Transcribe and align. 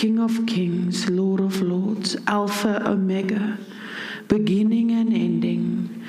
King 0.00 0.18
of 0.18 0.46
kings, 0.46 1.10
Lord 1.10 1.40
of 1.40 1.60
lords, 1.60 2.16
Alpha, 2.26 2.88
Omega, 2.88 3.58
beginning 4.28 4.92
and 4.92 5.12
ending, 5.12 6.02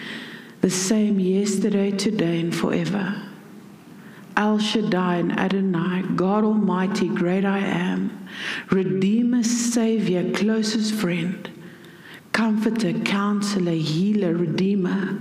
the 0.62 0.70
same 0.70 1.20
yesterday, 1.20 1.91
today, 1.91 2.39
and 2.39 2.55
forever. 2.55 3.21
El 4.38 4.59
Shaddai 4.59 5.15
and 5.17 5.38
Adonai, 5.38 6.04
God 6.15 6.46
Almighty, 6.46 7.09
great 7.09 7.43
I 7.43 7.57
am, 7.57 8.25
Redeemer, 8.69 9.43
Savior, 9.43 10.31
closest 10.35 10.94
friend, 10.94 11.49
Comforter, 12.31 12.94
Counselor, 12.94 13.73
Healer, 13.73 14.33
Redeemer, 14.35 15.19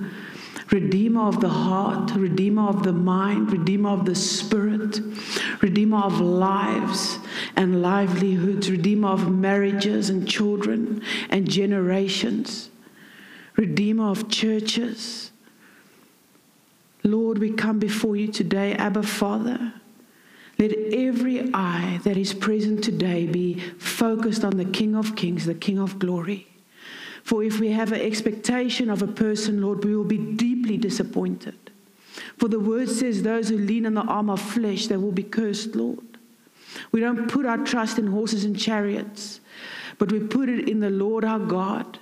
Redeemer 0.71 1.23
of 1.23 1.41
the 1.41 1.49
heart, 1.49 2.13
Redeemer 2.15 2.69
of 2.69 2.85
the 2.85 2.93
mind, 2.93 3.51
Redeemer 3.51 3.91
of 3.91 4.05
the 4.05 4.15
spirit, 4.15 5.01
Redeemer 5.61 6.05
of 6.05 6.21
lives 6.21 7.19
and 7.57 7.83
livelihoods, 7.83 8.71
Redeemer 8.71 9.09
of 9.09 9.31
marriages 9.31 10.11
and 10.11 10.29
children 10.29 11.03
and 11.29 11.49
generations, 11.51 12.71
Redeemer 13.57 14.11
of 14.11 14.29
churches 14.29 15.31
Lord, 17.03 17.39
we 17.39 17.53
come 17.53 17.79
before 17.79 18.17
you 18.17 18.29
today, 18.29 18.75
Abba 18.75 19.03
Father. 19.03 19.73
Let 20.59 20.73
every 20.93 21.53
eye 21.55 22.01
that 22.05 22.19
is 22.19 22.35
present 22.35 22.85
today 22.85 23.27
be 23.27 23.55
focused 23.79 24.45
on 24.45 24.59
the 24.59 24.67
King 24.67 24.95
of 24.95 25.17
Kings, 25.17 25.47
the 25.47 25.55
King 25.55 25.79
of 25.79 25.99
Glory. 25.99 26.47
For 27.25 27.43
if 27.43 27.59
we 27.59 27.71
have 27.71 27.93
an 27.93 28.01
expectation 28.01 28.91
of 28.91 29.01
a 29.01 29.07
person, 29.07 29.63
Lord, 29.63 29.85
we 29.85 29.97
will 29.97 30.05
be 30.05 30.19
deeply 30.19 30.77
disappointed. 30.77 31.57
For 32.37 32.49
the 32.49 32.61
word 32.61 32.91
says, 32.91 33.23
Those 33.23 33.49
who 33.49 33.57
lean 33.57 33.87
on 33.87 33.95
the 33.95 34.03
arm 34.03 34.29
of 34.29 34.41
flesh, 34.41 34.87
they 34.87 34.97
will 34.97 35.13
be 35.13 35.23
cursed, 35.23 35.75
Lord. 35.75 36.10
We 36.93 37.01
don't 37.01 37.29
put 37.29 37.47
our 37.47 37.59
trust 37.59 37.99
in 37.99 38.09
horses 38.09 38.45
and 38.45 38.59
chariots, 38.59 39.41
but 39.99 40.13
we 40.13 40.21
put 40.21 40.49
it 40.49 40.69
in 40.69 40.81
the 40.81 40.91
Lord 40.91 41.25
our 41.25 41.39
God 41.39 41.99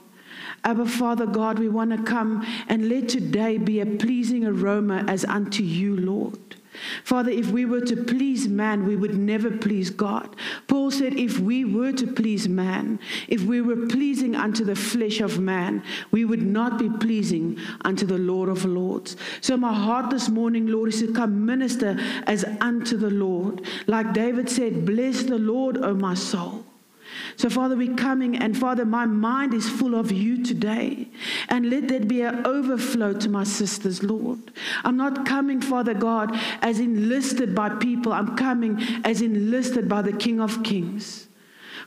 Abba, 0.64 0.86
Father 0.86 1.26
God, 1.26 1.58
we 1.58 1.68
want 1.68 1.90
to 1.92 2.02
come 2.02 2.44
and 2.68 2.88
let 2.88 3.08
today 3.08 3.58
be 3.58 3.80
a 3.80 3.86
pleasing 3.86 4.44
aroma 4.44 5.04
as 5.08 5.24
unto 5.24 5.62
you, 5.62 5.96
Lord. 5.96 6.56
Father, 7.04 7.30
if 7.30 7.50
we 7.50 7.64
were 7.64 7.80
to 7.80 7.96
please 7.96 8.48
man, 8.48 8.86
we 8.86 8.96
would 8.96 9.16
never 9.16 9.50
please 9.50 9.90
God. 9.90 10.36
Paul 10.66 10.90
said, 10.90 11.14
if 11.14 11.38
we 11.38 11.64
were 11.64 11.92
to 11.92 12.06
please 12.06 12.48
man, 12.48 12.98
if 13.28 13.42
we 13.42 13.60
were 13.60 13.86
pleasing 13.86 14.34
unto 14.34 14.64
the 14.64 14.76
flesh 14.76 15.20
of 15.20 15.38
man, 15.38 15.82
we 16.10 16.24
would 16.24 16.42
not 16.42 16.78
be 16.78 16.88
pleasing 16.88 17.58
unto 17.84 18.06
the 18.06 18.18
Lord 18.18 18.48
of 18.48 18.64
Lords. 18.64 19.16
So, 19.40 19.56
my 19.56 19.72
heart 19.72 20.10
this 20.10 20.28
morning, 20.28 20.66
Lord, 20.66 20.90
is 20.90 21.00
to 21.00 21.12
come 21.12 21.44
minister 21.44 21.98
as 22.26 22.44
unto 22.60 22.96
the 22.96 23.10
Lord. 23.10 23.66
Like 23.86 24.12
David 24.12 24.48
said, 24.48 24.84
Bless 24.84 25.22
the 25.22 25.38
Lord, 25.38 25.78
O 25.78 25.94
my 25.94 26.14
soul. 26.14 26.67
So, 27.38 27.48
Father, 27.48 27.76
we're 27.76 27.94
coming, 27.94 28.36
and 28.36 28.58
Father, 28.58 28.84
my 28.84 29.06
mind 29.06 29.54
is 29.54 29.70
full 29.70 29.94
of 29.94 30.10
you 30.10 30.42
today. 30.42 31.06
And 31.48 31.70
let 31.70 31.86
that 31.86 32.08
be 32.08 32.22
an 32.22 32.44
overflow 32.44 33.12
to 33.12 33.28
my 33.28 33.44
sisters, 33.44 34.02
Lord. 34.02 34.50
I'm 34.82 34.96
not 34.96 35.24
coming, 35.24 35.60
Father 35.60 35.94
God, 35.94 36.32
as 36.62 36.80
enlisted 36.80 37.54
by 37.54 37.68
people, 37.68 38.12
I'm 38.12 38.36
coming 38.36 38.80
as 39.04 39.22
enlisted 39.22 39.88
by 39.88 40.02
the 40.02 40.12
King 40.12 40.40
of 40.40 40.64
Kings. 40.64 41.27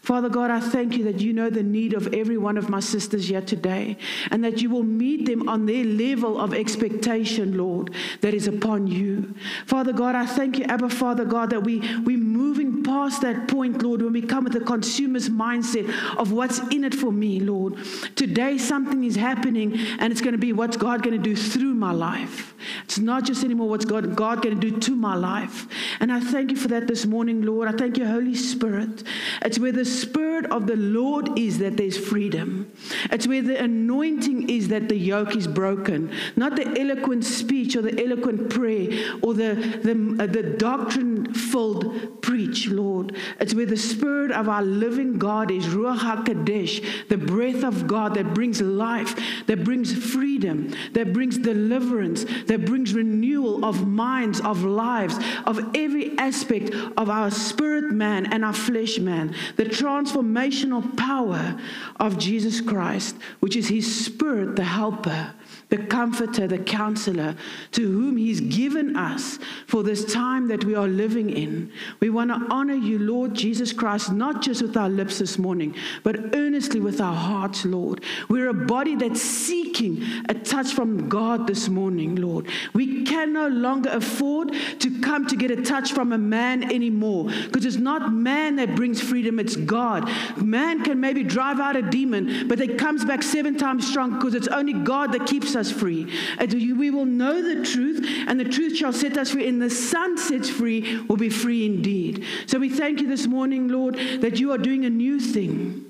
Father 0.02 0.30
God, 0.30 0.50
I 0.50 0.60
thank 0.60 0.98
you 0.98 1.04
that 1.04 1.20
you 1.20 1.32
know 1.32 1.52
the 1.52 1.62
need 1.62 1.94
of 1.94 2.12
every 2.12 2.38
one 2.38 2.58
of 2.58 2.70
my 2.70 2.80
sisters 2.80 3.30
here 3.30 3.42
today 3.42 3.98
and 4.32 4.44
that 4.44 4.60
you 4.60 4.72
will 4.72 4.84
meet 4.84 5.28
them 5.28 5.48
on 5.48 5.68
their 5.68 5.84
level 5.84 6.42
of 6.42 6.56
expectation, 6.56 7.56
Lord, 7.56 7.94
that 8.22 8.34
is 8.34 8.48
upon 8.48 8.88
you. 8.88 9.36
Father 9.68 9.94
God, 9.94 10.16
I 10.16 10.26
thank 10.26 10.58
you, 10.58 10.66
Abba, 10.66 10.90
Father 10.90 11.24
God, 11.24 11.52
that 11.52 11.64
we, 11.64 11.80
we're 12.00 12.18
moving 12.18 12.84
past 12.84 13.22
that 13.22 13.48
point, 13.48 13.84
Lord, 13.84 14.02
when 14.02 14.14
we 14.14 14.24
come 14.24 14.44
with 14.44 14.54
the 14.54 14.62
consumer's 14.62 15.30
mindset 15.30 15.88
of 16.18 16.32
what's 16.32 16.58
in 16.70 16.84
it 16.84 16.96
for 16.96 17.12
me, 17.12 17.40
Lord. 17.40 17.78
Today, 18.16 18.58
something 18.58 19.04
is 19.04 19.16
happening 19.16 19.78
and 20.00 20.12
it's 20.12 20.22
going 20.22 20.34
to 20.34 20.40
be 20.40 20.52
what's 20.52 20.78
God 20.78 21.04
going 21.04 21.16
to 21.16 21.24
do 21.24 21.36
through 21.36 21.76
my 21.76 21.92
life. 21.92 22.56
It's 22.84 22.98
not 22.98 23.24
just 23.24 23.44
anymore 23.44 23.70
what's 23.70 23.86
God, 23.86 24.16
God 24.16 24.42
going 24.42 24.60
to 24.60 24.72
do 24.72 24.80
to 24.80 24.96
my 24.96 25.16
life. 25.16 25.68
And 26.00 26.12
I 26.12 26.20
thank 26.20 26.50
you 26.50 26.58
for 26.58 26.70
that 26.70 26.88
this 26.88 27.06
morning, 27.06 27.44
Lord. 27.44 27.68
I 27.68 27.72
thank 27.72 27.98
you, 27.98 28.08
Holy 28.08 28.36
Spirit. 28.36 29.04
It's 29.44 29.60
where 29.60 29.72
the 29.72 29.86
Spirit 29.92 30.46
of 30.52 30.68
the 30.68 30.76
Lord 30.76 31.38
is 31.38 31.60
that 31.60 31.78
there's 31.78 31.98
freedom. 31.98 32.72
It's 33.12 33.28
where 33.28 33.42
the 33.42 33.62
anointing 33.64 34.50
is 34.50 34.70
that 34.70 34.90
the 34.90 34.96
yoke 34.96 35.36
is 35.36 35.48
broken. 35.48 36.12
Not 36.36 36.56
the 36.56 36.80
eloquent 36.80 37.24
speech 37.26 37.76
or 37.76 37.82
the 37.82 38.04
eloquent 38.04 38.50
prayer 38.50 39.18
or 39.22 39.34
the, 39.34 39.54
the, 39.84 40.24
uh, 40.24 40.28
the 40.28 40.44
doctrine 40.58 41.34
filled 41.34 42.22
preach, 42.22 42.68
Lord. 42.68 43.16
It's 43.40 43.54
where 43.54 43.66
the 43.66 43.78
Spirit 43.78 44.32
of 44.32 44.50
our 44.50 44.64
living 44.64 45.18
God 45.18 45.52
is, 45.52 45.66
Ruach 45.66 46.00
HaKadosh, 46.00 47.08
the 47.10 47.18
breath 47.18 47.64
of 47.64 47.88
God 47.88 48.16
that 48.16 48.34
brings 48.34 48.62
life, 48.62 49.16
that 49.48 49.64
brings 49.64 49.94
freedom, 49.94 50.74
that 50.94 51.14
brings 51.14 51.38
deliverance, 51.38 52.26
that 52.48 52.66
brings 52.66 52.94
renewal 52.94 53.66
of 53.66 53.88
minds, 53.88 54.40
of 54.42 54.64
lives, 54.64 55.18
of 55.46 55.60
every 55.76 56.18
aspect 56.18 56.74
of 56.98 57.10
our 57.10 57.30
spirit 57.32 57.92
man 57.92 58.32
and 58.32 58.46
our 58.46 58.54
flesh 58.54 58.98
man. 59.00 59.36
The 59.58 59.66
transformational 59.82 60.96
power 60.96 61.60
of 62.00 62.18
Jesus 62.18 62.62
Christ, 62.62 63.16
which 63.40 63.56
is 63.56 63.68
his 63.68 64.06
spirit, 64.06 64.56
the 64.56 64.64
helper 64.64 65.34
the 65.72 65.78
comforter, 65.78 66.48
the 66.48 66.60
counselor, 66.60 67.34
to 67.72 67.82
whom 67.82 68.18
He's 68.18 68.42
given 68.42 68.98
us 68.98 69.40
for 69.68 69.84
this 69.84 70.04
time 70.14 70.50
that 70.50 70.66
we 70.66 70.76
are 70.76 70.88
living 70.88 71.30
in. 71.30 71.72
We 72.02 72.10
want 72.10 72.30
to 72.30 72.54
honor 72.54 72.76
you, 72.76 73.00
Lord 73.00 73.34
Jesus 73.34 73.72
Christ, 73.72 74.12
not 74.12 74.42
just 74.42 74.62
with 74.62 74.76
our 74.76 74.90
lips 74.90 75.20
this 75.20 75.40
morning, 75.40 75.74
but 76.04 76.36
earnestly 76.36 76.82
with 76.82 77.00
our 77.00 77.16
hearts, 77.16 77.64
Lord. 77.64 78.04
We're 78.28 78.50
a 78.50 78.54
body 78.54 78.98
that's 78.98 79.22
seeking 79.22 80.04
a 80.28 80.34
touch 80.34 80.74
from 80.74 81.08
God 81.08 81.48
this 81.48 81.70
morning, 81.70 82.18
Lord. 82.18 82.48
We 82.74 83.06
can 83.06 83.32
no 83.32 83.48
longer 83.48 83.92
afford 83.92 84.54
to 84.80 85.00
come 85.00 85.26
to 85.28 85.38
get 85.38 85.52
a 85.52 85.62
touch 85.62 85.94
from 85.94 86.12
a 86.12 86.18
man 86.18 86.70
anymore 86.70 87.30
because 87.46 87.64
it's 87.64 87.78
not 87.78 88.12
man 88.12 88.58
that 88.58 88.76
brings 88.76 89.00
freedom, 89.00 89.40
it's 89.40 89.56
God. 89.56 90.12
Man 90.36 90.84
can 90.84 91.00
maybe 91.00 91.24
drive 91.24 91.62
out 91.62 91.78
a 91.78 91.82
demon, 91.82 92.50
but 92.50 92.60
it 92.60 92.78
comes 92.78 93.06
back 93.06 93.24
seven 93.24 93.58
times 93.58 93.88
strong 93.88 94.16
because 94.16 94.36
it's 94.36 94.50
only 94.50 94.74
God 94.74 95.14
that 95.14 95.26
keeps 95.26 95.56
us 95.56 95.61
us 95.62 95.72
free. 95.72 96.12
We 96.40 96.90
will 96.92 97.06
know 97.06 97.42
the 97.42 97.64
truth, 97.64 98.06
and 98.28 98.38
the 98.38 98.44
truth 98.46 98.76
shall 98.76 98.92
set 98.92 99.16
us 99.18 99.32
free. 99.32 99.48
And 99.48 99.62
the 99.62 99.70
Son 99.70 100.18
sets 100.18 100.50
free 100.50 101.00
will 101.04 101.16
be 101.16 101.30
free 101.30 101.66
indeed. 101.66 102.26
So 102.48 102.60
we 102.60 102.70
thank 102.70 103.00
you 103.00 103.08
this 103.08 103.28
morning, 103.28 103.70
Lord, 103.70 103.96
that 103.96 104.40
you 104.40 104.52
are 104.52 104.58
doing 104.58 104.84
a 104.84 104.90
new 104.90 105.20
thing. 105.20 105.86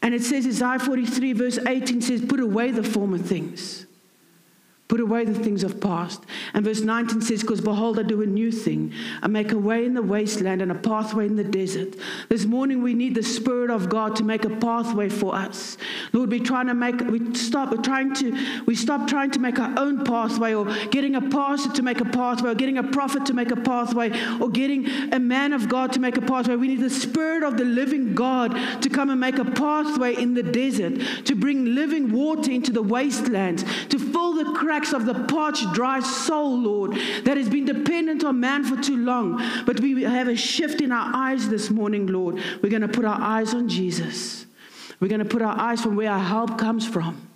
And 0.00 0.14
it 0.14 0.22
says, 0.22 0.46
Isaiah 0.46 0.78
43, 0.78 1.32
verse 1.32 1.58
18 1.58 2.00
says, 2.00 2.22
Put 2.22 2.40
away 2.40 2.70
the 2.70 2.82
former 2.82 3.18
things. 3.18 3.83
Put 4.86 5.00
away 5.00 5.24
the 5.24 5.32
things 5.32 5.64
of 5.64 5.80
past. 5.80 6.22
And 6.52 6.62
verse 6.62 6.82
19 6.82 7.22
says, 7.22 7.40
Because 7.40 7.62
behold, 7.62 7.98
I 7.98 8.02
do 8.02 8.20
a 8.20 8.26
new 8.26 8.52
thing. 8.52 8.92
I 9.22 9.28
make 9.28 9.50
a 9.50 9.56
way 9.56 9.86
in 9.86 9.94
the 9.94 10.02
wasteland 10.02 10.60
and 10.60 10.70
a 10.70 10.74
pathway 10.74 11.24
in 11.24 11.36
the 11.36 11.44
desert. 11.44 11.96
This 12.28 12.44
morning 12.44 12.82
we 12.82 12.92
need 12.92 13.14
the 13.14 13.22
Spirit 13.22 13.70
of 13.70 13.88
God 13.88 14.14
to 14.16 14.24
make 14.24 14.44
a 14.44 14.50
pathway 14.50 15.08
for 15.08 15.34
us. 15.34 15.78
Lord, 16.12 16.30
we're 16.30 16.44
trying 16.44 16.66
to 16.66 16.74
make, 16.74 17.00
we 17.00 17.34
stop, 17.34 17.70
we're 17.70 17.80
trying 17.80 18.12
to, 18.16 18.62
we 18.66 18.74
stop 18.74 19.08
trying 19.08 19.30
to 19.30 19.38
make 19.38 19.58
our 19.58 19.72
own 19.78 20.04
pathway 20.04 20.52
or 20.52 20.66
getting 20.88 21.14
a 21.14 21.22
pastor 21.30 21.72
to 21.72 21.82
make 21.82 22.02
a 22.02 22.04
pathway 22.04 22.50
or 22.50 22.54
getting 22.54 22.76
a 22.76 22.82
prophet 22.82 23.24
to 23.24 23.32
make 23.32 23.50
a 23.50 23.56
pathway 23.56 24.10
or 24.38 24.50
getting 24.50 24.86
a 25.14 25.18
man 25.18 25.54
of 25.54 25.66
God 25.70 25.94
to 25.94 25.98
make 25.98 26.18
a 26.18 26.22
pathway. 26.22 26.56
We 26.56 26.68
need 26.68 26.80
the 26.80 26.90
Spirit 26.90 27.42
of 27.42 27.56
the 27.56 27.64
living 27.64 28.14
God 28.14 28.82
to 28.82 28.90
come 28.90 29.08
and 29.08 29.18
make 29.18 29.38
a 29.38 29.46
pathway 29.46 30.14
in 30.14 30.34
the 30.34 30.42
desert, 30.42 31.00
to 31.24 31.34
bring 31.34 31.74
living 31.74 32.12
water 32.12 32.50
into 32.50 32.70
the 32.70 32.82
wastelands, 32.82 33.64
to 33.88 33.98
fill 33.98 34.34
the 34.34 34.52
cracks 34.74 34.92
of 34.92 35.06
the 35.06 35.14
parched, 35.32 35.72
dry 35.72 36.00
soul, 36.00 36.58
Lord, 36.58 36.92
that 37.24 37.36
has 37.36 37.48
been 37.48 37.64
dependent 37.64 38.24
on 38.24 38.40
man 38.40 38.64
for 38.64 38.76
too 38.82 38.96
long. 38.96 39.40
But 39.64 39.78
we 39.78 40.02
have 40.02 40.26
a 40.26 40.34
shift 40.34 40.80
in 40.80 40.90
our 40.90 41.14
eyes 41.14 41.48
this 41.48 41.70
morning, 41.70 42.08
Lord. 42.08 42.42
We're 42.60 42.70
going 42.70 42.82
to 42.82 42.88
put 42.88 43.04
our 43.04 43.20
eyes 43.20 43.54
on 43.54 43.68
Jesus. 43.68 44.46
We're 44.98 45.08
going 45.08 45.20
to 45.20 45.28
put 45.28 45.42
our 45.42 45.56
eyes 45.56 45.80
from 45.80 45.94
where 45.94 46.10
our 46.10 46.18
help 46.18 46.58
comes 46.58 46.88
from. 46.88 47.28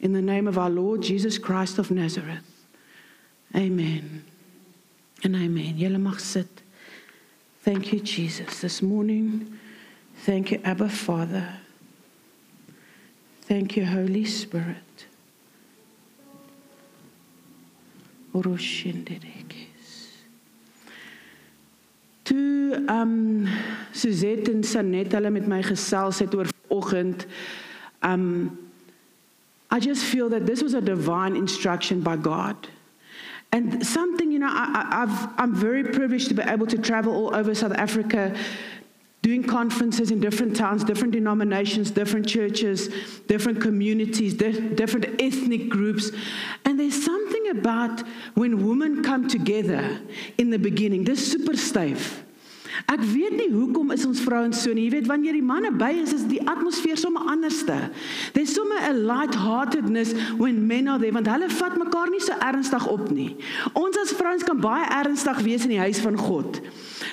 In 0.00 0.12
the 0.12 0.20
name 0.20 0.46
of 0.46 0.58
our 0.58 0.68
Lord 0.68 1.00
Jesus 1.00 1.38
Christ 1.38 1.78
of 1.78 1.90
Nazareth. 1.90 2.44
Amen. 3.56 4.24
And 5.24 5.36
amen. 5.36 5.78
Julle. 5.78 6.46
Thank 7.62 7.92
you, 7.92 8.00
Jesus. 8.00 8.60
This 8.60 8.82
morning, 8.82 9.58
thank 10.24 10.50
you, 10.50 10.60
Abba 10.62 10.90
Father. 10.90 11.56
Thank 13.42 13.78
you, 13.78 13.86
Holy 13.86 14.26
Spirit. 14.26 15.06
Toe 22.22 22.84
um 22.86 23.46
Suzette 23.92 24.52
en 24.52 24.64
Sanet 24.64 25.12
hulle 25.12 25.30
met 25.30 25.48
my 25.50 25.62
gesels 25.66 26.20
het 26.22 26.34
oor 26.34 26.46
oggend 26.68 27.26
um 28.06 28.50
I 29.72 29.78
just 29.78 30.02
feel 30.02 30.28
that 30.30 30.46
this 30.46 30.62
was 30.62 30.74
a 30.74 30.80
divine 30.80 31.36
instruction 31.36 32.00
by 32.00 32.16
God. 32.16 32.56
And 33.52 33.86
something, 33.86 34.32
you 34.32 34.40
know, 34.40 34.48
I, 34.50 35.02
I've, 35.02 35.28
I'm 35.38 35.54
very 35.54 35.84
privileged 35.84 36.28
to 36.28 36.34
be 36.34 36.42
able 36.42 36.66
to 36.66 36.78
travel 36.78 37.14
all 37.14 37.34
over 37.34 37.54
South 37.54 37.72
Africa 37.72 38.34
doing 39.22 39.42
conferences 39.42 40.10
in 40.10 40.20
different 40.20 40.56
towns, 40.56 40.82
different 40.82 41.12
denominations, 41.12 41.90
different 41.90 42.26
churches, 42.26 42.88
different 43.26 43.60
communities, 43.60 44.34
different 44.34 45.20
ethnic 45.20 45.68
groups. 45.68 46.10
And 46.64 46.80
there's 46.80 47.04
something 47.04 47.48
about 47.50 48.02
when 48.34 48.66
women 48.66 49.02
come 49.02 49.28
together 49.28 50.00
in 50.38 50.50
the 50.50 50.58
beginning, 50.58 51.04
this 51.04 51.30
super 51.30 51.56
stiff. 51.56 52.24
Ek 52.90 53.02
weet 53.06 53.36
nie 53.38 53.48
hoekom 53.52 53.90
is 53.94 54.06
ons 54.06 54.20
vrouens 54.24 54.62
so 54.62 54.72
nie. 54.74 54.88
Jy 54.88 54.94
weet 54.98 55.08
wanneer 55.10 55.36
die 55.36 55.44
manne 55.44 55.70
by 55.74 55.90
is, 56.02 56.14
is 56.16 56.26
die 56.30 56.40
atmosfeer 56.48 56.98
sommer 57.00 57.26
anderste. 57.30 57.76
There's 58.34 58.54
sommer 58.54 58.78
a 58.88 58.92
light-heartedness 58.92 60.14
when 60.40 60.66
men 60.66 60.88
are 60.88 60.98
there 60.98 61.14
want 61.14 61.30
hulle 61.30 61.50
vat 61.50 61.78
mekaar 61.80 62.10
nie 62.12 62.22
so 62.24 62.36
ernstig 62.44 62.86
op 62.90 63.10
nie. 63.14 63.34
Ons 63.78 63.98
as 64.02 64.14
vrouens 64.16 64.46
kan 64.46 64.60
baie 64.62 64.86
ernstig 65.00 65.42
wees 65.46 65.66
in 65.66 65.74
die 65.74 65.82
huis 65.82 66.00
van 66.02 66.18
God. 66.18 66.60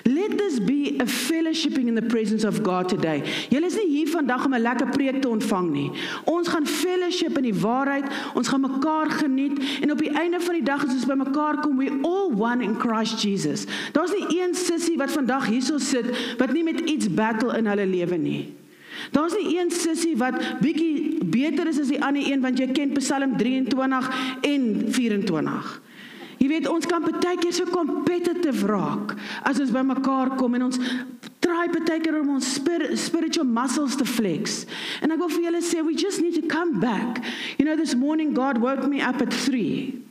Let 0.06 0.38
this 0.38 0.59
be 0.59 0.98
a 1.00 1.06
fellowshipping 1.06 1.88
in 1.88 1.95
the 1.95 2.01
presence 2.01 2.44
of 2.44 2.62
God 2.63 2.89
today. 2.89 3.24
Julle 3.51 3.68
is 3.68 3.75
nie 3.80 3.88
hier 3.89 4.09
vandag 4.12 4.45
om 4.45 4.54
'n 4.54 4.62
lekker 4.62 4.89
preek 4.89 5.21
te 5.21 5.30
ontvang 5.30 5.71
nie. 5.71 5.92
Ons 6.25 6.48
gaan 6.48 6.65
fellowship 6.65 7.38
in 7.38 7.44
die 7.44 7.59
waarheid. 7.62 8.06
Ons 8.36 8.48
gaan 8.48 8.62
mekaar 8.62 9.09
geniet 9.09 9.59
en 9.81 9.92
op 9.92 9.98
die 9.98 10.12
einde 10.12 10.39
van 10.39 10.54
die 10.54 10.63
dag 10.63 10.83
as 10.83 10.94
ons 10.94 11.06
by 11.06 11.13
mekaar 11.13 11.59
kom, 11.62 11.77
we 11.77 11.92
all 12.01 12.31
one 12.36 12.63
in 12.63 12.75
Christ 12.80 13.21
Jesus. 13.21 13.65
Daar's 13.92 14.12
nie 14.12 14.42
een 14.42 14.56
sussie 14.56 14.98
wat 14.98 15.12
vandag 15.12 15.47
hierso 15.50 15.80
sit 15.82 16.12
wat 16.40 16.54
nie 16.54 16.64
met 16.68 16.80
iets 16.86 17.10
battle 17.10 17.58
in 17.58 17.70
hulle 17.70 17.88
lewe 17.88 18.18
nie. 18.22 18.44
Daar's 19.12 19.36
nie 19.38 19.58
een 19.58 19.72
sussie 19.72 20.16
wat 20.18 20.38
bietjie 20.62 21.24
beter 21.26 21.68
is 21.68 21.80
as 21.80 21.92
die 21.92 22.02
ander 22.04 22.24
een 22.26 22.42
want 22.42 22.60
jy 22.60 22.72
ken 22.74 22.96
Psalm 22.98 23.38
23 23.38 24.10
en 24.42 24.66
24. 24.92 25.76
Jy 26.38 26.48
weet 26.52 26.68
ons 26.70 26.86
kan 26.86 27.02
baie 27.02 27.38
keer 27.42 27.54
so 27.56 27.70
competitive 27.74 28.68
raak 28.70 29.16
as 29.48 29.62
ons 29.62 29.74
bymekaar 29.74 30.36
kom 30.38 30.58
en 30.58 30.68
ons 30.70 30.82
try 31.42 31.66
baie 31.74 32.00
keer 32.02 32.20
om 32.20 32.36
ons 32.38 32.52
spiritual 33.02 33.48
muscles 33.48 33.98
te 33.98 34.06
flex. 34.06 34.66
En 35.02 35.14
ek 35.14 35.22
wil 35.24 35.34
vir 35.34 35.48
julle 35.50 35.64
sê 35.66 35.86
we 35.86 35.98
just 35.98 36.22
need 36.22 36.38
to 36.38 36.46
come 36.46 36.80
back. 36.82 37.24
You 37.58 37.66
know 37.66 37.78
this 37.78 37.96
morning 37.96 38.36
God 38.38 38.62
woke 38.62 38.86
me 38.88 39.02
up 39.02 39.22
at 39.22 39.34
3. 39.34 40.06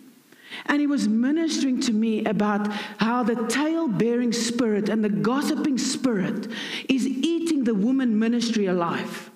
And 0.66 0.81
he 0.81 0.87
was 0.87 1.08
ministering 1.08 1.81
to 1.82 1.93
me 1.93 2.25
about 2.25 2.72
how 2.98 3.22
the 3.22 3.46
tail 3.46 3.88
bearing 3.88 4.32
spirit 4.32 4.88
and 4.88 5.04
the 5.04 5.08
gossiping 5.08 5.78
spirit 5.78 6.48
is 6.88 7.06
eating 7.06 7.64
the 7.64 7.75
woman 7.75 8.19
ministry 8.19 8.66
alive. 8.66 9.31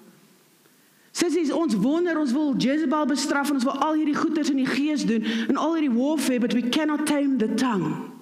Sissies, 1.12 1.50
ons 1.50 1.74
wonder, 1.74 2.18
ons 2.18 2.32
wil 2.32 2.54
Jezebel 2.56 3.06
bestraf 3.10 3.50
en 3.50 3.58
ons 3.58 3.66
wil 3.66 3.82
al 3.82 3.98
hierdie 3.98 4.16
goeders 4.16 4.50
in 4.52 4.60
die 4.62 4.70
gees 4.70 5.02
doen 5.04 5.26
en 5.48 5.58
al 5.58 5.74
hierdie 5.74 5.92
warfare, 5.92 6.40
but 6.40 6.54
we 6.54 6.62
cannot 6.62 7.06
tame 7.06 7.36
the 7.38 7.48
tongue. 7.56 8.12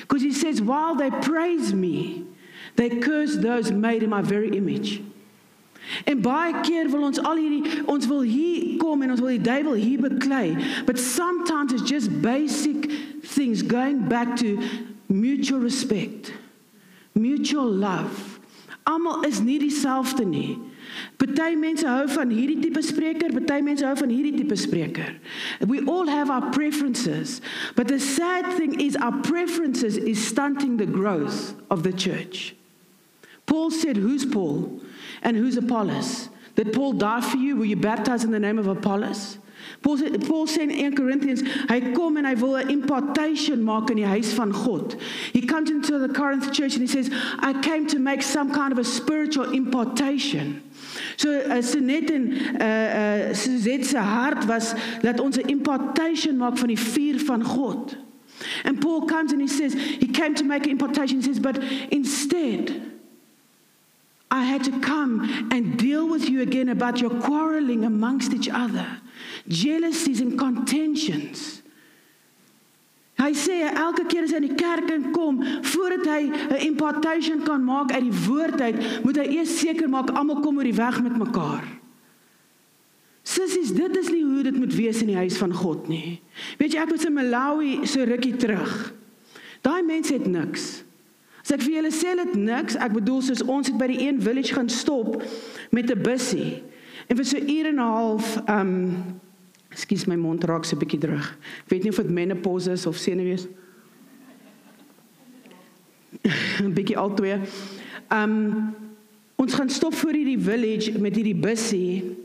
Because 0.00 0.22
he 0.22 0.32
says, 0.32 0.60
while 0.60 0.94
they 0.94 1.10
praise 1.10 1.72
me, 1.72 2.26
they 2.76 2.90
curse 2.90 3.36
those 3.36 3.70
made 3.70 4.02
in 4.02 4.10
my 4.10 4.20
very 4.20 4.50
image. 4.56 5.00
En 6.04 6.20
baie 6.20 6.54
keer 6.64 6.88
wil 6.90 7.08
ons 7.10 7.20
al 7.20 7.40
hierdie 7.40 7.82
ons 7.90 8.06
wil 8.10 8.22
hier 8.26 8.76
kom 8.80 9.02
en 9.04 9.14
ons 9.14 9.20
wil 9.20 9.34
die 9.36 9.44
duiwel 9.44 9.76
hier 9.80 10.00
beklei. 10.00 10.56
But 10.86 10.98
sometimes 10.98 11.72
it's 11.72 11.88
just 11.88 12.22
basic 12.22 12.88
things 13.34 13.62
going 13.62 14.08
back 14.08 14.36
to 14.36 14.58
mutual 15.08 15.60
respect. 15.60 16.32
Mutual 17.14 17.70
love. 17.70 18.40
Almal 18.84 19.24
is 19.24 19.40
nie 19.40 19.58
dieselfde 19.58 20.24
nie. 20.28 20.58
Party 21.16 21.54
mense 21.56 21.86
hou 21.88 22.04
van 22.10 22.32
hierdie 22.32 22.58
tipe 22.60 22.82
spreker, 22.84 23.32
party 23.32 23.62
mense 23.64 23.84
hou 23.86 23.94
van 23.96 24.10
hierdie 24.12 24.34
tipe 24.36 24.56
spreker. 24.60 25.14
We 25.64 25.80
all 25.88 26.10
have 26.10 26.30
our 26.30 26.50
preferences, 26.52 27.40
but 27.76 27.88
the 27.88 27.98
sad 27.98 28.52
thing 28.58 28.78
is 28.80 28.96
our 28.96 29.22
preferences 29.22 29.96
is 29.96 30.20
stunting 30.20 30.76
the 30.76 30.86
growth 30.86 31.54
of 31.70 31.82
the 31.82 31.92
church. 31.92 32.54
Paul 33.46 33.70
said, 33.70 33.96
"Who's 33.96 34.24
Paul 34.24 34.80
and 35.24 35.36
who's 35.36 35.56
Apollos?" 35.56 36.28
Did 36.56 36.72
Paul 36.72 36.92
die 36.92 37.20
for 37.20 37.36
you? 37.36 37.56
Were 37.56 37.64
you 37.64 37.76
baptized 37.76 38.24
in 38.24 38.30
the 38.30 38.38
name 38.38 38.58
of 38.58 38.68
Apollos? 38.68 39.38
Paul 39.82 39.98
Paul 40.26 40.46
sê 40.46 40.62
in 40.62 40.70
1 40.70 40.94
Corinthians, 40.94 41.42
hy 41.68 41.92
kom 41.94 42.16
en 42.16 42.24
hy 42.24 42.34
wil 42.34 42.56
'n 42.56 42.70
impartation 42.70 43.64
maak 43.64 43.90
in 43.90 43.96
die 43.96 44.06
huis 44.06 44.32
van 44.32 44.52
God. 44.52 44.96
He 45.32 45.40
comes 45.40 45.70
into 45.70 45.98
the 45.98 46.08
Corinth 46.08 46.52
church 46.52 46.74
and 46.76 46.82
he 46.82 46.86
says, 46.86 47.10
"I 47.38 47.52
came 47.60 47.86
to 47.86 47.98
make 47.98 48.22
some 48.22 48.50
kind 48.50 48.72
of 48.72 48.78
a 48.78 48.84
spiritual 48.84 49.50
impartation." 49.52 50.62
So 51.16 51.30
uh, 51.30 51.62
Sinet 51.62 52.10
en 52.10 52.32
uh 52.60 52.64
uh 52.64 53.34
Suzette 53.34 53.84
se 53.84 53.98
hart 53.98 54.46
was 54.46 54.74
dat 55.02 55.20
ons 55.20 55.36
'n 55.36 55.48
impartation 55.48 56.36
maak 56.36 56.58
van 56.58 56.68
die 56.68 56.78
vuur 56.78 57.18
van 57.18 57.42
God. 57.42 57.96
And 58.64 58.80
Paul 58.80 59.06
comes 59.06 59.32
and 59.32 59.40
he 59.40 59.48
says 59.48 59.74
he 59.74 60.06
came 60.06 60.34
to 60.34 60.44
make 60.44 60.64
an 60.64 60.70
impartation 60.70 61.18
he 61.18 61.24
says 61.24 61.40
but 61.40 61.58
instead 61.90 62.93
I 64.34 64.42
had 64.42 64.64
to 64.64 64.80
come 64.80 65.48
and 65.52 65.78
deal 65.78 66.08
with 66.08 66.28
you 66.28 66.42
again 66.42 66.68
about 66.68 67.00
your 67.00 67.10
quarreling 67.10 67.84
amongst 67.84 68.32
each 68.34 68.48
other, 68.48 68.86
jealousies 69.46 70.20
and 70.20 70.36
contentions. 70.36 71.62
Hy 73.14 73.30
sê 73.38 73.60
elke 73.70 74.08
keer 74.10 74.26
as 74.26 74.32
hy 74.34 74.40
in 74.42 74.48
die 74.48 74.56
kerk 74.58 74.90
inkom, 74.90 75.38
voordat 75.70 76.08
hy 76.10 76.22
'n 76.26 76.66
impartation 76.66 77.46
kan 77.46 77.62
maak 77.62 77.94
uit 77.94 78.10
die 78.10 78.18
woord 78.26 78.60
uit, 78.60 78.76
moet 79.06 79.16
hy 79.22 79.26
eers 79.38 79.54
seker 79.60 79.88
maak 79.88 80.10
almal 80.10 80.42
kom 80.42 80.58
oor 80.58 80.66
die 80.66 80.74
weg 80.74 80.98
met 81.00 81.14
mekaar. 81.16 81.62
Sissies, 83.22 83.70
dit 83.72 83.96
is 83.96 84.10
nie 84.10 84.24
hoe 84.24 84.42
dit 84.42 84.56
moet 84.56 84.74
wees 84.74 85.00
in 85.00 85.14
die 85.14 85.16
huis 85.16 85.38
van 85.38 85.54
God 85.54 85.88
nie. 85.88 86.20
Weet 86.58 86.74
jy 86.74 86.82
ek 86.82 86.90
was 86.90 87.06
in 87.06 87.14
Malawi 87.14 87.86
so 87.86 88.04
rukkie 88.04 88.36
terug. 88.36 88.92
Daai 89.62 89.82
mense 89.82 90.12
het 90.12 90.26
niks. 90.26 90.83
As 91.44 91.52
ek 91.52 91.60
vir 91.60 91.74
julle 91.76 91.92
sê 91.92 92.14
het 92.16 92.34
niks, 92.34 92.76
ek 92.80 92.92
bedoel 92.92 93.20
soos 93.22 93.42
ons 93.42 93.68
het 93.68 93.76
by 93.76 93.86
die 93.86 94.08
een 94.08 94.20
village 94.20 94.54
gaan 94.54 94.68
stop 94.68 95.22
met 95.70 95.90
'n 95.90 96.02
bussie. 96.02 96.62
En 97.08 97.16
vir 97.16 97.24
so 97.24 97.36
uur 97.36 97.66
en 97.66 97.74
'n 97.74 97.78
half, 97.78 98.36
ehm 98.46 98.60
um, 98.60 99.20
Ekskuus 99.74 100.06
my 100.06 100.14
mond 100.14 100.44
raak 100.46 100.64
so 100.64 100.76
'n 100.76 100.78
bietjie 100.78 101.00
droog. 101.02 101.26
Ek 101.66 101.68
weet 101.68 101.82
nie 101.82 101.90
of 101.90 101.98
dit 101.98 102.10
menopause 102.10 102.70
is 102.70 102.86
of 102.86 102.96
senuwees. 102.96 103.48
'n 106.62 106.72
Bietjie 106.78 106.96
altwee. 106.96 107.40
Um 108.08 108.74
ons 109.36 109.54
gaan 109.54 109.68
stop 109.68 109.94
voor 109.94 110.14
hierdie 110.14 110.38
village 110.38 110.94
met 110.98 111.16
hierdie 111.16 111.34
bussie. 111.34 112.16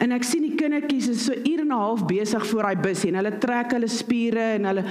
En 0.00 0.12
ek 0.12 0.24
sien 0.24 0.42
die 0.42 0.56
kindertjies 0.56 1.08
is 1.08 1.24
so 1.24 1.32
uur 1.32 1.60
en 1.60 1.68
'n 1.68 1.76
half 1.76 2.06
besig 2.06 2.46
voor 2.46 2.62
daai 2.62 2.80
bussie 2.80 3.12
en 3.12 3.20
hulle 3.20 3.38
trek 3.38 3.76
hulle 3.76 3.88
spiere 3.88 4.56
en 4.56 4.64
hulle 4.64 4.84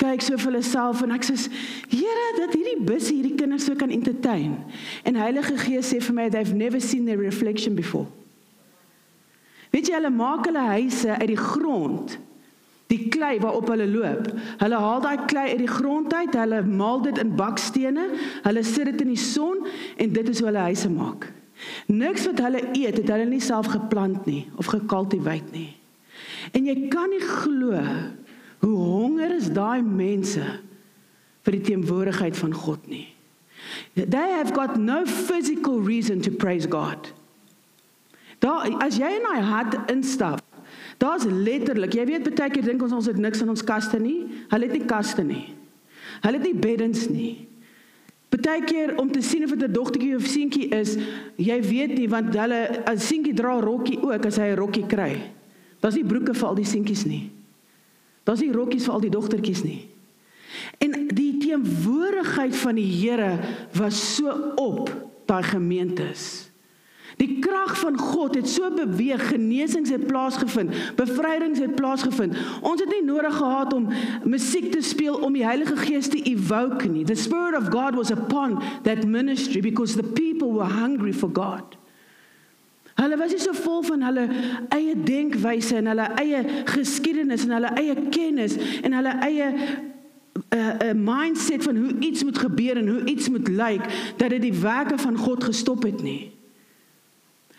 kyk 0.00 0.22
so 0.22 0.36
vir 0.36 0.50
hulle 0.50 0.64
self 0.66 1.02
en 1.04 1.14
ek 1.14 1.26
sê 1.26 1.36
Here 1.92 2.26
dat 2.38 2.54
hierdie 2.56 2.80
bussie 2.86 3.20
hierdie 3.20 3.38
kinders 3.38 3.66
so 3.68 3.76
kan 3.78 3.92
entertain. 3.94 4.56
En 5.04 5.18
Heilige 5.18 5.56
Gees 5.60 5.92
sê 5.92 6.00
vir 6.02 6.16
my 6.16 6.28
they've 6.30 6.54
never 6.54 6.80
seen 6.80 7.06
their 7.06 7.20
reflection 7.20 7.74
before. 7.74 8.08
Weet 9.74 9.90
jy 9.90 9.98
hulle 9.98 10.12
maak 10.14 10.46
hulle 10.46 10.62
huise 10.74 11.16
uit 11.18 11.30
die 11.32 11.40
grond. 11.40 12.18
Die 12.92 13.08
klei 13.10 13.38
waarop 13.42 13.70
hulle 13.72 13.86
loop. 13.90 14.28
Hulle 14.60 14.82
haal 14.82 15.00
daai 15.02 15.24
klei 15.30 15.48
uit 15.54 15.62
die 15.64 15.70
grond 15.70 16.12
uit, 16.14 16.36
hulle 16.38 16.60
maal 16.68 17.00
dit 17.06 17.18
in 17.18 17.32
bakstene, 17.38 18.04
hulle 18.44 18.62
sit 18.66 18.90
dit 18.92 19.02
in 19.02 19.14
die 19.14 19.20
son 19.20 19.64
en 19.98 20.12
dit 20.14 20.30
is 20.30 20.42
hoe 20.42 20.50
hulle 20.52 20.68
huise 20.68 20.90
maak. 20.92 21.26
Niks 21.90 22.26
wat 22.28 22.42
hulle 22.44 22.60
eet, 22.74 23.00
het 23.00 23.10
hulle 23.10 23.26
nie 23.30 23.42
self 23.42 23.70
geplant 23.72 24.28
nie 24.28 24.44
of 24.60 24.70
gekultiveer 24.70 25.42
nie. 25.54 25.72
En 26.54 26.66
jy 26.68 26.76
kan 26.92 27.10
nie 27.10 27.22
glo 27.24 27.80
hoe 28.64 28.76
honger 28.76 29.34
is 29.36 29.50
daai 29.52 29.82
mense 29.84 30.44
vir 31.44 31.56
die 31.58 31.64
teenwoordigheid 31.68 32.36
van 32.38 32.54
God 32.56 32.86
nie. 32.88 33.06
They 33.94 34.32
have 34.32 34.54
got 34.56 34.78
no 34.80 35.04
physical 35.04 35.80
reason 35.80 36.20
to 36.24 36.30
praise 36.30 36.68
God. 36.68 37.12
Daar 38.40 38.68
as 38.84 38.98
jy 39.00 39.10
in 39.18 39.26
daai 39.28 39.44
hart 39.44 39.76
instap, 39.92 40.42
daar's 41.00 41.24
letterlik, 41.28 41.96
jy 41.96 42.06
weet 42.08 42.28
baie 42.32 42.52
keer 42.52 42.64
dink 42.66 42.82
ons 42.84 42.96
ons 42.96 43.08
het 43.08 43.20
niks 43.20 43.44
in 43.44 43.52
ons 43.52 43.64
kaste 43.64 44.00
nie. 44.00 44.24
Hulle 44.52 44.68
het 44.68 44.76
nie 44.78 44.88
kaste 44.88 45.24
nie. 45.24 45.44
Hulle 46.24 46.40
het 46.40 46.48
nie 46.48 46.60
beddens 46.60 47.08
nie. 47.12 47.46
Partykeer 48.34 48.96
om 48.98 49.10
te 49.12 49.22
sien 49.22 49.44
of 49.44 49.52
dit 49.54 49.62
'n 49.62 49.72
dogtertjie 49.72 50.16
of 50.16 50.26
seentjie 50.26 50.68
is, 50.74 50.96
jy 51.36 51.60
weet 51.62 51.94
nie 51.98 52.08
want 52.08 52.34
hulle 52.34 52.82
as 52.84 53.06
seentjie 53.06 53.34
dra 53.34 53.60
rokkie 53.60 54.02
ook 54.02 54.26
as 54.26 54.36
hy 54.36 54.50
'n 54.50 54.56
rokkie 54.56 54.86
kry. 54.86 55.30
Daar's 55.80 55.94
nie 55.94 56.04
broeke 56.04 56.34
vir 56.34 56.48
al 56.48 56.54
die 56.54 56.64
seentjies 56.64 57.04
nie. 57.04 57.30
Daar's 58.24 58.40
nie 58.40 58.52
rokkies 58.52 58.86
vir 58.88 58.96
al 58.96 59.04
die 59.04 59.12
dogtertjies 59.12 59.62
nie. 59.64 59.82
En 60.78 61.08
die 61.12 61.36
teenwoordigheid 61.42 62.56
van 62.56 62.78
die 62.78 62.88
Here 62.88 63.38
was 63.76 63.98
so 64.16 64.32
op 64.60 64.90
daai 65.28 65.42
gemeentes. 65.42 66.50
Die 67.16 67.38
krag 67.38 67.76
van 67.78 67.98
God 67.98 68.34
het 68.34 68.48
so 68.50 68.70
beweeg, 68.74 69.28
genesings 69.28 69.92
het 69.94 70.06
plaasgevind, 70.06 70.74
bevrydings 70.98 71.60
het 71.62 71.76
plaasgevind. 71.78 72.34
Ons 72.60 72.82
het 72.82 72.90
nie 72.90 73.04
nodig 73.06 73.36
gehad 73.36 73.72
om 73.72 73.86
musiek 74.24 74.72
te 74.72 74.82
speel 74.82 75.14
om 75.22 75.36
die 75.36 75.44
Heilige 75.46 75.76
Gees 75.76 76.10
te 76.10 76.18
evoke 76.26 76.88
nie. 76.90 77.04
The 77.04 77.14
spirit 77.14 77.54
of 77.60 77.70
God 77.70 77.94
was 77.94 78.10
upon 78.10 78.62
that 78.82 79.04
ministry 79.06 79.60
because 79.60 79.94
the 79.94 80.02
people 80.02 80.52
were 80.52 80.70
hungry 80.70 81.12
for 81.12 81.30
God. 81.30 81.78
Hulle 82.94 83.16
was 83.18 83.32
nie 83.34 83.42
so 83.42 83.52
vol 83.52 83.82
van 83.82 84.04
hulle 84.06 84.28
eie 84.74 84.94
denkwyse 84.94 85.80
en 85.80 85.90
hulle 85.90 86.06
eie 86.22 86.44
geskiedenis 86.70 87.46
en 87.46 87.56
hulle 87.56 87.72
eie 87.80 87.96
kennis 88.14 88.54
en 88.82 88.94
hulle 88.94 89.14
eie 89.26 89.48
'n 90.34 90.90
'n 90.90 91.02
mindset 91.04 91.62
van 91.62 91.76
hoe 91.76 91.98
iets 91.98 92.24
moet 92.24 92.38
gebeur 92.38 92.76
en 92.76 92.88
hoe 92.88 93.04
iets 93.04 93.28
moet 93.28 93.48
lyk 93.48 94.14
dat 94.16 94.30
dit 94.30 94.42
die 94.42 94.54
werke 94.54 94.98
van 94.98 95.16
God 95.16 95.44
gestop 95.44 95.82
het 95.82 96.02
nie. 96.02 96.32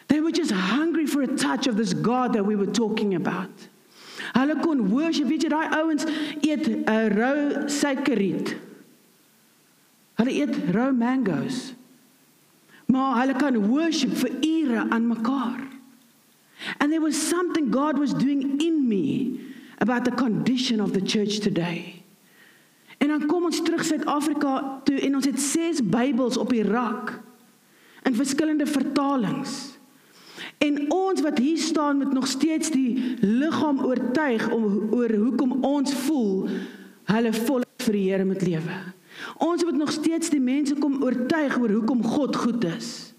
They 0.07 0.21
were 0.21 0.31
just 0.31 0.51
hungry 0.51 1.07
for 1.07 1.21
a 1.23 1.27
touch 1.27 1.67
of 1.67 1.75
this 1.75 1.93
God 2.01 2.33
that 2.33 2.45
we 2.45 2.55
were 2.55 2.71
talking 2.71 3.15
about. 3.15 3.69
Hulle 4.33 4.59
kon 4.61 4.89
worship, 4.89 5.27
weet 5.27 5.43
jy 5.43 5.49
daai 5.49 5.69
ouens 5.79 6.05
eet 6.41 6.67
'n 6.67 6.83
uh, 6.89 7.07
rou 7.11 7.67
suikerriet. 7.67 8.55
Hulle 10.15 10.31
eet 10.31 10.55
rou 10.71 10.91
mangoes. 10.93 11.73
Maar 12.85 13.19
hulle 13.19 13.35
kan 13.35 13.57
worship 13.67 14.13
vir 14.17 14.31
ure 14.41 14.89
aan 14.89 15.07
mekaar. 15.07 15.61
And 16.77 16.91
there 16.91 17.01
was 17.01 17.27
something 17.29 17.71
God 17.71 17.97
was 17.97 18.13
doing 18.13 18.61
in 18.61 18.87
me 18.87 19.39
about 19.77 20.05
the 20.05 20.11
condition 20.11 20.79
of 20.79 20.93
the 20.93 21.01
church 21.01 21.39
today. 21.39 22.03
En 22.97 23.07
dan 23.07 23.25
kom 23.25 23.43
ons 23.43 23.61
terug 23.61 23.83
Suid-Afrika 23.85 24.81
toe 24.83 24.99
en 24.99 25.15
ons 25.15 25.25
het 25.25 25.39
6 25.39 25.81
Bybels 25.83 26.37
op 26.37 26.49
die 26.49 26.63
rak 26.63 27.19
in 28.03 28.15
verskillende 28.15 28.65
vertalings. 28.65 29.75
En 30.57 30.91
ons 30.91 31.21
wat 31.21 31.37
hier 31.37 31.57
staan 31.57 31.97
moet 31.97 32.13
nog 32.13 32.27
steeds 32.27 32.71
die 32.71 33.15
liggaam 33.19 33.83
oortuig 33.85 34.49
om 34.49 34.93
oor 34.93 35.11
hoekom 35.13 35.57
ons 35.61 35.93
voel 36.05 36.47
hulle 37.05 37.33
vol 37.33 37.63
vir 37.85 37.97
die 37.97 38.05
Here 38.09 38.25
moet 38.25 38.41
lewe. 38.41 38.77
Ons 39.37 39.63
moet 39.63 39.77
nog 39.77 39.91
steeds 39.91 40.29
die 40.29 40.39
mense 40.39 40.75
kom 40.79 41.03
oortuig 41.03 41.57
oor 41.59 41.69
hoekom 41.69 42.03
God 42.03 42.35
goed 42.35 42.63
is. 42.63 43.15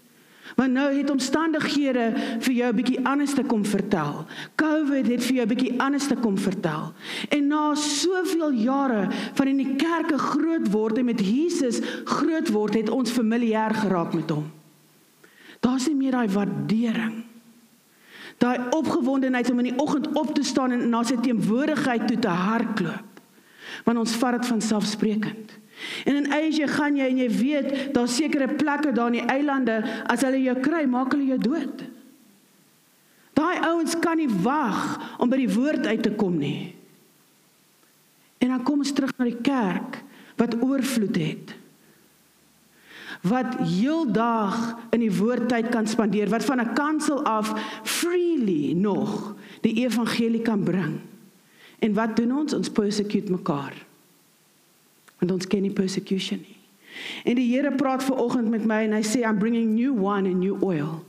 Want 0.57 0.73
nou 0.73 0.87
het 0.89 1.09
omstandighede 1.13 2.05
vir 2.39 2.53
jou 2.53 2.69
'n 2.71 2.75
bietjie 2.75 3.05
anders 3.05 3.33
te 3.33 3.43
kom 3.43 3.65
vertel. 3.65 4.25
COVID 4.55 5.07
het 5.07 5.23
vir 5.23 5.35
jou 5.35 5.45
'n 5.45 5.53
bietjie 5.53 5.79
anders 5.79 6.07
te 6.07 6.15
kom 6.15 6.37
vertel. 6.37 6.93
En 7.29 7.47
na 7.47 7.75
soveel 7.75 8.51
jare 8.51 9.07
van 9.33 9.47
in 9.47 9.57
die 9.57 9.75
kerke 9.75 10.17
groot 10.17 10.71
word 10.71 10.97
en 10.97 11.05
met 11.05 11.19
Jesus 11.19 11.79
groot 12.03 12.49
word, 12.49 12.73
het 12.73 12.89
ons 12.89 13.11
familier 13.11 13.73
geraak 13.73 14.13
met 14.13 14.29
hom. 14.29 14.51
Daar's 15.59 15.87
nie 15.87 15.95
meer 15.95 16.11
daai 16.11 16.27
waardering. 16.27 17.23
Daai 18.37 18.59
opgewondenheid 18.69 19.49
om 19.51 19.59
in 19.59 19.71
die 19.71 19.79
oggend 19.79 20.07
op 20.13 20.33
te 20.33 20.43
staan 20.43 20.71
en 20.71 20.89
na 20.89 21.03
sy 21.03 21.17
teenwoordigheid 21.21 22.07
toe 22.07 22.19
te 22.19 22.27
hardloop. 22.27 23.21
Want 23.83 23.97
ons 23.97 24.15
vat 24.15 24.31
dit 24.31 24.45
van 24.45 24.61
selfsprekend. 24.61 25.57
En 26.05 26.15
in 26.15 26.31
Asia 26.33 26.67
gaan 26.67 26.97
jy 26.97 27.05
en 27.11 27.19
jy 27.21 27.27
weet 27.29 27.69
daar 27.93 28.09
sekere 28.09 28.49
plekke 28.57 28.91
daar 28.95 29.11
in 29.13 29.19
die 29.19 29.29
eilande 29.29 29.77
as 30.09 30.23
hulle 30.25 30.41
jou 30.41 30.57
kry, 30.63 30.85
maak 30.89 31.13
hulle 31.13 31.29
jou 31.35 31.39
dood. 31.41 31.83
Daai 33.37 33.61
ouens 33.69 33.93
kan 34.01 34.17
nie 34.17 34.29
wag 34.41 34.97
om 35.21 35.29
by 35.29 35.37
die 35.43 35.53
woord 35.53 35.85
uit 35.85 36.01
te 36.03 36.13
kom 36.17 36.39
nie. 36.41 36.73
En 38.41 38.53
dan 38.53 38.63
kom 38.65 38.81
ons 38.81 38.93
terug 38.93 39.13
na 39.17 39.29
die 39.29 39.41
kerk 39.45 40.01
wat 40.37 40.57
oorvloed 40.61 41.17
het. 41.21 41.53
Wat 43.25 43.57
heeldag 43.65 44.57
in 44.93 45.01
die 45.01 45.13
woordtyd 45.13 45.71
kan 45.73 45.89
spandeer, 45.89 46.29
wat 46.29 46.45
van 46.45 46.61
'n 46.61 46.73
kansel 46.73 47.23
af 47.25 47.53
freely 47.83 48.73
nog 48.73 49.35
die 49.61 49.85
evangelie 49.85 50.41
kan 50.41 50.63
bring. 50.63 51.01
En 51.79 51.93
wat 51.93 52.15
doen 52.15 52.31
ons? 52.31 52.53
Ons 52.53 52.69
persecute 52.69 53.31
mekaar 53.31 53.86
want 55.19 55.31
ons 55.33 55.49
ken 55.49 55.65
nie 55.65 55.73
persecution 55.73 56.39
nie. 56.41 56.57
En 57.25 57.37
die 57.37 57.45
Here 57.51 57.71
praat 57.77 58.03
ver 58.05 58.17
oggend 58.17 58.49
met 58.49 58.65
my 58.65 58.83
en 58.87 58.95
hy 58.97 59.03
sê 59.05 59.23
I'm 59.25 59.39
bringing 59.41 59.75
new 59.75 59.93
wine 59.93 60.29
and 60.29 60.41
new 60.41 60.57
oil. 60.63 61.03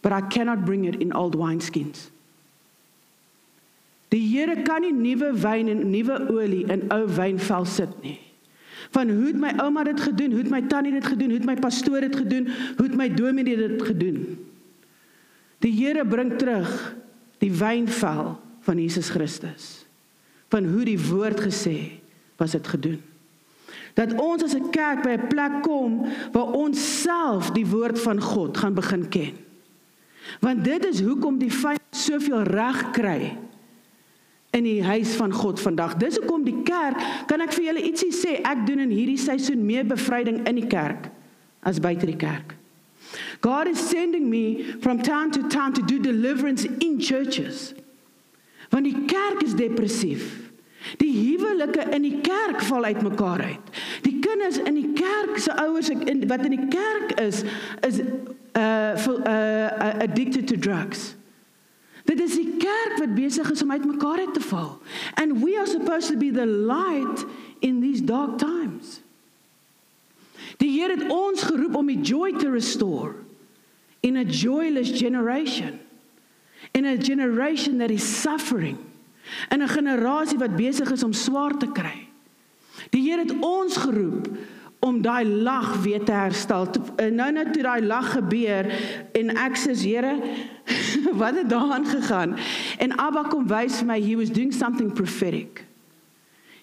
But 0.00 0.12
I 0.16 0.22
cannot 0.32 0.64
bring 0.64 0.86
it 0.88 1.00
in 1.00 1.12
old 1.12 1.36
wineskins. 1.36 2.08
Die 4.10 4.22
Here 4.32 4.62
kan 4.66 4.82
nie 4.82 4.94
nuwe 4.96 5.32
wyn 5.38 5.68
en 5.70 5.84
nuwe 5.92 6.16
olie 6.32 6.64
in 6.72 6.88
ou 6.90 7.04
wynvel 7.06 7.68
sit 7.68 7.92
nie. 8.02 8.18
Van 8.90 9.10
hoe 9.12 9.28
het 9.28 9.38
my 9.38 9.52
ouma 9.62 9.84
dit 9.86 10.00
gedoen? 10.00 10.32
Hoe 10.34 10.42
het 10.42 10.50
my 10.50 10.62
tannie 10.66 10.92
dit 10.96 11.06
gedoen? 11.06 11.30
Hoe 11.30 11.38
het 11.38 11.46
my 11.46 11.56
pastoor 11.62 12.00
dit 12.02 12.16
gedoen? 12.16 12.48
Hoe 12.78 12.86
het 12.88 12.96
my 12.98 13.06
dominee 13.14 13.56
dit 13.60 13.82
gedoen? 13.86 14.24
Die 15.62 15.72
Here 15.76 16.02
bring 16.08 16.34
terug 16.40 16.72
die 17.38 17.52
wynvel 17.54 18.34
van 18.66 18.80
Jesus 18.80 19.12
Christus. 19.12 19.84
Van 20.50 20.66
hoe 20.72 20.84
die 20.88 20.98
woord 20.98 21.44
gesê 21.46 21.76
het 21.78 21.99
was 22.40 22.56
dit 22.56 22.66
gedoen. 22.66 22.98
Dat 23.94 24.14
ons 24.16 24.42
as 24.42 24.54
'n 24.54 24.70
kerk 24.70 25.02
by 25.02 25.14
'n 25.18 25.28
plek 25.28 25.62
kom 25.62 26.06
waar 26.32 26.50
ons 26.52 27.02
self 27.02 27.50
die 27.50 27.66
woord 27.66 28.00
van 28.00 28.20
God 28.20 28.56
gaan 28.56 28.74
begin 28.74 29.08
ken. 29.08 29.32
Want 30.40 30.64
dit 30.64 30.84
is 30.84 31.00
hoekom 31.00 31.38
die 31.38 31.52
vyand 31.52 31.80
soveel 31.90 32.42
reg 32.42 32.90
kry 32.90 33.36
in 34.50 34.64
die 34.66 34.82
huis 34.84 35.14
van 35.14 35.32
God 35.32 35.60
vandag. 35.60 35.94
Dis 35.96 36.16
hoekom 36.16 36.44
die 36.44 36.62
kerk, 36.62 36.98
kan 37.26 37.40
ek 37.40 37.52
vir 37.52 37.64
julle 37.64 37.82
ietsie 37.82 38.12
sê, 38.12 38.40
ek 38.42 38.66
doen 38.66 38.78
in 38.78 38.90
hierdie 38.90 39.18
seisoen 39.18 39.66
meer 39.66 39.86
bevryding 39.86 40.46
in 40.48 40.54
die 40.54 40.66
kerk 40.66 41.10
as 41.62 41.78
buite 41.78 42.06
die 42.06 42.18
kerk. 42.18 42.56
God 43.40 43.66
is 43.66 43.88
sending 43.88 44.28
me 44.30 44.74
from 44.80 45.02
town 45.02 45.30
to 45.30 45.46
town 45.48 45.72
to 45.72 45.82
do 45.82 45.98
deliverance 45.98 46.64
in 46.64 46.98
churches. 47.00 47.74
Want 48.70 48.84
die 48.84 49.04
kerk 49.06 49.42
is 49.42 49.54
depressief. 49.54 50.39
Die 50.96 51.12
huwelike 51.12 51.84
in 51.92 52.02
die 52.02 52.20
kerk 52.24 52.62
val 52.62 52.84
uitmekaar 52.84 53.42
uit. 53.42 53.80
Die 54.02 54.18
kinders 54.18 54.58
in 54.58 54.74
die 54.74 54.92
kerk 54.96 55.38
se 55.38 55.52
ouers 55.60 55.90
wat 56.26 56.44
in 56.48 56.56
die 56.56 56.68
kerk 56.72 57.12
is 57.20 57.42
is 57.86 58.00
uh 58.56 58.96
uh 58.96 60.00
addicted 60.00 60.46
to 60.46 60.56
drugs. 60.56 61.14
Dit 62.04 62.20
is 62.20 62.34
die 62.34 62.56
kerk 62.58 62.98
wat 62.98 63.14
besig 63.14 63.50
is 63.50 63.62
om 63.62 63.70
uitmekaar 63.70 64.18
uit 64.18 64.34
te 64.34 64.40
val. 64.40 64.80
And 65.14 65.44
we 65.44 65.58
are 65.58 65.66
supposed 65.66 66.10
to 66.10 66.16
be 66.16 66.30
the 66.30 66.46
light 66.46 67.24
in 67.60 67.80
these 67.80 68.04
dark 68.04 68.38
times. 68.38 69.00
Die 70.56 70.80
Here 70.80 70.96
het 70.96 71.12
ons 71.12 71.42
geroep 71.42 71.76
om 71.76 71.86
die 71.86 72.00
joy 72.00 72.32
te 72.36 72.50
restore 72.50 73.14
in 74.00 74.16
a 74.16 74.24
joyless 74.24 74.90
generation. 74.98 75.78
In 76.72 76.86
a 76.86 76.96
generation 76.96 77.78
that 77.78 77.90
is 77.90 78.04
suffering 78.22 78.89
in 79.48 79.62
'n 79.62 79.68
generasie 79.68 80.38
wat 80.38 80.56
besig 80.56 80.90
is 80.90 81.02
om 81.02 81.12
swaar 81.12 81.56
te 81.56 81.72
kry. 81.72 82.08
Die 82.90 83.10
Here 83.10 83.22
het 83.22 83.34
ons 83.40 83.76
geroep 83.76 84.28
om 84.80 85.02
daai 85.02 85.24
lag 85.24 85.82
weer 85.82 86.04
te 86.04 86.12
herstel. 86.12 86.68
Eh, 86.96 87.10
nou 87.12 87.32
nou 87.32 87.50
toe 87.50 87.62
daai 87.62 87.82
lag 87.82 88.12
gebeur 88.12 88.70
en 89.12 89.36
ek 89.36 89.56
sê 89.56 89.74
Here, 89.76 90.16
wat 91.20 91.36
het 91.36 91.48
daaraan 91.48 91.86
gegaan? 91.86 92.36
En 92.78 92.96
Abba 92.96 93.22
kom 93.28 93.46
wys 93.46 93.78
vir 93.78 93.86
my 93.86 94.00
he 94.00 94.16
was 94.16 94.30
doing 94.30 94.52
something 94.52 94.92
prophetic. 94.92 95.64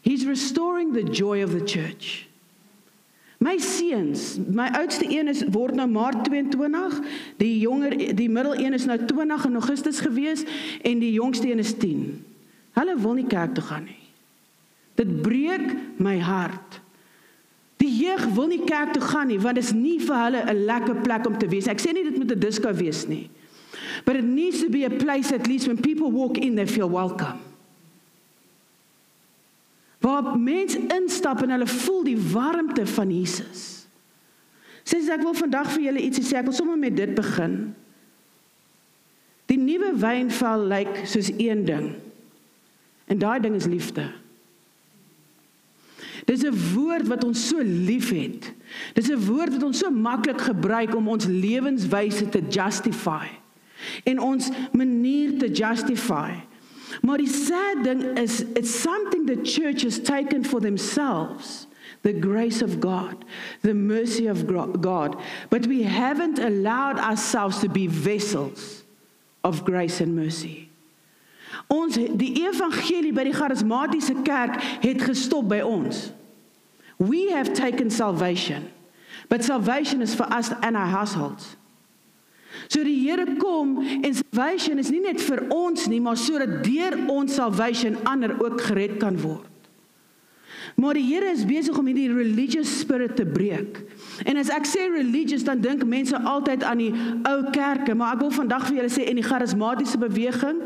He's 0.01 0.25
restoring 0.25 0.93
the 0.93 1.03
joy 1.03 1.43
of 1.43 1.51
the 1.51 1.63
church. 1.63 2.27
My 3.38 3.57
seuns, 3.62 4.38
my 4.50 4.69
oudste 4.74 5.05
een 5.05 5.27
is 5.27 5.43
word 5.53 5.75
nou 5.77 5.86
Maart 5.89 6.24
22, 6.25 6.95
die 7.38 7.59
jonger 7.59 7.93
die 8.17 8.29
middel 8.29 8.55
een 8.57 8.74
is 8.74 8.88
nou 8.89 8.97
20 9.05 9.45
in 9.45 9.59
Augustus 9.59 10.00
gewees 10.01 10.41
en 10.81 11.03
die 11.03 11.12
jongste 11.13 11.51
een 11.51 11.62
is 11.62 11.75
10. 11.77 12.25
Hulle 12.77 12.98
wil 13.01 13.17
nie 13.17 13.27
kerk 13.29 13.55
toe 13.57 13.63
gaan 13.65 13.88
nie. 13.89 14.03
Dit 14.98 15.22
breek 15.25 15.74
my 16.01 16.17
hart. 16.22 16.79
Die 17.81 17.89
jeug 17.93 18.24
wil 18.34 18.50
nie 18.50 18.63
kerk 18.65 18.93
toe 18.93 19.01
gaan 19.01 19.29
nie 19.29 19.39
want 19.41 19.57
dit 19.60 19.65
is 19.65 19.74
nie 19.74 19.98
vir 20.01 20.17
hulle 20.17 20.43
'n 20.46 20.65
lekker 20.65 21.01
plek 21.01 21.25
om 21.25 21.38
te 21.38 21.48
wees. 21.48 21.67
Ek 21.67 21.81
sê 21.81 21.93
nie 21.93 22.03
dit 22.03 22.17
moet 22.17 22.31
'n 22.31 22.39
disco 22.39 22.74
wees 22.74 23.07
nie. 23.07 23.29
But 24.05 24.15
it 24.15 24.24
needs 24.24 24.62
to 24.62 24.69
be 24.69 24.86
a 24.86 24.89
place 24.89 25.31
at 25.34 25.48
least 25.48 25.67
when 25.67 25.77
people 25.77 26.12
walk 26.12 26.38
in 26.38 26.55
they 26.55 26.67
feel 26.67 26.89
welcome. 26.89 27.39
Waar 30.00 30.38
mense 30.39 30.77
instap 30.79 31.41
en 31.41 31.50
hulle 31.50 31.67
voel 31.67 32.03
die 32.03 32.17
warmte 32.17 32.86
van 32.86 33.12
Jesus. 33.12 33.88
Sê 34.88 35.01
ek 35.12 35.24
wil 35.25 35.34
vandag 35.34 35.72
vir 35.74 35.84
julle 35.89 36.01
ietsie 36.01 36.24
sê. 36.24 36.38
Ek 36.39 36.48
wil 36.48 36.55
sommer 36.55 36.77
met 36.77 36.96
dit 36.96 37.15
begin. 37.15 37.75
Die 39.51 39.57
nuwe 39.57 39.91
wynval 40.00 40.67
lyk 40.67 41.01
soos 41.05 41.31
een 41.38 41.65
ding. 41.65 42.06
En 43.07 43.17
daai 43.17 43.39
ding 43.39 43.55
is 43.55 43.65
liefde. 43.65 44.11
Dis 46.25 46.43
'n 46.43 46.73
woord 46.73 47.07
wat 47.07 47.23
ons 47.23 47.47
so 47.47 47.61
liefhet. 47.63 48.53
Dis 48.93 49.09
'n 49.09 49.25
woord 49.25 49.51
wat 49.51 49.63
ons 49.63 49.77
so 49.77 49.89
maklik 49.89 50.41
gebruik 50.41 50.95
om 50.95 51.07
ons 51.07 51.25
lewenswyse 51.25 52.29
te 52.29 52.41
justify 52.49 53.27
en 54.03 54.19
ons 54.19 54.49
manier 54.71 55.37
te 55.39 55.49
justify. 55.51 56.33
Maar 57.01 57.17
die 57.17 57.29
sad 57.29 57.83
ding 57.83 58.03
is 58.17 58.41
it's 58.55 58.81
something 58.81 59.25
the 59.25 59.39
church 59.43 59.83
has 59.83 59.99
taken 59.99 60.43
for 60.43 60.59
themselves. 60.59 61.67
The 62.01 62.13
grace 62.13 62.61
of 62.61 62.79
God, 62.79 63.25
the 63.61 63.73
mercy 63.73 64.27
of 64.27 64.45
God, 64.81 65.15
but 65.49 65.65
we 65.67 65.83
haven't 65.83 66.39
allowed 66.39 66.99
ourselves 66.99 67.59
to 67.59 67.69
be 67.69 67.87
vessels 67.87 68.83
of 69.43 69.63
grace 69.63 69.99
and 69.99 70.15
mercy. 70.15 70.66
Ons 71.67 71.97
die 71.97 72.31
evangelie 72.45 73.12
by 73.15 73.27
die 73.27 73.36
charismatiese 73.36 74.15
kerk 74.24 74.55
het 74.83 75.01
gestop 75.03 75.50
by 75.51 75.59
ons. 75.67 76.09
We 76.97 77.27
have 77.33 77.53
taken 77.53 77.91
salvation. 77.91 78.69
But 79.29 79.43
salvation 79.43 80.01
is 80.01 80.15
for 80.15 80.25
us 80.31 80.51
and 80.62 80.77
our 80.77 80.88
households. 80.88 81.55
So 82.67 82.83
die 82.83 82.95
Here 83.03 83.36
kom 83.38 83.77
en 83.83 84.13
salvation 84.15 84.79
is 84.79 84.89
nie 84.91 85.03
net 85.03 85.21
vir 85.21 85.43
ons 85.53 85.86
nie, 85.91 86.00
maar 86.03 86.17
sodat 86.19 86.63
deur 86.65 86.97
ons 87.12 87.36
salvation 87.36 88.00
ander 88.07 88.33
ook 88.39 88.63
gered 88.69 88.97
kan 89.03 89.19
word. 89.21 89.45
Maar 90.77 90.93
die 90.93 91.07
Here 91.10 91.25
is 91.34 91.46
besig 91.46 91.77
om 91.77 91.88
hierdie 91.89 92.12
religious 92.13 92.69
spirit 92.79 93.15
te 93.17 93.25
breek. 93.25 93.79
En 94.29 94.38
as 94.38 94.51
ek 94.53 94.67
sê 94.69 94.84
religious 94.93 95.41
dan 95.41 95.57
dink 95.63 95.81
mense 95.89 96.13
altyd 96.13 96.62
aan 96.69 96.84
die 96.84 96.91
ou 97.25 97.38
kerke, 97.50 97.96
maar 97.98 98.13
ek 98.13 98.22
wil 98.22 98.36
vandag 98.36 98.67
vir 98.67 98.77
julle 98.77 98.91
sê 98.93 99.07
in 99.10 99.17
die 99.17 99.25
charismatiese 99.25 99.98
beweging, 99.98 100.60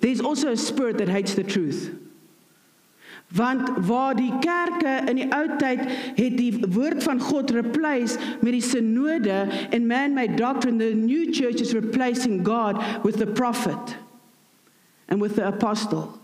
there's 0.00 0.24
also 0.24 0.54
a 0.54 0.56
spirit 0.56 0.96
that 0.96 1.12
hates 1.12 1.36
the 1.36 1.44
truth. 1.44 1.90
Want 3.36 3.68
waar 3.84 4.16
die 4.16 4.32
kerke 4.40 5.02
in 5.10 5.20
die 5.20 5.28
ou 5.36 5.44
tyd 5.60 5.84
het 6.16 6.38
die 6.40 6.64
woord 6.64 7.04
van 7.04 7.20
God 7.20 7.52
replace 7.52 8.16
met 8.40 8.56
die 8.56 8.64
synode 8.64 9.42
and 9.68 9.84
man-made 9.84 10.40
doctrine, 10.40 10.80
the 10.80 10.94
new 10.96 11.28
church 11.28 11.60
is 11.60 11.76
replacing 11.76 12.40
God 12.40 12.80
with 13.04 13.20
the 13.20 13.28
prophet 13.28 13.98
and 15.12 15.20
with 15.20 15.36
the 15.36 15.44
apostle. 15.44 16.17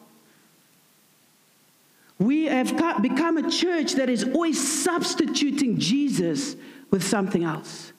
We 2.24 2.46
have 2.46 2.74
become 3.02 3.36
a 3.36 3.50
church 3.50 3.94
that 3.94 4.08
is 4.08 4.24
always 4.24 4.58
substituting 4.82 5.78
Jesus 5.78 6.56
with 6.90 7.04
something 7.04 7.44
else. 7.44 7.92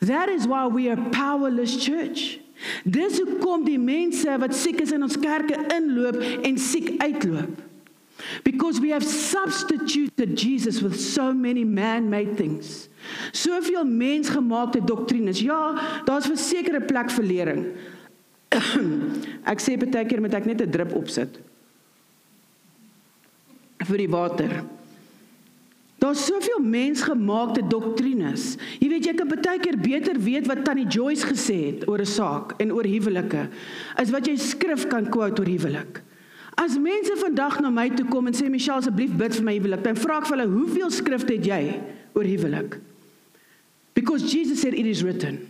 That 0.00 0.28
is 0.28 0.46
why 0.46 0.66
we 0.66 0.90
are 0.90 1.00
a 1.00 1.10
powerless 1.10 1.82
church. 1.82 2.40
Dis 2.84 3.18
hoekom 3.20 3.64
die 3.64 3.78
mense 3.80 4.36
wat 4.40 4.54
siek 4.56 4.82
is 4.84 4.92
in 4.94 5.02
ons 5.04 5.16
kerke 5.20 5.56
inloop 5.74 6.20
en 6.44 6.58
siek 6.60 6.94
uitloop. 7.02 7.62
Because 8.44 8.80
we 8.80 8.90
have 8.90 9.04
substituted 9.04 10.36
Jesus 10.36 10.80
with 10.80 10.98
so 11.00 11.32
many 11.32 11.64
man-made 11.64 12.36
things. 12.36 12.88
Soveel 13.32 13.84
mensgemaakte 13.84 14.84
doktrines. 14.84 15.40
Ja, 15.40 16.02
daar's 16.04 16.28
'n 16.30 16.36
sekere 16.36 16.80
plek 16.80 17.10
vir 17.10 17.24
lering. 17.24 17.64
ek 19.52 19.60
sê 19.60 19.76
baie 19.76 20.04
keer 20.04 20.20
moet 20.20 20.34
ek 20.34 20.46
net 20.46 20.62
'n 20.62 20.70
drup 20.70 20.94
opsit 20.94 21.40
vir 23.84 23.98
die 24.04 24.10
water. 24.10 24.64
Daar's 26.04 26.24
soveel 26.26 26.60
mensgemaakte 26.60 27.62
doktrines. 27.68 28.58
Jy 28.76 28.88
weet 28.92 29.06
jy 29.08 29.14
kan 29.16 29.30
baie 29.30 29.60
keer 29.62 29.78
beter 29.80 30.18
weet 30.20 30.48
wat 30.50 30.64
Tannie 30.66 30.88
Joyce 30.90 31.24
gesê 31.24 31.56
het 31.70 31.86
oor 31.88 32.00
'n 32.00 32.06
saak 32.06 32.52
en 32.60 32.72
oor 32.72 32.84
huwelike 32.84 33.48
as 33.96 34.10
wat 34.10 34.26
jy 34.26 34.36
skrif 34.36 34.86
kan 34.88 35.08
quote 35.08 35.40
oor 35.40 35.48
huwelik. 35.48 36.02
As 36.56 36.76
mense 36.78 37.16
vandag 37.16 37.60
na 37.60 37.70
my 37.70 37.88
toe 37.90 38.06
kom 38.06 38.26
en 38.26 38.34
sê 38.34 38.50
Michelle 38.50 38.78
asseblief 38.78 39.16
bid 39.16 39.34
vir 39.34 39.44
my 39.44 39.56
huwelik, 39.58 39.82
dan 39.82 39.96
vra 39.96 40.18
ek 40.18 40.26
vir 40.26 40.38
hulle 40.38 40.52
hoeveel 40.52 40.90
skrifte 40.90 41.32
het 41.32 41.46
jy 41.46 41.80
oor 42.14 42.24
huwelik? 42.24 42.78
Because 43.94 44.22
Jesus 44.30 44.60
said 44.60 44.74
it 44.74 44.86
is 44.86 45.02
written. 45.02 45.48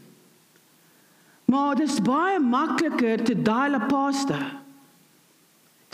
Maar 1.45 1.77
dit 1.77 1.89
is 1.89 2.01
baie 2.01 2.39
makliker 2.41 3.25
te 3.25 3.35
dial 3.35 3.75
'n 3.75 3.87
pastor. 3.89 4.64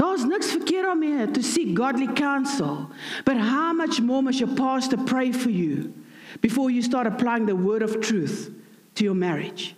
Daar's 0.01 0.25
niks 0.25 0.51
verkeerd 0.51 0.85
daarmee 0.85 1.31
to 1.31 1.43
seek 1.43 1.79
godly 1.79 2.09
counsel. 2.13 2.89
But 3.25 3.37
how 3.37 3.73
much 3.73 4.01
more 4.01 4.23
must 4.23 4.39
your 4.39 4.55
pastor 4.55 4.97
pray 4.97 5.33
for 5.33 5.51
you 5.51 5.93
before 6.41 6.71
you 6.71 6.83
start 6.83 7.07
applying 7.07 7.47
the 7.47 7.57
word 7.57 7.83
of 7.83 8.01
truth 8.01 8.51
to 8.95 9.05
your 9.05 9.17
marriage? 9.17 9.75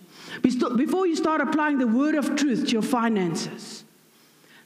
Before 0.77 1.07
you 1.07 1.17
start 1.17 1.41
applying 1.41 1.79
the 1.79 1.87
word 1.87 2.15
of 2.15 2.37
truth 2.37 2.67
to 2.67 2.71
your 2.71 2.83
finances? 2.83 3.85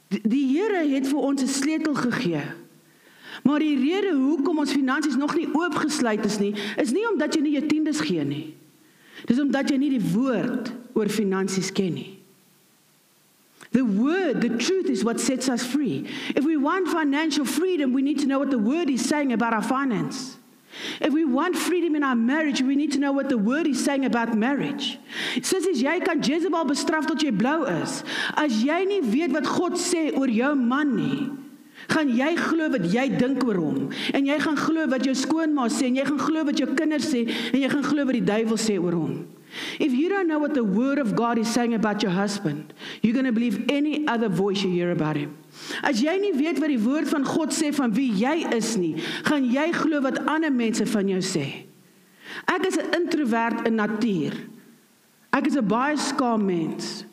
Die, 0.09 0.45
Here 0.47 0.85
het 0.93 1.07
vir 1.07 1.19
ons 1.19 1.41
'n 1.41 1.47
sleutel 1.47 1.95
gegee. 1.95 2.43
Maar 3.43 3.59
die 3.59 3.75
rede 3.77 4.15
hoekom 4.15 4.59
ons 4.59 4.71
finansies 4.71 5.15
nog 5.15 5.35
nie 5.35 5.47
oopgesluit 5.53 6.25
is 6.25 6.37
nie, 6.39 6.53
is 6.77 6.91
nie 6.91 7.09
omdat 7.11 7.33
jy 7.33 7.41
nie 7.41 7.51
jou 7.51 7.65
tiendes 7.65 7.99
gee 7.99 8.23
nie. 8.23 8.55
Dis 9.25 9.39
omdat 9.39 9.69
jy 9.69 9.77
nie 9.77 9.89
die 9.89 10.11
woord 10.13 10.71
oor 10.93 11.09
finansies 11.09 11.71
ken 11.71 11.93
nie. 11.93 12.16
The 13.71 13.83
word, 13.83 14.41
the 14.41 14.49
truth 14.49 14.89
is 14.89 15.03
what 15.03 15.19
sets 15.19 15.49
us 15.49 15.65
free. 15.65 16.07
If 16.35 16.45
we 16.45 16.57
want 16.57 16.87
financial 16.87 17.45
freedom, 17.45 17.93
we 17.93 18.01
need 18.01 18.19
to 18.19 18.27
know 18.27 18.39
what 18.39 18.49
the 18.49 18.59
word 18.59 18.89
is 18.89 19.07
saying 19.07 19.33
about 19.33 19.53
our 19.53 19.61
finance. 19.61 20.37
If 21.01 21.13
we 21.13 21.25
want 21.25 21.57
freedom 21.57 21.95
in 21.95 22.03
our 22.03 22.15
marriage, 22.15 22.61
we 22.61 22.75
need 22.75 22.91
to 22.93 22.99
know 22.99 23.11
what 23.11 23.29
the 23.29 23.37
word 23.37 23.67
is 23.67 23.83
saying 23.83 24.05
about 24.05 24.35
marriage. 24.35 24.99
Sissies, 25.41 25.81
jy 25.81 25.99
kan 26.05 26.21
Jezebel 26.21 26.65
bestraf 26.69 27.07
tot 27.09 27.23
jy 27.23 27.31
blou 27.33 27.65
is. 27.65 28.03
As 28.37 28.61
jy 28.63 28.83
nie 28.85 29.01
weet 29.01 29.33
wat 29.33 29.47
God 29.49 29.79
sê 29.81 30.11
oor 30.13 30.29
jou 30.29 30.53
man 30.55 30.93
nie, 30.95 31.29
gaan 31.89 32.11
jy 32.13 32.33
glo 32.37 32.69
wat 32.73 32.85
jy 32.93 33.07
dink 33.15 33.43
oor 33.47 33.59
hom 33.61 33.89
en 34.13 34.27
jy 34.27 34.37
gaan 34.43 34.57
glo 34.59 34.87
wat 34.91 35.05
jou 35.07 35.13
skoonma 35.15 35.67
sê 35.71 35.87
en 35.87 35.99
jy 35.99 36.05
gaan 36.09 36.19
glo 36.19 36.43
wat 36.49 36.59
jou 36.59 36.67
kinders 36.75 37.07
sê 37.13 37.23
en 37.29 37.61
jy 37.61 37.69
gaan 37.71 37.85
glo 37.85 38.05
wat 38.09 38.17
die 38.17 38.27
duiwel 38.27 38.59
sê 38.59 38.77
oor 38.81 38.97
hom. 38.97 39.13
If 39.79 39.93
you 39.93 40.09
don't 40.09 40.27
know 40.27 40.39
what 40.39 40.53
the 40.53 40.63
word 40.63 40.99
of 40.99 41.15
God 41.15 41.37
is 41.37 41.51
saying 41.51 41.73
about 41.73 42.03
your 42.03 42.11
husband, 42.11 42.73
you're 43.01 43.13
going 43.13 43.25
to 43.25 43.31
believe 43.31 43.65
any 43.69 44.07
other 44.07 44.29
voice 44.29 44.63
you 44.63 44.69
hear 44.69 44.91
about 44.91 45.15
him. 45.15 45.37
As 45.81 46.01
jy 46.01 46.17
nie 46.21 46.33
weet 46.37 46.59
wat 46.61 46.69
die 46.69 46.81
woord 46.81 47.09
van 47.09 47.25
God 47.25 47.55
sê 47.55 47.71
van 47.73 47.93
wie 47.95 48.11
jy 48.13 48.47
is 48.53 48.75
nie, 48.77 48.95
gaan 49.25 49.47
jy 49.49 49.71
glo 49.73 50.01
wat 50.05 50.21
ander 50.27 50.53
mense 50.53 50.85
van 50.85 51.09
jou 51.09 51.21
sê. 51.25 51.45
Ek 52.47 52.65
is 52.67 52.77
'n 52.77 52.93
introwert 52.93 53.65
in 53.67 53.75
natuur. 53.75 54.33
Ek 55.33 55.47
is 55.47 55.55
'n 55.55 55.67
baie 55.67 55.97
skaam 55.97 56.45
mens. 56.45 57.05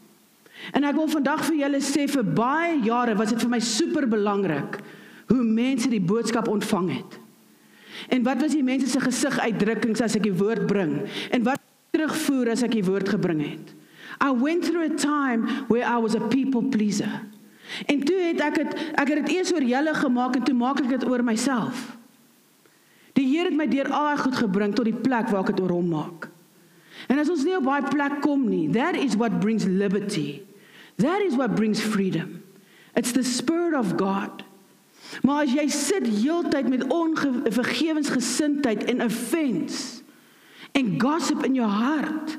En 0.72 0.84
ek 0.84 0.96
wil 0.96 1.08
vandag 1.08 1.44
vir 1.44 1.56
julle 1.56 1.80
sê 1.80 2.08
vir 2.08 2.22
baie 2.22 2.80
jare 2.84 3.14
was 3.14 3.30
dit 3.30 3.40
vir 3.40 3.50
my 3.50 3.60
super 3.60 4.06
belangrik 4.06 4.80
hoe 5.28 5.42
mense 5.42 5.88
die 5.88 6.00
boodskap 6.00 6.48
ontvang 6.48 6.90
het. 6.90 7.18
En 8.08 8.22
wat 8.22 8.40
was 8.40 8.52
die 8.52 8.62
mense 8.62 8.88
se 8.88 9.00
gesiguitdrukkings 9.00 10.00
as 10.00 10.16
ek 10.16 10.22
die 10.22 10.36
woord 10.36 10.66
bring? 10.66 11.04
En 11.30 11.42
wat 11.46 11.60
terugvoer 11.94 12.52
as 12.54 12.64
ek 12.66 12.76
die 12.76 12.86
woord 12.86 13.08
gebring 13.14 13.42
het? 13.44 13.72
I 14.20 14.30
went 14.30 14.66
through 14.66 14.86
a 14.86 14.94
time 14.98 15.66
where 15.68 15.86
I 15.86 15.98
was 16.02 16.14
a 16.14 16.20
people 16.20 16.62
pleaser. 16.70 17.22
En 17.86 18.04
toe 18.04 18.16
het 18.20 18.40
ek 18.44 18.54
dit 18.60 18.74
ek 18.94 19.08
het 19.08 19.18
dit 19.24 19.34
eers 19.38 19.52
oor 19.54 19.64
julle 19.64 19.94
gemaak 19.96 20.36
en 20.38 20.44
toe 20.46 20.54
maak 20.54 20.80
ek 20.84 20.88
dit 20.94 21.06
oor 21.08 21.24
myself. 21.24 21.96
Die 23.14 23.26
Here 23.30 23.48
het 23.48 23.56
my 23.56 23.66
deur 23.70 23.90
al 23.90 24.10
daai 24.10 24.22
goed 24.22 24.36
gebring 24.42 24.74
tot 24.74 24.88
die 24.90 24.96
plek 24.96 25.30
waar 25.30 25.44
ek 25.46 25.54
dit 25.54 25.62
oor 25.64 25.74
hom 25.76 25.88
maak. 25.94 26.28
En 27.10 27.18
as 27.20 27.30
ons 27.30 27.44
nie 27.46 27.56
op 27.56 27.66
daai 27.66 27.90
plek 27.90 28.20
kom 28.24 28.48
nie, 28.48 28.68
that 28.74 28.96
is 28.98 29.16
what 29.20 29.40
brings 29.40 29.66
liberty. 29.66 30.42
That 31.02 31.20
is 31.22 31.34
what 31.38 31.54
brings 31.58 31.80
freedom. 31.82 32.42
It's 32.94 33.12
the 33.12 33.22
spirit 33.24 33.74
of 33.74 33.96
God. 33.98 34.42
Maar 35.22 35.44
as 35.44 35.52
jy 35.54 35.68
sit 35.70 36.06
heeltyd 36.06 36.68
met 36.70 36.86
onvergewensgesindheid 36.90 38.84
en 38.90 39.02
offense 39.04 40.03
en 40.74 41.00
gossip 41.00 41.44
in 41.46 41.54
jou 41.60 41.68
hart, 41.70 42.38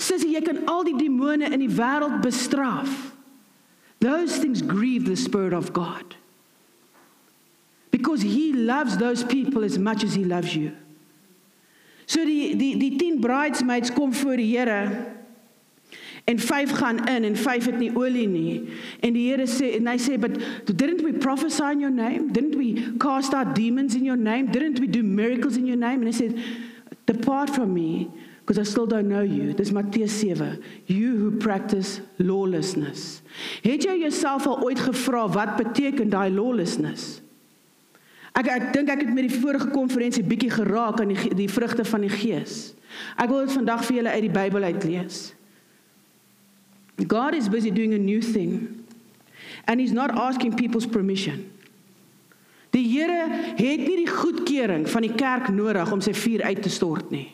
sê 0.00 0.18
jy 0.18 0.40
kan 0.42 0.64
al 0.70 0.84
die 0.88 0.96
demone 0.98 1.46
in 1.46 1.62
die 1.62 1.70
wêreld 1.70 2.20
bestraf. 2.24 2.90
Those 4.00 4.38
things 4.38 4.62
grieve 4.62 5.04
the 5.04 5.16
Spirit 5.16 5.52
of 5.52 5.72
God. 5.72 6.16
Because 7.90 8.22
He 8.22 8.52
loves 8.52 8.96
those 8.96 9.22
people 9.22 9.62
as 9.62 9.78
much 9.78 10.04
as 10.04 10.14
He 10.14 10.24
loves 10.24 10.56
you. 10.56 10.72
So 12.06 12.24
die 12.24 12.56
die 12.58 12.74
die 12.80 12.96
10 12.98 13.20
bridesmaids 13.20 13.92
kom 13.94 14.14
voor 14.14 14.40
die 14.40 14.48
Here 14.56 15.06
en 16.24 16.38
5 16.38 16.70
gaan 16.70 16.98
in 17.06 17.24
en 17.24 17.36
5 17.36 17.64
het 17.64 17.78
nie 17.78 17.90
olie 17.96 18.26
nie. 18.28 18.68
En 19.00 19.12
die 19.12 19.28
Here 19.28 19.46
sê 19.46 19.76
en 19.76 19.86
hy 19.86 19.98
sê 20.00 20.16
but 20.18 20.40
didn't 20.66 21.04
we 21.04 21.12
prophesy 21.12 21.70
in 21.76 21.84
your 21.84 21.94
name? 21.94 22.32
Didn't 22.32 22.56
we 22.56 22.96
cast 22.98 23.34
out 23.34 23.54
demons 23.54 23.94
in 23.94 24.04
your 24.04 24.18
name? 24.18 24.50
Didn't 24.50 24.80
we 24.80 24.88
do 24.88 25.02
miracles 25.02 25.56
in 25.56 25.66
your 25.66 25.78
name? 25.78 26.02
And 26.02 26.08
he 26.08 26.12
said 26.12 26.40
depart 27.10 27.50
from 27.50 27.74
me 27.74 28.10
because 28.40 28.58
I 28.58 28.70
still 28.70 28.86
don't 28.86 29.08
know 29.08 29.22
you. 29.22 29.52
Dis 29.52 29.70
Matteus 29.70 30.12
7. 30.12 30.62
You 30.86 31.16
who 31.16 31.30
practice 31.38 32.00
lawlessness. 32.18 33.22
Het 33.62 33.84
jy 33.86 33.96
jouself 34.04 34.46
al 34.46 34.62
ooit 34.66 34.80
gevra 34.82 35.26
wat 35.30 35.56
beteken 35.60 36.10
daai 36.10 36.30
lawlessness? 36.34 37.20
Ek 38.34 38.48
ek 38.50 38.72
dink 38.74 38.90
ek 38.90 39.04
het 39.04 39.12
met 39.14 39.28
die 39.28 39.38
vorige 39.42 39.70
konferensie 39.74 40.24
bietjie 40.26 40.50
geraak 40.54 41.02
aan 41.02 41.14
die 41.14 41.34
die 41.44 41.50
vrugte 41.50 41.86
van 41.86 42.06
die 42.06 42.12
gees. 42.12 42.72
Ek 43.18 43.30
wil 43.30 43.44
dit 43.46 43.54
vandag 43.54 43.84
vir 43.86 44.00
julle 44.00 44.16
uit 44.16 44.26
die 44.26 44.34
Bybel 44.34 44.66
uitlees. 44.70 45.22
God 47.06 47.34
is 47.38 47.48
busy 47.48 47.70
doing 47.70 47.94
a 47.94 48.02
new 48.02 48.20
thing 48.20 48.84
and 49.66 49.80
he's 49.80 49.94
not 49.94 50.10
asking 50.10 50.56
people's 50.56 50.86
permission. 50.86 51.46
Die 52.70 52.86
Here 52.86 53.26
het 53.58 53.82
nie 53.82 54.04
die 54.04 54.10
goedkeuring 54.10 54.86
van 54.88 55.02
die 55.02 55.14
kerk 55.14 55.48
nodig 55.54 55.92
om 55.92 56.02
sy 56.04 56.14
vuur 56.14 56.42
uit 56.46 56.62
te 56.62 56.70
stort 56.70 57.10
nie. 57.10 57.28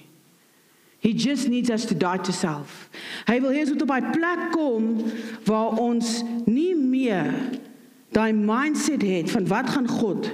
He 1.05 1.13
just 1.13 1.49
needs 1.49 1.71
us 1.71 1.85
to 1.87 1.95
die 1.95 2.19
to 2.25 2.33
self. 2.33 2.89
Hy 3.29 3.37
wil 3.45 3.53
hê 3.53 3.61
ons 3.63 3.75
moet 3.75 3.83
op 3.83 3.93
'n 3.95 4.11
plek 4.17 4.43
kom 4.51 4.85
waar 5.45 5.79
ons 5.79 6.23
nie 6.47 6.75
meer 6.75 7.35
daai 8.11 8.33
mindset 8.33 9.03
het 9.03 9.31
van 9.31 9.47
wat 9.47 9.71
gaan 9.71 9.89
God 9.89 10.31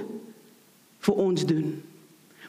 vir 0.99 1.15
ons 1.15 1.45
doen. 1.45 1.83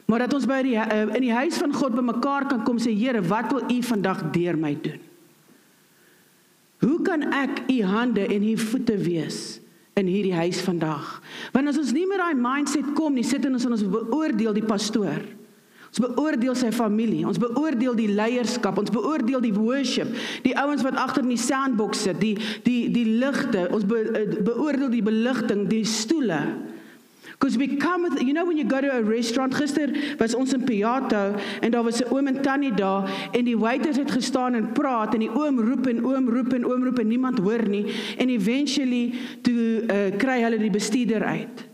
Maar 0.05 0.19
dat 0.19 0.33
ons 0.33 0.45
by 0.45 0.61
die 0.63 0.77
uh, 0.77 1.15
in 1.17 1.25
die 1.25 1.33
huis 1.33 1.57
van 1.57 1.73
God 1.73 1.95
bymekaar 1.97 2.47
kan 2.47 2.63
kom 2.63 2.79
sê 2.79 2.93
Here, 2.93 3.21
wat 3.21 3.51
wil 3.51 3.65
U 3.69 3.81
vandag 3.81 4.31
deur 4.31 4.57
my 4.57 4.77
doen? 4.81 5.01
Hoe 6.79 7.01
kan 7.01 7.33
ek 7.33 7.65
U 7.71 7.81
hande 7.83 8.25
en 8.27 8.43
U 8.43 8.57
voete 8.57 8.97
wees 8.97 9.59
in 9.95 10.09
hierdie 10.11 10.35
huis 10.35 10.59
vandag? 10.65 11.07
Want 11.55 11.71
as 11.71 11.79
ons 11.81 11.93
nie 11.95 12.05
met 12.09 12.21
daai 12.21 12.35
mindset 12.37 12.93
kom 12.97 13.15
nie, 13.15 13.25
sit 13.27 13.45
ons 13.47 13.65
in 13.67 13.75
ons 13.77 13.87
beoordeel 13.95 14.55
die 14.57 14.65
pastoor. 14.65 15.23
Ons 15.95 16.01
beoordeel 16.03 16.55
sy 16.59 16.73
familie, 16.75 17.23
ons 17.23 17.39
beoordeel 17.39 17.95
die 17.95 18.09
leierskap, 18.11 18.75
ons 18.81 18.91
beoordeel 18.91 19.39
die 19.45 19.53
worship, 19.55 20.09
die 20.43 20.51
ouens 20.59 20.83
wat 20.83 20.97
agter 20.99 21.23
in 21.23 21.31
die 21.31 21.39
sandbox 21.39 22.01
sit, 22.03 22.19
die 22.19 22.33
die 22.65 22.89
die 22.91 23.05
ligte, 23.21 23.69
ons 23.71 23.85
be, 23.87 24.01
eh, 24.11 24.25
beoordeel 24.43 24.91
die 24.91 25.03
beligting, 25.05 25.69
die 25.71 25.85
stoele. 25.87 26.41
Because 27.37 27.57
we 27.57 27.75
come 27.75 28.03
with, 28.03 28.21
you 28.21 28.33
know 28.33 28.45
when 28.45 28.57
you 28.57 28.63
go 28.63 28.79
to 28.79 28.97
a 28.97 29.01
restaurant, 29.03 29.53
gister 29.53 30.17
was 30.17 30.33
ons 30.33 30.53
in 30.53 30.61
Piato 30.61 31.37
en 31.61 31.71
daar 31.71 31.83
was 31.83 32.01
'n 32.01 32.07
oom 32.09 32.27
en 32.27 32.41
tannie 32.41 32.73
daar 32.73 33.29
en 33.33 33.43
die 33.45 33.57
waiters 33.57 33.97
het 33.97 34.11
gestaan 34.11 34.53
en 34.53 34.71
praat 34.71 35.13
en 35.13 35.19
die 35.19 35.29
oom 35.29 35.59
roep 35.59 35.87
en 35.87 36.05
oom 36.05 36.29
roep 36.29 36.53
en 36.53 36.65
oom 36.65 36.83
roep 36.83 36.99
en 36.99 37.07
niemand 37.07 37.39
hoor 37.39 37.67
nie 37.67 37.85
en 38.17 38.29
eventually 38.29 39.13
toe 39.41 39.83
uh, 39.83 40.17
kry 40.17 40.41
hulle 40.41 40.57
die 40.57 40.69
bestuurder 40.69 41.23
uit. 41.23 41.67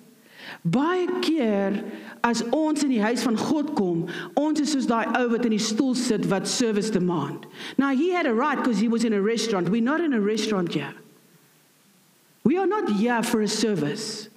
Baie 0.61 1.07
keer 1.21 1.83
as 2.21 2.43
ons 2.49 2.83
in 2.83 2.89
die 2.89 3.01
huis 3.01 3.21
van 3.21 3.37
God 3.37 3.73
kom, 3.73 4.07
ons 4.33 4.59
is 4.59 4.71
soos 4.71 4.89
daai 4.89 5.05
ou 5.19 5.29
wat 5.29 5.45
in 5.45 5.53
die 5.53 5.61
stoel 5.61 5.93
sit 5.95 6.25
wat 6.25 6.47
service 6.47 6.89
demand. 6.89 7.45
Now 7.77 7.93
he 7.93 8.09
had 8.13 8.25
a 8.25 8.33
right 8.33 8.57
because 8.57 8.79
he 8.81 8.87
was 8.87 9.03
in 9.03 9.13
a 9.13 9.21
restaurant. 9.21 9.69
We're 9.69 9.81
not 9.81 10.01
in 10.01 10.13
a 10.13 10.21
restaurant 10.21 10.73
here. 10.73 10.93
We 12.43 12.57
are 12.57 12.67
not 12.67 12.89
here 12.89 13.21
for 13.21 13.41
a 13.41 13.47
service. 13.47 14.30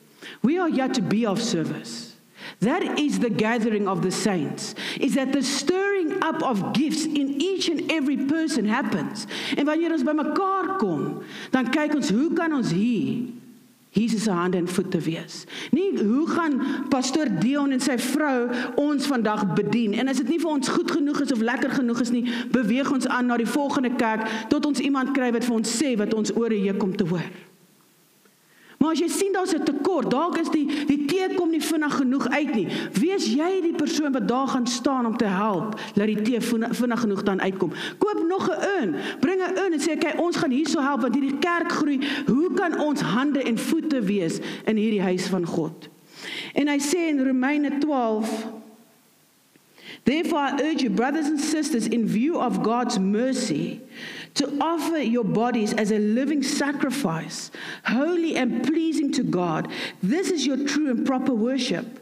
We 0.45 0.59
are 0.59 0.69
here 0.69 0.89
to 0.89 1.01
be 1.01 1.25
of 1.27 1.41
service. 1.41 2.15
That 2.61 2.83
is 3.01 3.19
the 3.19 3.31
gathering 3.31 3.89
of 3.89 4.03
the 4.03 4.11
saints. 4.11 4.75
Is 5.01 5.15
that 5.15 5.33
the 5.33 5.43
stirring 5.43 6.23
up 6.23 6.43
of 6.43 6.75
gifts 6.75 7.07
in 7.07 7.41
each 7.41 7.69
and 7.69 7.91
every 7.91 8.19
person 8.27 8.67
happens. 8.67 9.27
En 9.57 9.65
wanneer 9.65 9.93
ons 9.93 10.05
bymekaar 10.05 10.77
kom, 10.77 11.23
dan 11.51 11.71
kyk 11.73 11.97
ons 11.97 12.13
hoe 12.13 12.29
kan 12.37 12.53
ons 12.53 12.75
hier 12.77 13.33
Jesus 13.95 14.27
se 14.27 14.31
hande 14.31 14.59
en 14.59 14.69
voete 14.69 14.99
wees. 14.99 15.45
Nie 15.71 15.95
hoe 16.03 16.27
gaan 16.29 16.61
pastoor 16.91 17.31
Dion 17.39 17.71
en 17.71 17.81
sy 17.81 17.95
vrou 18.03 18.51
ons 18.83 19.07
vandag 19.07 19.47
bedien 19.55 19.95
en 19.95 20.11
as 20.11 20.19
dit 20.19 20.35
nie 20.35 20.41
vir 20.43 20.51
ons 20.51 20.73
goed 20.77 20.91
genoeg 20.91 21.23
is 21.23 21.33
of 21.33 21.45
lekker 21.47 21.77
genoeg 21.79 22.03
is 22.03 22.11
nie, 22.11 22.25
beweeg 22.53 22.91
ons 22.91 23.07
aan 23.07 23.31
na 23.31 23.39
die 23.39 23.49
volgende 23.49 23.95
kerk 23.95 24.27
tot 24.51 24.67
ons 24.67 24.83
iemand 24.83 25.15
kry 25.15 25.31
wat 25.33 25.47
vir 25.47 25.57
ons 25.63 25.77
sê 25.79 25.95
wat 26.01 26.15
ons 26.19 26.35
ore 26.35 26.59
hier 26.59 26.77
kom 26.77 26.93
te 26.99 27.07
hoor. 27.07 27.31
Maar 28.85 28.93
as 28.93 29.01
jy 29.01 29.09
sien 29.09 29.33
daar's 29.33 29.55
'n 29.55 29.65
tekort, 29.65 30.11
dalk 30.11 30.37
is 30.37 30.51
die 30.51 30.67
die 30.87 31.05
tee 31.05 31.35
kom 31.35 31.51
nie 31.51 31.63
vinnig 31.63 31.95
genoeg 31.97 32.29
uit 32.29 32.55
nie. 32.55 32.69
Wees 32.93 33.25
jy 33.33 33.61
die 33.63 33.73
persoon 33.73 34.13
wat 34.13 34.29
daar 34.29 34.49
gaan 34.49 34.67
staan 34.67 35.07
om 35.07 35.17
te 35.17 35.25
help 35.25 35.81
dat 35.95 36.07
die 36.07 36.23
tee 36.23 36.41
vinnig 36.41 37.01
genoeg 37.01 37.23
dan 37.23 37.41
uitkom. 37.41 37.73
Koop 37.99 38.25
nog 38.29 38.51
'n 38.51 38.63
urn, 38.81 38.95
bring 39.21 39.41
'n 39.41 39.57
urn 39.57 39.73
en 39.73 39.81
sê 39.81 39.97
kyk, 39.99 40.21
ons 40.21 40.37
gaan 40.37 40.51
hierso 40.51 40.81
help 40.81 41.01
want 41.01 41.15
hierdie 41.15 41.39
kerk 41.39 41.73
groei. 41.73 42.01
Hoe 42.27 42.53
kan 42.55 42.81
ons 42.81 43.01
hande 43.01 43.43
en 43.43 43.59
voete 43.59 44.01
wees 44.01 44.39
in 44.65 44.77
hierdie 44.77 45.03
huis 45.03 45.27
van 45.27 45.47
God? 45.47 45.89
En 46.53 46.69
hy 46.69 46.79
sê 46.79 47.09
in 47.09 47.25
Romeine 47.27 47.79
12 47.79 48.47
Therefore 50.05 50.41
I 50.41 50.61
urge 50.61 50.83
you 50.83 50.91
brothers 50.91 51.27
and 51.27 51.41
sisters 51.41 51.87
in 51.87 52.09
view 52.09 52.37
of 52.37 52.63
God's 52.63 52.99
mercy 52.99 53.81
to 54.35 54.57
offer 54.61 54.99
your 54.99 55.25
bodies 55.25 55.73
as 55.75 55.93
a 55.93 55.99
living 55.99 56.43
sacrifice, 56.43 57.51
holy 57.85 58.37
and 58.37 58.67
pleasing 58.67 59.13
to 59.13 59.23
God. 59.23 59.69
This 60.03 60.31
is 60.31 60.45
your 60.45 60.67
true 60.67 60.91
and 60.91 61.07
proper 61.07 61.35
worship. 61.35 62.01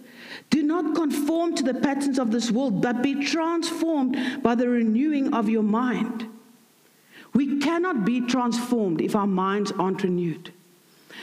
Do 0.51 0.63
not 0.63 0.95
conform 0.95 1.55
to 1.57 1.63
the 1.63 1.75
patterns 1.75 2.19
of 2.19 2.31
this 2.31 2.51
world, 2.51 2.83
but 2.83 3.03
be 3.03 3.25
transformed 3.25 4.43
by 4.43 4.55
the 4.55 4.69
renewing 4.69 5.33
of 5.35 5.49
your 5.49 5.63
mind. 5.63 6.29
We 7.35 7.59
cannot 7.59 8.05
be 8.05 8.21
transformed 8.23 9.01
if 9.01 9.17
our 9.17 9.27
minds 9.27 9.73
aren't 9.73 10.03
renewed. 10.03 10.53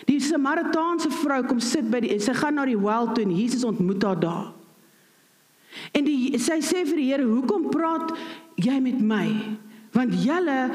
Die 0.08 0.20
Samaritaanse 0.22 1.10
vrou 1.12 1.44
kom 1.44 1.60
sit 1.60 1.90
by 1.92 2.00
die 2.06 2.18
sy 2.22 2.34
gaan 2.38 2.58
na 2.58 2.66
die 2.70 2.78
wel 2.78 3.10
toe 3.14 3.26
en 3.26 3.34
Jesus 3.36 3.66
ontmoet 3.68 4.06
haar 4.06 4.20
daar. 4.22 4.48
En 5.94 6.06
die 6.06 6.38
sy 6.42 6.60
sê 6.66 6.86
vir 6.86 6.98
die 6.98 7.10
Here, 7.12 7.26
"Hoekom 7.26 7.70
praat 7.70 8.14
jy 8.58 8.80
met 8.80 9.02
my? 9.02 9.58
Want 9.94 10.24
julle 10.24 10.70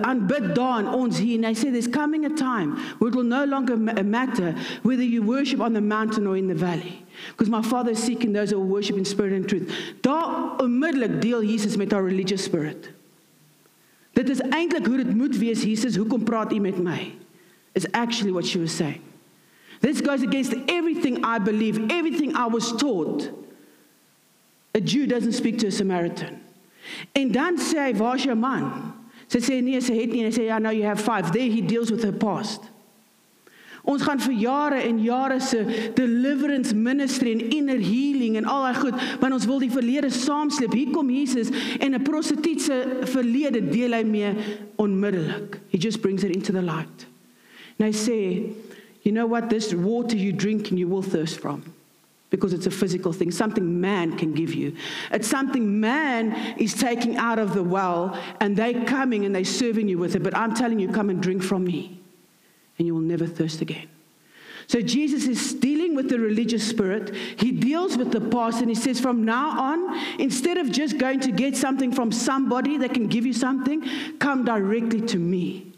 aanbid 0.00 0.42
uh, 0.42 0.48
uh, 0.48 0.54
daar 0.54 0.94
ons 0.94 1.18
hier 1.18 1.36
and 1.36 1.46
I 1.46 1.54
say 1.54 1.70
there's 1.70 1.88
coming 1.88 2.24
a 2.24 2.30
time 2.30 2.76
where 2.98 3.08
it 3.10 3.14
will 3.14 3.24
no 3.24 3.44
longer 3.44 3.76
matter 3.76 4.54
whether 4.82 5.02
you 5.02 5.22
worship 5.22 5.60
on 5.60 5.72
the 5.72 5.80
mountain 5.80 6.26
or 6.26 6.36
in 6.36 6.46
the 6.46 6.54
valley. 6.54 7.04
Because 7.30 7.48
my 7.48 7.62
father 7.62 7.92
is 7.92 8.02
seeking 8.02 8.32
those 8.32 8.50
who 8.50 8.60
worship 8.60 8.96
in 8.96 9.04
spirit 9.04 9.32
and 9.32 9.48
truth. 9.48 9.72
Daar 10.02 10.60
onmiddellik 10.60 11.20
deel 11.20 11.42
Jesus 11.42 11.76
met 11.76 11.92
our 11.92 12.04
religious 12.04 12.44
spirit. 12.44 12.90
Dit 14.12 14.28
is 14.28 14.40
eintlik 14.40 14.86
hoe 14.86 14.96
dit 14.96 15.14
moet 15.14 15.36
wees 15.36 15.62
Jesus. 15.62 15.96
Hoekom 15.96 16.24
praat 16.24 16.52
u 16.52 16.58
met 16.58 16.78
my? 16.78 17.12
Is 17.72 17.90
actually 17.92 18.32
what 18.32 18.46
she 18.46 18.58
was 18.58 18.76
saying. 18.76 19.00
This 19.80 20.00
goes 20.00 20.22
against 20.22 20.54
everything 20.66 21.24
i 21.24 21.38
believe 21.38 21.90
everything 21.90 22.34
i 22.36 22.46
was 22.46 22.72
taught. 22.76 23.30
A 24.74 24.80
jew 24.80 25.06
doesn't 25.06 25.32
speak 25.32 25.58
to 25.58 25.66
a 25.66 25.70
samaritan 25.70 26.47
en 27.12 27.32
dan 27.32 27.56
sê 27.56 27.88
hy 27.88 27.92
waar's 27.98 28.24
jou 28.24 28.34
man 28.34 28.94
Sy 29.28 29.42
sê 29.44 29.60
nee, 29.60 29.80
sy 29.84 29.94
het 29.98 30.12
nie 30.12 30.24
en 30.24 30.32
sy 30.32 30.40
sê 30.40 30.48
ja, 30.48 30.58
now 30.58 30.72
you 30.72 30.86
have 30.88 31.00
five. 31.00 31.32
There 31.32 31.44
he 31.44 31.60
deals 31.60 31.92
with 31.92 32.04
her 32.06 32.16
past. 32.16 32.64
Ons 33.88 34.02
gaan 34.04 34.20
vir 34.20 34.34
jare 34.36 34.80
en 34.84 34.98
jare 35.00 35.38
se 35.40 35.62
deliverance 35.96 36.74
ministry 36.76 37.32
en 37.32 37.40
inner 37.56 37.80
healing 37.80 38.36
en 38.36 38.48
al 38.48 38.66
daai 38.66 38.80
goed, 38.82 39.04
want 39.22 39.36
ons 39.36 39.46
wil 39.48 39.62
die 39.64 39.70
verlede 39.72 40.10
saamsleep. 40.12 40.74
Hier 40.76 40.92
kom 40.92 41.12
Jesus 41.12 41.52
en 41.80 41.94
'n 41.94 42.02
prostituut 42.04 42.60
se 42.60 42.76
verlede 43.14 43.62
deel 43.70 43.96
hy 43.96 44.02
mee 44.04 44.34
onmiddellik. 44.76 45.60
He 45.70 45.78
just 45.78 46.02
brings 46.02 46.24
it 46.24 46.34
into 46.34 46.52
the 46.52 46.62
light. 46.62 47.06
And 47.78 47.88
I 47.88 47.92
say, 47.92 48.52
you 49.04 49.12
know 49.12 49.26
what 49.26 49.48
this 49.48 49.72
water 49.72 50.16
you 50.16 50.32
drink 50.32 50.70
and 50.70 50.78
you 50.78 50.88
will 50.88 51.02
thirst 51.02 51.40
from 51.40 51.62
because 52.30 52.52
it's 52.52 52.66
a 52.66 52.70
physical 52.70 53.12
thing, 53.12 53.30
something 53.30 53.80
man 53.80 54.16
can 54.18 54.34
give 54.34 54.52
you. 54.52 54.76
It's 55.10 55.28
something 55.28 55.80
man 55.80 56.32
is 56.58 56.74
taking 56.74 57.16
out 57.16 57.38
of 57.38 57.54
the 57.54 57.62
well 57.62 58.18
and 58.40 58.56
they 58.56 58.74
coming 58.84 59.24
and 59.24 59.34
they 59.34 59.44
serving 59.44 59.88
you 59.88 59.98
with 59.98 60.14
it. 60.14 60.22
But 60.22 60.36
I'm 60.36 60.54
telling 60.54 60.78
you, 60.78 60.88
come 60.88 61.08
and 61.10 61.22
drink 61.22 61.42
from 61.42 61.64
me 61.64 62.00
and 62.78 62.86
you 62.86 62.94
will 62.94 63.00
never 63.00 63.26
thirst 63.26 63.60
again. 63.60 63.88
So 64.66 64.82
Jesus 64.82 65.26
is 65.26 65.54
dealing 65.54 65.96
with 65.96 66.10
the 66.10 66.18
religious 66.18 66.68
spirit. 66.68 67.14
He 67.14 67.52
deals 67.52 67.96
with 67.96 68.12
the 68.12 68.20
past 68.20 68.60
and 68.60 68.68
he 68.68 68.74
says, 68.74 69.00
from 69.00 69.24
now 69.24 69.58
on, 69.58 70.20
instead 70.20 70.58
of 70.58 70.70
just 70.70 70.98
going 70.98 71.20
to 71.20 71.32
get 71.32 71.56
something 71.56 71.90
from 71.90 72.12
somebody 72.12 72.76
that 72.76 72.92
can 72.92 73.06
give 73.06 73.24
you 73.24 73.32
something, 73.32 73.82
come 74.18 74.44
directly 74.44 75.00
to 75.00 75.18
me. 75.18 75.72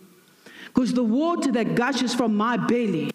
Because 0.67 0.93
the 0.93 1.05
water 1.05 1.53
that 1.53 1.77
gushes 1.77 2.13
from 2.13 2.35
my 2.37 2.57
belly, 2.57 3.13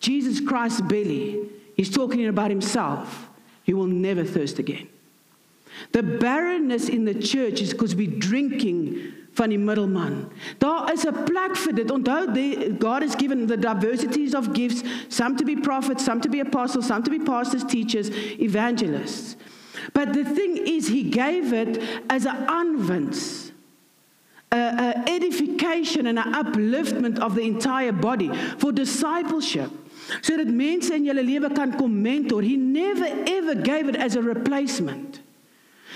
Jesus 0.00 0.40
Christ's 0.40 0.80
belly, 0.80 1.50
He's 1.74 1.90
talking 1.90 2.26
about 2.26 2.50
himself. 2.50 3.28
You 3.64 3.76
will 3.76 3.86
never 3.86 4.24
thirst 4.24 4.58
again. 4.58 4.88
The 5.92 6.02
barrenness 6.02 6.88
in 6.88 7.04
the 7.04 7.14
church 7.14 7.60
is 7.60 7.72
because 7.72 7.96
we're 7.96 8.18
drinking 8.18 9.12
van 9.34 9.50
die 9.50 9.58
middelman. 9.58 10.28
Daar 10.58 10.92
is 10.92 11.04
'n 11.04 11.24
plek 11.24 11.56
vir 11.56 11.74
dit. 11.74 11.90
Onthou, 11.90 12.78
God 12.78 13.02
has 13.02 13.14
given 13.16 13.46
the 13.46 13.56
diversities 13.56 14.34
of 14.34 14.52
gifts, 14.52 14.82
some 15.08 15.36
to 15.36 15.44
be 15.44 15.56
prophets, 15.56 16.04
some 16.04 16.20
to 16.20 16.28
be 16.28 16.40
apostles, 16.40 16.86
some 16.86 17.02
to 17.02 17.10
be 17.10 17.18
pastors, 17.18 17.64
teachers, 17.64 18.10
evangelists. 18.38 19.36
But 19.92 20.12
the 20.12 20.24
thing 20.24 20.56
is 20.56 20.88
he 20.88 21.02
gave 21.02 21.52
it 21.52 21.82
as 22.08 22.26
an 22.26 22.36
unvance. 22.48 23.52
A, 24.52 24.56
a 24.56 25.10
edification 25.10 26.06
and 26.06 26.18
an 26.18 26.32
upliftment 26.32 27.18
of 27.18 27.34
the 27.34 27.42
entire 27.42 27.92
body 27.92 28.30
for 28.58 28.72
discipleship 28.72 29.70
sodat 30.20 30.50
mense 30.52 30.94
in 30.94 31.06
julle 31.08 31.24
lewe 31.24 31.50
kan 31.52 31.74
kom 31.76 31.92
mentor. 32.02 32.42
He 32.42 32.56
never 32.56 33.08
ever 33.24 33.54
gave 33.54 33.88
it 33.88 33.96
as 33.96 34.16
a 34.16 34.22
replacement. 34.22 35.20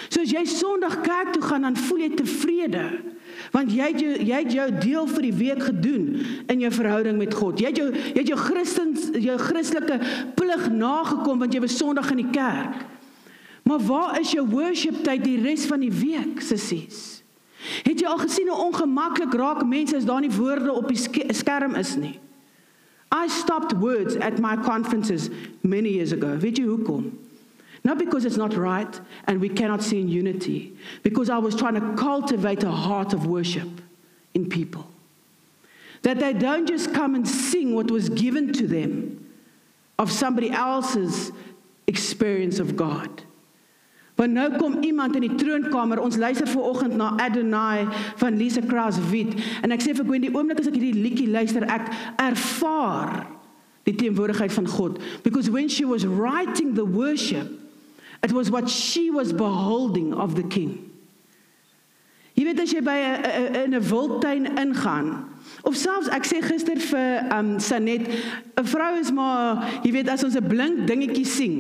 So 0.09 0.23
as 0.23 0.33
jy 0.33 0.45
Sondag 0.49 1.03
kerk 1.03 1.35
toe 1.35 1.43
gaan 1.43 1.67
dan 1.67 1.77
voel 1.77 2.07
jy 2.07 2.13
tevrede 2.17 2.85
want 3.55 3.71
jy 3.71 3.87
het 3.93 4.01
jou 4.03 4.13
jy 4.29 4.39
het 4.43 4.53
jou 4.53 4.67
deel 4.83 5.07
vir 5.09 5.25
die 5.29 5.35
week 5.37 5.61
gedoen 5.69 6.07
in 6.51 6.63
jou 6.65 6.71
verhouding 6.75 7.19
met 7.21 7.35
God. 7.35 7.61
Jy 7.61 7.71
het 7.71 7.81
jou 7.81 7.89
jy 7.93 8.21
het 8.21 8.31
jou 8.31 8.39
Christens 8.41 9.09
jou 9.15 9.37
Christelike 9.41 9.99
plig 10.39 10.69
nagekom 10.73 11.45
want 11.45 11.55
jy 11.55 11.63
was 11.65 11.77
Sondag 11.79 12.11
in 12.15 12.23
die 12.23 12.33
kerk. 12.35 12.87
Maar 13.69 13.85
waar 13.85 14.21
is 14.21 14.33
jou 14.33 14.47
worship 14.49 15.03
tyd 15.05 15.27
die 15.27 15.37
res 15.43 15.67
van 15.69 15.83
die 15.85 15.93
week, 15.93 16.41
sissies? 16.41 17.19
Het 17.85 18.01
jy 18.01 18.09
al 18.09 18.21
gesien 18.23 18.49
hoe 18.49 18.69
ongemaklik 18.69 19.35
raak 19.37 19.61
mense 19.69 19.97
as 19.99 20.07
daar 20.09 20.23
nie 20.25 20.33
woorde 20.33 20.73
op 20.73 20.89
die 20.89 21.35
skerm 21.37 21.77
is 21.77 21.97
nie? 22.01 22.17
I 23.11 23.29
stopped 23.29 23.73
words 23.73 24.17
at 24.17 24.39
my 24.39 24.57
conferences 24.57 25.31
many 25.63 25.91
years 25.91 26.13
ago. 26.13 26.37
Jy? 26.37 27.13
Not 27.85 27.99
because 27.99 28.25
it's 28.25 28.37
not 28.37 28.55
right 28.55 29.01
and 29.27 29.41
we 29.41 29.49
cannot 29.49 29.83
see 29.83 30.01
in 30.01 30.09
unity, 30.09 30.77
because 31.03 31.31
I 31.31 31.39
was 31.39 31.55
trying 31.55 31.75
to 31.75 31.95
cultivate 31.97 32.63
a 32.63 32.71
heart 32.71 33.13
of 33.13 33.27
worship 33.27 33.69
in 34.35 34.49
people. 34.49 34.87
That 36.03 36.19
they 36.19 36.33
don't 36.33 36.67
just 36.67 36.93
come 36.93 37.15
and 37.15 37.27
sing 37.27 37.75
what 37.75 37.91
was 37.91 38.09
given 38.09 38.53
to 38.55 38.67
them 38.67 39.27
of 39.99 40.13
somebody 40.13 40.51
else's 40.51 41.33
experience 41.87 42.59
of 42.59 42.77
God. 42.77 43.23
Want 44.19 44.35
nou 44.35 44.49
kom 44.59 44.81
iemand 44.83 45.15
in 45.15 45.29
die 45.29 45.35
troonkamer. 45.39 46.01
Ons 46.03 46.17
luister 46.19 46.49
ver 46.51 46.65
oggend 46.67 46.97
na 46.99 47.13
Adonai 47.23 47.87
van 48.19 48.37
Lisa 48.37 48.61
Kraus 48.67 48.99
Wit 49.13 49.37
en 49.63 49.71
ek 49.71 49.85
sê 49.85 49.95
vir 49.95 50.09
Gwen 50.09 50.25
die 50.27 50.33
oomblik 50.35 50.59
as 50.59 50.67
ek 50.67 50.75
hierdie 50.75 51.05
liedjie 51.07 51.29
luister, 51.31 51.63
ek 51.71 51.87
ervaar 52.19 53.29
die 53.87 53.95
teenwoordigheid 53.95 54.53
van 54.53 54.67
God 54.67 54.99
because 55.23 55.47
when 55.55 55.71
she 55.71 55.87
was 55.87 56.03
writing 56.03 56.75
the 56.75 56.85
worship 56.85 57.47
it 58.27 58.35
was 58.35 58.51
what 58.51 58.67
she 58.69 59.07
was 59.15 59.31
beholding 59.33 60.13
of 60.13 60.35
the 60.35 60.43
king. 60.43 60.91
Jy 62.35 62.45
weet 62.47 62.61
as 62.63 62.75
jy 62.75 62.83
by 62.83 62.99
'n 62.99 63.55
in 63.71 63.75
'n 63.75 63.87
wildtuin 63.87 64.51
ingaan 64.59 65.31
of 65.63 65.79
selfs 65.79 66.11
ek 66.11 66.27
sê 66.27 66.43
gister 66.43 66.79
vir 66.91 67.23
um 67.31 67.59
Sanet 67.63 68.03
'n 68.59 68.67
vrou 68.67 68.99
is 68.99 69.15
maar 69.15 69.63
jy 69.87 69.95
weet 69.95 70.11
as 70.11 70.27
ons 70.27 70.35
'n 70.35 70.47
blink 70.47 70.87
dingetjie 70.91 71.27
sien 71.27 71.57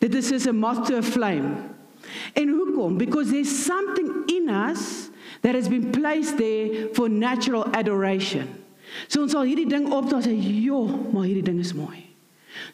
dit 0.00 0.14
is 0.14 0.28
soos 0.28 0.48
'n 0.48 0.56
moth 0.56 0.88
to 0.88 0.96
a 0.96 1.02
flame 1.02 1.73
en 2.32 2.48
hoekom 2.48 2.98
because 2.98 3.30
there's 3.30 3.64
something 3.64 4.24
in 4.26 4.48
us 4.48 5.10
that 5.40 5.54
has 5.54 5.68
been 5.68 5.90
placed 5.90 6.36
there 6.36 6.88
for 6.92 7.08
natural 7.08 7.66
adoration 7.72 8.48
so 9.08 9.22
ons 9.22 9.34
sal 9.36 9.46
hierdie 9.46 9.68
ding 9.68 9.90
op 9.92 10.10
dan 10.10 10.24
sê 10.24 10.34
joh 10.34 10.88
maar 11.12 11.28
hierdie 11.28 11.46
ding 11.46 11.60
is 11.60 11.74
mooi 11.76 12.04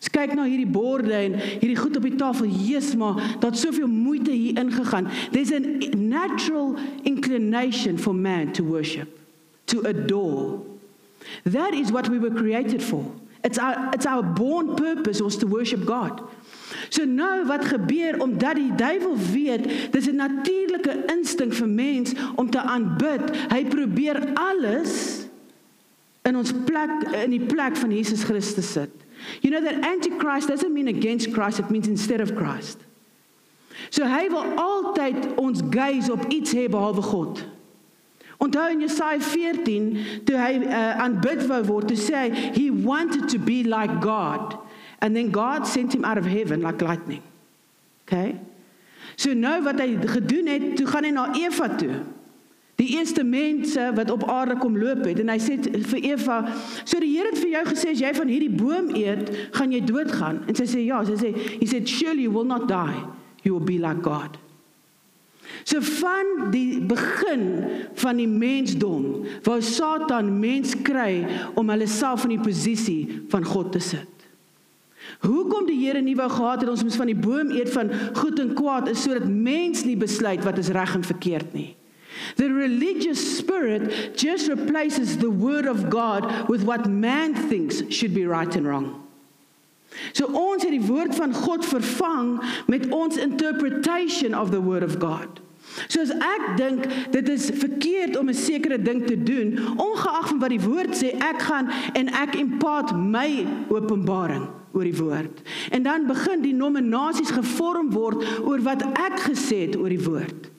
Ons 0.01 0.11
kyk 0.13 0.33
na 0.37 0.47
hierdie 0.49 0.69
borde 0.69 1.13
en 1.13 1.37
hierdie 1.41 1.77
goed 1.77 1.97
op 1.97 2.05
die 2.05 2.17
tafel. 2.21 2.49
Jesus, 2.49 2.97
maar 3.01 3.19
daar't 3.41 3.59
soveel 3.59 3.89
moeite 3.89 4.33
hier 4.33 4.59
ingegaan. 4.61 5.09
There's 5.33 5.53
a 5.53 5.61
natural 5.97 6.77
inclination 7.03 7.99
for 7.99 8.15
man 8.15 8.53
to 8.53 8.65
worship, 8.65 9.09
to 9.67 9.81
adore. 9.89 10.61
That 11.45 11.75
is 11.75 11.91
what 11.91 12.09
we 12.09 12.19
were 12.19 12.35
created 12.35 12.83
for. 12.83 13.05
It's 13.43 13.59
our 13.59 13.91
it's 13.95 14.07
our 14.07 14.23
born 14.23 14.75
purpose 14.75 15.21
was 15.23 15.37
to 15.37 15.47
worship 15.47 15.85
God. 15.85 16.21
So 16.89 17.05
nou 17.05 17.47
wat 17.47 17.65
gebeur 17.65 18.21
omdat 18.23 18.55
die 18.55 18.75
duiwel 18.75 19.17
weet, 19.33 19.93
dis 19.93 20.07
'n 20.07 20.17
natuurlike 20.17 21.05
instink 21.07 21.53
vir 21.53 21.69
mens 21.69 22.13
om 22.35 22.51
te 22.51 22.61
aanbid. 22.61 23.37
Hy 23.49 23.65
probeer 23.65 24.33
alles 24.35 25.27
in 26.23 26.37
ons 26.37 26.53
plek 26.65 26.91
in 27.25 27.31
die 27.31 27.47
plek 27.47 27.77
van 27.77 27.93
Jesus 27.93 28.23
Christus 28.23 28.73
sit. 28.73 28.91
You 29.41 29.51
know 29.51 29.61
that 29.61 29.85
antichrist 29.85 30.49
doesn't 30.49 30.73
mean 30.73 30.89
against 30.89 31.33
Christ, 31.33 31.59
it 31.59 31.71
means 31.71 31.89
instead 31.89 32.21
of 32.21 32.35
Christ. 32.35 32.79
So 33.89 34.05
hy 34.05 34.29
wil 34.29 34.45
altyd 34.61 35.35
ons 35.41 35.63
gaze 35.71 36.13
op 36.13 36.27
iets 36.29 36.53
hê 36.53 36.69
behalwe 36.69 37.03
God. 37.03 37.45
Onthou 38.41 38.71
in 38.73 38.81
Jesaja 38.81 39.21
14 39.21 40.25
toe 40.25 40.37
hy 40.37 40.53
uh, 40.65 41.01
aanbid 41.05 41.47
wou 41.49 41.61
word, 41.65 41.89
toe 41.89 41.97
sê 42.01 42.25
hy 42.25 42.53
he 42.57 42.71
wanted 42.71 43.29
to 43.29 43.39
be 43.39 43.63
like 43.65 44.01
God 44.01 44.57
and 45.01 45.17
then 45.17 45.31
God 45.31 45.67
sent 45.67 45.95
him 45.95 46.05
out 46.05 46.19
of 46.19 46.27
heaven 46.27 46.63
like 46.63 46.81
lightning. 46.83 47.23
Okay? 48.07 48.39
So 49.17 49.35
nou 49.35 49.61
wat 49.65 49.81
hy 49.81 49.95
gedoen 50.09 50.49
het, 50.51 50.65
toe 50.79 50.87
gaan 50.89 51.07
hy 51.09 51.13
na 51.15 51.29
Eva 51.39 51.69
toe. 51.81 52.01
Die 52.81 52.95
eerste 52.97 53.25
mense 53.25 53.91
wat 53.97 54.11
op 54.11 54.25
aarde 54.33 54.57
kom 54.57 54.79
loop 54.81 55.05
het 55.05 55.19
en 55.21 55.29
hy 55.29 55.37
sê 55.43 55.59
vir 55.61 56.05
Eva, 56.15 56.39
so 56.89 57.01
die 57.03 57.11
Here 57.13 57.29
het 57.29 57.41
vir 57.43 57.51
jou 57.59 57.65
gesê 57.69 57.91
as 57.93 58.01
jy 58.01 58.13
van 58.17 58.31
hierdie 58.33 58.53
boom 58.57 58.89
eet, 58.97 59.29
gaan 59.57 59.75
jy 59.75 59.83
doodgaan. 59.85 60.45
En 60.49 60.57
sy 60.57 60.65
sê 60.69 60.85
ja, 60.87 61.03
sy 61.05 61.19
sê 61.21 61.35
he 61.59 61.69
said 61.69 61.89
surely 61.89 62.25
you 62.25 62.33
will 62.33 62.49
not 62.49 62.69
die. 62.71 63.03
You 63.45 63.57
will 63.57 63.67
be 63.67 63.77
like 63.81 64.01
God. 64.05 64.39
So 65.69 65.81
van 65.85 66.51
die 66.55 66.81
begin 66.89 67.45
van 68.01 68.21
die 68.21 68.29
mensdom 68.31 69.27
wou 69.45 69.59
Satan 69.65 70.33
mens 70.41 70.73
kry 70.87 71.27
om 71.59 71.73
hulle 71.73 71.89
self 71.91 72.25
in 72.29 72.37
die 72.39 72.45
posisie 72.45 73.27
van 73.33 73.45
God 73.45 73.75
te 73.77 73.83
sit. 73.85 74.20
Hoekom 75.21 75.67
die 75.69 75.77
Here 75.77 76.01
nie 76.01 76.17
wou 76.17 76.29
gehad 76.33 76.63
het 76.63 76.71
ons 76.73 76.83
moet 76.83 76.97
van 76.97 77.11
die 77.11 77.19
boom 77.19 77.51
eet 77.53 77.69
van 77.75 77.91
goed 78.17 78.39
en 78.41 78.55
kwaad 78.57 78.89
is 78.89 79.03
sodat 79.05 79.29
mens 79.29 79.85
nie 79.85 79.97
besluit 80.01 80.45
wat 80.45 80.59
is 80.59 80.73
reg 80.73 80.95
en 80.97 81.05
verkeerd 81.05 81.53
nie. 81.53 81.75
The 82.37 82.49
religious 82.49 83.21
spirit 83.37 84.17
just 84.17 84.49
replaces 84.49 85.19
the 85.19 85.31
word 85.31 85.69
of 85.69 85.91
God 85.91 86.49
with 86.49 86.65
what 86.65 86.89
man 86.89 87.35
thinks 87.35 87.83
should 87.89 88.15
be 88.15 88.27
right 88.27 88.55
and 88.57 88.67
wrong. 88.67 88.97
So 90.13 90.31
ons 90.33 90.65
het 90.65 90.73
die 90.73 90.87
woord 90.87 91.15
van 91.19 91.35
God 91.35 91.67
vervang 91.67 92.39
met 92.71 92.89
ons 92.95 93.19
interpretation 93.21 94.35
of 94.35 94.51
the 94.55 94.61
word 94.61 94.87
of 94.87 94.99
God. 95.03 95.43
So 95.89 96.01
as 96.01 96.11
ek 96.15 96.47
dink 96.57 96.87
dit 97.13 97.29
is 97.29 97.51
verkeerd 97.61 98.17
om 98.17 98.29
'n 98.29 98.35
sekere 98.35 98.81
ding 98.83 99.05
te 99.07 99.23
doen, 99.23 99.59
ongeag 99.77 100.33
van 100.33 100.39
wat 100.39 100.51
die 100.51 100.65
woord 100.65 100.97
sê, 100.97 101.13
ek 101.21 101.43
gaan 101.43 101.69
en 101.93 102.09
ek 102.09 102.35
impart 102.35 102.97
my 102.97 103.47
openbaring 103.69 104.49
oor 104.73 104.87
die 104.87 104.97
woord. 104.97 105.43
En 105.71 105.83
dan 105.83 106.07
begin 106.07 106.43
die 106.43 106.55
nominasies 106.55 107.33
gevorm 107.35 107.91
word 107.95 108.23
oor 108.45 108.63
wat 108.67 108.85
ek 108.87 109.21
gesê 109.31 109.67
het 109.67 109.77
oor 109.77 109.91
die 109.93 110.03
woord. 110.03 110.51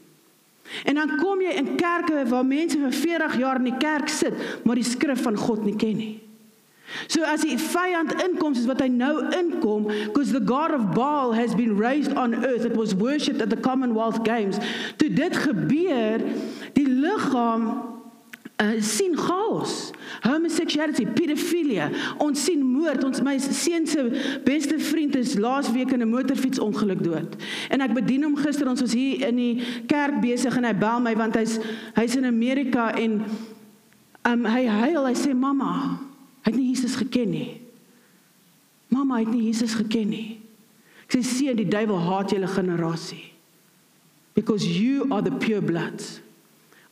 En 0.88 0.96
dan 0.96 1.18
kom 1.20 1.42
jy 1.44 1.54
in 1.60 1.76
kerke 1.76 2.24
waar 2.30 2.48
mense 2.48 2.80
vir 2.80 2.94
40 2.96 3.40
jaar 3.42 3.60
in 3.60 3.72
die 3.72 3.80
kerk 3.80 4.10
sit, 4.10 4.36
maar 4.64 4.80
die 4.80 4.88
skrif 4.88 5.24
van 5.26 5.40
God 5.40 5.66
nie 5.68 5.76
ken 5.76 5.98
nie. 6.00 6.14
So 7.08 7.24
as 7.24 7.44
die 7.48 7.56
vyand 7.56 8.18
inkom 8.20 8.56
soos 8.56 8.68
wat 8.68 8.82
hy 8.84 8.90
nou 8.92 9.14
inkom, 9.36 9.88
because 9.88 10.32
the 10.36 10.44
god 10.44 10.76
of 10.76 10.92
Baal 10.96 11.32
has 11.32 11.56
been 11.56 11.78
raised 11.80 12.12
on 12.20 12.36
earth, 12.44 12.66
it 12.68 12.76
was 12.76 12.96
worshipped 12.96 13.42
at 13.42 13.50
the 13.50 13.60
Commonwealth 13.60 14.26
Games. 14.28 14.60
Toe 15.00 15.08
dit 15.08 15.38
gebeur, 15.38 16.24
die 16.76 16.88
liggaam 16.88 17.70
uh, 18.62 18.82
sien 18.84 19.16
chaos 19.18 19.92
homosexuality 20.26 21.08
pedofilia 21.16 21.90
ons 22.22 22.44
sien 22.46 22.62
moord 22.82 23.04
ons 23.06 23.22
my 23.24 23.38
seun 23.42 23.86
se 23.88 24.04
beste 24.46 24.78
vriend 24.82 25.16
is 25.20 25.36
laasweek 25.40 25.94
in 25.94 26.02
'n 26.02 26.10
motorfietsongeluk 26.10 27.04
dood. 27.04 27.36
En 27.70 27.82
ek 27.82 27.94
bedien 27.94 28.24
hom 28.24 28.36
gister. 28.36 28.68
Ons 28.68 28.82
was 28.82 28.94
hier 28.94 29.28
in 29.28 29.36
die 29.36 29.64
kerk 29.88 30.22
besig 30.22 30.58
en 30.58 30.64
hy 30.64 30.74
bel 30.74 31.00
my 31.00 31.16
want 31.16 31.36
hy's 31.36 31.60
hy's 31.96 32.16
in 32.16 32.26
Amerika 32.26 32.92
en 32.94 33.22
um, 34.26 34.46
hy 34.46 34.66
huil. 34.66 35.06
Hy 35.06 35.16
sê 35.16 35.34
mamma 35.34 36.00
hy 36.42 36.52
het 36.52 36.56
nie 36.56 36.70
Jesus 36.74 36.96
geken 36.96 37.30
nie. 37.30 37.62
Mamma 38.90 39.20
hy 39.20 39.26
het 39.26 39.34
nie 39.34 39.46
Jesus 39.48 39.74
geken 39.74 40.10
nie. 40.10 40.40
Ek 41.06 41.18
sê 41.18 41.24
seun 41.24 41.56
die 41.56 41.70
duiwel 41.70 42.00
haat 42.00 42.32
julle 42.32 42.48
generasie. 42.48 43.32
Because 44.34 44.66
you 44.66 45.08
are 45.12 45.22
the 45.22 45.32
pure 45.32 45.62
bloods 45.62 46.22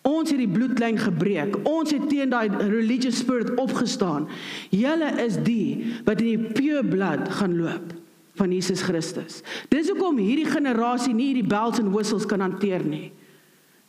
Ons 0.10 0.32
het 0.34 0.40
die 0.42 0.50
bloedlyn 0.50 0.98
gebreek. 0.98 1.58
Ons 1.70 1.94
het 1.94 2.08
teen 2.10 2.32
daai 2.34 2.50
religious 2.50 3.20
spirit 3.22 3.52
opgestaan. 3.62 4.28
Julle 4.74 5.12
is 5.22 5.38
die 5.46 5.94
wat 6.08 6.24
in 6.24 6.32
die 6.34 6.54
pure 6.58 6.84
blood 6.86 7.28
gaan 7.40 7.58
loop 7.60 7.94
van 8.40 8.54
Jesus 8.56 8.82
Christus. 8.88 9.42
Dis 9.70 9.92
hoekom 9.92 10.18
hierdie 10.22 10.48
generasie 10.48 11.14
nie 11.14 11.34
hierdie 11.34 11.50
bells 11.50 11.82
and 11.82 11.92
whistles 11.94 12.28
kan 12.30 12.42
hanteer 12.42 12.86
nie. 12.86 13.10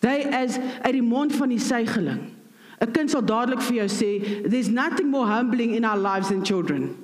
They 0.03 0.25
as 0.35 0.59
uit 0.83 0.97
die 0.97 1.05
mond 1.05 1.37
van 1.37 1.53
die 1.53 1.61
suigeling. 1.61 2.23
'n 2.81 2.93
Kind 2.97 3.13
sal 3.13 3.23
dadelik 3.23 3.61
vir 3.61 3.85
jou 3.85 3.89
sê, 3.93 4.11
there's 4.49 4.71
nothing 4.73 5.11
more 5.11 5.29
humbling 5.29 5.75
in 5.77 5.85
our 5.85 5.99
lives 5.99 6.29
than 6.29 6.43
children. 6.43 6.97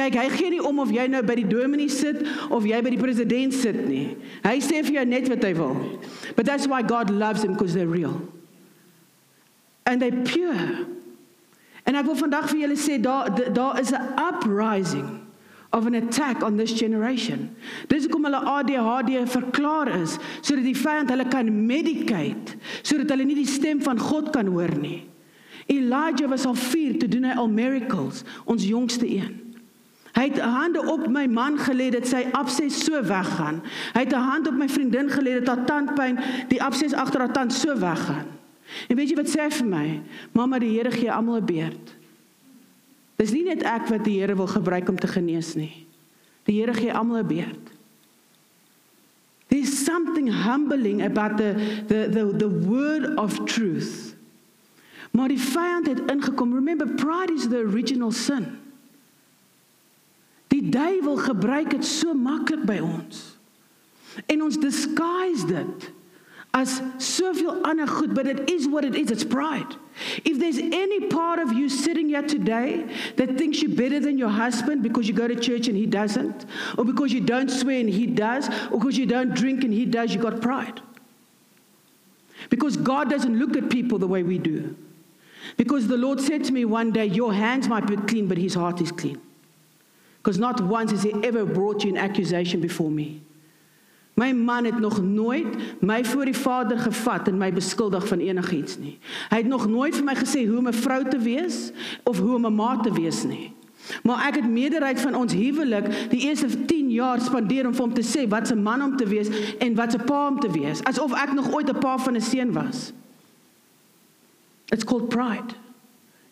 Kyk, 0.00 0.16
hy 0.16 0.28
gee 0.32 0.50
nie 0.54 0.62
om 0.64 0.78
of 0.80 0.92
jy 0.94 1.04
nou 1.12 1.20
by 1.26 1.34
die 1.36 1.48
dominee 1.48 1.92
sit 1.92 2.22
of 2.48 2.64
jy 2.64 2.78
by 2.80 2.92
die 2.94 3.00
president 3.00 3.56
sit 3.56 3.76
nie. 3.84 4.14
Hy 4.46 4.56
sê 4.64 4.80
vir 4.86 5.00
jou 5.00 5.06
net 5.10 5.28
wat 5.28 5.44
hy 5.44 5.52
wil. 5.58 5.74
But 6.36 6.46
that's 6.48 6.68
why 6.70 6.80
God 6.80 7.10
loves 7.12 7.44
them 7.44 7.52
because 7.52 7.76
they're 7.76 7.90
real. 7.90 8.16
And 9.84 10.00
they're 10.00 10.24
pure. 10.24 10.86
En 11.84 11.98
ek 11.98 12.06
wil 12.08 12.16
vandag 12.16 12.48
vir 12.52 12.62
julle 12.64 12.78
sê 12.80 12.96
daar 13.02 13.28
daar 13.52 13.80
is 13.80 13.92
'n 13.92 14.16
uprising 14.16 15.20
of 15.72 15.86
an 15.86 15.94
attack 15.94 16.42
on 16.42 16.56
this 16.56 16.72
generation. 16.72 17.50
Dis 17.88 18.06
hoekom 18.06 18.24
hulle 18.24 18.40
ADHD 18.40 19.28
verklaar 19.28 19.88
is 20.00 20.16
sodat 20.40 20.64
die 20.64 20.76
vyand 20.76 21.10
hulle 21.10 21.28
kan 21.28 21.46
medicate 21.66 22.56
sodat 22.82 23.10
hulle 23.10 23.24
nie 23.24 23.38
die 23.42 23.46
stem 23.46 23.82
van 23.82 23.98
God 23.98 24.32
kan 24.32 24.46
hoor 24.46 24.72
nie. 24.78 25.08
Elijah 25.70 26.28
was 26.28 26.46
al 26.46 26.54
4 26.54 26.98
te 26.98 27.08
doen 27.08 27.24
hy 27.24 27.36
al 27.36 27.48
miracles, 27.48 28.24
ons 28.44 28.64
jongste 28.64 29.06
een. 29.06 29.49
Hy 30.12 30.26
het 30.26 30.40
hande 30.42 30.82
op 30.90 31.06
my 31.08 31.26
man 31.30 31.58
gelê 31.58 31.90
dat 31.94 32.06
sy 32.06 32.24
abses 32.32 32.84
so 32.84 32.98
weggaan. 33.02 33.62
Hy 33.94 34.00
het 34.00 34.12
'n 34.12 34.28
hand 34.30 34.48
op 34.48 34.54
my 34.54 34.68
vriendin 34.68 35.10
gelê 35.10 35.38
dat 35.38 35.56
haar 35.56 35.66
tandpyn, 35.66 36.18
die 36.48 36.62
abses 36.62 36.92
agter 36.92 37.20
haar 37.20 37.32
tand 37.32 37.52
so 37.52 37.78
weggaan. 37.78 38.26
En 38.88 38.96
weet 38.96 39.08
jy 39.08 39.16
wat 39.16 39.30
sê 39.30 39.40
hy 39.40 39.50
vir 39.50 39.66
my? 39.66 40.02
Mamma, 40.32 40.58
die 40.58 40.78
Here 40.78 40.90
gee 40.90 41.12
almal 41.12 41.40
'n 41.40 41.46
beerd. 41.46 41.96
Dis 43.16 43.32
nie 43.32 43.44
net 43.44 43.62
ek 43.62 43.88
wat 43.88 44.04
die 44.04 44.20
Here 44.20 44.36
wil 44.36 44.46
gebruik 44.46 44.88
om 44.88 44.96
te 44.96 45.06
genees 45.06 45.54
nie. 45.54 45.86
Die 46.44 46.60
Here 46.60 46.74
gee 46.74 46.92
almal 46.92 47.22
'n 47.22 47.26
beerd. 47.26 47.70
There's 49.48 49.84
something 49.84 50.30
humbling 50.30 51.02
about 51.02 51.36
the 51.36 51.54
the 51.86 52.08
the 52.08 52.36
the 52.36 52.48
word 52.48 53.18
of 53.18 53.44
truth. 53.44 54.14
Maar 55.10 55.28
die 55.28 55.40
vyand 55.40 55.86
het 55.86 56.00
ingekom. 56.06 56.54
Remember 56.54 56.86
pride 56.86 57.32
is 57.34 57.48
the 57.48 57.58
original 57.58 58.10
sin. 58.10 58.59
Die 60.60 60.68
duiwel 60.68 61.16
gebruik 61.16 61.70
dit 61.72 61.86
so 61.86 62.12
maklik 62.14 62.66
by 62.68 62.76
ons. 62.84 63.22
En 64.28 64.42
ons 64.44 64.58
disguise 64.60 65.46
dit 65.48 65.88
as 66.50 66.80
soveel 66.98 67.62
ander 67.64 67.86
goed, 67.88 68.12
but 68.12 68.26
it 68.26 68.50
is 68.50 68.66
what 68.68 68.84
it 68.84 68.96
is, 68.98 69.10
it's 69.10 69.24
pride. 69.24 69.76
If 70.24 70.38
there's 70.38 70.58
any 70.58 71.06
part 71.06 71.38
of 71.38 71.52
you 71.52 71.68
sitting 71.68 72.08
here 72.08 72.22
today 72.22 72.84
that 73.16 73.38
thinks 73.38 73.62
you're 73.62 73.76
better 73.76 74.00
than 74.00 74.18
your 74.18 74.28
husband 74.28 74.82
because 74.82 75.06
you 75.06 75.14
go 75.14 75.28
to 75.28 75.36
church 75.36 75.68
and 75.68 75.76
he 75.76 75.86
doesn't, 75.86 76.44
or 76.76 76.84
because 76.84 77.12
you 77.12 77.20
don't 77.20 77.48
swear 77.48 77.80
and 77.80 77.88
he 77.88 78.06
does, 78.06 78.48
or 78.70 78.78
because 78.78 78.98
you 78.98 79.06
don't 79.06 79.32
drink 79.34 79.62
and 79.62 79.72
he 79.72 79.86
does, 79.86 80.12
you 80.12 80.20
got 80.20 80.40
pride. 80.40 80.80
Because 82.48 82.76
God 82.76 83.08
doesn't 83.08 83.38
look 83.38 83.56
at 83.56 83.70
people 83.70 83.98
the 83.98 84.08
way 84.08 84.24
we 84.24 84.38
do. 84.38 84.76
Because 85.56 85.86
the 85.86 85.96
Lord 85.96 86.20
said 86.20 86.44
to 86.44 86.52
me 86.52 86.64
one 86.64 86.90
day, 86.90 87.06
Your 87.06 87.32
hands 87.32 87.68
might 87.68 87.86
be 87.86 87.96
clean, 87.96 88.26
but 88.26 88.38
his 88.38 88.54
heart 88.54 88.80
is 88.80 88.90
clean. 88.90 89.20
Because 90.22 90.38
not 90.38 90.60
once 90.60 90.90
has 90.90 91.02
he 91.02 91.12
ever 91.22 91.46
brought 91.46 91.82
you 91.82 91.90
an 91.90 91.96
accusation 91.96 92.60
before 92.60 92.90
me. 92.90 93.20
My 94.14 94.32
man 94.32 94.64
het 94.64 94.78
nog 94.78 95.02
nooit 95.02 95.46
my 95.80 96.04
voor 96.04 96.24
die 96.24 96.36
Vader 96.36 96.78
gevat 96.78 97.28
en 97.28 97.38
my 97.38 97.52
beskuldig 97.52 98.08
van 98.08 98.18
enigiets 98.18 98.78
nie. 98.78 98.98
Hy 99.28 99.36
het 99.36 99.46
nog 99.48 99.68
nooit 99.68 99.96
vir 99.96 100.04
my 100.04 100.14
gesê 100.14 100.44
hoe 100.48 100.58
om 100.58 100.68
'n 100.68 100.76
vrou 100.76 101.08
te 101.08 101.18
wees 101.18 101.72
of 102.04 102.18
hoe 102.18 102.34
om 102.34 102.46
'n 102.46 102.54
ma 102.54 102.76
te 102.76 102.92
wees 102.92 103.24
nie. 103.24 103.54
Maar 104.02 104.26
ek 104.26 104.34
het 104.34 104.48
meerderheid 104.48 105.00
van 105.00 105.14
ons 105.14 105.32
huwelik 105.32 106.10
die 106.10 106.20
eerste 106.20 106.64
10 106.64 106.90
jaar 106.90 107.20
spandeer 107.20 107.66
om 107.66 107.74
vir 107.74 107.84
hom 107.84 107.94
te 107.94 108.04
sê 108.04 108.28
wat 108.28 108.50
'n 108.50 108.62
man 108.62 108.82
om 108.82 108.96
te 108.96 109.06
wees 109.06 109.28
en 109.58 109.74
wat 109.74 109.94
'n 109.94 110.04
pa 110.04 110.28
om 110.28 110.40
te 110.40 110.50
wees, 110.50 110.84
asof 110.84 111.12
ek 111.12 111.32
nog 111.32 111.52
ooit 111.52 111.70
'n 111.70 111.78
pa 111.78 111.98
van 111.98 112.16
'n 112.16 112.20
seun 112.20 112.52
was. 112.52 112.92
It's 114.68 114.84
called 114.84 115.08
pride. 115.08 115.54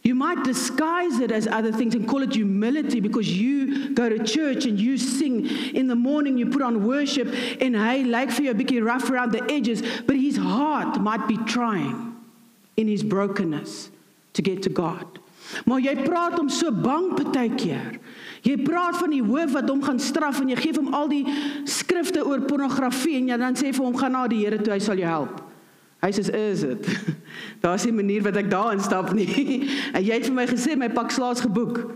You 0.09 0.15
might 0.15 0.43
disguise 0.43 1.19
it 1.19 1.31
as 1.31 1.47
other 1.47 1.71
things 1.71 1.95
and 1.95 2.09
call 2.09 2.23
it 2.23 2.33
humility 2.33 2.99
because 2.99 3.31
you 3.31 3.91
go 3.91 4.09
to 4.09 4.25
church 4.25 4.65
and 4.65 4.81
you 4.81 4.97
sing 4.97 5.45
in 5.77 5.87
the 5.87 5.95
morning, 5.95 6.39
you 6.39 6.47
put 6.47 6.63
on 6.63 6.87
worship, 6.87 7.29
and 7.61 7.77
hey, 7.77 8.05
like 8.05 8.31
for 8.31 8.41
you 8.41 8.51
a 8.51 8.55
bit 8.55 8.83
rough 8.83 9.11
around 9.11 9.33
the 9.33 9.45
edges, 9.53 9.83
but 10.07 10.17
his 10.17 10.39
heart 10.39 10.99
might 10.99 11.29
be 11.29 11.37
trying 11.37 12.17
in 12.79 12.89
his 12.89 13.03
brokenness 13.03 13.91
to 14.33 14.41
get 14.41 14.63
to 14.63 14.71
God. 14.71 15.05
Maar 15.69 15.85
jy 15.85 15.95
praat 16.01 16.39
hom 16.41 16.49
so 16.49 16.73
bang 16.73 17.11
partykeer. 17.13 18.01
Jy 18.49 18.57
praat 18.65 18.97
van 18.97 19.13
die 19.13 19.21
hoof 19.21 19.53
wat 19.59 19.69
hom 19.69 19.85
gaan 19.85 20.01
straf 20.01 20.41
en 20.41 20.49
jy 20.55 20.57
gee 20.57 20.73
hom 20.79 20.89
al 20.97 21.13
die 21.13 21.37
skrifte 21.69 22.25
oor 22.25 22.49
pornografie 22.49 23.19
en 23.21 23.29
jy 23.29 23.39
dan 23.45 23.61
sê 23.61 23.77
vir 23.77 23.85
hom 23.85 24.01
gaan 24.01 24.17
na 24.17 24.25
die 24.25 24.41
Here 24.47 24.57
toe 24.57 24.73
hy 24.73 24.81
sal 24.89 25.05
jou 25.05 25.13
help. 25.13 25.45
Hy 25.99 26.11
sê 26.15 26.23
is 26.31 26.61
dit. 26.63 26.89
Daar's 27.63 27.87
'n 27.87 27.95
manier 27.95 28.23
wat 28.23 28.37
ek 28.37 28.51
daarin 28.51 28.81
stap 28.81 29.13
nie. 29.13 29.27
En 29.97 30.03
jy 30.05 30.15
het 30.15 30.27
vir 30.27 30.35
my 30.35 30.47
gesê 30.47 30.77
my 30.77 30.89
pak 30.89 31.11
slaas 31.11 31.41
geboek. 31.41 31.91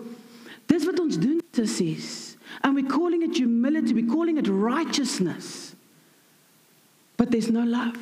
Dis 0.66 0.84
wat 0.84 0.98
ons 1.00 1.18
doen 1.18 1.40
sissies. 1.52 2.36
And 2.62 2.74
we 2.74 2.82
calling 2.82 3.22
it 3.22 3.38
humility, 3.38 3.94
we 3.94 4.02
calling 4.02 4.38
it 4.38 4.48
righteousness. 4.48 5.74
But 7.16 7.30
there's 7.30 7.50
no 7.50 7.64
love. 7.64 7.98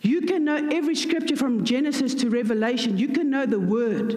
You 0.00 0.22
can 0.22 0.44
know 0.44 0.56
every 0.72 0.94
scripture 0.94 1.36
from 1.36 1.64
Genesis 1.64 2.14
to 2.16 2.30
Revelation. 2.30 2.98
You 2.98 3.08
can 3.08 3.30
know 3.30 3.46
the 3.46 3.60
word 3.60 4.16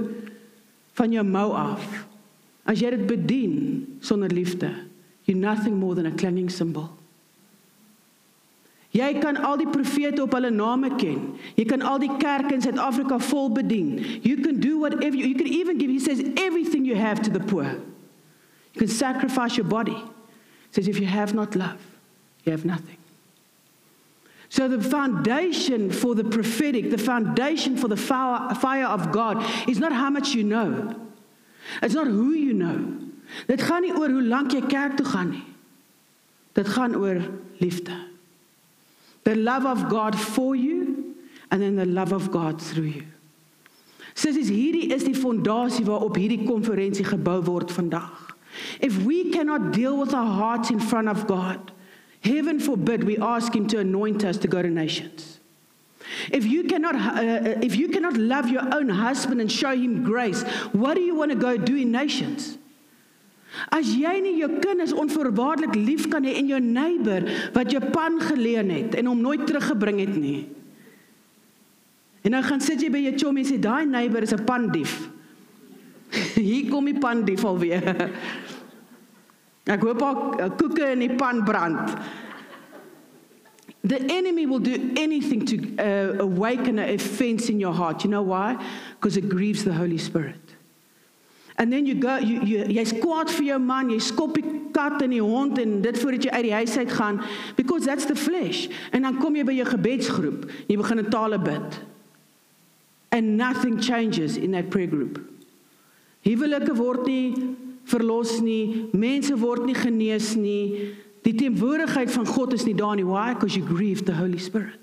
van 0.93 1.11
jou 1.11 1.23
mou 1.23 1.51
af. 1.51 2.07
As 2.65 2.81
jy 2.81 2.91
dit 2.91 3.07
bedien 3.07 3.97
sonder 3.99 4.29
liefde, 4.29 4.73
you're 5.25 5.39
nothing 5.39 5.77
more 5.77 5.95
than 5.95 6.05
a 6.05 6.11
clanging 6.11 6.49
cymbal. 6.49 6.98
Jy 8.89 9.19
kan 9.21 9.37
al 9.45 9.59
die 9.61 9.69
profete 9.69 10.23
op 10.23 10.33
hulle 10.33 10.49
name 10.49 10.89
ken. 10.97 11.35
Jy 11.55 11.65
kan 11.69 11.83
al 11.85 11.99
die 12.01 12.09
kerke 12.17 12.55
in 12.55 12.63
Suid-Afrika 12.65 13.19
vol 13.21 13.51
bedien. 13.53 13.99
You 14.25 14.37
can 14.41 14.59
do 14.59 14.79
whatever 14.79 15.15
you, 15.15 15.27
you 15.27 15.35
can 15.35 15.47
even 15.47 15.77
give 15.77 15.91
he 15.91 15.99
says 15.99 16.23
everything 16.37 16.85
you 16.85 16.95
have 16.95 17.21
to 17.21 17.29
the 17.29 17.39
poor. 17.39 17.69
You 18.73 18.79
can 18.79 18.87
sacrifice 18.87 19.57
your 19.57 19.67
body. 19.67 19.93
He 19.93 20.71
says 20.71 20.87
if 20.87 20.99
you 20.99 21.05
have 21.05 21.35
not 21.35 21.55
love, 21.55 21.79
you 22.45 22.51
have 22.51 22.65
nothing. 22.65 22.97
So, 24.51 24.67
the 24.67 24.81
foundation 24.81 25.91
for 25.91 26.15
the 26.15 26.23
prophetic, 26.23 26.89
the 26.89 26.97
foundation 26.97 27.77
for 27.77 27.87
the 27.87 27.95
fire 27.95 28.87
of 28.87 29.11
God 29.11 29.45
is 29.69 29.77
not 29.77 29.93
how 29.93 30.09
much 30.09 30.33
you 30.33 30.43
know. 30.43 30.95
It's 31.83 31.93
not 31.93 32.07
who 32.07 32.31
you 32.31 32.55
know. 32.55 32.97
Dit 33.45 33.61
gaan 33.61 33.85
nie 33.85 33.93
oor 33.93 34.09
hoe 34.09 34.23
lank 34.25 34.55
jy 34.57 34.63
kerk 34.65 34.97
toe 34.97 35.05
gaan 35.05 35.29
nie. 35.29 35.43
Dit 36.57 36.67
gaan 36.73 36.95
oor 36.97 37.21
liefde. 37.61 38.08
The 39.23 39.35
love 39.35 39.65
of 39.65 39.89
God 39.89 40.19
for 40.19 40.55
you 40.55 41.15
and 41.51 41.61
then 41.61 41.75
the 41.75 41.85
love 41.85 42.13
of 42.13 42.31
God 42.31 42.61
through 42.61 42.91
you. 42.99 43.05
Sissies, 44.15 44.49
hierdie 44.49 44.91
is 44.91 45.03
die 45.03 45.15
fondasie 45.15 45.85
waarop 45.85 46.17
hierdie 46.17 46.45
konferensie 46.47 47.05
gebou 47.07 47.41
word 47.45 47.69
vandag. 47.69 48.35
If 48.81 49.03
we 49.03 49.31
cannot 49.31 49.71
deal 49.71 49.97
with 49.97 50.13
our 50.13 50.25
hearts 50.25 50.71
in 50.71 50.79
front 50.79 51.07
of 51.07 51.27
God, 51.27 51.71
Heaven 52.21 52.59
forbid 52.59 53.03
we 53.03 53.17
ask 53.17 53.55
him 53.55 53.67
to 53.67 53.79
anoint 53.79 54.25
us 54.25 54.37
to 54.37 54.47
go 54.47 54.61
to 54.61 54.69
nations. 54.69 55.39
If 56.31 56.45
you 56.45 56.63
cannot, 56.63 56.95
uh, 56.95 57.21
uh, 57.21 57.59
if 57.61 57.75
you 57.75 57.89
cannot 57.89 58.17
love 58.17 58.49
your 58.49 58.73
own 58.73 58.89
husband 58.89 59.39
and 59.41 59.51
show 59.51 59.71
him 59.71 60.03
grace, 60.03 60.43
what 60.73 60.95
do 60.95 61.01
you 61.01 61.15
want 61.15 61.31
to 61.31 61.37
go 61.37 61.55
do 61.55 61.75
in 61.75 61.91
nations? 61.91 62.57
As 63.67 63.89
jy 63.91 64.15
nie 64.23 64.37
jou 64.39 64.49
kinders 64.63 64.93
onvoorwaardelik 64.95 65.75
lief 65.75 66.07
kan 66.07 66.23
hê 66.23 66.37
en 66.39 66.47
jou 66.47 66.59
neighbor 66.63 67.27
wat 67.53 67.71
jou 67.71 67.81
pan 67.91 68.19
geleen 68.21 68.71
het 68.71 68.95
en 68.95 69.11
hom 69.11 69.21
nooit 69.21 69.45
teruggebring 69.47 69.99
het 69.99 70.15
nie. 70.15 70.47
En 72.21 72.35
nou 72.35 72.43
gaan 72.43 72.61
sit 72.61 72.81
jy 72.81 72.91
by 72.91 73.03
jou 73.07 73.15
chommy 73.17 73.43
en 73.43 73.51
sê 73.51 73.59
daai 73.61 73.85
neighbor 73.85 74.23
is 74.23 74.33
'n 74.33 74.43
pandief. 74.45 75.09
Hier 76.35 76.69
kom 76.69 76.85
die 76.85 76.99
pandief 76.99 77.45
alweer. 77.45 77.83
Ek 79.73 79.83
hoop 79.85 80.01
haar 80.01 80.49
koeke 80.57 80.91
in 80.95 80.99
die 81.05 81.15
pan 81.15 81.43
brand. 81.45 81.93
The 83.83 84.01
enemy 84.11 84.45
will 84.45 84.59
do 84.59 84.93
anything 84.97 85.45
to 85.45 85.55
uh, 85.77 86.23
awaken 86.23 86.79
an 86.79 86.89
offense 86.93 87.49
in 87.49 87.59
your 87.59 87.73
heart. 87.73 88.03
You 88.03 88.09
know 88.09 88.23
why? 88.23 88.57
Because 88.95 89.15
it 89.15 89.29
grieves 89.29 89.63
the 89.63 89.73
Holy 89.73 89.97
Spirit. 89.97 90.48
And 91.59 91.73
then 91.73 91.85
you 91.85 91.95
go 91.95 92.15
you 92.17 92.39
you 92.47 92.63
jy's 92.71 92.93
kwaad 92.95 93.27
vir 93.35 93.49
jou 93.49 93.59
man, 93.59 93.89
jy 93.91 93.99
skop 93.99 94.37
die 94.39 94.45
kat 94.71 95.01
en 95.03 95.11
die 95.11 95.19
hond 95.19 95.59
en 95.59 95.81
dit 95.83 95.97
voordat 95.99 96.29
jy 96.29 96.31
uit 96.31 96.45
die 96.47 96.53
huis 96.55 96.75
uit 96.77 96.93
gaan 96.95 97.19
because 97.57 97.85
that's 97.85 98.07
the 98.07 98.15
flesh. 98.15 98.69
En 98.95 99.03
dan 99.03 99.17
kom 99.19 99.35
jy 99.35 99.43
by 99.43 99.57
jou 99.57 99.65
gebedsgroep, 99.67 100.45
jy 100.71 100.77
begin 100.79 101.03
in 101.03 101.09
tale 101.11 101.39
bid. 101.43 101.81
And 103.11 103.35
nothing 103.35 103.75
changes 103.81 104.37
in 104.37 104.55
that 104.55 104.69
prayer 104.71 104.87
group. 104.87 105.19
Huwelike 106.23 106.77
word 106.79 107.03
nie 107.09 107.35
verlos 107.89 108.37
nie, 108.39 108.87
mense 108.95 109.35
word 109.43 109.67
nie 109.67 109.75
genees 109.75 110.35
nie. 110.39 110.95
Die 111.27 111.35
teenwoordigheid 111.35 112.11
van 112.15 112.27
God 112.29 112.55
is 112.55 112.63
nie 112.63 112.77
daar 112.77 112.95
nie. 112.95 113.03
Why? 113.03 113.33
Because 113.33 113.59
you 113.59 113.67
grieve 113.67 114.05
the 114.07 114.15
Holy 114.15 114.39
Spirit. 114.39 114.79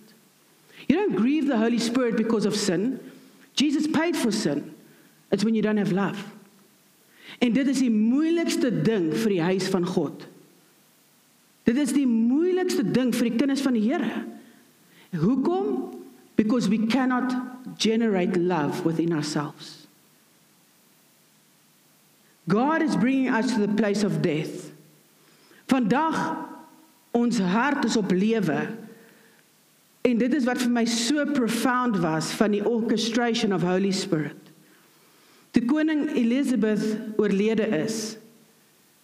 You 0.91 1.01
don't 1.01 1.17
grieve 1.17 1.49
the 1.49 1.57
Holy 1.57 1.81
Spirit 1.81 2.21
because 2.21 2.45
of 2.45 2.55
sin. 2.55 2.99
Jesus 3.57 3.89
paid 3.89 4.17
for 4.17 4.31
sin. 4.31 4.75
It's 5.33 5.45
when 5.45 5.55
you 5.55 5.63
don't 5.63 5.79
have 5.79 5.93
love. 5.93 6.36
En 7.39 7.53
dit 7.53 7.69
is 7.69 7.83
die 7.83 7.93
moeilikste 7.93 8.71
ding 8.83 9.11
vir 9.15 9.35
die 9.37 9.43
huis 9.43 9.69
van 9.73 9.87
God. 9.87 10.27
Dit 11.67 11.79
is 11.83 11.93
die 11.93 12.07
moeilikste 12.07 12.85
ding 12.87 13.11
vir 13.15 13.31
die 13.31 13.39
kinders 13.39 13.65
van 13.65 13.75
die 13.75 13.85
Here. 13.89 14.23
Hoekom? 15.17 15.95
Because 16.37 16.69
we 16.69 16.87
cannot 16.87 17.35
generate 17.79 18.37
love 18.39 18.85
within 18.85 19.13
ourselves. 19.13 19.87
God 22.49 22.83
is 22.83 22.95
bringing 22.97 23.29
us 23.29 23.53
to 23.55 23.67
the 23.67 23.73
place 23.75 24.05
of 24.05 24.23
death. 24.23 24.71
Vandag 25.67 26.47
ons 27.17 27.39
hart 27.39 27.85
is 27.85 27.97
op 27.97 28.13
lewe. 28.15 28.61
En 30.07 30.19
dit 30.19 30.35
is 30.35 30.47
wat 30.47 30.61
vir 30.63 30.71
my 30.71 30.85
so 30.87 31.25
profound 31.35 31.99
was 31.99 32.31
van 32.39 32.55
die 32.55 32.63
orchestration 32.63 33.55
of 33.57 33.67
Holy 33.67 33.91
Spirit. 33.91 34.46
Toe 35.57 35.65
koning 35.65 36.11
Elizabeth 36.21 36.85
oorlede 37.17 37.65
is, 37.81 38.19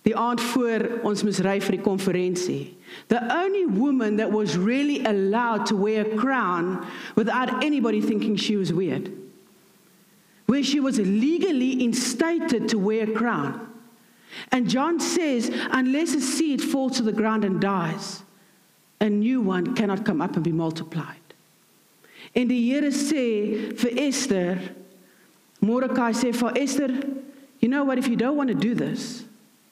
die 0.05 0.13
aand 0.19 0.43
voor 0.53 0.85
ons 1.09 1.23
moes 1.25 1.41
ry 1.41 1.57
vir 1.65 1.79
die 1.79 1.85
konferensie. 1.85 2.75
The 3.09 3.23
only 3.33 3.65
woman 3.65 4.19
that 4.21 4.35
was 4.35 4.59
really 4.61 5.01
allowed 5.09 5.65
to 5.71 5.79
wear 5.81 6.05
a 6.05 6.17
crown 6.19 6.85
without 7.17 7.65
anybody 7.65 8.03
thinking 8.05 8.37
she 8.37 8.61
was 8.61 8.73
weird 8.73 9.09
where 10.53 10.63
she 10.63 10.81
was 10.81 10.99
legally 10.99 11.83
instated 11.83 12.69
to 12.69 12.79
wear 12.79 13.05
a 13.05 13.13
crown. 13.13 13.73
And 14.51 14.69
John 14.69 15.01
says, 15.01 15.51
unless 15.71 16.15
a 16.15 16.21
seed 16.21 16.61
falls 16.61 16.99
to 16.99 17.03
the 17.03 17.13
ground 17.13 17.43
and 17.43 17.59
dies, 17.59 18.23
a 19.01 19.09
new 19.09 19.41
one 19.41 19.75
cannot 19.75 20.05
come 20.05 20.21
up 20.21 20.35
and 20.37 20.45
be 20.45 20.53
multiplied. 20.53 21.17
En 22.35 22.49
die 22.49 22.61
Here 22.69 22.91
sê 22.93 23.73
vir 23.81 23.97
Esther, 23.97 24.59
Mordecai 25.63 26.13
sê 26.13 26.33
vir 26.35 26.53
Esther, 26.59 26.91
you 27.61 27.69
know 27.69 27.85
what 27.85 27.99
if 27.99 28.09
you 28.09 28.17
don't 28.17 28.37
want 28.37 28.49
to 28.49 28.55
do 28.55 28.75
this, 28.75 29.25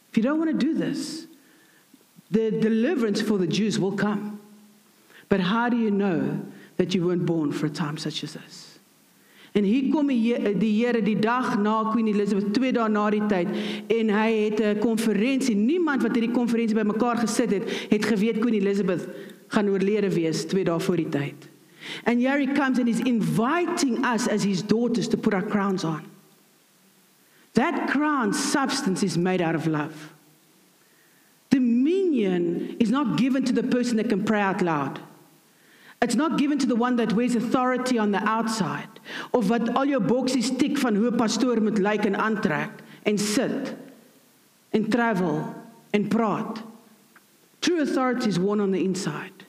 if 0.08 0.16
you 0.16 0.22
don't 0.22 0.38
want 0.38 0.50
to 0.50 0.56
do 0.56 0.72
this, 0.74 1.26
the 2.30 2.50
deliverance 2.50 3.20
for 3.20 3.38
the 3.38 3.46
Jews 3.46 3.78
will 3.78 3.92
come. 3.92 4.38
But 5.28 5.40
how 5.40 5.68
do 5.68 5.76
you 5.76 5.90
know 5.90 6.40
that 6.76 6.94
you 6.94 7.04
weren't 7.06 7.26
born 7.26 7.52
for 7.52 7.66
a 7.66 7.70
time 7.70 7.98
such 7.98 8.22
as 8.22 8.34
this? 8.34 8.78
En 9.52 9.64
hier 9.64 9.90
kom 9.90 10.06
die 10.06 10.70
Here 10.78 11.02
die 11.02 11.18
dag 11.18 11.58
na 11.58 11.90
Queen 11.90 12.06
Elizabeth, 12.06 12.52
twee 12.54 12.70
dae 12.72 12.86
na 12.88 13.08
die 13.10 13.22
tyd 13.26 13.48
en 13.90 14.12
hy 14.14 14.28
het 14.46 14.60
'n 14.60 14.78
konferensie. 14.78 15.56
Niemand 15.56 16.02
wat 16.02 16.14
hierdie 16.14 16.30
konferensie 16.30 16.76
bymekaar 16.76 17.18
gesit 17.18 17.50
het, 17.50 17.64
het 17.90 18.04
geweet 18.04 18.38
Queen 18.38 18.54
Elizabeth 18.54 19.08
gaan 19.48 19.68
oorlede 19.68 20.10
wees 20.14 20.46
twee 20.46 20.64
dae 20.64 20.78
voor 20.78 20.96
die 20.96 21.08
tyd. 21.08 21.48
And 22.04 22.20
here 22.20 22.38
he 22.38 22.46
comes 22.46 22.78
and 22.78 22.86
he's 22.86 23.00
inviting 23.00 24.04
us 24.04 24.26
as 24.26 24.42
his 24.42 24.62
daughters 24.62 25.08
to 25.08 25.16
put 25.16 25.34
our 25.34 25.42
crowns 25.42 25.84
on. 25.84 26.08
That 27.54 27.88
crown 27.90 28.32
substance 28.32 29.02
is 29.02 29.18
made 29.18 29.40
out 29.40 29.54
of 29.54 29.66
love. 29.66 30.12
Dominion 31.50 32.76
is 32.78 32.90
not 32.90 33.18
given 33.18 33.44
to 33.44 33.52
the 33.52 33.64
person 33.64 33.96
that 33.96 34.08
can 34.08 34.24
pray 34.24 34.40
out 34.40 34.62
loud. 34.62 35.00
It's 36.00 36.14
not 36.14 36.38
given 36.38 36.58
to 36.60 36.66
the 36.66 36.76
one 36.76 36.96
that 36.96 37.12
wears 37.12 37.34
authority 37.34 37.98
on 37.98 38.10
the 38.12 38.22
outside 38.26 38.88
of 39.34 39.50
wat 39.50 39.68
al 39.76 39.84
jou 39.84 40.00
boksies 40.00 40.48
tik 40.56 40.78
van 40.78 40.96
hoe 40.96 41.12
pastoor 41.12 41.60
moet 41.60 41.78
lyk 41.78 42.06
en 42.08 42.16
aantrek 42.16 42.80
en 43.04 43.18
sit 43.18 43.74
en 44.72 44.88
travel 44.88 45.42
en 45.92 46.08
praat. 46.08 46.62
True 47.60 47.80
authority 47.80 48.28
is 48.28 48.38
worn 48.38 48.60
on 48.60 48.70
the 48.70 48.82
inside. 48.82 49.44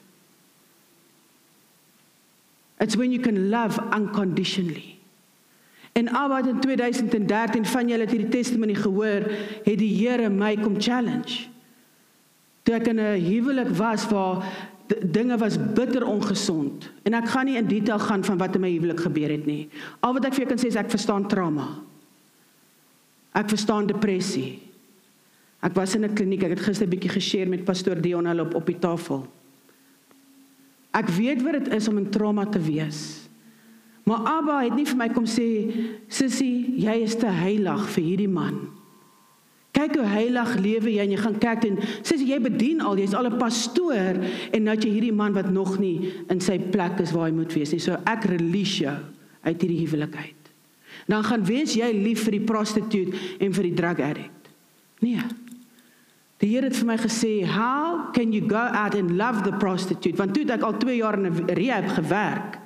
It's 2.82 2.96
when 2.98 3.12
you 3.14 3.22
can 3.22 3.48
love 3.48 3.78
unconditionally. 3.94 4.98
En 5.92 6.08
albei 6.08 6.48
in 6.48 6.60
2013 6.60 7.66
van 7.66 7.88
julle 7.88 8.06
het 8.06 8.10
hierdie 8.10 8.32
testimony 8.32 8.74
gehoor, 8.74 9.28
het 9.62 9.78
die 9.78 9.92
Here 9.92 10.30
my 10.30 10.56
kom 10.58 10.80
challenge. 10.80 11.46
Toe 12.62 12.74
ek 12.74 12.88
in 12.90 12.98
'n 12.98 13.20
huwelik 13.20 13.68
was 13.78 14.08
waar 14.08 14.42
dinge 14.86 15.38
was 15.38 15.56
bitter 15.74 16.04
ongesond 16.06 16.90
en 17.02 17.14
ek 17.14 17.28
gaan 17.28 17.44
nie 17.44 17.56
in 17.56 17.66
detail 17.66 17.98
gaan 17.98 18.24
van 18.24 18.38
wat 18.38 18.54
in 18.54 18.60
my 18.60 18.70
huwelik 18.70 19.00
gebeur 19.00 19.30
het 19.30 19.46
nie. 19.46 19.68
Al 20.00 20.12
wat 20.12 20.24
ek 20.24 20.34
vir 20.34 20.44
jou 20.44 20.48
kan 20.48 20.58
sê 20.58 20.66
is 20.66 20.76
ek 20.76 20.90
verstaan 20.90 21.28
trauma. 21.28 21.68
Ek 23.32 23.48
verstaan 23.48 23.86
depressie. 23.86 24.60
Ek 25.62 25.74
was 25.74 25.94
in 25.94 26.04
'n 26.04 26.14
kliniek, 26.14 26.42
ek 26.42 26.50
het 26.50 26.60
gister 26.60 26.86
'n 26.86 26.90
bietjie 26.90 27.10
geshare 27.10 27.48
met 27.48 27.64
pastoor 27.64 28.00
Dion 28.00 28.26
hulle 28.26 28.42
op 28.42 28.54
op 28.54 28.66
die 28.66 28.78
tafel. 28.78 29.26
Ek 30.92 31.08
weet 31.08 31.42
wat 31.42 31.52
dit 31.52 31.72
is 31.74 31.88
om 31.88 31.98
in 31.98 32.10
trauma 32.12 32.44
te 32.46 32.60
wees. 32.60 33.22
Maar 34.04 34.26
Abba 34.26 34.60
het 34.64 34.74
nie 34.74 34.86
vir 34.86 34.98
my 34.98 35.08
kom 35.08 35.24
sê, 35.24 35.72
"Sissie, 36.08 36.74
jy 36.76 37.02
is 37.02 37.14
te 37.16 37.26
heilig 37.26 37.88
vir 37.88 38.04
hierdie 38.04 38.28
man." 38.28 38.68
Kyk 39.72 39.94
hoe 39.96 40.04
heilig 40.04 40.56
lewe 40.60 40.90
jy 40.92 41.00
en 41.00 41.10
jy 41.10 41.16
gaan 41.16 41.38
kyk 41.38 41.64
en 41.64 41.78
sissie, 42.02 42.26
jy 42.28 42.38
bedien 42.40 42.80
al, 42.80 42.98
jy's 43.00 43.14
al 43.14 43.26
'n 43.26 43.38
pastoor 43.38 44.20
en 44.52 44.64
nou 44.64 44.76
jy 44.76 44.90
hierdie 44.90 45.12
man 45.12 45.32
wat 45.32 45.50
nog 45.50 45.78
nie 45.78 46.12
in 46.28 46.40
sy 46.40 46.58
plek 46.58 47.00
is 47.00 47.12
waar 47.12 47.30
hy 47.30 47.32
moet 47.32 47.52
wees 47.54 47.72
nie. 47.72 47.80
So 47.80 47.96
ek 48.04 48.24
release 48.24 48.82
jou 48.82 48.96
uit 49.42 49.62
hierdie 49.62 49.86
huwelik 49.86 50.16
uit. 50.16 50.42
Dan 51.08 51.24
gaan 51.24 51.44
wees 51.44 51.74
jy 51.74 51.90
lief 51.92 52.24
vir 52.24 52.32
die 52.32 52.46
prostituut 52.46 53.14
en 53.40 53.52
vir 53.52 53.62
die 53.62 53.74
drug 53.74 54.00
addict. 54.00 54.50
Nee. 55.00 55.22
Die 56.42 56.50
Here 56.50 56.66
het 56.66 56.76
vir 56.76 56.86
my 56.86 56.96
gesê, 56.98 57.46
"How 57.46 58.10
can 58.12 58.32
you 58.32 58.48
go 58.48 58.56
out 58.56 58.94
and 58.94 59.12
love 59.16 59.42
the 59.42 59.52
prostitute?" 59.52 60.16
Want 60.16 60.34
toe 60.34 60.42
het 60.42 60.58
ek 60.58 60.62
al 60.62 60.76
2 60.76 60.96
jaar 60.96 61.14
in 61.14 61.26
'n 61.26 61.46
rehab 61.54 61.88
gewerk 61.88 62.58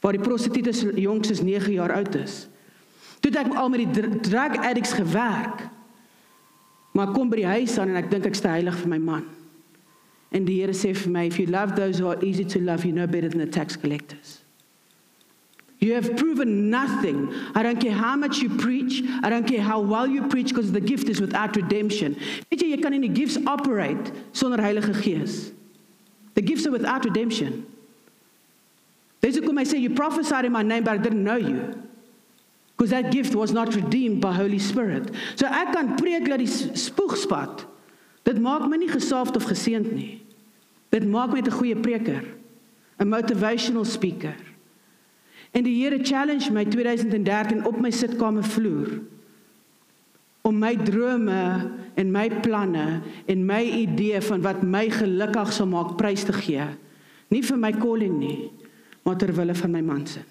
waar 0.00 0.12
die 0.12 0.20
prostituut 0.20 0.74
se 0.74 1.00
jonks 1.00 1.30
is 1.30 1.42
9 1.42 1.72
jaar 1.72 1.92
oud 1.92 2.14
is. 2.14 2.48
Toe 3.20 3.30
het 3.30 3.46
ek 3.46 3.54
al 3.54 3.68
met 3.68 3.78
die 3.78 4.08
drug 4.20 4.56
addicts 4.56 4.92
gewerk. 4.92 5.68
Maar 6.92 7.12
kom 7.14 7.28
by 7.28 7.36
die 7.36 7.46
huis 7.46 7.78
aan 7.78 7.88
en 7.88 7.96
ek 7.96 8.10
dink 8.10 8.26
ek's 8.26 8.40
te 8.40 8.48
heilig 8.48 8.76
vir 8.76 8.88
my 8.88 8.98
man. 8.98 9.24
En 10.32 10.44
die 10.44 10.60
Here 10.60 10.72
sê 10.72 10.92
vir 10.94 11.12
my 11.12 11.26
if 11.26 11.38
you 11.38 11.46
love 11.46 11.74
those 11.76 12.02
who 12.02 12.08
are 12.08 12.20
easy 12.24 12.44
to 12.44 12.60
love 12.60 12.84
you 12.84 12.92
know 12.92 13.06
better 13.06 13.28
than 13.28 13.40
the 13.40 13.48
tax 13.48 13.76
collectors. 13.76 14.41
You 15.82 15.94
have 15.94 16.16
proven 16.16 16.70
nothing. 16.70 17.34
I 17.56 17.64
don't 17.64 17.80
care 17.80 17.90
how 17.90 18.14
much 18.14 18.38
you 18.38 18.48
preach. 18.48 19.02
I 19.20 19.28
don't 19.28 19.44
care 19.44 19.60
how 19.60 19.80
well 19.80 20.06
you 20.06 20.28
preach 20.28 20.50
because 20.50 20.70
the 20.70 20.80
gift 20.80 21.08
is 21.08 21.20
without 21.20 21.56
redemption. 21.56 22.14
Weet 22.52 22.62
jy 22.62 22.68
jy 22.70 22.78
kan 22.84 22.94
in 22.94 23.02
die 23.02 23.10
gifts 23.10 23.34
operate 23.50 24.12
sonder 24.30 24.62
Heilige 24.62 24.94
Gees. 24.94 25.50
The 26.38 26.40
gifts 26.40 26.68
are 26.68 26.70
without 26.70 27.02
redemption. 27.02 27.66
Dis 29.26 29.40
hoekom 29.40 29.58
hy 29.58 29.64
sê 29.66 29.80
you 29.82 29.90
prophesied 29.90 30.46
in 30.46 30.54
my 30.54 30.62
name 30.62 30.86
but 30.86 30.94
I 30.94 31.02
didn't 31.02 31.26
know 31.26 31.40
you. 31.42 31.74
Because 32.78 32.94
that 32.94 33.10
gift 33.10 33.34
was 33.34 33.50
not 33.50 33.74
redeemed 33.74 34.22
by 34.22 34.30
Holy 34.38 34.62
Spirit. 34.62 35.10
So 35.34 35.50
ek 35.50 35.74
kan 35.74 35.98
preek 35.98 36.30
dat 36.30 36.46
die 36.46 36.50
spoeg 36.78 37.18
spat. 37.18 37.66
Dit 38.22 38.38
maak 38.38 38.70
my 38.70 38.78
nie 38.78 38.92
gesalfd 38.94 39.34
of 39.34 39.50
geseënd 39.50 39.90
nie. 39.90 40.22
Dit 40.94 41.10
maak 41.10 41.34
my 41.34 41.42
'n 41.42 41.50
goeie 41.50 41.74
preker, 41.74 42.22
'n 43.02 43.10
motivational 43.10 43.82
speaker. 43.82 44.38
En 45.52 45.66
die 45.66 45.74
Here 45.82 45.98
challenge 46.00 46.52
my 46.52 46.64
2013 46.64 47.66
op 47.68 47.80
my 47.80 47.90
sitkamer 47.92 48.44
vloer 48.44 49.00
om 50.42 50.58
my 50.58 50.74
drome 50.74 51.70
en 51.94 52.08
my 52.10 52.26
planne 52.42 52.86
en 53.30 53.44
my 53.46 53.62
idee 53.62 54.18
van 54.26 54.42
wat 54.42 54.64
my 54.66 54.88
gelukkig 54.90 55.52
sal 55.54 55.68
maak 55.70 55.94
prys 56.00 56.24
te 56.26 56.34
gee. 56.34 56.66
Nie 57.30 57.42
vir 57.46 57.60
my 57.60 57.70
calling 57.78 58.16
nie, 58.18 58.50
maar 59.06 59.20
ter 59.20 59.30
wille 59.36 59.54
van 59.54 59.70
my 59.72 59.82
man 59.86 60.02
se. 60.06 60.24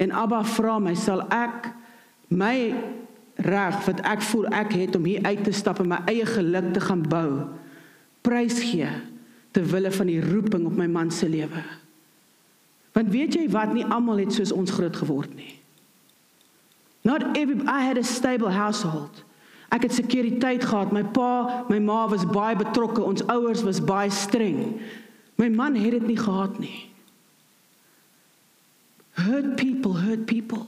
En 0.00 0.14
Abba 0.16 0.44
vra 0.46 0.78
my, 0.80 0.94
sal 0.96 1.26
ek 1.34 1.68
my 2.30 2.54
reg 3.44 3.82
wat 3.88 4.00
ek 4.06 4.22
voel 4.30 4.46
ek 4.54 4.72
het 4.78 4.96
om 4.96 5.04
hier 5.08 5.26
uit 5.26 5.42
te 5.44 5.52
stap 5.52 5.82
en 5.82 5.90
my 5.90 6.00
eie 6.08 6.24
geluk 6.28 6.70
te 6.76 6.84
gaan 6.84 7.02
bou, 7.10 7.50
prys 8.24 8.62
gee 8.62 8.88
ter 9.50 9.66
wille 9.66 9.90
van 9.92 10.08
die 10.08 10.20
roeping 10.22 10.68
op 10.70 10.78
my 10.78 10.86
man 10.86 11.10
se 11.10 11.28
lewe. 11.28 11.64
Want 13.00 13.12
weet 13.12 13.34
jy 13.38 13.46
wat 13.48 13.72
nie 13.72 13.86
almal 13.88 14.20
het 14.20 14.34
soos 14.36 14.52
ons 14.52 14.70
groot 14.76 14.96
geword 14.96 15.32
nie. 15.32 15.54
Not 17.08 17.22
every 17.32 17.56
I 17.64 17.80
had 17.80 17.96
a 17.96 18.04
stable 18.04 18.50
household. 18.52 19.22
Ek 19.72 19.86
het 19.86 19.94
sekuriteit 19.94 20.64
gehad. 20.68 20.92
My 20.92 21.00
pa, 21.02 21.64
my 21.70 21.78
ma 21.80 22.02
was 22.10 22.26
baie 22.28 22.58
betrokke. 22.60 23.00
Ons 23.00 23.24
ouers 23.32 23.62
was 23.64 23.80
baie 23.80 24.10
streng. 24.12 24.76
My 25.40 25.48
man 25.48 25.78
het 25.80 25.96
dit 25.96 26.06
nie 26.10 26.18
gehad 26.18 26.58
nie. 26.60 26.90
Hurt 29.16 29.56
people, 29.56 29.96
hurt 29.96 30.26
people. 30.28 30.66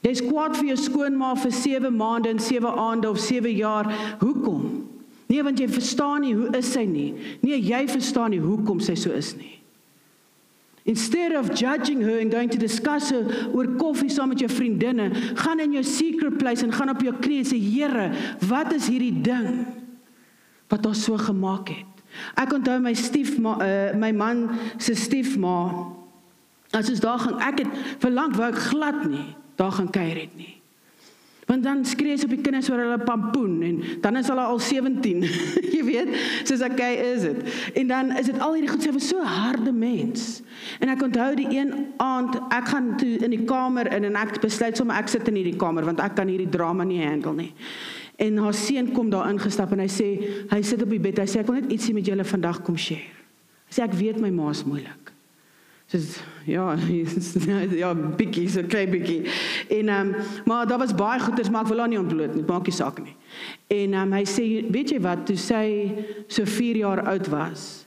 Dis 0.00 0.24
kwaad 0.24 0.56
vir 0.56 0.70
jou 0.70 0.78
skoonma 0.86 1.34
vir 1.42 1.52
7 1.52 1.92
maande 1.92 2.32
en 2.32 2.40
7 2.40 2.72
aande 2.80 3.10
of 3.10 3.20
7 3.20 3.52
jaar. 3.52 3.92
Hoekom? 4.24 4.88
Nee, 5.28 5.44
want 5.44 5.60
jy 5.60 5.68
verstaan 5.68 6.24
nie 6.24 6.32
hoe 6.32 6.48
is 6.56 6.72
sy 6.72 6.88
nie. 6.88 7.12
Nee, 7.44 7.60
jy 7.60 7.84
verstaan 7.92 8.32
nie 8.32 8.40
hoekom 8.40 8.80
sy 8.80 8.96
so 8.96 9.12
is 9.12 9.34
nie. 9.36 9.57
Instead 10.88 11.36
of 11.36 11.52
judging 11.52 12.00
her 12.00 12.18
and 12.18 12.32
going 12.32 12.48
to 12.48 12.56
discuss 12.56 13.10
her 13.10 13.20
oor 13.52 13.66
koffie 13.76 14.08
saam 14.08 14.32
met 14.32 14.40
jou 14.40 14.48
vriendinne, 14.48 15.10
gaan 15.36 15.60
in 15.60 15.74
jou 15.76 15.84
secret 15.84 16.38
place 16.40 16.64
en 16.64 16.72
gaan 16.72 16.94
op 16.94 17.02
jou 17.04 17.12
knieë 17.12 17.44
sê 17.50 17.58
Here, 17.60 18.08
wat 18.48 18.72
is 18.72 18.88
hierdie 18.88 19.12
ding 19.12 19.66
wat 20.72 20.86
ons 20.88 21.02
so 21.04 21.20
gemaak 21.20 21.74
het? 21.76 22.02
Ek 22.40 22.56
onthou 22.56 22.78
my 22.80 22.94
stiefma 22.96 23.58
uh, 23.60 23.92
my 24.00 24.10
man 24.16 24.46
se 24.80 24.96
stiefma 24.96 25.58
as 26.72 26.88
ons 26.88 27.04
daar 27.04 27.20
gaan 27.20 27.36
ek 27.50 27.62
het 27.66 27.76
verlang 28.00 28.32
wou 28.36 28.48
ek 28.48 28.62
glad 28.70 29.04
nie 29.08 29.26
daar 29.60 29.76
gaan 29.76 29.92
kuier 29.92 30.24
het 30.24 30.34
nie. 30.40 30.57
Want 31.48 31.64
dan 31.64 31.80
skree 31.88 32.12
sy 32.20 32.26
op 32.28 32.32
die 32.34 32.42
kinders 32.44 32.68
oor 32.68 32.82
hulle 32.82 32.98
pampoen 33.00 33.54
en 33.64 33.76
dan 34.04 34.18
is 34.20 34.28
hulle 34.28 34.44
al 34.44 34.58
17. 34.60 35.22
jy 35.74 35.80
weet, 35.86 36.10
soos 36.44 36.60
ek 36.66 36.74
okay, 36.76 36.98
is 37.14 37.24
dit. 37.24 37.38
En 37.80 37.88
dan 37.88 38.12
is 38.20 38.28
dit 38.28 38.42
al 38.44 38.58
hierdie 38.58 38.68
goed 38.68 38.84
sy 38.84 38.92
was 38.92 39.08
so 39.08 39.24
harde 39.24 39.72
mens. 39.72 40.42
En 40.84 40.92
ek 40.92 41.06
onthou 41.08 41.30
die 41.38 41.48
een 41.56 41.72
aand 42.04 42.36
ek 42.52 42.68
gaan 42.74 42.92
toe 43.00 43.14
in 43.16 43.32
die 43.32 43.42
kamer 43.48 43.88
in 43.96 44.10
en 44.10 44.20
ek 44.20 44.36
besluit 44.44 44.76
sommer 44.76 45.00
ek 45.00 45.08
sit 45.08 45.24
in 45.32 45.40
hierdie 45.40 45.56
kamer 45.60 45.88
want 45.88 46.04
ek 46.04 46.18
kan 46.20 46.28
hierdie 46.28 46.50
drama 46.52 46.84
nie 46.84 47.00
handle 47.00 47.32
nie. 47.38 47.52
En 48.20 48.40
haar 48.44 48.56
seun 48.56 48.92
kom 48.92 49.08
daar 49.08 49.30
ingestap 49.32 49.72
en 49.72 49.80
hy 49.86 49.90
sê 49.92 50.08
hy 50.52 50.62
sit 50.66 50.84
op 50.84 50.92
die 50.92 51.00
bed. 51.00 51.22
Hy 51.22 51.30
sê 51.30 51.40
ek 51.40 51.48
wil 51.48 51.62
net 51.62 51.72
ietsie 51.72 51.96
met 51.96 52.08
julle 52.12 52.28
vandag 52.28 52.60
kom 52.66 52.76
share. 52.76 53.14
Hy 53.70 53.78
sê 53.78 53.88
ek 53.88 53.96
weet 53.96 54.20
my 54.20 54.34
ma 54.34 54.52
is 54.52 54.66
moeilik. 54.68 55.14
Sê 55.88 55.98
ja, 56.44 56.76
ja, 57.82 57.94
bietjie, 57.94 58.44
so 58.52 58.62
klein 58.68 58.90
bietjie. 58.92 59.22
En 59.72 59.88
ehm 59.88 60.12
um, 60.12 60.26
maar 60.44 60.66
daar 60.68 60.78
was 60.78 60.94
baie 60.94 61.20
goeders 61.20 61.48
maar 61.50 61.64
ek 61.64 61.72
wil 61.72 61.78
haar 61.80 61.88
nie 61.88 62.00
ontbloot 62.00 62.34
nie. 62.34 62.44
Maak 62.44 62.68
nie 62.68 62.76
saak 62.76 63.00
nie. 63.00 63.16
En 63.72 63.94
ehm 63.96 64.12
um, 64.12 64.16
hy 64.18 64.24
sê 64.28 64.44
weet 64.68 64.92
jy 64.92 65.00
wat, 65.00 65.24
toe 65.26 65.36
sy 65.40 65.64
so 66.28 66.44
4 66.44 66.82
jaar 66.82 67.00
oud 67.08 67.30
was, 67.32 67.86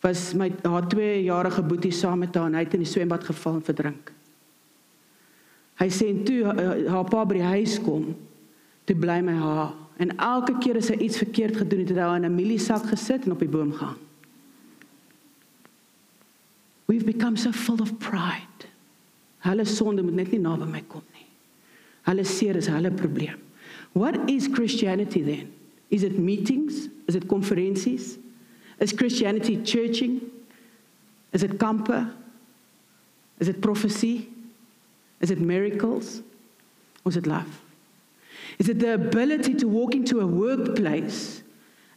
was 0.00 0.30
my 0.38 0.52
haar 0.62 0.86
2 0.86 1.24
jarige 1.26 1.62
boetie 1.66 1.92
saam 1.92 2.22
met 2.22 2.38
haar 2.38 2.46
en 2.46 2.54
hy 2.54 2.62
het 2.64 2.76
in 2.78 2.84
die 2.84 2.92
swembad 2.92 3.26
geval 3.26 3.58
en 3.58 3.66
verdrink. 3.66 4.12
Hy 5.82 5.88
sê 5.90 6.10
en 6.12 6.22
toe 6.28 6.40
uh, 6.44 6.68
haar 6.92 7.08
pa 7.10 7.24
by 7.24 7.40
die 7.40 7.50
huis 7.56 7.78
kom 7.82 8.12
toe 8.86 8.96
bly 8.98 9.18
my 9.26 9.34
haar 9.38 9.74
en 9.98 10.14
elke 10.16 10.54
keer 10.62 10.78
as 10.78 10.92
hy 10.92 11.00
iets 11.06 11.18
verkeerd 11.18 11.58
gedoen 11.64 11.82
het, 11.82 11.90
het 11.92 11.98
hy 11.98 12.22
in 12.22 12.30
'n 12.30 12.34
mieliesak 12.34 12.86
gesit 12.94 13.26
en 13.26 13.34
op 13.34 13.42
die 13.42 13.50
boom 13.50 13.74
gehang. 13.74 13.98
We've 16.90 17.06
become 17.06 17.36
so 17.36 17.52
full 17.52 17.80
of 17.80 18.00
pride. 18.00 18.66
Hulle 19.44 19.64
sonde 19.64 20.02
moet 20.02 20.14
net 20.14 20.32
nie 20.32 20.40
naby 20.42 20.66
my 20.66 20.80
kom 20.90 21.04
nie. 21.14 21.26
Hulle 22.02 22.24
seer 22.26 22.56
is 22.58 22.66
hulle 22.66 22.90
probleem. 22.90 23.36
What 23.92 24.16
is 24.28 24.48
Christianity 24.48 25.20
then? 25.22 25.52
Is 25.88 26.02
it 26.02 26.18
meetings? 26.18 26.88
Is 27.06 27.14
it 27.14 27.28
konferensies? 27.28 28.18
Is 28.80 28.92
Christianity 28.92 29.62
churching? 29.62 30.18
Is 31.32 31.44
it 31.44 31.58
kampe? 31.58 32.12
Is 33.38 33.46
it 33.46 33.60
prophecy? 33.62 34.28
Is 35.20 35.30
it 35.30 35.38
miracles? 35.38 36.22
Or 37.04 37.10
is 37.10 37.16
it 37.16 37.28
love? 37.28 37.62
Is 38.58 38.68
it 38.68 38.80
the 38.80 38.94
ability 38.94 39.54
to 39.62 39.68
walk 39.68 39.94
into 39.94 40.22
a 40.22 40.26
workplace 40.26 41.44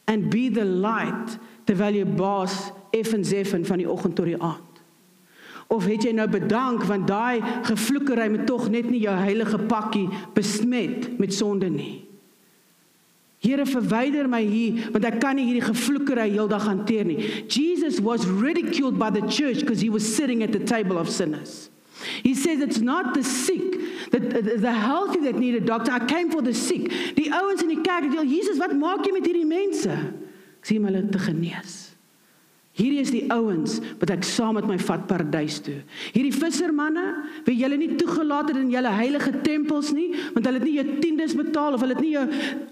and 0.06 0.30
be 0.30 0.50
the 0.50 0.66
light 0.66 1.40
terwyl 1.66 1.98
jy 1.98 2.06
baas 2.22 2.70
effens 2.94 3.34
effen 3.34 3.66
van 3.66 3.82
die 3.82 3.90
oggend 3.90 4.20
tot 4.22 4.30
die 4.30 4.38
aand? 4.38 4.73
Of 5.68 5.86
het 5.90 6.04
jy 6.06 6.14
nou 6.16 6.28
bedank 6.30 6.84
want 6.90 7.08
daai 7.08 7.44
gevloekery 7.70 8.30
moet 8.34 8.48
tog 8.50 8.70
net 8.74 8.90
nie 8.92 9.04
jou 9.06 9.16
heilige 9.16 9.60
pakkie 9.70 10.08
besmet 10.36 11.14
met 11.20 11.34
sonde 11.34 11.70
nie. 11.72 12.04
Here 13.44 13.66
verwyder 13.68 14.30
my 14.32 14.40
hier 14.48 14.88
want 14.94 15.06
ek 15.08 15.20
kan 15.24 15.36
nie 15.36 15.50
hierdie 15.50 15.66
gevloekery 15.66 16.30
heeldag 16.32 16.68
hanteer 16.70 17.08
nie. 17.08 17.46
Jesus 17.52 18.00
was 18.00 18.26
ridiculed 18.28 19.00
by 19.00 19.12
the 19.12 19.26
church 19.28 19.62
because 19.62 19.84
he 19.84 19.92
was 19.92 20.08
sitting 20.08 20.44
at 20.44 20.54
the 20.56 20.64
table 20.64 20.98
of 20.98 21.10
sinners. 21.10 21.70
He 22.22 22.36
says 22.36 22.60
it's 22.60 22.80
not 22.80 23.14
the 23.14 23.24
sick, 23.24 23.80
the, 24.12 24.20
the, 24.20 24.58
the 24.58 24.72
healthy 24.72 25.22
that 25.22 25.36
need 25.36 25.56
a 25.56 25.60
doctor. 25.60 25.92
I 25.92 26.06
came 26.06 26.32
for 26.32 26.42
the 26.42 26.54
sick. 26.54 26.90
Die 27.16 27.30
ouens 27.32 27.62
in 27.64 27.70
die 27.70 27.82
kerk 27.82 28.10
het 28.12 28.30
Jesus, 28.30 28.60
wat 28.60 28.76
maak 28.76 29.06
jy 29.06 29.14
met 29.16 29.28
hierdie 29.28 29.48
mense? 29.48 29.94
Ek 30.60 30.68
sien 30.68 30.84
hulle 30.88 31.04
te 31.12 31.20
genees. 31.20 31.93
Hierdie 32.74 33.04
is 33.04 33.12
die 33.14 33.28
ouens 33.30 33.76
wat 34.02 34.10
ek 34.16 34.24
saam 34.26 34.56
met 34.58 34.66
my 34.66 34.80
vat 34.82 35.04
paradys 35.06 35.60
toe. 35.62 35.76
Hierdie 36.16 36.34
vissermanne, 36.34 37.04
wie 37.46 37.60
julle 37.60 37.78
nie 37.78 37.92
toegelaat 38.00 38.50
het 38.50 38.58
in 38.58 38.72
julle 38.74 38.90
heilige 38.90 39.30
tempels 39.46 39.92
nie, 39.94 40.08
want 40.34 40.50
hulle 40.50 40.58
het 40.58 40.66
nie 40.66 40.80
jou 40.80 40.86
tiendes 41.04 41.36
betaal 41.38 41.78
of 41.78 41.84
hulle 41.86 41.94
het 41.94 42.02
nie 42.02 42.16
jou 42.16 42.24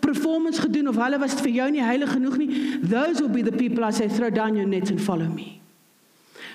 performance 0.02 0.64
gedoen 0.64 0.90
of 0.90 0.98
hulle 0.98 1.20
was 1.22 1.38
vir 1.46 1.54
jou 1.60 1.68
nie 1.76 1.84
heilig 1.86 2.16
genoeg 2.16 2.40
nie. 2.42 2.50
Those 2.82 3.22
will 3.22 3.30
be 3.30 3.46
the 3.46 3.54
people 3.54 3.86
I 3.86 3.92
say 3.94 4.10
throw 4.10 4.32
down 4.34 4.58
your 4.58 4.66
nets 4.66 4.90
and 4.90 5.02
follow 5.02 5.30
me. 5.30 5.62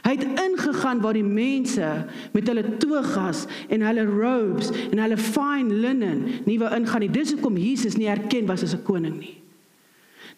Hy 0.03 0.17
het 0.17 0.43
ingegaan 0.43 0.99
waar 1.03 1.15
die 1.15 1.27
mense 1.27 1.93
met 2.35 2.51
hulle 2.51 2.67
togas 2.83 3.45
en 3.71 3.87
hulle 3.87 4.09
robes 4.11 4.73
en 4.89 4.99
hulle 5.03 5.21
fine 5.23 5.79
linen 5.87 6.27
nie 6.51 6.59
wou 6.59 6.73
ingaan 6.75 7.07
nie. 7.07 7.13
Dis 7.15 7.31
hoekom 7.35 7.63
Jesus 7.63 7.95
nie 7.99 8.11
erken 8.11 8.51
was 8.51 8.67
as 8.67 8.75
'n 8.75 8.83
koning 8.83 9.19
nie. 9.23 9.39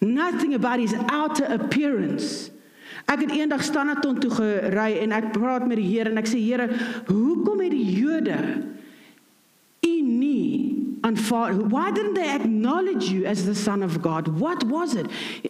Nothing 0.04 0.54
about 0.54 0.78
his 0.78 0.94
outer 1.08 1.48
appearance 1.48 2.50
Ek 3.08 3.22
het 3.24 3.30
eendag 3.32 3.62
Standerton 3.64 4.18
toe 4.20 4.30
gery 4.36 4.98
en 5.00 5.14
ek 5.16 5.30
praat 5.32 5.64
met 5.66 5.80
die 5.80 5.86
Here 5.88 6.10
en 6.12 6.20
ek 6.20 6.28
sê 6.28 6.40
Here, 6.42 6.68
hoekom 7.08 7.62
het 7.64 7.72
die 7.72 7.86
Jode 7.96 8.36
u 9.80 9.94
nie 10.04 10.98
aanvaar? 11.00 11.56
Why 11.72 11.90
didn't 11.90 12.14
they 12.14 12.28
acknowledge 12.28 13.08
you 13.08 13.24
as 13.24 13.46
the 13.46 13.54
son 13.54 13.82
of 13.82 14.02
God? 14.02 14.28
What 14.38 14.66
was 14.68 14.94
it? 14.94 15.06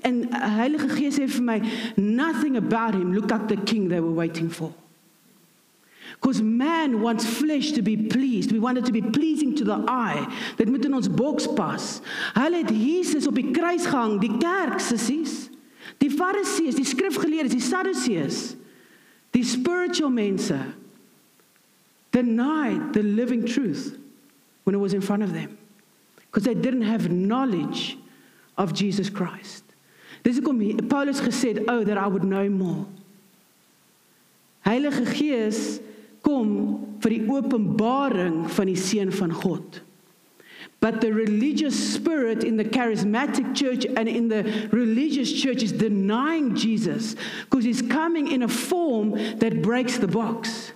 En 0.07 0.29
Heilige 0.31 0.89
Gees 0.95 1.19
sê 1.19 1.27
vir 1.27 1.43
my, 1.43 1.59
nothing 1.97 2.57
about 2.57 2.95
him 2.95 3.13
looked 3.13 3.35
like 3.35 3.49
the 3.49 3.59
king 3.65 3.89
they 3.89 4.01
were 4.01 4.15
waiting 4.15 4.51
for. 4.51 4.71
Because 6.21 6.43
man 6.43 7.01
wants 7.01 7.27
flesh 7.27 7.73
to 7.73 7.83
be 7.83 7.97
pleased. 7.97 8.51
We 8.51 8.59
want 8.59 8.79
it 8.79 8.85
to 8.87 8.93
be 8.93 9.03
pleasing 9.03 9.55
to 9.57 9.65
the 9.65 9.85
eye. 9.87 10.27
Dit 10.57 10.69
moet 10.69 10.85
in 10.85 10.95
ons 10.95 11.11
boks 11.11 11.47
pas. 11.55 12.01
Hulle 12.35 12.63
het 12.63 12.71
Jesus 12.71 13.27
op 13.27 13.35
die 13.39 13.51
kruis 13.51 13.87
gehang, 13.87 14.19
die 14.23 14.35
kerk 14.39 14.83
sissies. 14.83 15.48
Die 15.99 16.11
Fariseërs, 16.11 16.77
die 16.79 16.87
skrifgeleerdes, 16.87 17.57
die 17.57 17.65
Sadduseërs, 17.65 18.43
die 19.35 19.45
spiritual 19.45 20.11
mense 20.11 20.59
denied 22.15 22.93
the 22.93 23.03
living 23.03 23.45
truth 23.45 23.99
when 24.65 24.75
it 24.75 24.79
was 24.79 24.95
in 24.95 25.01
front 25.01 25.23
of 25.23 25.33
them 25.33 25.59
because 26.31 26.45
they 26.45 26.55
didn't 26.55 26.83
have 26.83 27.11
knowledge 27.11 27.99
of 28.57 28.73
Jesus 28.73 29.11
Christ. 29.11 29.65
Dis 30.23 30.39
hoekom 30.39 30.89
Paulus 30.89 31.21
gesê 31.21 31.55
het, 31.55 31.69
"Oh 31.69 31.85
that 31.85 31.97
I 31.97 32.09
would 32.09 32.23
know 32.23 32.49
more." 32.49 32.87
Heilige 34.61 35.07
Gees 35.07 35.81
kom 36.23 36.99
vir 37.01 37.11
die 37.11 37.25
openbaring 37.31 38.51
van 38.51 38.67
die 38.67 38.77
seun 38.77 39.13
van 39.13 39.33
God. 39.33 39.81
But 40.81 41.01
the 41.01 41.13
religious 41.13 41.95
spirit 41.95 42.45
in 42.45 42.57
the 42.57 42.65
charismatic 42.65 43.55
church 43.55 43.85
and 43.85 44.09
in 44.09 44.29
the 44.29 44.69
religious 44.71 45.33
church 45.33 45.63
is 45.63 45.73
denying 45.73 46.55
Jesus 46.55 47.17
because 47.45 47.65
he's 47.65 47.83
coming 47.83 48.31
in 48.31 48.45
a 48.45 48.49
form 48.49 49.11
that 49.39 49.61
breaks 49.61 49.99
the 49.99 50.07
box. 50.07 50.73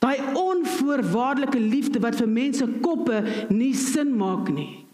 Daai 0.00 0.18
onvoorwaardelike 0.36 1.60
liefde 1.60 2.00
wat 2.00 2.16
vir 2.20 2.28
mense 2.28 2.64
koppe 2.84 3.22
nie 3.50 3.72
sin 3.74 4.12
maak 4.16 4.48
nie. 4.52 4.84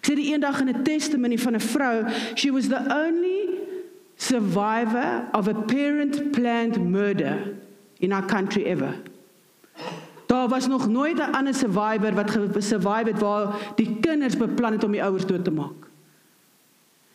Ek 0.00 0.08
sê 0.08 0.16
die 0.16 0.30
eendag 0.32 0.60
in 0.60 0.68
'n 0.68 0.84
testimony 0.84 1.36
van 1.36 1.54
'n 1.54 1.60
vrou, 1.60 1.96
she 2.34 2.50
was 2.50 2.68
the 2.68 2.80
only 2.92 3.60
survivor 4.16 5.28
of 5.32 5.48
a 5.48 5.54
parent 5.54 6.32
planned 6.32 6.76
murder 6.90 7.56
in 8.00 8.12
our 8.12 8.26
country 8.26 8.64
ever. 8.64 8.96
Daar 10.36 10.48
was 10.48 10.66
nog 10.66 10.88
nooit 10.88 11.18
'n 11.18 11.32
ander 11.32 11.54
survivor 11.54 12.14
wat 12.14 12.30
gesurvive 12.30 13.10
het 13.10 13.18
waar 13.18 13.72
die 13.74 13.96
kinders 14.00 14.36
beplan 14.36 14.72
het 14.72 14.84
om 14.84 14.90
die 14.90 15.02
ouers 15.02 15.26
dood 15.26 15.44
te 15.44 15.50
maak. 15.50 15.88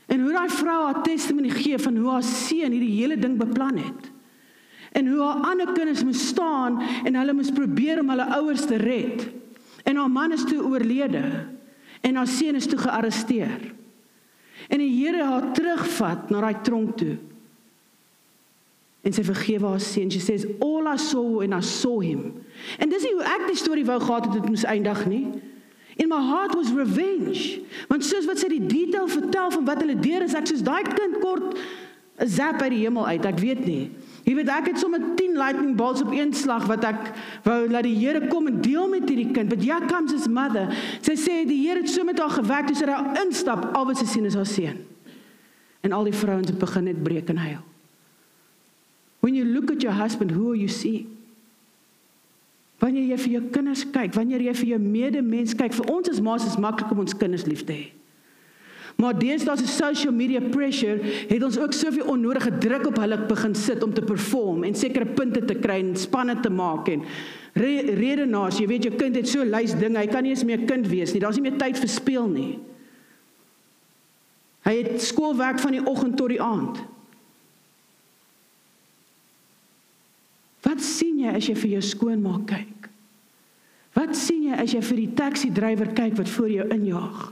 En 0.05 0.21
hoe 0.21 0.31
daai 0.31 0.49
vrou 0.49 0.83
haar 0.83 1.03
testimony 1.03 1.49
gee 1.49 1.79
van 1.79 1.95
hoe 1.97 2.09
haar 2.09 2.23
seun 2.23 2.71
hierdie 2.71 2.99
hele 3.01 3.19
ding 3.19 3.37
beplan 3.37 3.77
het. 3.77 4.11
En 4.91 5.07
hoe 5.07 5.21
haar 5.21 5.49
ander 5.49 5.71
kinders 5.71 6.03
moes 6.03 6.27
staan 6.27 6.81
en 7.03 7.15
hulle 7.15 7.33
moes 7.33 7.51
probeer 7.51 7.99
om 7.99 8.09
hulle 8.09 8.25
ouers 8.25 8.65
te 8.65 8.75
red. 8.75 9.29
En 9.83 9.95
haar 9.95 10.11
man 10.11 10.31
is 10.31 10.43
toe 10.43 10.63
oorlede 10.63 11.23
en 12.01 12.15
haar 12.15 12.27
seun 12.27 12.55
is 12.55 12.65
toe 12.65 12.79
gearresteer. 12.79 13.73
En 14.67 14.77
die 14.77 15.05
Here 15.05 15.23
haar 15.23 15.51
terugvat 15.53 16.29
na 16.29 16.39
daai 16.39 16.61
tronk 16.61 16.97
toe 16.97 17.17
en 19.01 19.13
sy 19.13 19.23
vergewe 19.25 19.73
haar 19.73 19.81
seun. 19.81 20.11
She 20.13 20.21
says 20.21 20.45
all 20.61 20.87
I 20.87 20.97
saw 21.01 21.41
and 21.41 21.55
I 21.57 21.61
saw 21.65 21.99
him. 22.01 22.43
En 22.77 22.89
dis 22.89 23.05
nie 23.05 23.13
hoe 23.17 23.25
ek 23.25 23.47
die 23.49 23.57
storie 23.57 23.85
wou 23.87 23.97
gehad 24.01 24.29
het 24.29 24.37
dit 24.37 24.49
moes 24.49 24.65
eindig 24.69 25.05
nie. 25.09 25.25
In 26.01 26.09
my 26.09 26.21
heart 26.21 26.55
was 26.55 26.71
revenge. 26.73 27.61
Want 27.89 28.05
soos 28.05 28.27
wat 28.29 28.41
sy 28.41 28.51
die 28.53 28.65
detail 28.65 29.09
vertel 29.11 29.51
van 29.57 29.65
wat 29.67 29.81
hulle 29.83 29.97
deur 30.01 30.25
is, 30.25 30.37
ek 30.37 30.49
soos 30.49 30.65
daai 30.65 30.83
kind 30.87 31.19
kort 31.23 31.57
'n 32.21 32.27
zap 32.27 32.61
uit 32.61 32.69
die 32.69 32.83
hemel 32.85 33.07
uit. 33.07 33.25
Ek 33.25 33.39
weet 33.39 33.65
nie. 33.65 33.89
Jy 34.23 34.35
weet 34.35 34.49
ek 34.53 34.67
het 34.69 34.77
sommer 34.79 35.01
10 35.17 35.33
lightning 35.37 35.75
bolts 35.75 36.01
op 36.01 36.11
een 36.13 36.33
slag 36.33 36.67
wat 36.69 36.83
ek 36.85 37.11
wou 37.43 37.65
laat 37.69 37.83
die 37.83 37.97
Here 37.97 38.27
kom 38.27 38.47
en 38.47 38.61
deel 38.61 38.87
met 38.89 39.09
hierdie 39.09 39.31
kind. 39.33 39.49
But 39.49 39.63
here 39.63 39.81
comes 39.87 40.11
his 40.11 40.27
mother. 40.27 40.69
Sy 41.01 41.17
sê 41.17 41.41
die 41.47 41.67
Here 41.67 41.81
het 41.81 41.89
so 41.89 42.03
met 42.03 42.19
haar 42.19 42.29
gewerk, 42.29 42.67
dis 42.67 42.79
dat 42.79 42.93
hy 42.93 43.25
instap, 43.25 43.71
al 43.73 43.85
wat 43.85 43.97
sy 43.97 44.05
sien 44.05 44.25
is 44.25 44.37
haar 44.37 44.45
seun. 44.45 44.85
En 45.81 45.91
al 45.91 46.03
die 46.03 46.13
vrouens 46.13 46.47
het 46.47 46.59
begin 46.59 46.83
net 46.83 47.03
breek 47.03 47.29
en 47.29 47.41
huil. 47.41 47.70
When 49.21 49.35
you 49.35 49.45
look 49.45 49.71
at 49.71 49.81
your 49.81 49.93
husband, 49.93 50.31
who 50.31 50.51
are 50.51 50.57
you 50.57 50.67
seeing? 50.67 51.07
Wanneer 52.81 53.11
jy 53.13 53.17
vir 53.21 53.33
jou 53.35 53.41
kinders 53.53 53.83
kyk, 53.93 54.15
wanneer 54.17 54.41
jy 54.41 54.53
vir 54.57 54.69
jou 54.73 54.79
medemens 54.81 55.53
kyk, 55.53 55.75
vir 55.77 55.89
ons 55.93 56.09
as 56.09 56.21
ma's 56.25 56.47
is 56.49 56.57
maklik 56.57 56.89
om 56.89 57.03
ons 57.03 57.13
kinders 57.13 57.45
lief 57.45 57.61
te 57.67 57.75
hê. 57.77 57.89
Maar 58.97 59.13
deesdae 59.17 59.61
se 59.61 59.67
social 59.69 60.13
media 60.13 60.41
pressure 60.51 60.97
het 61.29 61.43
ons 61.45 61.59
ook 61.61 61.73
soveel 61.73 62.09
onnodige 62.11 62.51
druk 62.61 62.89
op 62.89 62.97
hulle 63.01 63.19
begin 63.29 63.53
sit 63.57 63.85
om 63.85 63.93
te 63.93 64.03
perform 64.05 64.65
en 64.67 64.75
sekere 64.77 65.07
punte 65.15 65.45
te 65.45 65.55
kry 65.61 65.77
en 65.81 65.93
spanne 65.97 66.35
te 66.41 66.51
maak 66.53 66.89
en 66.91 67.05
re 67.57 67.71
redenaars, 67.97 68.59
jy 68.61 68.67
weet 68.69 68.89
jou 68.89 68.93
kind 68.97 69.17
het 69.17 69.29
so 69.29 69.45
lys 69.45 69.77
dinge, 69.77 69.99
hy 70.01 70.09
kan 70.09 70.25
nie 70.25 70.33
eens 70.33 70.45
meer 70.47 70.61
'n 70.61 70.67
kind 70.67 70.87
wees 70.87 71.13
nie. 71.13 71.21
Daar's 71.21 71.37
nie 71.37 71.49
meer 71.49 71.59
tyd 71.59 71.77
vir 71.77 71.89
speel 71.89 72.27
nie. 72.27 72.59
Hy 74.65 74.75
het 74.83 75.01
skoolwerk 75.01 75.59
van 75.59 75.71
die 75.71 75.85
oggend 75.85 76.17
tot 76.17 76.29
die 76.29 76.41
aand. 76.41 76.81
Wat 80.71 80.79
sien 80.79 81.19
jy 81.19 81.31
as 81.35 81.49
jy 81.49 81.55
vir 81.59 81.71
jou 81.75 81.83
skoonmaak 81.83 82.45
kyk? 82.47 82.89
Wat 83.97 84.15
sien 84.15 84.45
jy 84.47 84.55
as 84.55 84.71
jy 84.71 84.79
vir 84.87 84.99
die 85.01 85.13
taxi 85.19 85.49
drywer 85.51 85.89
kyk 85.97 86.15
wat 86.15 86.31
voor 86.31 86.47
jou 86.47 86.67
injaag? 86.71 87.25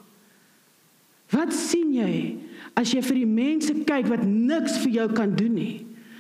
Wat 1.32 1.54
sien 1.56 1.94
jy 1.96 2.16
as 2.76 2.92
jy 2.92 3.00
vir 3.06 3.22
die 3.22 3.30
mense 3.30 3.76
kyk 3.88 4.10
wat 4.12 4.26
niks 4.28 4.76
vir 4.84 4.98
jou 4.98 5.08
kan 5.16 5.32
doen 5.40 5.56
nie? 5.56 5.78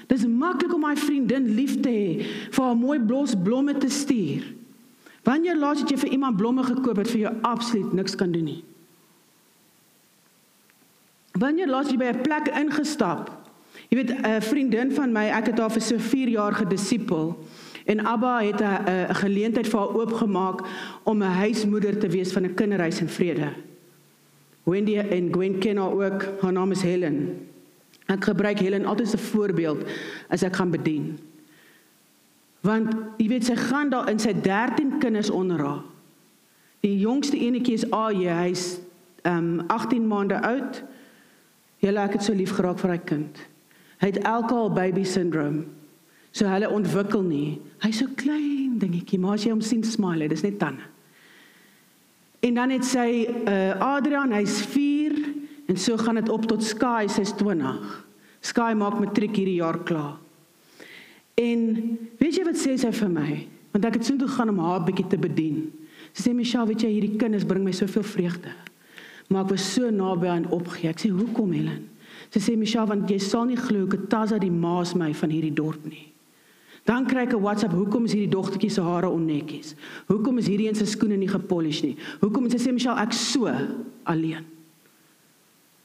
Dis 0.08 0.24
maklik 0.24 0.72
om 0.74 0.86
my 0.88 0.96
vriendin 0.98 1.52
lief 1.58 1.76
te 1.84 1.92
hê, 1.92 2.30
vir 2.56 2.64
haar 2.66 2.78
mooi 2.80 2.98
blos 3.04 3.36
blomme 3.36 3.76
te 3.78 3.92
stuur. 3.92 4.48
Wanneer 5.28 5.60
laas 5.60 5.84
het 5.84 5.92
jy 5.92 6.00
vir 6.06 6.16
iemand 6.16 6.40
blomme 6.40 6.64
gekoop 6.64 7.02
wat 7.02 7.12
vir 7.12 7.26
jou 7.26 7.34
absoluut 7.46 7.92
niks 8.00 8.16
kan 8.18 8.32
doen 8.32 8.48
nie? 8.48 8.62
Wanneer 11.36 11.68
laas 11.68 11.92
jy 11.92 12.00
by 12.00 12.16
'n 12.16 12.24
plek 12.24 12.48
ingestap 12.56 13.39
Jy 13.90 13.98
weet 13.98 14.12
'n 14.22 14.42
vriendin 14.42 14.92
van 14.92 15.12
my, 15.12 15.26
ek 15.34 15.46
het 15.46 15.60
haar 15.60 15.72
vir 15.72 15.82
so 15.82 15.98
4 15.98 16.30
jaar 16.30 16.54
gedisipel 16.54 17.38
en 17.86 18.06
Abba 18.06 18.42
het 18.42 18.62
'n 18.62 19.16
geleentheid 19.16 19.68
vir 19.68 19.80
haar 19.80 19.96
oopgemaak 19.96 20.62
om 21.04 21.18
'n 21.24 21.38
huismoeder 21.42 21.98
te 21.98 22.08
wees 22.08 22.32
van 22.32 22.44
'n 22.44 22.54
kinderhuis 22.54 23.02
in 23.02 23.10
vrede. 23.10 23.50
Wendy 24.64 24.98
en 24.98 25.32
Gwen 25.32 25.58
ken 25.58 25.78
haar 25.78 25.92
ook. 25.92 26.26
Haar 26.42 26.52
naam 26.52 26.72
is 26.72 26.82
Helen. 26.82 27.48
Ek 28.06 28.24
gebruik 28.24 28.60
Helen 28.60 28.86
altyd 28.86 29.08
as 29.08 29.14
'n 29.14 29.18
voorbeeld 29.18 29.84
as 30.28 30.44
ek 30.44 30.56
gaan 30.56 30.70
bedien. 30.70 31.20
Want 32.62 32.94
jy 33.18 33.28
weet 33.28 33.46
sy 33.46 33.56
gaan 33.56 33.90
daar 33.90 34.10
in 34.10 34.20
sy 34.20 34.34
13 34.34 34.98
kinders 35.00 35.30
onder 35.30 35.60
haar. 35.60 35.82
Die 36.80 37.00
jongste 37.00 37.38
enetjie 37.38 37.74
is 37.74 37.92
AJ, 37.92 38.28
hy's 38.28 38.80
um 39.24 39.64
18 39.68 40.08
maande 40.08 40.42
oud. 40.42 40.84
Julle 41.78 42.00
ek 42.00 42.14
het 42.14 42.24
so 42.24 42.34
lief 42.34 42.52
geraak 42.52 42.80
vir 42.80 42.90
hy 42.90 42.98
kind. 42.98 43.38
Het 44.00 44.22
alcohol 44.24 44.72
baby 44.72 45.04
syndrome. 45.04 45.66
So 46.32 46.48
hulle 46.48 46.70
ontwikkel 46.70 47.24
nie. 47.26 47.60
Hy's 47.84 48.00
so 48.00 48.12
klein 48.16 48.78
dingetjie, 48.80 49.20
maar 49.20 49.36
as 49.36 49.46
jy 49.48 49.52
hom 49.52 49.64
sien 49.66 49.84
smile, 49.84 50.30
dis 50.32 50.46
net 50.46 50.60
tande. 50.62 50.86
En 52.40 52.56
dan 52.56 52.72
het 52.72 52.86
sy 52.88 53.10
uh 53.28 53.82
Adrian, 53.84 54.32
hy's 54.32 54.62
4 54.72 55.18
en 55.70 55.78
so 55.78 55.98
gaan 56.00 56.16
dit 56.22 56.30
op 56.32 56.48
tot 56.48 56.64
Sky, 56.64 57.10
sy's 57.12 57.34
20. 57.36 58.06
Sky 58.40 58.72
maak 58.78 58.96
matriek 59.02 59.36
hierdie 59.36 59.60
jaar 59.60 59.82
klaar. 59.84 60.16
En 61.40 61.66
weet 62.20 62.40
jy 62.40 62.46
wat 62.48 62.60
sê 62.60 62.78
sy 62.80 62.92
vir 62.96 63.12
my? 63.12 63.36
Want 63.74 63.86
ek 63.90 64.00
het 64.00 64.08
soontoe 64.08 64.30
gaan 64.32 64.54
om 64.54 64.64
haar 64.64 64.86
bietjie 64.88 65.08
te 65.12 65.20
bedien. 65.20 65.68
Sy 66.14 66.30
sê 66.30 66.34
Michelle, 66.36 66.68
weet 66.72 66.88
jy 66.88 66.94
hierdie 66.96 67.20
kinders 67.20 67.46
bring 67.48 67.68
my 67.68 67.76
soveel 67.76 68.08
vreugde. 68.08 68.56
Maar 69.30 69.46
ek 69.46 69.54
was 69.58 69.68
so 69.76 69.92
naby 69.94 70.32
aan 70.32 70.48
opgee. 70.56 70.90
Ek 70.90 71.04
sê 71.04 71.12
hoekom 71.14 71.52
Helen? 71.54 71.89
Sy 72.30 72.40
sê 72.40 72.58
Michelle 72.58 72.88
want 72.88 73.10
jy 73.10 73.18
sal 73.20 73.48
nie 73.50 73.58
glo 73.58 73.86
hoe 73.86 73.92
Kataza 73.96 74.38
die 74.40 74.54
maas 74.54 74.94
my 74.94 75.14
van 75.14 75.34
hierdie 75.34 75.54
dorp 75.56 75.86
nie. 75.90 76.06
Dan 76.86 77.06
kry 77.06 77.26
ek 77.26 77.34
'n 77.34 77.42
WhatsApp, 77.42 77.74
hoekom 77.74 78.06
is 78.06 78.14
hierdie 78.14 78.32
dogtertjie 78.32 78.70
se 78.70 78.82
hare 78.82 79.10
onnetjies? 79.10 79.76
Hoekom 80.08 80.38
is 80.38 80.48
hierdie 80.48 80.68
een 80.68 80.76
se 80.76 80.86
skoene 80.86 81.18
nie 81.18 81.28
gepolish 81.28 81.82
nie? 81.84 81.98
Hoekom 82.22 82.50
sy 82.50 82.58
sê 82.58 82.72
Michelle, 82.74 83.02
ek 83.02 83.14
so 83.14 83.48
alleen. 84.06 84.46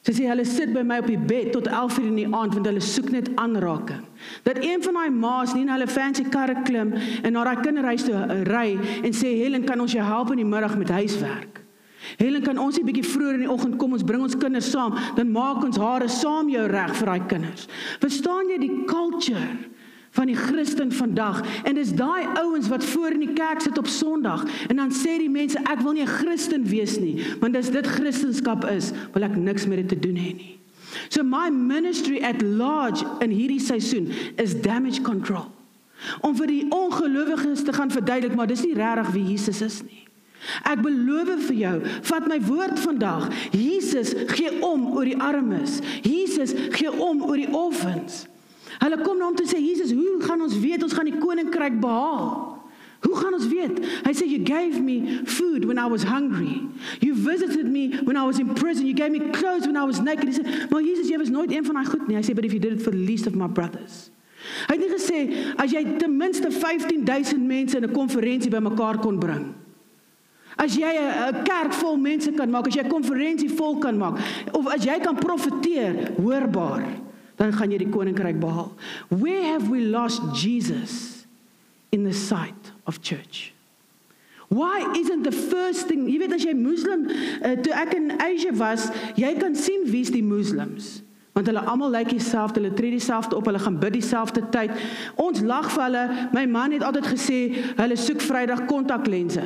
Sy 0.05 0.13
sê 0.13 0.27
hulle 0.29 0.45
sit 0.45 0.73
by 0.75 0.83
my 0.85 0.99
op 1.01 1.07
die 1.09 1.17
bed 1.17 1.53
tot 1.53 1.67
11:00 1.67 2.05
in 2.05 2.17
die 2.17 2.27
aand 2.29 2.55
want 2.55 2.67
hulle 2.67 2.81
soek 2.81 3.11
net 3.11 3.31
aanraking. 3.41 4.05
Dat 4.45 4.61
een 4.61 4.83
van 4.83 4.95
daai 4.95 5.11
ma's 5.11 5.55
nie 5.55 5.65
na 5.65 5.79
hulle 5.79 5.89
fancy 5.89 6.25
karre 6.29 6.63
klim 6.63 6.93
en 6.93 7.33
na 7.33 7.45
daai 7.45 7.63
kinderhuis 7.63 8.05
toe 8.05 8.45
ry 8.45 8.77
en 9.03 9.13
sê 9.13 9.33
Helen, 9.41 9.65
kan 9.65 9.81
ons 9.81 9.93
jou 9.93 10.05
help 10.05 10.31
in 10.31 10.37
die 10.37 10.45
middag 10.45 10.77
met 10.77 10.89
huiswerk? 10.89 11.54
Helen, 12.17 12.43
kan 12.43 12.59
ons 12.59 12.79
'n 12.79 12.85
bietjie 12.85 13.05
vroeër 13.05 13.35
in 13.35 13.41
die 13.41 13.51
oggend 13.51 13.77
kom, 13.77 13.93
ons 13.93 14.03
bring 14.03 14.23
ons 14.23 14.37
kinders 14.37 14.71
saam, 14.71 14.95
dan 15.17 15.31
maak 15.31 15.65
ons 15.65 15.77
hare 15.77 16.09
saam 16.09 16.49
jou 16.49 16.67
reg 16.67 16.95
vir 16.97 17.07
daai 17.07 17.27
kinders. 17.27 17.67
Verstaan 18.01 18.49
jy 18.49 18.59
die 18.59 18.85
culture? 18.87 19.73
van 20.15 20.27
die 20.31 20.37
Christen 20.37 20.93
vandag 20.93 21.43
en 21.67 21.75
dis 21.75 21.91
daai 21.99 22.27
ouens 22.39 22.69
wat 22.71 22.85
voor 22.85 23.17
in 23.17 23.25
die 23.25 23.33
kerk 23.35 23.61
sit 23.61 23.79
op 23.79 23.89
Sondag 23.91 24.45
en 24.69 24.79
dan 24.79 24.93
sê 24.95 25.17
die 25.19 25.31
mense 25.31 25.59
ek 25.67 25.83
wil 25.83 25.93
nie 25.93 26.05
'n 26.07 26.15
Christen 26.21 26.63
wees 26.71 27.01
nie 27.01 27.19
want 27.41 27.57
as 27.57 27.71
dit 27.71 27.87
Christendom 27.87 28.69
is 28.69 28.93
wil 29.13 29.25
ek 29.25 29.37
niks 29.37 29.67
met 29.67 29.77
dit 29.77 29.89
te 29.89 29.99
doen 30.09 30.17
hê 30.17 30.35
nie. 30.35 30.59
So 31.09 31.23
my 31.23 31.51
ministry 31.51 32.23
at 32.23 32.43
large 32.43 33.05
in 33.21 33.31
hierdie 33.31 33.61
seisoen 33.61 34.13
is 34.37 34.55
damage 34.55 35.03
control. 35.03 35.51
Om 36.21 36.37
vir 36.37 36.47
die 36.47 36.65
ongelowiges 36.71 37.65
te 37.65 37.73
gaan 37.73 37.91
verduidelik 37.91 38.37
maar 38.37 38.47
dis 38.47 38.63
nie 38.63 38.75
regtig 38.75 39.13
wie 39.13 39.25
Jesus 39.25 39.63
is 39.63 39.83
nie. 39.83 40.05
Ek 40.63 40.83
beloof 40.85 41.47
vir 41.49 41.57
jou, 41.57 41.75
vat 42.11 42.29
my 42.29 42.39
woord 42.45 42.79
vandag. 42.83 43.29
Jesus 43.53 44.15
gee 44.35 44.53
om 44.65 44.91
oor 44.93 45.09
die 45.09 45.19
armes. 45.21 45.81
Jesus 46.03 46.55
gee 46.77 46.93
om 46.93 47.23
oor 47.25 47.41
die 47.41 47.51
orphans. 47.51 48.25
Hulle 48.81 48.99
kom 49.05 49.19
na 49.19 49.29
hom 49.31 49.37
toe 49.39 49.47
sê 49.47 49.61
Jesus, 49.63 49.93
hoe 49.95 50.19
gaan 50.25 50.43
ons 50.43 50.57
weet 50.59 50.83
ons 50.83 50.93
gaan 50.93 51.09
die 51.09 51.21
koninkryk 51.21 51.79
behaal? 51.81 52.55
Hoe 53.05 53.17
gaan 53.21 53.37
ons 53.37 53.47
weet? 53.53 53.81
Hy 54.07 54.13
sê 54.17 54.25
you 54.25 54.41
gave 54.41 54.81
me 54.81 55.21
food 55.29 55.67
when 55.69 55.79
I 55.79 55.85
was 55.87 56.07
hungry. 56.09 56.63
You 57.05 57.13
visited 57.15 57.69
me 57.69 58.01
when 58.09 58.17
I 58.17 58.25
was 58.25 58.41
in 58.41 58.55
prison. 58.57 58.87
You 58.89 58.95
gave 58.97 59.13
me 59.13 59.21
clothes 59.37 59.69
when 59.69 59.77
I 59.77 59.85
was 59.85 60.01
naked. 60.01 60.25
Hy 60.25 60.41
sê, 60.41 60.71
"Maar 60.71 60.83
Jesus, 60.83 61.09
jy 61.09 61.19
was 61.19 61.29
nooit 61.29 61.53
een 61.53 61.65
van 61.65 61.75
daai 61.75 61.85
goed 61.85 62.09
nie." 62.09 62.17
Hy 62.17 62.23
sê, 62.23 62.35
"But 62.35 62.45
if 62.45 62.53
you 62.53 62.61
did 62.61 62.73
it 62.73 62.83
for 62.83 62.91
the 62.91 63.05
least 63.05 63.27
of 63.27 63.35
my 63.35 63.47
brothers." 63.47 64.11
Hy 64.69 64.77
het 64.77 64.81
nie 64.81 64.89
gesê 64.89 65.19
as 65.57 65.73
jy 65.73 65.99
ten 65.99 66.17
minste 66.17 66.51
15000 66.51 67.47
mense 67.47 67.77
in 67.77 67.85
'n 67.85 67.93
konferensie 67.93 68.51
bymekaar 68.51 68.99
kon 69.01 69.19
bring. 69.19 69.64
As 70.57 70.77
jy 70.77 70.87
'n 70.87 71.45
kerk 71.45 71.73
vol 71.73 71.97
mense 71.97 72.31
kan 72.33 72.51
maak, 72.51 72.69
as 72.69 72.75
jy 72.75 72.83
'n 72.83 72.91
konferensie 72.91 73.49
vol 73.49 73.79
kan 73.79 73.99
maak, 73.99 74.19
of 74.53 74.67
as 74.69 74.85
jy 74.85 74.99
kan 75.01 75.17
profeteer 75.17 76.15
hoorbaar 76.17 77.05
dan 77.37 77.53
gaan 77.53 77.73
jy 77.73 77.81
die 77.83 77.91
koninkryk 77.91 78.39
behaal. 78.41 78.73
Where 79.09 79.43
have 79.43 79.69
we 79.71 79.83
lost 79.91 80.23
Jesus 80.39 81.27
in 81.91 82.05
the 82.05 82.13
sight 82.13 82.73
of 82.87 83.01
church? 83.03 83.53
Why 84.49 84.93
isn't 84.95 85.25
the 85.25 85.33
first 85.33 85.89
thing, 85.89 86.07
jy 86.07 86.21
weet 86.23 86.35
as 86.37 86.45
jy 86.47 86.53
moslim 86.55 87.09
uh, 87.09 87.57
toe 87.65 87.75
ek 87.75 87.97
in 87.97 88.13
Asia 88.23 88.53
was, 88.55 88.87
jy 89.19 89.33
kan 89.41 89.57
sien 89.59 89.89
wie's 89.91 90.13
die 90.15 90.23
moslems. 90.23 91.01
Want 91.35 91.49
hulle 91.51 91.65
almal 91.67 91.91
lyk 91.91 92.13
dieselfde, 92.13 92.61
hulle 92.61 92.75
tree 92.79 92.93
dieselfde 92.95 93.35
op, 93.35 93.49
hulle 93.51 93.59
gaan 93.59 93.81
bid 93.83 93.97
dieselfde 93.97 94.45
tyd. 94.55 94.71
Ons 95.19 95.43
lag 95.43 95.67
vir 95.75 95.83
hulle. 95.89 96.03
My 96.37 96.45
man 96.47 96.77
het 96.77 96.85
altyd 96.87 97.09
gesê 97.17 97.39
hulle 97.81 97.97
soek 97.99 98.23
Vrydag 98.23 98.69
kontaklense. 98.71 99.43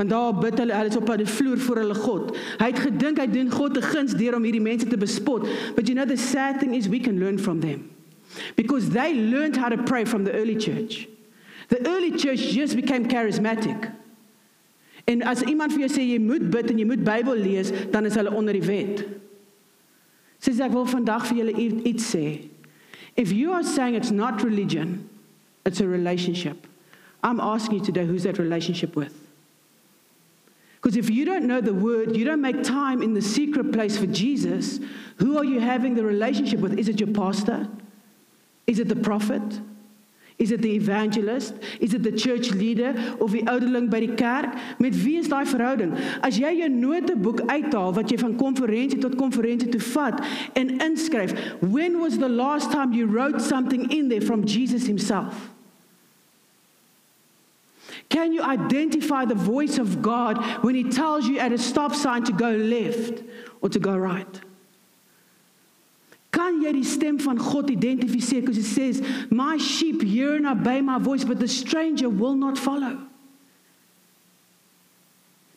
Want 0.00 0.12
daar 0.12 0.34
bid 0.34 0.58
hulle, 0.58 0.72
hulle 0.72 0.88
is 0.88 0.96
op 0.96 1.10
die 1.20 1.26
vloer 1.26 1.58
voor 1.58 1.76
hulle 1.76 1.94
God. 1.94 2.30
Hy 2.56 2.70
het 2.70 2.78
gedink 2.80 3.18
hy 3.20 3.26
doen 3.28 3.50
God 3.52 3.76
'n 3.76 3.82
guns 3.84 4.14
deur 4.16 4.36
om 4.36 4.46
hierdie 4.48 4.62
mense 4.64 4.86
te 4.88 4.96
bespot. 4.96 5.44
But 5.76 5.88
you 5.88 5.94
know 5.94 6.06
the 6.08 6.16
sad 6.16 6.58
thing 6.58 6.74
is 6.74 6.88
we 6.88 7.00
can 7.00 7.18
learn 7.18 7.38
from 7.38 7.60
them. 7.60 7.90
Because 8.56 8.88
they 8.88 9.12
learned 9.14 9.56
how 9.56 9.68
to 9.68 9.76
pray 9.76 10.06
from 10.06 10.24
the 10.24 10.32
early 10.32 10.56
church. 10.56 11.06
The 11.68 11.86
early 11.86 12.16
church 12.16 12.40
just 12.40 12.76
became 12.76 13.08
charismatic. 13.08 13.92
En 15.04 15.22
as 15.22 15.42
iemand 15.42 15.72
vir 15.72 15.84
jou 15.84 15.92
sê 15.92 16.08
jy 16.08 16.18
moet 16.18 16.50
bid 16.50 16.70
en 16.70 16.78
jy 16.78 16.86
moet 16.86 17.04
Bybel 17.04 17.36
lees, 17.36 17.72
dan 17.90 18.06
is 18.06 18.14
hulle 18.14 18.32
onder 18.32 18.56
die 18.56 18.64
wet. 18.64 19.04
Sê 20.40 20.56
ek 20.64 20.72
wil 20.72 20.86
vandag 20.86 21.26
vir 21.28 21.44
julle 21.44 21.84
iets 21.84 22.08
sê. 22.14 22.48
If 23.16 23.32
you 23.32 23.52
are 23.52 23.64
saying 23.64 23.96
it's 23.96 24.10
not 24.10 24.42
religion, 24.42 25.10
it's 25.66 25.80
a 25.80 25.86
relationship. 25.86 26.66
I'm 27.22 27.38
asking 27.40 27.80
you 27.80 27.84
today 27.84 28.06
who's 28.06 28.22
that 28.22 28.38
relationship 28.38 28.96
with? 28.96 29.19
Because 30.80 30.96
if 30.96 31.10
you 31.10 31.26
don't 31.26 31.44
know 31.44 31.60
the 31.60 31.74
word, 31.74 32.16
you 32.16 32.24
don't 32.24 32.40
make 32.40 32.62
time 32.62 33.02
in 33.02 33.12
the 33.12 33.20
secret 33.20 33.70
place 33.70 33.98
for 33.98 34.06
Jesus, 34.06 34.80
who 35.16 35.36
are 35.36 35.44
you 35.44 35.60
having 35.60 35.94
the 35.94 36.04
relationship 36.04 36.60
with? 36.60 36.78
Is 36.78 36.88
it 36.88 36.98
your 36.98 37.12
pastor? 37.12 37.68
Is 38.66 38.78
it 38.78 38.88
the 38.88 38.96
prophet? 38.96 39.60
Is 40.38 40.52
it 40.52 40.62
the 40.62 40.74
evangelist? 40.74 41.52
Is 41.80 41.92
it 41.92 42.02
the 42.02 42.12
church 42.12 42.50
leader 42.52 42.94
of 43.20 43.32
die 43.32 43.42
ouderling 43.42 43.90
by 43.90 44.00
die 44.00 44.14
kerk? 44.16 44.56
Met 44.80 44.96
wie 44.96 45.18
is 45.20 45.28
daai 45.28 45.44
verhouding? 45.44 45.92
As 46.24 46.38
jy 46.40 46.54
jou 46.62 46.70
noteboek 46.72 47.42
uithaal 47.50 47.92
wat 47.92 48.08
jy 48.08 48.16
van 48.22 48.38
konferensie 48.40 49.02
tot 49.02 49.18
konferensie 49.20 49.68
toe 49.68 49.82
vat 49.90 50.24
en 50.56 50.78
inskryf, 50.80 51.36
when 51.60 52.00
was 52.00 52.16
the 52.16 52.28
last 52.28 52.72
time 52.72 52.96
you 52.96 53.04
wrote 53.04 53.42
something 53.44 53.90
in 53.92 54.08
there 54.08 54.24
from 54.24 54.46
Jesus 54.48 54.86
himself? 54.86 55.50
Can 58.10 58.32
you 58.32 58.42
identify 58.42 59.24
the 59.24 59.36
voice 59.36 59.78
of 59.78 60.02
God 60.02 60.36
when 60.62 60.74
He 60.74 60.84
tells 60.84 61.26
you 61.26 61.38
at 61.38 61.52
a 61.52 61.58
stop 61.58 61.94
sign 61.94 62.24
to 62.24 62.32
go 62.32 62.50
left 62.50 63.22
or 63.62 63.68
to 63.70 63.78
go 63.78 63.96
right? 63.96 64.40
Kan 66.30 66.60
jy 66.62 66.72
die 66.74 66.86
stem 66.86 67.18
van 67.18 67.38
God 67.38 67.70
identifiseer 67.70 68.42
because 68.42 68.58
it 68.58 68.66
says 68.66 69.02
my 69.30 69.56
sheep 69.56 70.02
hear 70.02 70.34
and 70.36 70.46
obey 70.46 70.80
my 70.80 70.98
voice 70.98 71.24
but 71.24 71.38
the 71.38 71.48
stranger 71.48 72.08
will 72.08 72.34
not 72.34 72.58
follow. 72.58 72.98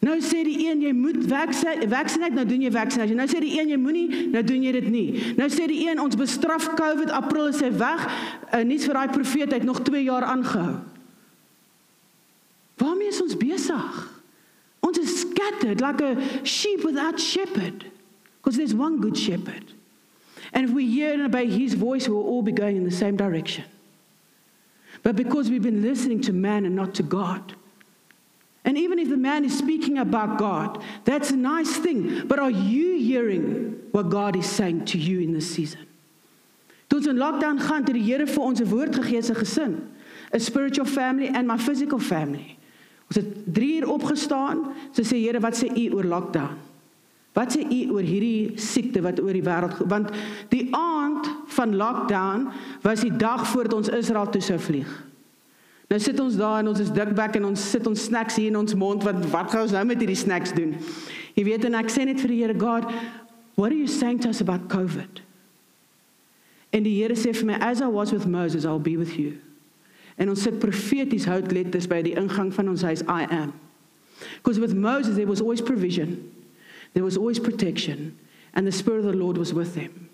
Nou 0.03 0.17
sê 0.19 0.41
die 0.43 0.67
een 0.67 0.81
jy 0.83 0.91
moet 0.91 1.21
vaksinate, 1.31 2.35
nou 2.35 2.43
doen 2.45 2.65
jy 2.65 2.71
vaksinasie. 2.75 3.15
Nou 3.15 3.27
sê 3.31 3.39
die 3.39 3.53
een 3.55 3.69
jy 3.71 3.77
moenie, 3.79 4.07
nou 4.33 4.41
doen 4.43 4.65
jy 4.65 4.73
dit 4.75 4.89
nie. 4.91 5.05
Nou 5.37 5.47
sê 5.53 5.69
die 5.71 5.85
een 5.87 6.01
ons 6.03 6.17
bestraf 6.19 6.73
COVID, 6.75 7.13
April 7.15 7.53
is 7.53 7.61
hy 7.63 7.69
weg. 7.79 8.03
Uh, 8.49 8.65
niets 8.67 8.89
vir 8.89 8.99
daai 8.99 9.13
profeet 9.15 9.55
het 9.55 9.63
nog 9.63 9.79
2 9.87 10.03
jaar 10.03 10.27
aangehou. 10.27 10.81
Waarmee 12.78 13.07
is 13.07 13.21
ons 13.21 13.36
besig? 13.36 14.09
Ons 14.82 14.97
is 14.97 15.21
scattered 15.21 15.82
like 15.82 16.01
a 16.01 16.45
sheep 16.45 16.84
without 16.84 17.19
shepherd. 17.19 17.86
Because 18.41 18.57
there's 18.57 18.74
one 18.74 18.99
good 18.99 19.17
shepherd. 19.17 19.63
And 20.51 20.67
if 20.67 20.71
we 20.71 20.89
hear 20.89 21.13
and 21.13 21.24
obey 21.24 21.47
his 21.49 21.74
voice, 21.74 22.07
we'll 22.07 22.21
all 22.21 22.41
be 22.41 22.51
going 22.51 22.76
in 22.76 22.84
the 22.84 22.91
same 22.91 23.15
direction. 23.15 23.63
But 25.01 25.15
because 25.15 25.49
we've 25.49 25.63
been 25.63 25.82
listening 25.82 26.21
to 26.21 26.34
man 26.34 26.65
and 26.65 26.76
not 26.76 26.95
to 26.95 27.03
God. 27.03 27.55
And 28.65 28.78
even 28.78 28.99
if 28.99 29.09
the 29.09 29.17
man 29.17 29.43
is 29.43 29.57
speaking 29.57 29.97
about 29.97 30.38
God, 30.38 30.82
that's 31.03 31.32
a 31.32 31.36
nice 31.36 31.76
thing. 31.78 32.28
But 32.28 32.39
are 32.39 32.51
you 32.51 32.97
hearing 32.97 33.82
what 33.91 34.09
God 34.09 34.36
is 34.36 34.45
saying 34.45 34.86
to 34.86 34.97
you 34.97 35.19
in 35.19 35.34
this 35.34 35.53
season? 35.53 35.88
Toe 36.89 37.09
in 37.09 37.17
lockdown 37.17 37.59
gaan, 37.59 37.84
het 37.84 37.93
die 37.93 38.03
Here 38.03 38.26
vir 38.28 38.43
ons 38.43 38.61
'n 38.61 38.69
woord 38.69 38.93
gegee 38.95 39.17
as 39.17 39.30
'n 39.30 39.36
gesin, 39.36 39.89
a 40.32 40.39
spiritual 40.39 40.86
family 40.86 41.28
and 41.28 41.47
my 41.47 41.57
physical 41.57 41.99
family. 41.99 42.57
Ons 43.07 43.19
het 43.19 43.31
3 43.53 43.81
uur 43.81 43.89
opgestaan. 43.93 44.67
Sy 44.95 45.05
sê 45.07 45.19
Here, 45.21 45.41
wat 45.43 45.57
sê 45.59 45.69
U 45.69 45.87
oor 45.97 46.07
lockdown? 46.09 46.59
Wat 47.33 47.55
sê 47.55 47.63
U 47.65 47.79
oor 47.95 48.05
hierdie 48.05 48.59
siekte 48.61 49.01
wat 49.01 49.21
oor 49.21 49.33
die 49.33 49.45
wêreld 49.45 49.79
want 49.89 50.11
die 50.53 50.67
aand 50.77 51.29
van 51.55 51.73
lockdown 51.79 52.45
was 52.85 53.01
die 53.01 53.13
dag 53.17 53.47
voordat 53.49 53.73
ons 53.73 53.89
Israel 53.89 54.29
toe 54.29 54.41
sou 54.41 54.59
vlieg. 54.61 54.91
Nou 55.89 55.99
sit 56.01 56.19
ons 56.21 56.37
daar 56.37 56.61
en 56.61 56.69
ons 56.71 56.79
is 56.81 56.93
dikbek 56.93 57.39
en 57.39 57.49
ons 57.51 57.65
sit 57.73 57.87
ons 57.89 58.05
snacks 58.09 58.37
hier 58.37 58.53
in 58.53 58.59
ons 58.61 58.77
mond 58.77 59.03
wat 59.05 59.17
wat 59.33 59.49
gaan 59.51 59.65
ons 59.65 59.73
nou 59.73 59.83
met 59.89 59.99
hierdie 60.01 60.17
snacks 60.17 60.53
doen? 60.53 60.75
Jy 61.33 61.47
weet 61.49 61.65
en 61.69 61.77
ek 61.81 61.89
sê 61.93 62.05
net 62.05 62.21
vir 62.21 62.35
die 62.35 62.39
Here 62.43 62.57
God, 62.57 62.85
what 63.57 63.71
are 63.71 63.77
you 63.77 63.89
saying 63.89 64.21
to 64.21 64.29
us 64.29 64.41
about 64.41 64.69
COVID? 64.69 65.23
En 66.73 66.85
die 66.85 66.95
Here 67.01 67.17
sê 67.17 67.33
vir 67.33 67.49
my 67.49 67.57
as 67.61 67.81
I 67.81 67.89
was 67.89 68.13
with 68.13 68.29
Moses, 68.29 68.65
I'll 68.65 68.81
be 68.81 68.97
with 68.97 69.17
you. 69.17 69.37
En 70.18 70.30
ons 70.30 70.41
sit 70.41 70.59
profeties 70.59 71.26
houtletters 71.26 71.88
by 71.89 72.01
die 72.05 72.16
ingang 72.20 72.51
van 72.53 72.70
ons 72.70 72.86
huis 72.86 73.01
I 73.09 73.26
am. 73.30 73.53
Because 74.38 74.59
with 74.59 74.76
Moses 74.76 75.16
there 75.16 75.28
was 75.28 75.41
always 75.41 75.61
provision. 75.61 76.32
There 76.93 77.03
was 77.03 77.18
always 77.18 77.39
protection 77.39 78.14
and 78.53 78.68
the 78.68 78.72
spirit 78.72 79.05
of 79.05 79.11
the 79.11 79.18
Lord 79.18 79.38
was 79.38 79.53
with 79.53 79.76
him. 79.76 80.09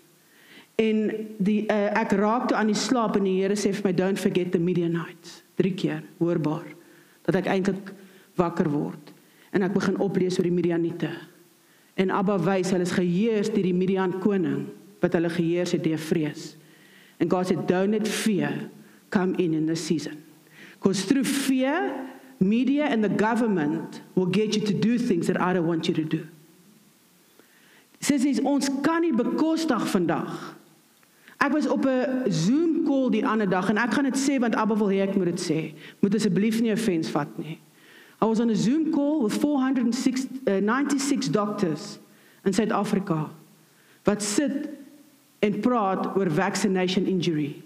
En 0.80 1.10
die 1.36 1.66
uh, 1.68 1.92
ek 2.00 2.14
raak 2.16 2.48
toe 2.48 2.56
aan 2.56 2.70
die 2.72 2.78
slaap 2.78 3.18
en 3.18 3.26
die 3.28 3.36
Here 3.42 3.56
sê 3.58 3.72
vir 3.76 3.90
my 3.90 3.92
don't 3.96 4.20
forget 4.20 4.52
the 4.54 4.62
Midianites. 4.62 5.42
Drie 5.60 5.74
keer 5.76 6.00
hoorbaar 6.18 6.70
dat 7.28 7.42
ek 7.42 7.50
eintlik 7.52 7.92
wakker 8.40 8.70
word 8.72 9.12
en 9.52 9.66
ek 9.66 9.74
begin 9.74 9.98
oplees 10.00 10.38
oor 10.38 10.48
die 10.48 10.54
Midianiete. 10.54 11.10
En 12.00 12.12
Abba 12.16 12.38
wys 12.40 12.72
hulle 12.72 12.86
is 12.86 12.94
geheers 12.96 13.50
deur 13.52 13.66
die 13.66 13.76
Midian 13.76 14.16
koning 14.22 14.64
wat 15.02 15.16
hulle 15.16 15.28
geheers 15.32 15.74
het 15.76 15.84
deur 15.84 16.00
vrees. 16.00 16.54
En 17.20 17.28
God 17.28 17.50
sê 17.50 17.58
don't 17.68 17.92
let 17.92 18.08
fear 18.08 18.56
come 19.10 19.34
in 19.36 19.54
in 19.54 19.66
this 19.66 19.84
season. 19.84 20.24
Because 20.74 21.04
through 21.04 21.24
fear, 21.24 22.08
media 22.38 22.86
and 22.86 23.04
the 23.04 23.08
government 23.08 24.00
will 24.14 24.26
get 24.26 24.56
you 24.56 24.62
to 24.66 24.72
do 24.72 24.98
things 24.98 25.26
that 25.26 25.40
I 25.40 25.52
don't 25.52 25.66
want 25.66 25.88
you 25.88 25.94
to 25.94 26.04
do. 26.04 26.26
Sissies, 28.00 28.40
ons 28.40 28.70
kan 28.80 29.02
nie 29.02 29.12
bekostig 29.12 29.84
vandag 29.92 30.56
Ek 31.40 31.52
was 31.52 31.66
op 31.66 31.86
'n 31.86 32.32
Zoom 32.32 32.84
call 32.84 33.10
die 33.10 33.26
ander 33.26 33.48
dag 33.48 33.68
en 33.68 33.76
ek 33.76 33.92
gaan 33.92 34.04
dit 34.04 34.18
sê 34.18 34.38
want 34.38 34.54
Abba 34.54 34.76
wil 34.76 34.88
hê 34.88 35.00
ek 35.00 35.16
moet 35.16 35.24
dit 35.24 35.40
sê. 35.40 35.74
Moet 36.00 36.14
asseblief 36.14 36.60
nie 36.60 36.72
offense 36.72 37.10
vat 37.10 37.38
nie. 37.38 37.58
I 38.22 38.26
was 38.26 38.40
on 38.40 38.50
a 38.50 38.54
Zoom 38.54 38.92
call 38.92 39.22
with 39.22 39.32
496 39.32 41.26
uh, 41.26 41.32
doctors 41.32 41.98
in 42.44 42.52
South 42.52 42.70
Africa 42.72 43.30
wat 44.04 44.22
sit 44.22 44.68
en 45.38 45.60
praat 45.60 46.16
oor 46.16 46.30
vaccination 46.30 47.06
injury. 47.06 47.62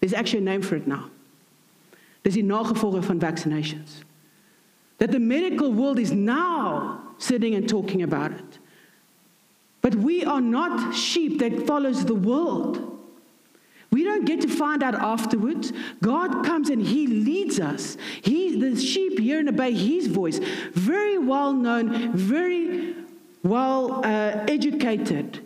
There's 0.00 0.14
actually 0.14 0.40
a 0.40 0.44
name 0.44 0.62
for 0.62 0.76
it 0.76 0.86
now. 0.86 1.10
Dis 2.22 2.34
die 2.34 2.42
nagevolge 2.42 3.02
van 3.04 3.18
vaccinations. 3.18 4.04
That 4.98 5.12
the 5.12 5.18
medical 5.18 5.72
world 5.72 5.98
is 5.98 6.12
now 6.12 7.00
sitting 7.18 7.54
and 7.54 7.68
talking 7.68 8.02
about 8.02 8.32
it. 8.32 8.58
But 9.80 9.94
we 9.94 10.24
are 10.24 10.40
not 10.40 10.94
sheep 10.94 11.38
that 11.38 11.66
follows 11.66 12.04
the 12.04 12.14
world. 12.14 12.98
We 13.90 14.04
don't 14.04 14.26
get 14.26 14.40
to 14.42 14.48
find 14.48 14.82
out 14.82 14.94
afterwards. 14.94 15.72
God 16.02 16.44
comes 16.44 16.68
and 16.68 16.82
He 16.82 17.06
leads 17.06 17.58
us. 17.58 17.96
He, 18.22 18.60
the 18.60 18.78
sheep 18.78 19.18
hear 19.18 19.38
and 19.38 19.48
obey 19.48 19.72
His 19.72 20.08
voice. 20.08 20.40
Very 20.72 21.16
well 21.16 21.52
known, 21.52 22.12
very 22.12 22.94
well 23.42 24.04
uh, 24.04 24.44
educated, 24.48 25.40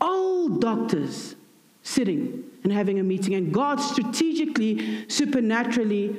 old 0.00 0.60
doctors 0.60 1.34
sitting 1.82 2.47
and 2.64 2.72
having 2.72 2.98
a 2.98 3.02
meeting. 3.02 3.34
And 3.34 3.52
God 3.52 3.80
strategically, 3.80 5.04
supernaturally, 5.06 6.16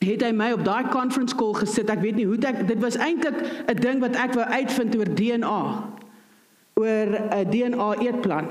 het 0.00 0.22
hy 0.22 0.32
my 0.32 0.52
op 0.52 0.64
daai 0.64 0.88
conference 0.88 1.34
call 1.36 1.54
gesit. 1.54 1.90
Ek 1.92 2.00
weet 2.00 2.16
nie 2.16 2.26
hoe 2.28 2.38
ek 2.48 2.66
dit 2.68 2.78
was 2.80 2.96
eintlik 2.96 3.36
'n 3.68 3.80
ding 3.80 4.00
wat 4.00 4.16
ek 4.16 4.34
wou 4.34 4.44
uitvind 4.44 4.96
oor 4.96 5.08
DNA. 5.14 5.90
oor 6.80 7.06
'n 7.30 7.50
DNA 7.50 7.94
eetplan. 7.98 8.50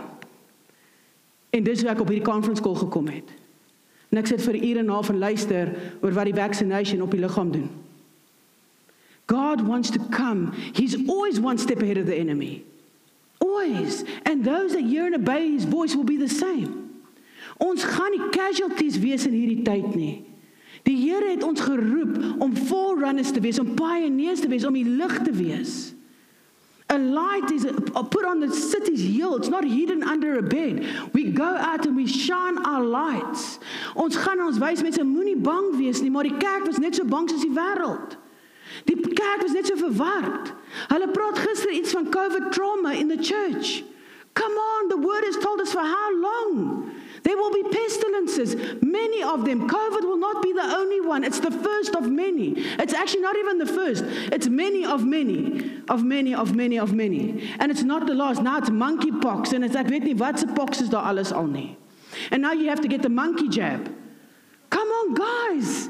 En 1.49 1.63
dis 1.63 1.81
hoe 1.81 1.89
ek 1.89 1.99
op 1.99 2.07
hierdie 2.07 2.31
conference 2.31 2.61
call 2.61 2.75
gekom 2.75 3.07
het. 3.07 3.29
En 4.09 4.17
ek 4.17 4.27
sit 4.27 4.41
vir 4.41 4.55
ure 4.55 4.79
en 4.79 4.85
'n 4.85 4.89
half 4.89 5.09
en 5.09 5.17
luister 5.17 5.73
oor 6.01 6.13
wat 6.13 6.25
die 6.25 6.35
vaccination 6.35 7.01
op 7.01 7.11
die 7.11 7.19
liggaam 7.19 7.51
doen. 7.51 7.69
God 9.25 9.61
wants 9.61 9.89
to 9.89 9.99
come. 10.09 10.49
He's 10.73 11.07
always 11.07 11.39
one 11.39 11.57
step 11.57 11.81
ahead 11.81 11.97
of 11.97 12.05
the 12.05 12.15
enemy. 12.15 12.63
Always. 13.39 14.03
And 14.25 14.43
those 14.43 14.73
that 14.73 14.83
yearn 14.83 15.13
to 15.13 15.19
obey 15.19 15.51
his 15.51 15.65
voice 15.65 15.95
will 15.95 16.03
be 16.03 16.17
the 16.17 16.29
same. 16.29 16.89
Ons 17.59 17.83
gaan 17.83 18.11
nie 18.15 18.29
casualties 18.31 18.99
wees 18.99 19.25
in 19.27 19.35
hierdie 19.35 19.63
tyd 19.67 19.95
nie. 19.95 20.25
Die 20.87 20.95
Here 20.95 21.33
het 21.33 21.43
ons 21.43 21.59
geroep 21.59 22.41
om 22.41 22.55
forerunners 22.55 23.33
te 23.35 23.41
wees, 23.43 23.59
om 23.59 23.75
pioneers 23.75 24.39
te 24.39 24.47
wees, 24.47 24.65
om 24.65 24.77
die 24.77 24.87
lig 24.87 25.17
te 25.25 25.33
wees. 25.35 25.93
A 26.89 26.97
light 26.97 27.51
is 27.51 27.65
put 28.09 28.25
on 28.25 28.39
the 28.39 28.51
city's 28.51 29.03
hill. 29.03 29.35
It's 29.35 29.49
not 29.49 29.63
hidden 29.63 30.01
under 30.03 30.39
a 30.39 30.41
bed. 30.41 30.87
We 31.13 31.31
go 31.31 31.45
out 31.45 31.85
and 31.85 31.95
we 31.95 32.07
shine 32.07 32.57
our 32.65 32.81
lights. 32.81 33.59
Ons 33.93 34.17
gaan 34.17 34.41
ons 34.41 34.57
wys 34.57 34.81
mense 34.81 35.03
moenie 35.05 35.37
bang 35.37 35.75
wees 35.77 36.01
nie, 36.01 36.09
maar 36.09 36.25
die 36.25 36.39
kerk 36.39 36.65
was 36.65 36.81
net 36.81 36.97
so 36.97 37.05
bang 37.05 37.29
soos 37.29 37.45
die 37.45 37.53
wêreld. 37.53 38.17
Die 38.85 38.95
kerk 39.13 39.41
was 39.41 39.51
net 39.51 39.67
so 39.67 39.75
verward. 39.75 40.53
Hulle 40.87 41.07
praat 41.07 41.39
gister 41.39 41.71
iets 41.71 41.91
van 41.91 42.09
COVID 42.09 42.51
trauma 42.51 42.93
in 42.93 43.07
the 43.07 43.17
church. 43.17 43.83
Come 44.33 44.53
on, 44.53 44.89
the 44.89 44.97
word 44.97 45.23
has 45.25 45.37
told 45.37 45.59
us 45.59 45.71
for 45.71 45.81
how 45.81 46.09
long? 46.21 46.91
There 47.23 47.35
will 47.35 47.51
be 47.51 47.63
pestilences, 47.63 48.55
many 48.81 49.21
of 49.21 49.43
them. 49.43 49.67
COVID 49.67 50.01
will 50.01 50.17
not 50.17 50.41
be 50.41 50.53
the 50.53 50.63
only 50.63 51.01
one. 51.01 51.23
It's 51.23 51.39
the 51.39 51.51
first 51.51 51.95
of 51.95 52.09
many. 52.09 52.53
It's 52.79 52.93
actually 52.93 53.21
not 53.21 53.35
even 53.35 53.57
the 53.57 53.65
first. 53.65 54.05
It's 54.31 54.47
many 54.47 54.85
of 54.85 55.03
many, 55.05 55.81
of 55.89 56.03
many, 56.03 56.33
of 56.33 56.55
many, 56.55 56.79
of 56.79 56.93
many. 56.93 57.51
And 57.59 57.71
it's 57.71 57.83
not 57.83 58.07
the 58.07 58.13
last. 58.13 58.41
Now 58.41 58.57
it's 58.57 58.69
monkeypox. 58.69 59.51
And 59.53 59.65
it's 59.65 59.75
like, 59.75 59.89
weet 59.89 60.03
nie, 60.03 60.15
wat 60.15 60.43
pox 60.55 60.81
is 60.81 60.89
daar 60.89 61.03
alles 61.03 61.33
al 61.33 61.47
nie. 61.47 61.77
And 62.31 62.41
now 62.41 62.53
you 62.53 62.69
have 62.69 62.81
to 62.81 62.87
get 62.87 63.01
the 63.01 63.09
monkey 63.09 63.49
jab. 63.49 63.93
Come 64.69 64.87
on, 64.87 65.13
guys. 65.13 65.89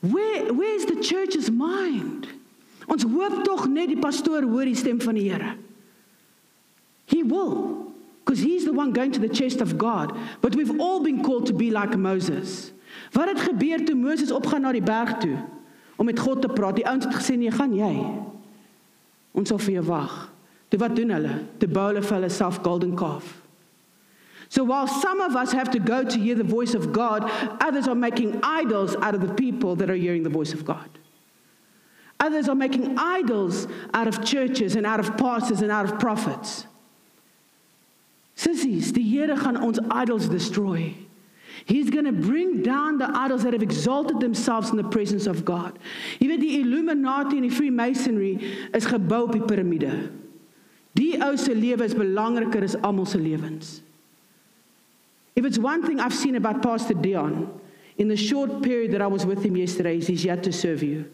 Where, 0.00 0.52
where's 0.52 0.86
the 0.86 1.00
church's 1.00 1.50
mind? 1.50 2.28
Ons 2.88 3.04
hoop 3.04 3.44
tog 3.44 3.68
net 3.68 3.92
die 3.92 4.00
pastoor 4.00 4.46
hoor 4.48 4.66
die 4.66 4.78
stem 4.78 5.00
van 5.00 5.14
die 5.14 5.28
Here. 5.28 5.54
He 7.06 7.22
will. 7.22 7.92
Because 8.24 8.40
he's 8.40 8.64
the 8.64 8.72
one 8.72 8.92
going 8.92 9.12
to 9.12 9.20
the 9.20 9.28
chest 9.28 9.60
of 9.60 9.76
God. 9.76 10.16
But 10.40 10.54
we've 10.54 10.80
all 10.80 11.00
been 11.00 11.22
called 11.22 11.46
to 11.46 11.52
be 11.52 11.70
like 11.70 11.96
Moses. 11.96 12.72
Wat 13.12 13.28
het 13.28 13.40
gebeur 13.40 13.84
toe 13.84 13.94
Moses 13.94 14.30
opgaan 14.30 14.62
na 14.62 14.72
die 14.72 14.82
berg 14.82 15.18
toe 15.18 15.36
om 15.96 16.06
met 16.06 16.18
God 16.18 16.42
te 16.42 16.48
praat? 16.48 16.78
Die 16.78 16.86
ouens 16.86 17.04
het 17.04 17.14
gesê 17.14 17.36
nee, 17.38 17.50
gaan 17.50 17.74
jy. 17.74 17.92
Ons 19.34 19.50
sal 19.50 19.58
vir 19.62 19.80
jou 19.80 19.84
wag. 19.90 20.14
Toe 20.70 20.78
wat 20.78 20.94
doen 20.96 21.10
hulle? 21.14 21.36
Te 21.58 21.66
bou 21.70 21.88
hulle 21.90 22.02
vir 22.02 22.16
hulle 22.18 22.30
self 22.30 22.60
golden 22.62 22.94
calf. 22.98 23.39
So 24.50 24.64
while 24.64 24.88
some 24.88 25.20
of 25.20 25.36
us 25.36 25.52
have 25.52 25.70
to 25.70 25.78
go 25.78 26.02
to 26.02 26.18
hear 26.18 26.34
the 26.34 26.42
voice 26.42 26.74
of 26.74 26.92
God, 26.92 27.30
others 27.60 27.86
are 27.86 27.94
making 27.94 28.40
idols 28.42 28.96
out 28.96 29.14
of 29.14 29.20
the 29.20 29.32
people 29.32 29.76
that 29.76 29.88
are 29.88 29.94
hearing 29.94 30.24
the 30.24 30.28
voice 30.28 30.52
of 30.52 30.64
God. 30.64 30.90
Others 32.18 32.48
are 32.48 32.56
making 32.56 32.98
idols 32.98 33.68
out 33.94 34.08
of 34.08 34.24
churches 34.24 34.74
and 34.74 34.84
out 34.84 34.98
of 34.98 35.16
pastors 35.16 35.62
and 35.62 35.70
out 35.70 35.84
of 35.84 36.00
prophets. 36.00 36.66
Sissies, 38.34 38.90
die 38.90 39.02
Here 39.02 39.36
gaan 39.36 39.56
ons 39.56 39.78
idols 39.88 40.28
destroy. 40.28 40.96
He's 41.64 41.88
going 41.88 42.06
to 42.06 42.12
bring 42.12 42.62
down 42.62 42.98
the 42.98 43.08
idols 43.14 43.44
that 43.44 43.52
have 43.52 43.62
exalted 43.62 44.18
themselves 44.18 44.70
in 44.70 44.76
the 44.76 44.88
presence 44.88 45.28
of 45.28 45.44
God. 45.44 45.78
Jy 46.18 46.26
weet 46.26 46.42
die 46.42 46.56
Illuminati 46.58 47.38
en 47.38 47.46
die 47.46 47.54
Freemasonry 47.54 48.32
is 48.74 48.88
gebou 48.90 49.28
op 49.28 49.36
die 49.36 49.44
piramide. 49.46 49.92
Die 50.98 51.12
ou 51.22 51.36
se 51.38 51.54
lewe 51.54 51.86
is 51.86 51.94
belangriker 51.94 52.66
as 52.66 52.74
almal 52.82 53.06
se 53.06 53.20
lewens. 53.22 53.78
If 55.36 55.44
it's 55.44 55.58
one 55.58 55.86
thing 55.86 56.00
I've 56.00 56.14
seen 56.14 56.36
about 56.36 56.62
Pastor 56.62 56.94
Dion 56.94 57.60
in 57.98 58.08
the 58.08 58.16
short 58.16 58.62
period 58.62 58.92
that 58.92 59.02
I 59.02 59.06
was 59.06 59.24
with 59.26 59.44
him 59.44 59.56
yesterday 59.56 59.98
is 59.98 60.06
he's 60.06 60.24
yet 60.24 60.42
to 60.44 60.52
serve 60.52 60.82
you. 60.82 61.10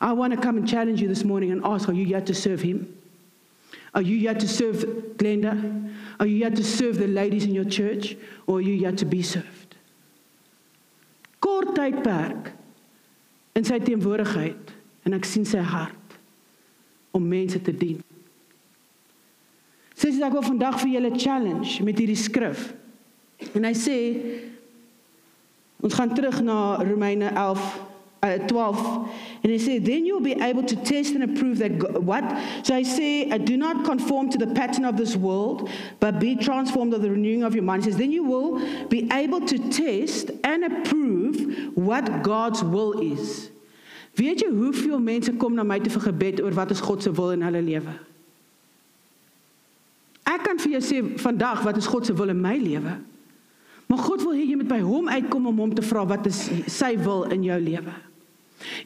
I 0.00 0.12
want 0.12 0.34
to 0.34 0.40
come 0.40 0.56
and 0.56 0.68
challenge 0.68 1.00
you 1.00 1.08
this 1.08 1.24
morning 1.24 1.52
and 1.52 1.64
ask 1.64 1.88
are 1.88 1.92
you 1.92 2.04
yet 2.04 2.26
to 2.26 2.34
serve 2.34 2.60
him? 2.60 2.96
Are 3.94 4.02
you 4.02 4.16
yet 4.16 4.40
to 4.40 4.48
serve 4.48 4.76
Glenda? 5.16 5.92
Are 6.18 6.26
you 6.26 6.36
yet 6.36 6.56
to 6.56 6.64
serve 6.64 6.98
the 6.98 7.06
ladies 7.06 7.44
in 7.44 7.54
your 7.54 7.64
church? 7.64 8.16
Or 8.46 8.58
are 8.58 8.60
you 8.60 8.74
yet 8.74 8.98
to 8.98 9.04
be 9.04 9.22
served? 9.22 9.76
Kort 11.40 11.74
tydperk 11.76 12.52
in 13.54 13.64
sy 13.68 13.78
teenwoordigheid 13.84 14.72
en 15.04 15.14
ek 15.14 15.28
sien 15.28 15.44
sy 15.46 15.60
hart 15.60 16.16
om 17.14 17.28
mense 17.28 17.60
te 17.62 17.74
dien. 17.76 18.00
Sê 20.04 20.12
ek 20.20 20.34
wil 20.36 20.44
vandag 20.44 20.76
vir 20.82 20.90
julle 20.98 21.10
challenge 21.16 21.80
met 21.80 21.96
hierdie 21.96 22.18
skrif. 22.20 22.74
En 23.56 23.64
hy 23.64 23.72
sê 23.72 23.96
ons 25.80 25.96
gaan 25.96 26.12
terug 26.12 26.42
na 26.44 26.76
Romeine 26.84 27.30
11 27.32 27.64
uh, 28.20 28.36
12 28.48 29.08
and 29.42 29.52
he 29.52 29.58
said 29.58 29.84
then 29.84 30.04
you'll 30.04 30.20
be 30.20 30.36
able 30.44 30.62
to 30.62 30.76
test 30.76 31.14
and 31.14 31.24
approve 31.24 31.56
that 31.58 31.78
God, 31.78 32.04
what? 32.04 32.24
So 32.62 32.74
i 32.74 32.82
say 32.82 33.30
uh, 33.30 33.38
do 33.38 33.56
not 33.56 33.84
conform 33.84 34.28
to 34.30 34.38
the 34.38 34.46
pattern 34.52 34.84
of 34.84 34.98
this 34.98 35.16
world 35.16 35.70
but 36.00 36.20
be 36.20 36.36
transformed 36.36 36.92
of 36.92 37.00
the 37.00 37.10
renewing 37.10 37.42
of 37.42 37.54
your 37.54 37.64
mind. 37.64 37.84
He 37.84 37.90
says 37.90 37.98
then 37.98 38.12
you 38.12 38.24
will 38.24 38.60
be 38.88 39.08
able 39.10 39.40
to 39.40 39.56
test 39.70 40.30
and 40.44 40.64
approve 40.64 41.72
what 41.74 42.22
god's 42.22 42.62
will 42.62 43.00
is. 43.00 43.50
Weet 44.20 44.44
jy 44.44 44.52
hoeveel 44.52 45.00
mense 45.00 45.32
kom 45.40 45.56
na 45.56 45.64
my 45.64 45.80
te 45.80 45.90
vir 45.90 46.12
gebed 46.12 46.44
oor 46.44 46.52
wat 46.60 46.76
is 46.76 46.84
god 46.84 47.02
se 47.02 47.10
wil 47.10 47.32
in 47.34 47.42
hulle 47.42 47.64
lewe 47.64 47.96
ek 50.24 50.44
kan 50.44 50.58
vir 50.58 50.78
jou 50.78 50.80
sê 50.80 51.18
vandag 51.18 51.62
wat 51.64 51.76
is 51.76 51.86
god 51.86 52.06
se 52.06 52.12
wil 52.12 52.28
in 52.28 52.40
my 52.40 52.56
lewe 52.56 52.98
Maar 53.86 53.98
God 53.98 54.22
wil 54.22 54.34
hê 54.34 54.42
jy 54.48 54.56
moet 54.58 54.70
by 54.70 54.80
hom 54.82 55.08
uitkom 55.08 55.46
om 55.50 55.62
hom 55.62 55.72
te 55.76 55.84
vra 55.84 56.04
wat 56.08 56.26
is 56.26 56.40
sy 56.72 56.94
wil 56.98 57.28
in 57.34 57.44
jou 57.46 57.58
lewe. 57.60 57.92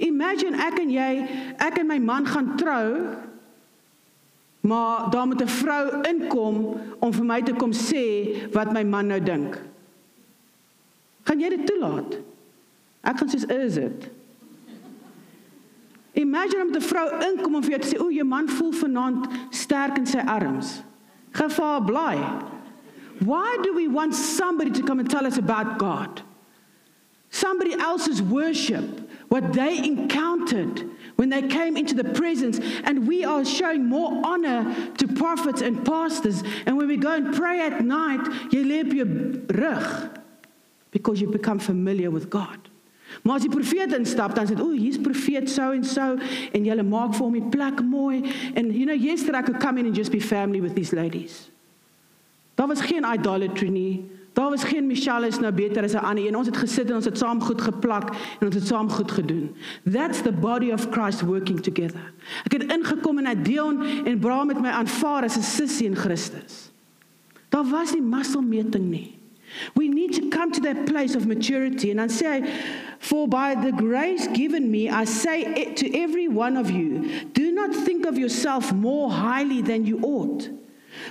Imagine 0.03 0.59
ek 0.67 0.79
en 0.83 0.91
jy, 0.91 1.11
ek 1.65 1.79
en 1.81 1.89
my 1.89 1.99
man 2.03 2.27
gaan 2.27 2.51
trou. 2.59 2.89
Maar 4.69 5.09
daar 5.15 5.27
moet 5.31 5.43
'n 5.43 5.49
vrou 5.49 5.85
inkom 6.11 6.57
om 6.99 7.13
vir 7.13 7.25
my 7.25 7.41
te 7.43 7.55
kom 7.55 7.73
sê 7.73 8.05
wat 8.53 8.73
my 8.73 8.83
man 8.83 9.07
nou 9.07 9.21
dink. 9.21 9.57
Gaan 11.25 11.41
jy 11.41 11.49
dit 11.49 11.67
toelaat? 11.67 12.19
Ek 13.03 13.17
gaan 13.17 13.29
sê 13.29 13.49
is 13.65 13.75
dit. 13.75 14.11
Imagine 16.13 16.63
om 16.63 16.75
'n 16.75 16.81
vrou 16.81 17.09
inkom 17.31 17.55
om 17.55 17.63
vir 17.63 17.71
jou 17.71 17.81
te 17.81 17.89
sê 17.89 18.01
o, 18.01 18.11
jou 18.11 18.27
man 18.27 18.49
voel 18.49 18.73
vanaand 18.73 19.27
sterk 19.51 19.97
in 19.97 20.07
sy 20.07 20.19
arms. 20.19 20.83
Gevaar 21.39 21.87
bly. 21.87 22.17
Why 23.21 23.59
do 23.63 23.75
we 23.75 23.89
want 23.89 24.15
somebody 24.15 24.71
to 24.73 24.83
come 24.83 25.01
and 25.01 25.11
tell 25.11 25.27
us 25.27 25.39
about 25.39 25.79
God? 25.79 26.23
Somebody 27.31 27.75
else's 27.75 28.23
worship 28.23 29.09
what 29.29 29.53
they 29.53 29.77
encountered 29.79 30.89
when 31.17 31.29
they 31.29 31.43
came 31.43 31.77
into 31.77 31.95
the 31.95 32.05
presence. 32.05 32.59
And 32.85 33.07
we 33.07 33.25
are 33.25 33.45
showing 33.45 33.85
more 33.85 34.23
honor 34.25 34.75
to 34.97 35.09
prophets 35.09 35.61
and 35.61 35.85
pastors. 35.85 36.43
And 36.67 36.77
when 36.77 36.89
we 36.89 36.97
go 36.97 37.15
and 37.15 37.35
pray 37.35 37.61
at 37.61 37.85
night, 37.85 38.27
you 38.53 38.81
op 38.81 38.93
your 38.93 39.07
rug 39.07 40.19
because 40.91 41.21
you 41.21 41.29
become 41.29 41.59
familiar 41.59 42.11
with 42.11 42.31
God. 42.31 42.69
Maar 43.23 43.35
as 43.35 43.43
die 43.43 43.51
profeet 43.51 43.93
instap, 43.93 44.35
dan 44.35 44.47
sê 44.47 44.55
hy, 44.55 44.61
"O, 44.61 44.71
hier's 44.71 44.99
profeet 44.99 45.51
so 45.51 45.71
en 45.71 45.85
so 45.85 46.17
en 46.53 46.65
julle 46.65 46.83
maak 46.83 47.15
vir 47.15 47.25
hom 47.25 47.33
die 47.33 47.49
plek 47.51 47.83
mooi." 47.83 48.23
And 48.55 48.75
you 48.75 48.85
know, 48.85 48.97
yesterday 48.97 49.39
I 49.39 49.43
could 49.43 49.61
come 49.61 49.79
in 49.79 49.87
and 49.87 49.97
just 49.97 50.11
be 50.11 50.21
family 50.21 50.61
with 50.61 50.75
these 50.75 50.95
ladies. 50.97 51.51
Daar 52.55 52.67
was 52.67 52.81
geen 52.81 53.05
idolatry 53.05 53.69
nie. 53.69 54.11
Daar 54.33 54.51
was 54.51 54.65
geen 54.65 54.87
Michelle 54.87 55.27
is 55.27 55.39
nou 55.39 55.53
beter 55.53 55.83
as 55.83 55.93
'n 55.93 55.97
ander 55.97 56.27
een. 56.27 56.37
Ons 56.37 56.47
het 56.47 56.57
gesit 56.57 56.89
en 56.89 56.95
ons 56.95 57.05
het 57.05 57.19
saam 57.19 57.41
goed 57.41 57.61
geplak 57.61 58.11
en 58.41 58.47
ons 58.47 58.55
het 58.55 58.67
saam 58.67 58.91
goed 58.91 59.11
gedoen. 59.11 59.55
That's 59.93 60.23
the 60.23 60.33
body 60.33 60.71
of 60.71 60.89
Christ 60.91 61.21
working 61.21 61.61
together. 61.61 62.13
Ek 62.45 62.53
het 62.53 62.73
ingekom 62.73 63.19
en 63.19 63.27
hy 63.27 63.43
deel 63.43 63.83
en 64.05 64.19
bra 64.19 64.45
met 64.45 64.61
my 64.61 64.69
aanvaar 64.69 65.23
as 65.23 65.37
'n 65.37 65.43
sussie 65.43 65.87
in 65.87 65.97
Christus. 65.97 66.71
Daar 67.49 67.65
was 67.65 67.93
nie 67.93 68.03
musselmeting 68.03 68.91
nie. 68.91 69.18
We 69.75 69.89
need 69.89 70.15
to 70.15 70.31
come 70.31 70.53
to 70.53 70.61
that 70.63 70.87
place 70.87 71.15
of 71.15 71.27
maturity. 71.27 71.91
And 71.91 72.01
I 72.01 72.07
say, 72.07 72.51
For 72.99 73.29
by 73.29 73.55
the 73.55 73.73
grace 73.73 74.27
given 74.29 74.71
me, 74.71 74.89
I 74.89 75.05
say 75.05 75.75
to 75.75 75.99
every 75.99 76.29
one 76.29 76.57
of 76.57 76.71
you, 76.71 77.25
do 77.33 77.53
not 77.53 77.75
think 77.75 78.07
of 78.07 78.19
yourself 78.19 78.73
more 78.73 79.11
highly 79.11 79.63
than 79.63 79.87
you 79.87 80.01
ought, 80.01 80.49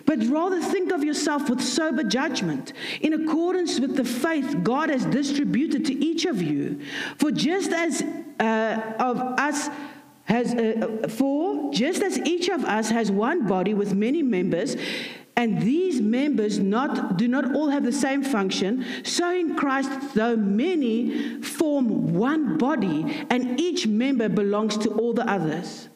but 0.06 0.24
rather 0.28 0.62
think 0.62 0.92
of 0.92 1.04
yourself 1.04 1.50
with 1.50 1.62
sober 1.62 2.04
judgment, 2.04 2.74
in 3.02 3.14
accordance 3.14 3.80
with 3.80 3.96
the 3.96 4.06
faith 4.06 4.64
God 4.64 4.90
has 4.90 5.06
distributed 5.06 5.86
to 5.86 5.94
each 5.94 6.26
of 6.26 6.42
you. 6.42 6.82
For 7.18 7.32
just 7.32 7.72
as 7.72 8.04
uh, 8.40 8.94
of 9.00 9.20
us, 9.20 9.70
has 10.26 10.54
uh, 10.54 11.08
for 11.08 11.74
just 11.74 12.04
as 12.04 12.20
each 12.20 12.50
of 12.50 12.66
us 12.66 12.90
has 12.90 13.10
one 13.10 13.48
body 13.48 13.74
with 13.74 13.94
many 13.94 14.22
members 14.22 14.76
and 15.38 15.62
these 15.62 16.02
members 16.02 16.58
not, 16.58 17.16
do 17.16 17.28
not 17.28 17.56
all 17.56 17.70
have 17.70 17.84
the 17.84 17.92
same 17.92 18.24
function, 18.24 18.84
so 19.04 19.32
in 19.32 19.56
Christ, 19.56 19.92
though 20.16 20.36
many 20.36 21.42
form 21.44 22.16
one 22.16 22.58
body, 22.58 23.26
and 23.30 23.60
each 23.62 23.86
member 23.86 24.30
belongs 24.30 24.78
to 24.80 24.90
all 24.90 25.14
the 25.14 25.30
others. 25.30 25.90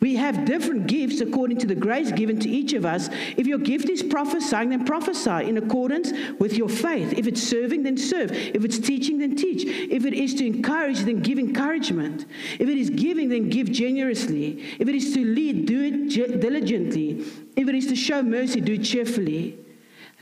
We 0.00 0.16
have 0.16 0.44
different 0.44 0.86
gifts 0.86 1.20
according 1.20 1.58
to 1.58 1.66
the 1.66 1.74
grace 1.74 2.12
given 2.12 2.38
to 2.40 2.48
each 2.48 2.72
of 2.72 2.84
us. 2.84 3.08
If 3.36 3.46
your 3.46 3.58
gift 3.58 3.88
is 3.88 4.02
prophesying, 4.02 4.70
then 4.70 4.84
prophesy 4.84 5.48
in 5.48 5.56
accordance 5.56 6.12
with 6.38 6.54
your 6.54 6.68
faith. 6.68 7.12
If 7.12 7.26
it's 7.26 7.42
serving, 7.42 7.82
then 7.82 7.96
serve. 7.96 8.32
If 8.32 8.64
it's 8.64 8.78
teaching, 8.78 9.18
then 9.18 9.36
teach. 9.36 9.64
If 9.64 10.04
it 10.04 10.14
is 10.14 10.34
to 10.34 10.46
encourage, 10.46 11.00
then 11.00 11.20
give 11.20 11.38
encouragement. 11.38 12.26
If 12.58 12.68
it 12.68 12.78
is 12.78 12.90
giving, 12.90 13.28
then 13.28 13.48
give 13.50 13.70
generously. 13.70 14.62
If 14.78 14.88
it 14.88 14.94
is 14.94 15.12
to 15.14 15.24
lead, 15.24 15.66
do 15.66 15.82
it 15.82 16.40
diligently. 16.40 17.24
If 17.56 17.68
it 17.68 17.74
is 17.74 17.86
to 17.88 17.96
show 17.96 18.22
mercy, 18.22 18.60
do 18.60 18.74
it 18.74 18.84
cheerfully. 18.84 19.58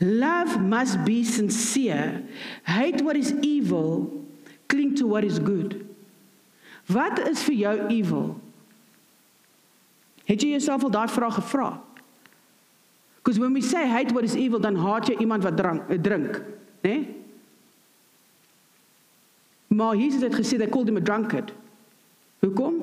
Love 0.01 0.61
must 0.61 1.03
be 1.03 1.23
sincere. 1.23 2.23
Hate 2.65 3.01
what 3.01 3.15
is 3.15 3.33
evil. 3.41 4.25
Cling 4.67 4.95
to 4.95 5.07
what 5.07 5.23
is 5.23 5.39
good. 5.39 5.87
Wat 6.87 7.19
is 7.19 7.43
vir 7.43 7.53
jou 7.53 7.89
evil? 7.89 8.41
Het 10.29 10.43
jy 10.45 10.53
jouself 10.53 10.85
al 10.85 10.93
daai 10.93 11.07
vraag 11.09 11.39
gevra? 11.39 11.69
Because 13.17 13.39
when 13.41 13.53
we 13.53 13.61
say 13.65 13.87
hate 13.89 14.13
what 14.13 14.23
is 14.23 14.35
evil, 14.37 14.61
dan 14.61 14.77
haat 14.77 15.09
jy 15.09 15.17
iemand 15.25 15.43
wat 15.43 15.57
drank, 15.57 15.89
drink, 16.03 16.37
né? 16.85 16.91
Nee? 16.93 17.07
Maar 19.69 19.95
Jesus 19.95 20.21
het 20.21 20.33
gesê 20.33 20.57
they 20.57 20.69
called 20.69 20.87
him 20.87 20.97
a 20.97 21.01
drunkard. 21.01 21.53
Hoekom? 22.39 22.77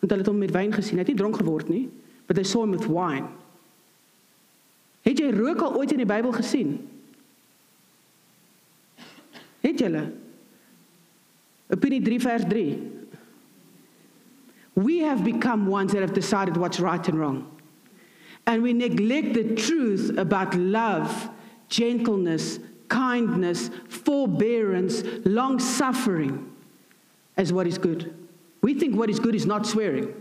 Want 0.00 0.10
hulle 0.12 0.20
het 0.20 0.28
hom 0.28 0.38
met 0.38 0.52
wyn 0.52 0.72
gesien. 0.72 0.98
Hy 0.98 1.04
het 1.04 1.12
nie 1.12 1.16
dronk 1.16 1.38
geword 1.40 1.68
nie, 1.72 1.86
but 2.26 2.36
they 2.36 2.44
saw 2.44 2.64
him 2.64 2.74
with 2.76 2.88
wine. 2.88 3.28
Het 5.06 5.20
jy 5.20 5.30
rook 5.32 5.62
al 5.64 5.78
ooit 5.80 5.92
in 5.94 6.02
die 6.02 6.08
Bybel 6.08 6.32
gesien? 6.36 6.74
Het 9.64 9.80
jy 9.80 9.88
hulle? 9.88 10.04
Opening 11.72 12.04
3 12.04 12.20
vers 12.20 12.44
3. 12.50 12.66
We 14.74 14.98
have 15.00 15.24
become 15.24 15.66
ones 15.66 15.92
that 15.92 16.00
have 16.00 16.14
decided 16.14 16.56
what's 16.56 16.80
right 16.80 17.06
and 17.08 17.18
wrong. 17.18 17.60
And 18.46 18.62
we 18.62 18.72
neglect 18.72 19.34
the 19.34 19.54
truth 19.54 20.16
about 20.16 20.54
love, 20.54 21.28
gentleness, 21.68 22.58
kindness, 22.88 23.70
forbearance, 23.88 25.02
long 25.24 25.58
suffering 25.58 26.50
as 27.36 27.52
what 27.52 27.66
is 27.66 27.78
good. 27.78 28.14
We 28.62 28.74
think 28.74 28.96
what 28.96 29.08
is 29.08 29.18
good 29.18 29.34
is 29.34 29.46
not 29.46 29.66
swearing, 29.66 30.14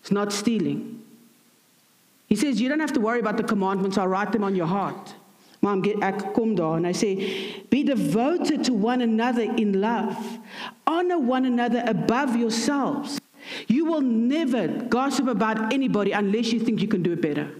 it's 0.00 0.10
not 0.10 0.32
stealing. 0.32 1.02
He 2.26 2.34
says, 2.34 2.60
You 2.60 2.68
don't 2.68 2.80
have 2.80 2.92
to 2.94 3.00
worry 3.00 3.20
about 3.20 3.36
the 3.36 3.44
commandments, 3.44 3.96
I'll 3.96 4.08
write 4.08 4.32
them 4.32 4.44
on 4.44 4.54
your 4.54 4.66
heart. 4.66 5.14
Mom, 5.66 5.82
get 5.82 5.98
ek 6.06 6.32
kom 6.34 6.54
daar 6.54 6.76
and 6.78 6.86
I 6.86 6.92
say, 6.92 7.12
be 7.70 7.82
devoted 7.82 8.62
to 8.64 8.72
one 8.72 9.02
another 9.02 9.42
in 9.42 9.80
love. 9.80 10.16
Honor 10.86 11.18
one 11.18 11.44
another 11.44 11.82
above 11.86 12.36
yourselves. 12.36 13.18
You 13.66 13.84
will 13.84 14.00
never 14.00 14.68
gossip 14.68 15.26
about 15.26 15.72
anybody 15.72 16.12
unless 16.12 16.52
you 16.52 16.60
think 16.60 16.80
you 16.80 16.88
can 16.88 17.02
do 17.02 17.12
it 17.18 17.22
better. 17.22 17.50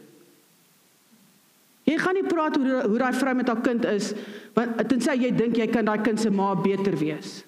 Jy 1.87 1.99
gaan 2.03 2.17
nie 2.19 2.27
praat 2.27 2.57
hoe 2.59 2.81
hoe 2.83 2.99
daai 2.99 3.15
vrou 3.15 3.35
met 3.39 3.51
haar 3.51 3.61
kind 3.63 3.85
is 3.87 4.11
want 4.57 4.81
tensy 4.91 5.15
jy 5.23 5.31
dink 5.35 5.59
jy 5.61 5.69
kan 5.71 5.87
daai 5.87 6.01
kind 6.03 6.19
se 6.19 6.33
ma 6.35 6.49
beter 6.59 6.97
wees. 6.99 7.45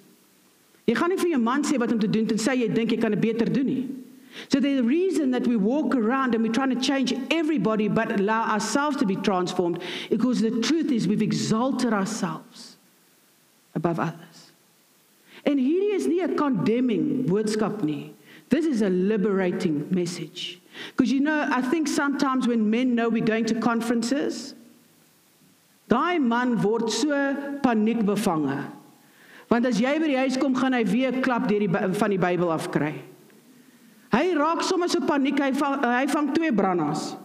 Jy 0.87 0.95
gaan 0.99 1.11
nie 1.11 1.19
vir 1.19 1.33
jou 1.35 1.41
man 1.43 1.67
sê 1.67 1.79
wat 1.83 1.95
om 1.95 1.99
te 1.99 2.11
doen 2.11 2.29
tensy 2.31 2.55
jy 2.61 2.69
dink 2.71 2.95
jy 2.95 3.01
kan 3.03 3.15
dit 3.15 3.25
beter 3.25 3.51
doen 3.51 3.67
nie. 3.67 3.83
So 4.49 4.61
the 4.61 4.81
reason 4.83 5.31
that 5.33 5.47
we 5.47 5.57
walk 5.57 5.95
around 5.95 6.35
and 6.35 6.45
we're 6.45 6.53
trying 6.53 6.71
to 6.71 6.81
change 6.81 7.13
everybody 7.31 7.89
but 7.89 8.21
allow 8.21 8.45
ourselves 8.45 8.97
to 8.99 9.07
be 9.07 9.17
transformed 9.17 9.83
because 10.11 10.41
the 10.41 10.61
truth 10.61 10.91
is 10.91 11.09
we've 11.09 11.23
exalted 11.23 11.93
ourselves 11.93 12.77
above 13.75 13.99
others. 13.99 14.53
En 15.45 15.59
hierdie 15.59 15.95
is 15.95 16.07
'n 16.07 16.37
condemning 16.37 17.25
boodskap 17.25 17.83
nie. 17.83 18.15
This 18.49 18.65
is 18.65 18.83
a 18.83 18.89
liberating 18.89 19.87
message. 19.91 20.61
Because 20.91 21.13
you 21.13 21.21
know, 21.21 21.49
I 21.51 21.61
think 21.61 21.89
sometimes 21.89 22.47
when 22.47 22.71
men 22.71 22.95
know 22.95 23.09
we're 23.09 23.25
going 23.25 23.45
to 23.47 23.55
conferences, 23.55 24.55
daai 25.89 26.21
man 26.21 26.61
word 26.63 26.91
so 26.91 27.35
paniek 27.63 28.05
bevange. 28.05 28.73
Want 29.51 29.67
as 29.67 29.81
jy 29.81 29.99
by 29.99 30.09
die 30.09 30.17
huis 30.17 30.37
kom, 30.37 30.55
gaan 30.55 30.75
hy 30.77 30.85
weer 30.85 31.23
klap 31.25 31.49
deur 31.49 31.61
die 31.65 31.69
van 31.69 32.11
die 32.11 32.19
Bybel 32.19 32.53
af 32.53 32.71
kry. 32.71 32.95
Hy 34.13 34.35
raak 34.35 34.63
sommer 34.63 34.89
so 34.89 35.01
paniek, 35.05 35.39
hy 35.41 35.53
vang, 35.53 35.85
hy 35.85 36.07
vang 36.09 36.33
twee 36.35 36.53
brandas. 36.53 37.17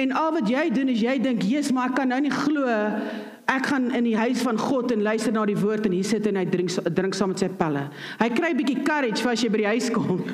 En 0.00 0.12
al 0.12 0.32
wat 0.32 0.48
jy 0.48 0.70
doen 0.74 0.88
is 0.88 1.00
jy 1.00 1.18
dink, 1.22 1.42
"Jesus, 1.42 1.72
maar 1.72 1.88
ek 1.88 1.94
kan 1.96 2.08
nou 2.08 2.20
nie 2.20 2.30
glo 2.30 2.66
ek 3.50 3.66
gaan 3.68 3.90
in 3.94 4.06
die 4.06 4.16
huis 4.16 4.42
van 4.44 4.58
God 4.58 4.92
en 4.94 5.02
luister 5.04 5.32
na 5.32 5.44
die 5.48 5.58
woord 5.58 5.86
en 5.88 5.92
hier 5.92 6.06
sit 6.06 6.26
en 6.26 6.38
hy 6.40 6.44
drink 6.48 6.72
drink 6.96 7.16
saam 7.16 7.32
met 7.34 7.42
sy 7.44 7.50
pelle. 7.58 7.88
Hy 8.20 8.28
kry 8.32 8.52
'n 8.52 8.60
bietjie 8.60 8.84
courage 8.84 9.20
vir 9.20 9.32
as 9.32 9.42
jy 9.42 9.50
by 9.50 9.58
die 9.58 9.72
huis 9.74 9.90
kom. 9.90 10.24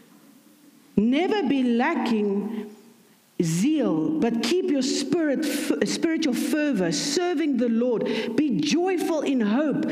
Never 0.96 1.42
be 1.48 1.62
lacking 1.76 2.68
zeal, 3.40 4.20
but 4.20 4.42
keep 4.42 4.70
your 4.70 4.82
spirit 4.82 5.44
spiritual 5.88 6.34
fervor, 6.34 6.92
serving 6.92 7.56
the 7.56 7.68
Lord. 7.68 8.04
Be 8.36 8.60
joyful 8.60 9.22
in 9.22 9.40
hope, 9.40 9.86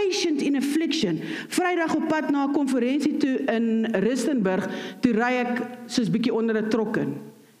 patient 0.00 0.42
in 0.42 0.56
affliction. 0.56 1.20
Vrydag 1.48 1.94
op 1.94 2.08
pad 2.08 2.30
na 2.30 2.46
'n 2.46 2.52
konferensie 2.52 3.16
toe 3.16 3.36
in 3.44 3.86
Rustenburg, 3.92 4.68
toe 5.00 5.12
ry 5.12 5.32
ek 5.44 5.52
soos 5.86 6.10
bietjie 6.10 6.34
onder 6.34 6.56
'n 6.56 6.68
trok 6.68 6.96
in. 6.96 7.14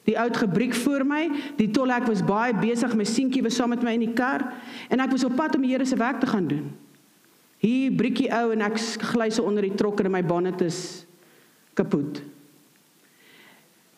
Die 0.04 0.18
oud 0.18 0.36
gebriek 0.36 0.74
voor 0.74 1.04
my, 1.06 1.30
die 1.56 1.70
tolhek 1.70 2.06
was 2.06 2.24
baie 2.24 2.54
besig, 2.54 2.96
my 2.96 3.04
seentjie 3.04 3.42
was 3.42 3.54
saam 3.54 3.68
met 3.68 3.82
my 3.82 3.92
in 3.92 4.06
die 4.06 4.12
kar 4.12 4.52
en 4.88 5.00
ek 5.00 5.10
was 5.10 5.24
op 5.24 5.36
pad 5.36 5.54
om 5.54 5.62
die 5.62 5.70
Here 5.70 5.84
se 5.84 5.96
werk 5.96 6.20
te 6.20 6.26
gaan 6.26 6.46
doen. 6.46 6.72
Hier 7.58 7.92
briekie 7.92 8.30
ou 8.32 8.52
en 8.52 8.60
ek 8.60 8.78
gly 9.12 9.30
so 9.30 9.42
onder 9.42 9.62
die 9.62 9.74
trokker 9.74 10.04
en 10.04 10.10
my 10.10 10.24
bonnet 10.24 10.60
is 10.60 11.06
kapot. 11.74 12.22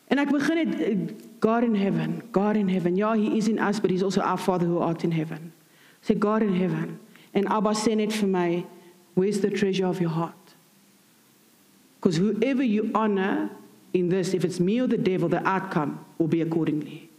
En 0.07 0.19
ek 0.19 0.29
begin 0.29 0.55
net 0.55 1.13
God 1.39 1.63
in 1.63 1.75
heaven, 1.75 2.21
God 2.31 2.55
in 2.55 2.69
heaven. 2.69 2.95
Ja, 2.95 3.13
he 3.13 3.37
is 3.37 3.47
in 3.47 3.57
us, 3.57 3.79
but 3.79 3.89
he's 3.89 4.03
also 4.03 4.21
our 4.21 4.37
Father 4.37 4.67
who 4.67 4.79
art 4.79 5.03
in 5.03 5.11
heaven. 5.11 5.53
Say 6.01 6.15
God 6.15 6.41
in 6.41 6.53
heaven. 6.53 6.99
En 7.33 7.47
Abba 7.47 7.73
sê 7.73 7.95
net 7.95 8.13
vir 8.13 8.29
my, 8.29 8.65
where's 9.15 9.39
the 9.41 9.49
treasure 9.49 9.87
of 9.87 9.99
your 9.99 10.11
heart? 10.11 10.35
Because 11.99 12.17
whoever 12.17 12.63
you 12.63 12.91
honor 12.93 13.49
in 13.93 14.09
this, 14.09 14.33
if 14.33 14.43
it's 14.43 14.59
me 14.59 14.81
or 14.81 14.87
the 14.87 14.97
devil, 14.97 15.29
the 15.29 15.45
outcome 15.47 16.03
will 16.17 16.27
be 16.27 16.41
accordingly. 16.41 17.09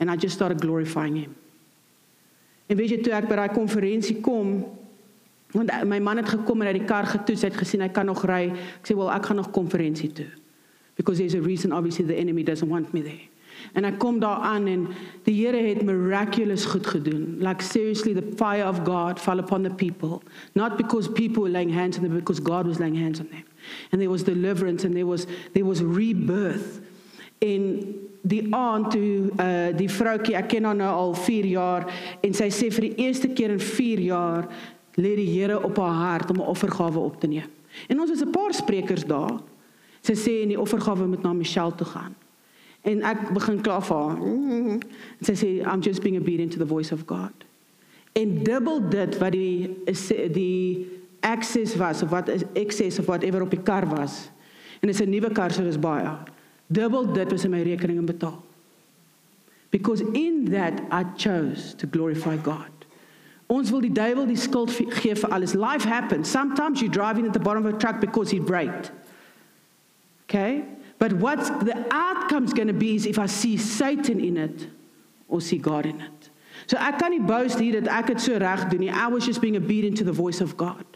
And 0.00 0.10
I 0.10 0.16
just 0.16 0.34
started 0.34 0.60
glorifying 0.60 1.16
him. 1.16 1.36
En 2.72 2.78
weet 2.78 2.94
jy 2.94 2.98
toe 3.04 3.12
ek 3.12 3.26
by 3.28 3.36
daai 3.36 3.52
konferensie 3.52 4.16
kom, 4.24 4.62
want 5.52 5.68
eh, 5.74 5.82
my 5.84 5.98
man 6.00 6.22
het 6.22 6.30
gekom 6.32 6.62
en 6.62 6.70
hy 6.70 6.72
het 6.72 6.80
die 6.80 6.88
kar 6.88 7.04
getoets, 7.10 7.44
hy 7.44 7.50
het 7.50 7.58
gesien 7.60 7.84
hy 7.84 7.90
kan 7.92 8.08
nog 8.08 8.22
ry. 8.24 8.46
Ek 8.48 8.88
sê, 8.88 8.96
"Wel, 8.96 9.12
ek 9.12 9.26
gaan 9.28 9.36
nog 9.36 9.50
konferensie 9.52 10.08
toe." 10.08 10.30
Because 10.96 11.18
there's 11.18 11.34
a 11.34 11.42
reason 11.42 11.72
obviously 11.72 12.06
the 12.06 12.16
enemy 12.16 12.42
doesn't 12.42 12.68
want 12.68 12.92
me 12.94 13.02
there. 13.02 13.28
En 13.72 13.84
ek 13.84 13.98
kom 13.98 14.18
daar 14.20 14.36
aan 14.36 14.66
en 14.66 14.86
die 15.24 15.34
Here 15.46 15.56
het 15.56 15.82
miraculous 15.82 16.64
goed 16.64 16.86
gedoen. 16.86 17.36
Like 17.38 17.62
seriously 17.62 18.14
the 18.14 18.32
fire 18.36 18.68
of 18.68 18.84
God 18.84 19.20
fell 19.20 19.38
upon 19.38 19.62
the 19.62 19.74
people, 19.74 20.22
not 20.52 20.76
because 20.76 21.10
people 21.10 21.42
were 21.42 21.52
laying 21.52 21.72
hands 21.74 21.96
on 21.96 22.02
them 22.02 22.14
because 22.14 22.42
God 22.42 22.66
was 22.66 22.78
laying 22.78 22.98
hands 22.98 23.20
on 23.20 23.28
them. 23.30 23.44
And 23.90 24.00
there 24.00 24.10
was 24.10 24.22
deliverance 24.22 24.84
and 24.84 24.94
there 24.94 25.06
was 25.06 25.26
there 25.52 25.66
was 25.66 25.80
rebirth. 25.82 26.80
En 27.38 27.84
die 28.22 28.54
aand 28.54 28.90
toe 28.90 29.30
uh 29.36 29.76
die 29.76 29.90
vroutjie 29.90 30.36
ek 30.38 30.52
ken 30.52 30.64
haar 30.64 30.78
nou 30.78 30.90
al 30.94 31.14
4 31.14 31.48
jaar 31.50 31.88
en 32.22 32.34
sy 32.34 32.46
sê 32.54 32.70
vir 32.70 32.90
die 32.90 33.06
eerste 33.06 33.32
keer 33.34 33.50
in 33.50 33.60
4 33.60 34.04
jaar 34.06 34.46
lê 34.94 35.14
die 35.16 35.30
Here 35.32 35.58
op 35.58 35.78
haar 35.82 35.98
hart 35.98 36.30
om 36.30 36.36
'n 36.36 36.50
offergawe 36.54 36.98
op 36.98 37.20
te 37.20 37.26
neem. 37.26 37.50
En 37.88 38.00
ons 38.00 38.10
is 38.10 38.22
'n 38.22 38.30
paar 38.30 38.54
sprekers 38.54 39.04
daar. 39.04 39.40
Sy 40.00 40.14
sê 40.14 40.42
in 40.42 40.48
die 40.48 40.60
offergawe 40.60 41.06
moet 41.06 41.22
na 41.22 41.32
Michelle 41.32 41.74
toe 41.74 41.86
gaan. 41.86 42.14
En 42.82 43.02
ek 43.06 43.28
begin 43.32 43.60
klaar 43.62 43.82
vir 43.86 43.96
haar. 43.96 44.18
En 44.18 45.26
sy 45.28 45.34
sê 45.38 45.50
I'm 45.62 45.82
just 45.82 46.02
being 46.02 46.18
obedient 46.18 46.52
to 46.52 46.58
the 46.58 46.66
voice 46.66 46.92
of 46.92 47.06
God. 47.06 47.46
En 48.18 48.42
dubbel 48.42 48.82
dit 48.90 49.18
wat 49.18 49.32
die 49.32 49.76
die 50.34 50.88
access 51.22 51.76
was 51.78 52.02
of 52.02 52.10
wat 52.10 52.28
excess 52.58 52.98
of 52.98 53.06
whatever 53.06 53.42
op 53.42 53.50
die 53.50 53.62
kar 53.62 53.86
was. 53.86 54.30
En 54.80 54.90
dit 54.90 54.94
is 54.94 55.06
'n 55.06 55.10
nuwe 55.10 55.30
kar 55.32 55.50
so 55.50 55.62
dis 55.62 55.78
baie. 55.78 56.10
Dubbel 56.66 57.12
dit 57.12 57.30
was 57.30 57.44
in 57.44 57.50
my 57.50 57.62
rekening 57.62 58.06
betaal. 58.06 58.42
Because 59.70 60.02
in 60.12 60.50
that 60.50 60.80
I 60.90 61.04
chose 61.16 61.74
to 61.76 61.86
glorify 61.86 62.36
God. 62.36 62.70
Ons 63.46 63.70
wil 63.70 63.80
die 63.80 63.92
duiwel 63.92 64.26
die 64.26 64.36
skuld 64.36 64.70
gee 64.70 65.14
vir 65.14 65.30
alles. 65.30 65.54
Life 65.54 65.88
happens. 65.88 66.30
Sometimes 66.30 66.80
you're 66.80 66.92
driving 66.92 67.26
at 67.26 67.32
the 67.32 67.40
bottom 67.40 67.66
of 67.66 67.74
a 67.74 67.76
truck 67.76 68.00
because 68.00 68.30
he 68.30 68.40
braked. 68.40 68.90
Okay? 70.24 70.64
But 71.02 71.14
what 71.14 71.38
the 71.66 71.84
outcome's 71.90 72.52
going 72.52 72.68
to 72.68 72.72
be 72.72 72.94
is 72.94 73.06
if 73.06 73.18
I 73.18 73.26
see 73.26 73.56
Satan 73.56 74.20
in 74.20 74.36
it 74.36 74.68
or 75.26 75.40
see 75.40 75.58
God 75.58 75.84
in 75.84 76.00
it. 76.00 76.30
So 76.70 76.76
ek 76.78 77.00
kan 77.02 77.10
nie 77.10 77.18
boast 77.18 77.58
hier 77.58 77.80
dat 77.80 77.90
ek 77.90 78.12
dit 78.12 78.22
so 78.22 78.38
reg 78.38 78.68
doen 78.70 78.84
nie. 78.84 78.90
I 78.90 79.08
was 79.10 79.26
just 79.26 79.42
being 79.42 79.58
obedient 79.58 79.98
to 79.98 80.06
the 80.06 80.14
voice 80.14 80.38
of 80.40 80.54
God. 80.56 80.86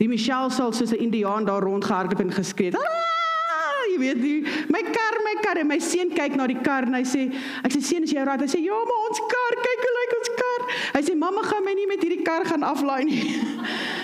Die 0.00 0.08
Michelle 0.08 0.48
sal 0.48 0.72
soos 0.72 0.96
'n 0.96 0.96
Indiaan 0.96 1.44
daar 1.44 1.60
rondgehardloop 1.60 2.24
en 2.24 2.32
geskree 2.32 2.72
het. 2.72 2.80
Ah, 2.80 3.84
jy 3.92 3.98
weet 4.00 4.16
nie, 4.16 4.40
my 4.72 4.82
kar, 4.96 5.14
my 5.28 5.36
kar 5.44 5.60
en 5.60 5.68
my 5.68 5.78
seun 5.78 6.08
kyk 6.08 6.40
na 6.40 6.46
die 6.46 6.60
kar 6.64 6.88
en 6.88 6.94
hy 6.94 7.04
sê, 7.04 7.28
ek 7.62 7.72
sê 7.76 7.84
seun, 7.84 8.08
is 8.08 8.16
jy 8.16 8.24
reg? 8.24 8.40
Hy 8.40 8.48
sê, 8.48 8.64
"Ja, 8.64 8.80
maar 8.80 9.00
ons 9.10 9.20
kar, 9.28 9.52
kyk 9.60 9.80
hoe 9.84 9.94
lyk 10.00 10.18
ons 10.22 10.30
kar." 10.40 10.60
Hy 10.96 11.02
sê, 11.04 11.14
"Mamma 11.14 11.42
gaan 11.42 11.64
my 11.64 11.74
nie 11.74 11.86
met 11.86 12.00
hierdie 12.00 12.24
kar 12.24 12.46
gaan 12.46 12.62
aflaai 12.62 13.04
nie." 13.04 13.44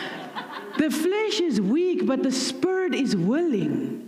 the 0.77 0.91
flesh 0.91 1.41
is 1.41 1.63
weak, 1.63 2.05
but 2.05 2.23
the 2.23 2.33
spirit 2.33 2.93
is 2.95 3.17
willing. 3.17 4.04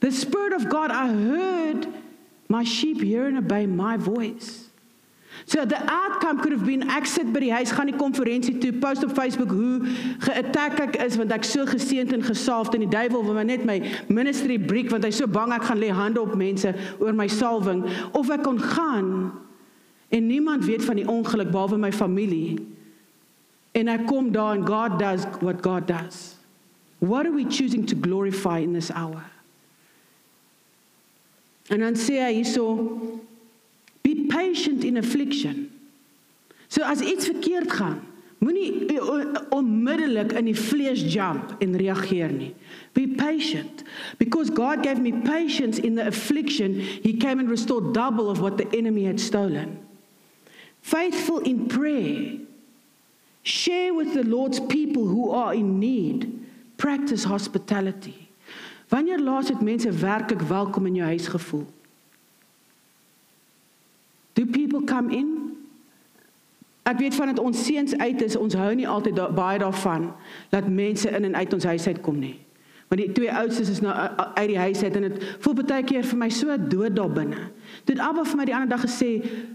The 0.00 0.12
spirit 0.12 0.52
of 0.52 0.68
God, 0.68 0.90
I 0.90 1.08
heard 1.08 1.86
my 2.48 2.64
sheep 2.64 3.00
hear 3.00 3.26
and 3.26 3.38
obey 3.38 3.66
my 3.66 3.96
voice. 3.96 4.66
So 5.44 5.64
the 5.64 5.78
outcome 5.90 6.40
could 6.40 6.52
have 6.52 6.64
been 6.64 6.88
ek 6.90 7.06
sit 7.06 7.28
by 7.32 7.40
die 7.44 7.52
huis 7.52 7.70
gaan 7.70 7.90
die 7.90 7.98
konferensie 7.98 8.56
toe 8.58 8.72
post 8.80 9.04
op 9.04 9.12
Facebook 9.14 9.52
hoe 9.52 9.84
geattack 10.24 10.80
ek 10.80 10.96
is 11.04 11.18
want 11.20 11.34
ek 11.34 11.44
so 11.44 11.66
geseënd 11.68 12.14
en 12.16 12.24
gesalfd 12.24 12.74
en 12.78 12.86
die 12.86 12.90
duiwel 12.90 13.22
wil 13.26 13.36
my 13.36 13.44
net 13.46 13.66
my 13.68 13.76
ministry 14.08 14.56
breek 14.58 14.88
want 14.90 15.04
hy 15.04 15.12
so 15.14 15.28
bang 15.28 15.52
ek 15.54 15.68
gaan 15.68 15.82
lê 15.82 15.92
hande 15.92 16.22
op 16.22 16.32
mense 16.40 16.72
oor 16.98 17.12
my 17.14 17.28
salwing. 17.28 17.84
Of 18.16 18.32
ek 18.32 18.46
kon 18.48 18.58
gaan 18.62 19.12
en 20.08 20.26
niemand 20.26 20.64
weet 20.66 20.86
van 20.88 20.98
die 21.02 21.06
ongeluk 21.06 21.52
behalwe 21.52 21.78
my 21.84 21.92
familie. 21.92 22.56
En 23.76 23.92
ek 23.92 24.08
kom 24.08 24.32
daar 24.32 24.56
en 24.56 24.66
God 24.66 24.98
does 24.98 25.28
what 25.44 25.60
God 25.62 25.86
does. 25.86 26.34
What 26.98 27.28
are 27.28 27.34
we 27.34 27.44
choosing 27.44 27.84
to 27.92 27.94
glorify 27.94 28.64
in 28.64 28.72
this 28.72 28.90
hour 28.90 29.35
en 31.68 31.82
dan 31.82 31.96
sê 31.98 32.20
hy 32.22 32.34
hierso 32.40 32.66
Be 34.06 34.26
patient 34.28 34.84
in 34.84 34.96
affliction. 34.96 35.68
So 36.68 36.82
as 36.82 37.00
iets 37.00 37.26
verkeerd 37.26 37.72
gaan, 37.72 38.00
moenie 38.38 38.86
eh, 38.86 38.96
eh, 38.96 39.40
onmiddellik 39.50 40.30
in 40.32 40.46
die 40.46 40.54
vlees 40.54 41.02
jump 41.12 41.56
en 41.58 41.74
reageer 41.76 42.30
nie. 42.30 42.52
Be 42.92 43.08
patient 43.08 43.82
because 44.18 44.50
God 44.50 44.82
gave 44.82 45.00
me 45.02 45.10
patience 45.12 45.78
in 45.78 45.96
the 45.96 46.06
affliction. 46.06 46.78
He 46.78 47.16
came 47.16 47.40
and 47.40 47.50
restored 47.50 47.92
double 47.94 48.30
of 48.30 48.40
what 48.40 48.58
the 48.58 48.68
enemy 48.70 49.04
had 49.04 49.18
stolen. 49.18 49.78
Faithful 50.82 51.38
in 51.38 51.66
prayer. 51.66 52.38
Share 53.42 53.92
with 53.92 54.14
the 54.14 54.22
Lord's 54.22 54.60
people 54.60 55.06
who 55.06 55.32
are 55.32 55.52
in 55.52 55.80
need. 55.80 56.46
Practice 56.78 57.24
hospitality. 57.24 58.25
Wanneer 58.88 59.20
laas 59.20 59.48
het 59.48 59.60
mense 59.60 59.90
werklik 59.90 60.40
welkom 60.40 60.86
in 60.86 60.94
jou 60.94 61.06
huis 61.06 61.26
gevoel? 61.26 61.66
Do 64.32 64.44
people 64.44 64.84
come 64.84 65.16
in? 65.16 65.56
Ek 66.82 66.98
weet 66.98 67.14
van 67.14 67.26
dit 67.26 67.38
ons 67.38 67.64
seuns 67.64 67.96
uit 67.96 68.22
is, 68.22 68.36
ons 68.36 68.54
hou 68.54 68.74
nie 68.78 68.88
altyd 68.88 69.16
da, 69.16 69.30
baie 69.34 69.58
daarvan 69.58 70.12
dat 70.52 70.68
mense 70.70 71.10
in 71.10 71.24
en 71.24 71.34
uit 71.36 71.52
ons 71.52 71.64
huis 71.64 71.86
uit 71.86 72.00
kom 72.00 72.18
nie. 72.18 72.36
Want 72.86 73.00
die 73.02 73.12
twee 73.12 73.32
oudstes 73.32 73.72
is 73.72 73.80
nou 73.82 73.90
uit 73.90 74.46
die 74.52 74.58
huis 74.58 74.82
uit 74.82 74.94
en 74.94 75.08
dit 75.08 75.24
voel 75.42 75.56
baie 75.58 75.82
keer 75.82 76.06
vir 76.06 76.20
my 76.20 76.28
so 76.30 76.54
dood 76.70 76.94
daar 76.94 77.10
binne. 77.10 77.48
Dit 77.90 77.98
Abba 77.98 78.22
vir 78.22 78.38
my 78.38 78.46
die 78.46 78.54
ander 78.54 78.76
dag 78.76 78.84
gesê, 78.86 79.10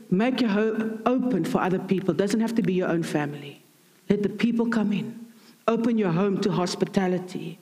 make 0.09 0.43
your 0.43 0.51
home 0.51 0.89
open 1.07 1.47
for 1.47 1.63
other 1.63 1.79
people. 1.79 2.13
Doesn't 2.13 2.43
have 2.43 2.57
to 2.59 2.65
be 2.65 2.75
your 2.75 2.91
own 2.91 3.07
family. 3.07 3.61
Let 4.09 4.23
the 4.23 4.29
people 4.29 4.67
come 4.67 4.91
in. 4.91 5.15
Open 5.67 5.97
your 5.97 6.11
home 6.11 6.41
to 6.41 6.51
hospitality. 6.51 7.57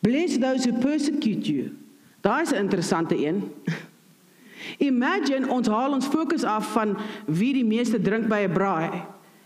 Bless 0.00 0.38
those 0.38 0.64
who 0.64 0.78
persecute 0.78 1.46
you. 1.46 1.76
Daar's 2.20 2.50
'n 2.50 2.56
interessante 2.56 3.26
een. 3.26 3.52
Imagine 4.78 5.48
ons 5.48 5.68
haal 5.68 5.92
ons 5.92 6.06
fokus 6.06 6.44
af 6.44 6.72
van 6.72 6.96
wie 7.26 7.52
die 7.52 7.64
meeste 7.64 8.00
drink 8.00 8.28
by 8.28 8.44
'n 8.46 8.52
braai 8.52 9.02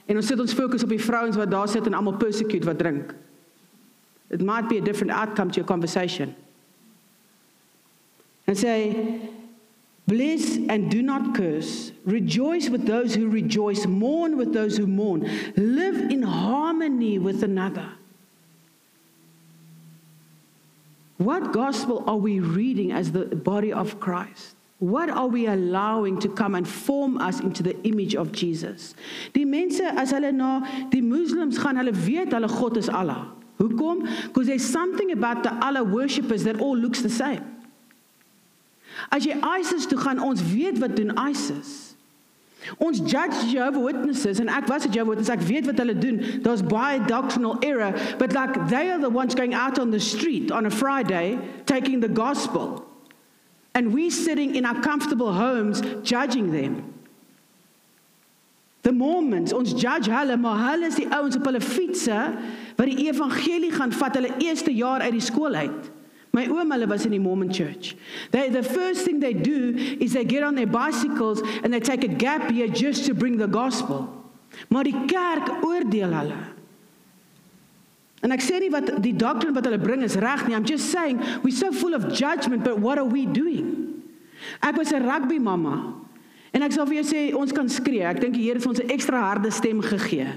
en 0.06 0.16
ons 0.16 0.26
sit 0.26 0.40
ons 0.40 0.52
fokus 0.52 0.82
op 0.82 0.88
die 0.88 1.04
vrouens 1.04 1.36
wat 1.36 1.50
daar 1.50 1.68
sit 1.68 1.86
en 1.86 1.94
almal 1.94 2.16
persecute 2.16 2.64
wat 2.64 2.78
drink. 2.78 3.14
It 4.30 4.40
might 4.40 4.68
be 4.68 4.76
a 4.76 4.80
different 4.80 5.12
outcome 5.12 5.50
to 5.50 5.54
your 5.54 5.68
conversation. 5.68 6.34
And 8.46 8.58
say 8.58 8.96
Bless 10.06 10.56
and 10.68 10.90
do 10.90 11.00
not 11.00 11.34
curse. 11.34 11.92
Rejoice 12.04 12.68
with 12.68 12.86
those 12.86 13.14
who 13.14 13.28
rejoice. 13.28 13.86
Mourn 13.86 14.36
with 14.36 14.52
those 14.52 14.76
who 14.76 14.86
mourn. 14.86 15.30
Live 15.56 15.96
in 16.10 16.22
harmony 16.22 17.18
with 17.18 17.44
another. 17.44 17.88
What 21.22 21.52
gospel 21.52 22.02
are 22.06 22.16
we 22.16 22.40
reading 22.40 22.90
as 22.90 23.12
the 23.12 23.26
body 23.26 23.72
of 23.72 24.00
Christ? 24.00 24.56
What 24.78 25.08
are 25.08 25.28
we 25.28 25.46
allowing 25.46 26.18
to 26.18 26.28
come 26.28 26.56
and 26.56 26.66
form 26.66 27.18
us 27.18 27.38
into 27.38 27.62
the 27.62 27.80
image 27.84 28.16
of 28.16 28.32
Jesus? 28.32 28.96
Die 29.32 29.44
mense 29.44 29.80
as 29.80 30.10
hulle 30.10 30.32
na 30.34 30.58
die 30.90 31.00
moslems 31.00 31.60
gaan, 31.62 31.78
hulle 31.78 31.94
weet 31.94 32.34
hulle 32.34 32.48
God 32.50 32.76
is 32.76 32.88
Allah. 32.88 33.30
Hoekom? 33.60 34.02
Because 34.26 34.48
there's 34.48 34.66
something 34.66 35.12
about 35.12 35.44
the 35.44 35.54
Allah 35.64 35.84
worshippers 35.84 36.42
that 36.42 36.58
all 36.60 36.76
looks 36.76 37.02
the 37.02 37.10
same. 37.10 37.44
As 39.12 39.24
jy 39.24 39.38
ISIS 39.38 39.86
toe 39.86 39.98
gaan, 40.02 40.18
ons 40.18 40.42
weet 40.42 40.82
wat 40.82 40.96
doen 40.96 41.14
ISIS. 41.14 41.91
Ons 42.78 43.00
judge 43.00 43.50
Jehovah 43.50 43.80
Witnesses 43.80 44.38
en 44.38 44.48
ek 44.48 44.66
was 44.66 44.86
'n 44.86 44.92
Jehovah 44.92 45.10
Witness, 45.10 45.28
ek 45.28 45.40
weet 45.40 45.66
wat 45.66 45.78
hulle 45.78 45.98
doen. 45.98 46.20
Daar's 46.42 46.62
baie 46.62 47.00
doctrinal 47.06 47.56
error, 47.60 47.92
but 48.18 48.32
like 48.32 48.68
they 48.68 48.90
are 48.90 49.00
the 49.00 49.10
ones 49.10 49.34
going 49.34 49.54
out 49.54 49.78
on 49.78 49.90
the 49.90 50.00
street 50.00 50.50
on 50.50 50.66
a 50.66 50.70
Friday 50.70 51.38
taking 51.64 52.00
the 52.00 52.08
gospel. 52.08 52.84
And 53.74 53.92
we 53.92 54.10
sitting 54.10 54.54
in 54.54 54.66
our 54.66 54.80
comfortable 54.80 55.32
homes 55.32 55.80
judging 56.02 56.52
them. 56.52 56.92
The 58.82 58.92
Mormons, 58.92 59.52
ons 59.52 59.72
judge 59.72 60.10
hulle, 60.10 60.36
maar 60.36 60.58
hulle 60.70 60.86
is 60.86 60.98
die 60.98 61.06
ouens 61.14 61.36
op 61.36 61.44
hulle 61.46 61.60
fietsse 61.60 62.34
wat 62.76 62.88
die 62.90 63.06
evangelie 63.06 63.70
gaan 63.70 63.92
vat 63.92 64.14
hulle 64.18 64.34
eerste 64.42 64.74
jaar 64.74 65.00
uit 65.00 65.12
die 65.12 65.22
skool 65.22 65.54
uit. 65.54 65.90
My 66.32 66.46
oom 66.48 66.72
hulle 66.72 66.88
was 66.88 67.04
in 67.04 67.12
die 67.12 67.20
Mormon 67.20 67.52
church. 67.52 67.94
They 68.30 68.48
the 68.48 68.62
first 68.62 69.04
thing 69.04 69.20
they 69.20 69.34
do 69.34 69.76
is 70.00 70.14
they 70.14 70.24
get 70.24 70.42
on 70.42 70.54
their 70.54 70.66
bicycles 70.66 71.42
and 71.62 71.72
they 71.72 71.80
take 71.80 72.04
a 72.04 72.08
gap 72.08 72.50
year 72.50 72.68
just 72.68 73.04
to 73.06 73.14
bring 73.14 73.36
the 73.36 73.46
gospel. 73.46 74.08
Maar 74.68 74.84
die 74.84 74.96
kerk 75.06 75.64
oordeel 75.64 76.12
hulle. 76.12 76.40
En 78.22 78.32
ek 78.32 78.40
sê 78.44 78.60
nie 78.62 78.70
wat 78.72 78.88
die 79.02 79.14
doctrine 79.18 79.52
wat 79.56 79.66
hulle 79.66 79.80
bring 79.82 80.04
is 80.06 80.16
reg 80.16 80.46
nie. 80.46 80.54
I'm 80.56 80.64
just 80.64 80.92
saying 80.94 81.20
we're 81.42 81.56
so 81.56 81.72
full 81.72 81.92
of 81.92 82.08
judgment, 82.14 82.64
but 82.64 82.78
what 82.78 82.96
are 82.96 83.08
we 83.08 83.26
doing? 83.26 84.00
Ek 84.62 84.76
was 84.76 84.92
'n 84.92 85.04
rugby 85.04 85.38
mamma. 85.38 85.94
En 86.54 86.62
ek 86.62 86.72
sal 86.72 86.86
vir 86.86 87.02
jou 87.02 87.06
sê 87.12 87.34
ons 87.34 87.52
kan 87.52 87.68
skree. 87.68 88.04
Ek 88.04 88.20
dink 88.20 88.34
die 88.34 88.44
Here 88.44 88.56
het 88.56 88.66
ons 88.66 88.80
'n 88.80 88.88
ekstra 88.88 89.20
harde 89.20 89.50
stem 89.50 89.80
gegee. 89.80 90.32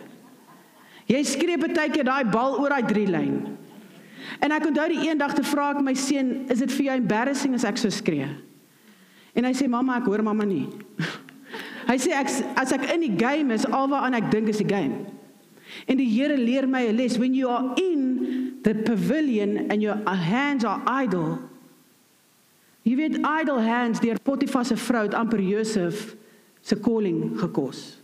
Jy 1.07 1.23
skree 1.23 1.57
baie 1.57 1.89
keer 1.89 2.03
daai 2.03 2.25
bal 2.25 2.59
oor 2.59 2.69
daai 2.69 2.87
drie 2.87 3.07
lyn. 3.07 3.57
En 4.39 4.51
ek 4.51 4.65
onthou 4.65 4.87
die 4.91 5.07
eendag 5.09 5.33
te 5.37 5.43
vra 5.43 5.71
ek 5.73 5.81
my 5.85 5.93
seun, 5.93 6.45
is 6.49 6.59
dit 6.63 6.71
vir 6.71 6.85
jou 6.85 6.97
embarrassing 7.01 7.53
as 7.57 7.65
ek 7.67 7.77
so 7.81 7.89
skree? 7.89 8.27
En 9.35 9.43
hy 9.43 9.53
sê 9.53 9.67
mamma, 9.67 9.99
ek 9.99 10.07
hoor 10.09 10.23
mamma 10.23 10.45
nie. 10.47 10.65
hy 11.89 11.97
sê 12.01 12.15
ek 12.15 12.31
as 12.57 12.71
ek 12.75 12.87
in 12.95 13.03
die 13.05 13.15
game 13.19 13.53
is, 13.53 13.67
alwaar 13.67 14.07
ek 14.15 14.31
dink 14.31 14.49
is 14.49 14.63
die 14.63 14.69
game. 14.69 15.05
En 15.89 15.99
die 15.99 16.07
Here 16.07 16.37
leer 16.37 16.67
my 16.67 16.85
'n 16.87 16.95
les. 16.95 17.17
When 17.17 17.33
you 17.33 17.49
are 17.49 17.73
in 17.77 18.61
the 18.63 18.73
pavilion 18.73 19.69
and 19.69 19.81
your 19.81 19.97
hands 20.05 20.63
are 20.63 20.81
idle. 20.87 21.39
Jy 22.85 22.95
weet 22.95 23.17
idle 23.21 23.61
hands 23.61 23.99
deur 23.99 24.19
Potifar 24.21 24.65
se 24.65 24.77
vrou 24.77 25.03
het 25.05 25.13
amper 25.13 25.41
Josef 25.41 26.15
se 26.61 26.77
calling 26.79 27.37
gekos. 27.37 28.01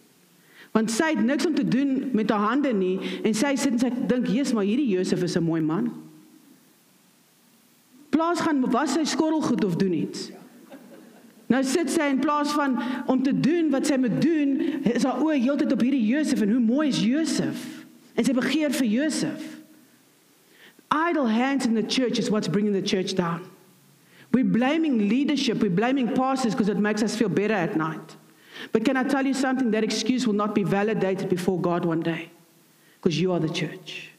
Want 0.72 0.91
sy 0.91 1.11
het 1.15 1.24
niks 1.26 1.45
om 1.45 1.55
te 1.55 1.65
doen 1.67 2.09
met 2.13 2.30
haar 2.30 2.47
hande 2.53 2.72
nie 2.74 2.97
en 3.24 3.34
sy 3.34 3.55
sit 3.55 3.74
en 3.74 3.80
sy 3.80 3.89
dink, 4.07 4.28
"Jesus, 4.28 4.53
maar 4.53 4.63
hierdie 4.63 4.88
Josef 4.88 5.24
is 5.24 5.38
'n 5.38 5.43
mooi 5.43 5.61
man." 5.61 5.91
Plaas 8.22 8.43
gaan 8.45 8.59
was 8.69 8.91
sy 8.93 9.01
skorrelgoed 9.03 9.63
of 9.65 9.80
doen 9.82 9.93
iets. 9.97 10.28
Nou 11.49 11.63
sit 11.65 11.89
sy 11.89 12.05
in 12.13 12.19
plaas 12.22 12.51
van 12.53 12.76
om 13.09 13.24
te 13.26 13.34
doen 13.34 13.72
wat 13.74 13.89
sy 13.89 13.97
moet 13.97 14.19
doen, 14.22 14.51
is 14.86 15.07
haar 15.07 15.24
oë 15.26 15.39
heeltyd 15.41 15.74
op 15.74 15.82
hierdie 15.82 16.03
Josef 16.05 16.43
en 16.45 16.53
hoe 16.53 16.61
mooi 16.61 16.86
is 16.91 16.99
Josef? 17.01 17.63
En 18.13 18.28
sy 18.28 18.36
begeer 18.38 18.76
vir 18.78 18.88
Josef. 18.91 19.47
Idle 20.93 21.26
hands 21.34 21.65
in 21.65 21.74
the 21.74 21.82
church 21.82 22.22
is 22.22 22.30
what's 22.30 22.47
bringing 22.47 22.78
the 22.78 22.86
church 22.86 23.17
down. 23.17 23.41
We're 24.32 24.45
blaming 24.45 25.09
leadership, 25.09 25.57
we're 25.57 25.74
blaming 25.74 26.13
pastors 26.13 26.53
because 26.53 26.69
it 26.69 26.78
makes 26.78 27.01
us 27.01 27.15
feel 27.17 27.30
better 27.30 27.57
at 27.57 27.76
night. 27.76 28.17
But 28.72 28.86
can 28.86 28.97
I 28.97 29.03
tell 29.03 29.26
you 29.26 29.34
something? 29.34 29.72
That 29.72 29.84
excuse 29.84 30.28
will 30.28 30.38
not 30.38 30.53
be 30.53 30.63
validated 30.63 31.28
before 31.28 31.59
God 31.59 31.86
one 31.86 32.01
day 32.01 32.30
because 32.99 33.19
you 33.19 33.34
are 33.34 33.39
the 33.39 33.49
church. 33.49 34.11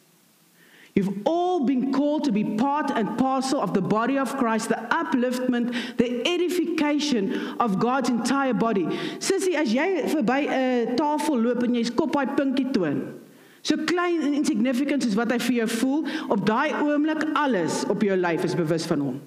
You've 0.95 1.23
all 1.25 1.65
been 1.65 1.91
called 1.91 2.25
to 2.25 2.33
be 2.33 2.45
part 2.45 2.91
and 2.91 3.17
parcel 3.17 3.63
of 3.63 3.73
the 3.73 3.81
body 3.81 4.19
of 4.19 4.37
Christ, 4.37 4.69
the 4.69 4.75
upliftment, 4.91 5.97
the 5.97 6.27
edification 6.29 7.57
of 7.59 7.79
God's 7.79 8.11
entire 8.11 8.53
body. 8.53 8.85
Sissy, 9.19 9.55
as 9.55 9.73
jy 9.73 10.05
verby 10.13 10.45
'n 10.49 10.97
tafel 10.97 11.41
loop 11.41 11.63
en 11.63 11.75
jy 11.75 11.85
skop 11.85 12.13
daai 12.13 12.37
pinkie 12.37 12.71
toon. 12.73 13.21
So 13.63 13.77
klein 13.77 14.21
en 14.21 14.35
insignificant 14.35 15.03
soos 15.03 15.15
wat 15.15 15.33
hy 15.33 15.39
vir 15.39 15.57
jou 15.63 15.69
voel, 15.81 16.07
op 16.29 16.45
daai 16.45 16.75
oomblik 16.75 17.25
alles 17.35 17.85
op 17.89 18.03
jou 18.03 18.17
lyf 18.17 18.45
is 18.45 18.55
bewus 18.55 18.85
van 18.87 19.01
hom. 19.01 19.21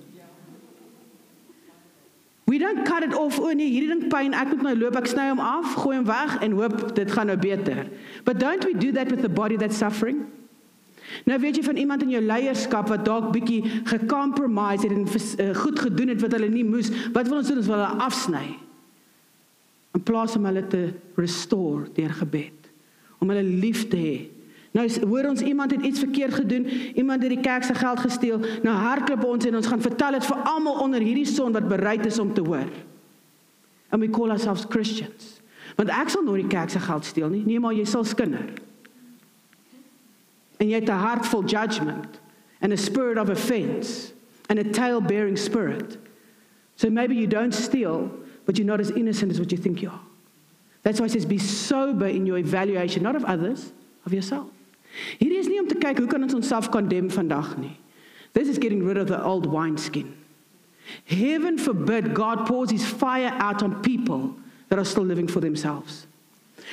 We 2.46 2.60
don't 2.60 2.86
cut 2.86 3.02
it 3.02 3.16
off. 3.16 3.40
O 3.40 3.50
nee, 3.52 3.66
hierdie 3.66 3.90
ding 3.90 4.10
pyn, 4.12 4.36
ek 4.38 4.52
moet 4.54 4.62
nou 4.62 4.76
loop, 4.76 4.96
ek 4.96 5.08
sny 5.08 5.32
hom 5.32 5.40
af, 5.42 5.66
gooi 5.82 5.98
hom 5.98 6.06
weg 6.06 6.38
en 6.46 6.52
hoop 6.52 6.94
dit 6.94 7.12
gaan 7.12 7.26
nou 7.26 7.38
beter. 7.38 7.88
But 8.24 8.38
don't 8.38 8.64
we 8.64 8.74
do 8.74 8.92
that 8.92 9.10
with 9.10 9.24
the 9.24 9.30
body 9.30 9.58
that's 9.58 9.78
suffering? 9.78 10.28
Nou 11.24 11.40
weet 11.40 11.56
jy 11.56 11.64
van 11.64 11.80
iemand 11.80 12.04
in 12.04 12.14
jou 12.16 12.22
leierskap 12.24 12.90
wat 12.92 13.06
dalk 13.08 13.32
bietjie 13.34 13.62
gecompromise 13.88 14.88
het 14.88 14.92
en 14.92 15.08
uh, 15.08 15.56
goed 15.56 15.80
gedoen 15.80 16.12
het 16.14 16.22
wat 16.22 16.36
hulle 16.36 16.50
nie 16.52 16.66
moes. 16.68 16.92
Wat 17.16 17.28
wil 17.32 17.40
ons 17.40 17.48
doen? 17.48 17.62
Ons 17.64 17.72
wil 17.72 17.80
hulle 17.80 18.06
afsny. 18.06 18.46
In 19.96 20.04
plaas 20.04 20.36
om 20.36 20.46
hulle 20.46 20.66
te 20.68 20.90
restore 21.16 21.88
deur 21.96 22.16
gebed. 22.20 22.72
Om 23.24 23.32
hulle 23.32 23.46
lief 23.46 23.88
te 23.88 24.00
hê. 24.00 24.18
Nou 24.76 24.84
hoor 25.08 25.30
ons 25.30 25.42
iemand 25.42 25.72
het 25.72 25.86
iets 25.88 26.02
verkeerd 26.04 26.34
gedoen, 26.34 26.66
iemand 27.00 27.24
het 27.24 27.32
die 27.32 27.40
kerk 27.40 27.64
se 27.64 27.74
geld 27.74 28.00
gesteel. 28.04 28.42
Nou 28.64 28.76
hardloop 28.76 29.24
ons 29.24 29.48
en 29.48 29.56
ons 29.56 29.70
gaan 29.72 29.82
vertel 29.82 30.18
dit 30.20 30.28
vir 30.28 30.44
almal 30.52 30.82
onder 30.84 31.00
hierdie 31.00 31.30
son 31.30 31.56
wat 31.56 31.70
bereid 31.72 32.04
is 32.06 32.20
om 32.20 32.34
te 32.34 32.44
hoor. 32.44 32.68
And 33.90 34.04
we 34.04 34.10
call 34.10 34.30
ourselves 34.36 34.66
Christians. 34.70 35.40
Want 35.80 35.90
ek 35.96 36.12
sal 36.12 36.26
nooit 36.28 36.44
die 36.44 36.52
kerk 36.52 36.70
se 36.70 36.80
geld 36.84 37.08
steel 37.08 37.32
nie. 37.32 37.46
Nee, 37.46 37.60
maar 37.60 37.74
jy 37.74 37.86
sal 37.88 38.04
skinder 38.04 38.44
and 40.66 40.72
yet 40.72 40.90
a 40.90 40.96
heartful 40.96 41.44
judgment 41.44 42.20
and 42.60 42.74
a 42.74 42.78
spirit 42.78 43.20
of 43.20 43.30
offense 43.30 44.14
and 44.50 44.58
a 44.58 44.64
tail 44.64 45.00
bearing 45.00 45.38
spirit. 45.38 46.00
So 46.76 46.90
maybe 46.90 47.16
you 47.16 47.28
don't 47.28 47.54
steal, 47.54 48.12
but 48.48 48.58
you're 48.58 48.66
not 48.66 48.80
as 48.80 48.90
innocent 48.90 49.32
as 49.32 49.40
what 49.40 49.52
you 49.52 49.60
think 49.60 49.84
you 49.84 49.92
are. 49.92 50.02
That's 50.82 51.00
why 51.00 51.06
it 51.06 51.12
says 51.12 51.24
be 51.24 51.38
sober 51.38 52.08
in 52.08 52.26
your 52.26 52.40
evaluation, 52.40 53.04
not 53.04 53.16
of 53.16 53.24
others, 53.26 53.74
of 54.08 54.14
yourself. 54.14 54.50
Hierdie 55.20 55.38
is 55.38 55.48
nie 55.48 55.60
om 55.60 55.68
te 55.68 55.78
kyk 55.78 56.02
hoe 56.02 56.08
kan 56.08 56.26
ons 56.26 56.34
onsself 56.34 56.72
condemn 56.74 57.12
vandag 57.14 57.60
nie. 57.60 57.78
This 58.34 58.48
is 58.48 58.58
getting 58.58 58.84
rid 58.84 58.98
of 58.98 59.08
the 59.08 59.22
old 59.24 59.46
wineskin. 59.46 60.18
Heaven 61.06 61.60
forbid 61.60 62.16
God 62.16 62.48
pours 62.48 62.72
his 62.72 62.84
fire 62.84 63.38
out 63.38 63.62
on 63.62 63.84
people 63.84 64.34
that 64.70 64.80
are 64.80 64.86
still 64.86 65.06
living 65.06 65.28
for 65.28 65.42
themselves. 65.42 66.08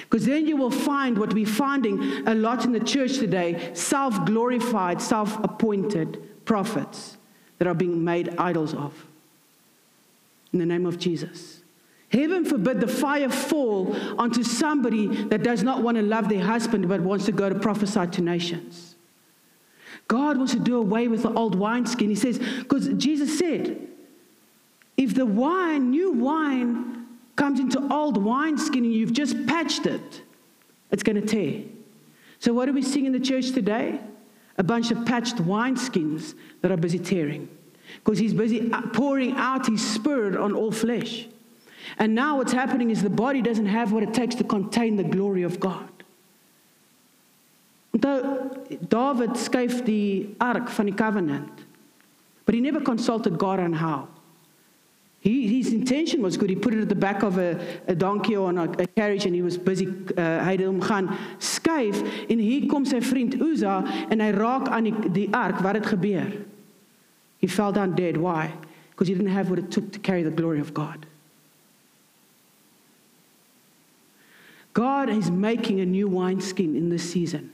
Because 0.01 0.26
then 0.26 0.47
you 0.47 0.57
will 0.57 0.70
find 0.70 1.18
what 1.18 1.32
we're 1.32 1.47
finding 1.47 2.26
a 2.26 2.34
lot 2.34 2.64
in 2.64 2.72
the 2.72 2.80
church 2.80 3.18
today 3.18 3.72
self 3.74 4.24
glorified, 4.24 5.01
self 5.01 5.43
appointed 5.45 6.45
prophets 6.45 7.16
that 7.59 7.68
are 7.68 7.74
being 7.74 8.03
made 8.05 8.36
idols 8.38 8.74
of. 8.74 9.07
In 10.53 10.59
the 10.59 10.66
name 10.66 10.86
of 10.86 10.99
Jesus. 10.99 11.62
Heaven 12.11 12.45
forbid 12.45 12.80
the 12.80 12.88
fire 12.88 13.30
fall 13.30 13.97
onto 14.18 14.43
somebody 14.43 15.07
that 15.07 15.43
does 15.43 15.62
not 15.62 15.82
want 15.82 15.97
to 15.97 16.03
love 16.03 16.28
their 16.28 16.45
husband 16.45 16.86
but 16.86 17.01
wants 17.01 17.24
to 17.24 17.32
go 17.32 17.49
to 17.49 17.59
prophesy 17.59 18.07
to 18.07 18.20
nations. 18.20 18.97
God 20.09 20.36
wants 20.36 20.53
to 20.53 20.59
do 20.59 20.76
away 20.76 21.09
with 21.09 21.22
the 21.22 21.32
old 21.32 21.55
wineskin. 21.55 22.11
He 22.11 22.14
says, 22.14 22.38
because 22.38 22.88
Jesus 22.95 23.38
said, 23.38 23.88
if 24.99 25.14
the 25.14 25.24
wine, 25.24 25.90
new 25.90 26.12
wine, 26.12 27.01
comes 27.43 27.59
into 27.59 27.93
old 27.93 28.16
wineskin 28.22 28.84
and 28.84 28.95
you've 28.95 29.12
just 29.12 29.34
patched 29.49 29.84
it, 29.84 30.22
it's 30.93 31.03
going 31.03 31.20
to 31.20 31.26
tear. 31.26 31.64
So, 32.38 32.53
what 32.53 32.68
are 32.68 32.72
we 32.72 32.82
seeing 32.82 33.05
in 33.05 33.12
the 33.12 33.18
church 33.18 33.51
today? 33.51 33.99
A 34.59 34.62
bunch 34.62 34.93
of 34.93 35.05
patched 35.05 35.38
wineskins 35.38 36.34
that 36.61 36.70
are 36.70 36.76
busy 36.76 37.01
tearing 37.01 37.49
because 37.97 38.20
he's 38.20 38.32
busy 38.32 38.70
uh, 38.70 38.82
pouring 38.93 39.32
out 39.32 39.66
his 39.66 39.82
spirit 39.84 40.36
on 40.36 40.55
all 40.55 40.70
flesh. 40.70 41.26
And 41.99 42.14
now, 42.14 42.36
what's 42.36 42.53
happening 42.53 42.90
is 42.90 43.03
the 43.03 43.11
body 43.11 43.43
doesn't 43.43 43.66
have 43.66 43.90
what 43.90 44.05
it 44.05 44.14
takes 44.14 44.36
to 44.36 44.45
contain 44.45 44.95
the 44.95 45.03
glory 45.03 45.43
of 45.43 45.59
God. 45.59 45.90
Onthou 47.93 48.88
David 48.88 49.30
skuif 49.30 49.84
the 49.84 50.28
ark 50.40 50.68
van 50.70 50.86
die 50.86 50.93
covenant. 50.93 51.51
But 52.45 52.55
he 52.55 52.61
never 52.61 52.80
consulted 52.80 53.36
God 53.36 53.59
on 53.59 53.72
how. 53.72 54.07
He, 55.23 55.57
his 55.57 55.73
intention 55.73 56.20
was 56.20 56.37
good. 56.37 56.51
He 56.51 56.57
put 56.57 56.75
it 56.75 56.81
at 56.81 56.89
the 56.89 56.97
back 56.97 57.23
of 57.23 57.39
a, 57.39 57.57
a 57.87 57.95
donkey 57.95 58.35
or 58.35 58.49
on 58.49 58.59
a, 58.59 58.64
a 58.73 58.87
carriage 58.89 59.25
and 59.25 59.33
he 59.33 59.41
was 59.41 59.57
busy 59.57 59.87
uh, 59.87 60.43
hy 60.43 60.57
het 60.57 60.64
hom 60.66 60.81
gaan 60.83 61.12
skuif 61.39 62.01
en 62.27 62.43
hier 62.43 62.66
kom 62.66 62.83
sy 62.83 62.99
vriend 62.99 63.37
Uza 63.39 63.77
en 64.11 64.18
hy 64.18 64.33
raak 64.35 64.66
aan 64.66 64.91
die, 64.91 64.95
die 65.14 65.29
ark 65.31 65.62
wat 65.62 65.79
het 65.79 65.87
gebeur. 65.87 66.27
He 67.39 67.47
fell 67.47 67.70
down 67.70 67.95
dead. 67.95 68.18
Why? 68.18 68.51
Because 68.91 69.07
he 69.07 69.14
didn't 69.14 69.31
have 69.31 69.49
what 69.49 69.62
it 69.62 69.70
took 69.70 69.93
to 69.93 70.01
carry 70.01 70.25
the 70.27 70.35
glory 70.35 70.59
of 70.59 70.75
God. 70.75 71.07
God 74.75 75.09
is 75.09 75.31
making 75.31 75.79
a 75.81 75.87
new 75.87 76.09
wineskin 76.09 76.75
in 76.75 76.91
this 76.91 77.09
season. 77.09 77.53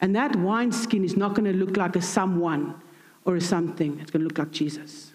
And 0.00 0.16
that 0.16 0.34
wineskin 0.36 1.04
is 1.04 1.14
not 1.14 1.34
going 1.34 1.44
to 1.44 1.58
look 1.58 1.76
like 1.76 1.94
a 1.94 2.00
someone 2.02 2.80
or 3.26 3.36
a 3.36 3.40
something. 3.40 4.00
It's 4.00 4.10
going 4.10 4.22
to 4.22 4.28
look 4.28 4.38
like 4.38 4.50
Jesus. 4.50 5.11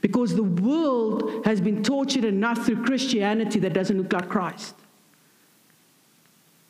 Because 0.00 0.34
the 0.34 0.42
world 0.42 1.44
has 1.44 1.60
been 1.60 1.82
tortured 1.82 2.24
enough 2.24 2.64
through 2.64 2.84
Christianity 2.84 3.58
that 3.60 3.72
doesn't 3.72 3.96
look 3.96 4.12
like 4.12 4.28
Christ. 4.28 4.74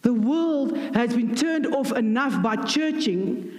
The 0.02 0.12
world 0.12 0.76
has 0.94 1.14
been 1.14 1.34
turned 1.34 1.66
off 1.66 1.92
enough 1.92 2.42
by 2.42 2.56
churching 2.56 3.52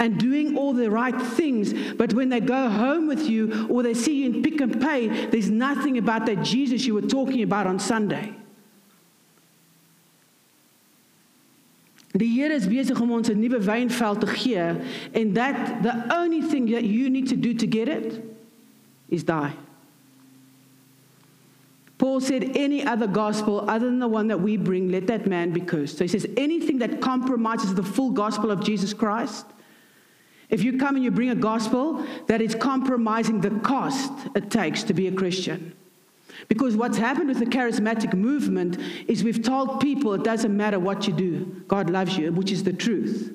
and 0.00 0.18
doing 0.18 0.56
all 0.56 0.72
the 0.72 0.90
right 0.90 1.20
things, 1.20 1.74
but 1.94 2.12
when 2.12 2.28
they 2.28 2.38
go 2.38 2.68
home 2.70 3.08
with 3.08 3.28
you 3.28 3.66
or 3.68 3.82
they 3.82 3.94
see 3.94 4.22
you 4.22 4.30
in 4.30 4.42
pick 4.42 4.60
and 4.60 4.80
pay, 4.80 5.26
there's 5.26 5.50
nothing 5.50 5.98
about 5.98 6.24
that 6.26 6.42
Jesus 6.44 6.86
you 6.86 6.94
were 6.94 7.02
talking 7.02 7.42
about 7.42 7.66
on 7.66 7.80
Sunday. 7.80 8.32
Die 12.16 12.24
Here 12.24 12.50
is 12.50 12.66
besig 12.66 13.00
om 13.00 13.10
ons 13.12 13.28
'n 13.28 13.38
nuwe 13.38 13.60
wynveld 13.60 14.20
te 14.20 14.26
gee 14.26 14.56
and 15.14 15.34
that 15.34 15.82
the 15.82 15.94
only 16.14 16.40
thing 16.40 16.66
that 16.70 16.84
you 16.84 17.10
need 17.10 17.28
to 17.28 17.36
do 17.36 17.52
to 17.52 17.66
get 17.66 17.88
it 17.88 18.24
is 19.08 19.24
die. 19.24 19.54
Paul 21.98 22.20
said, 22.20 22.56
Any 22.56 22.84
other 22.84 23.08
gospel 23.08 23.68
other 23.68 23.86
than 23.86 23.98
the 23.98 24.08
one 24.08 24.28
that 24.28 24.40
we 24.40 24.56
bring, 24.56 24.90
let 24.90 25.08
that 25.08 25.26
man 25.26 25.52
be 25.52 25.60
cursed. 25.60 25.98
So 25.98 26.04
he 26.04 26.08
says, 26.08 26.26
Anything 26.36 26.78
that 26.78 27.00
compromises 27.00 27.74
the 27.74 27.82
full 27.82 28.10
gospel 28.10 28.50
of 28.50 28.62
Jesus 28.62 28.94
Christ, 28.94 29.44
if 30.48 30.62
you 30.62 30.78
come 30.78 30.94
and 30.94 31.04
you 31.04 31.10
bring 31.10 31.30
a 31.30 31.34
gospel 31.34 32.06
that 32.26 32.40
is 32.40 32.54
compromising 32.54 33.40
the 33.40 33.50
cost 33.60 34.10
it 34.34 34.50
takes 34.50 34.82
to 34.84 34.94
be 34.94 35.08
a 35.08 35.12
Christian. 35.12 35.74
Because 36.46 36.76
what's 36.76 36.96
happened 36.96 37.28
with 37.28 37.40
the 37.40 37.46
charismatic 37.46 38.14
movement 38.14 38.78
is 39.08 39.24
we've 39.24 39.42
told 39.42 39.80
people 39.80 40.14
it 40.14 40.22
doesn't 40.22 40.56
matter 40.56 40.78
what 40.78 41.06
you 41.06 41.12
do, 41.12 41.62
God 41.66 41.90
loves 41.90 42.16
you, 42.16 42.32
which 42.32 42.52
is 42.52 42.62
the 42.62 42.72
truth. 42.72 43.34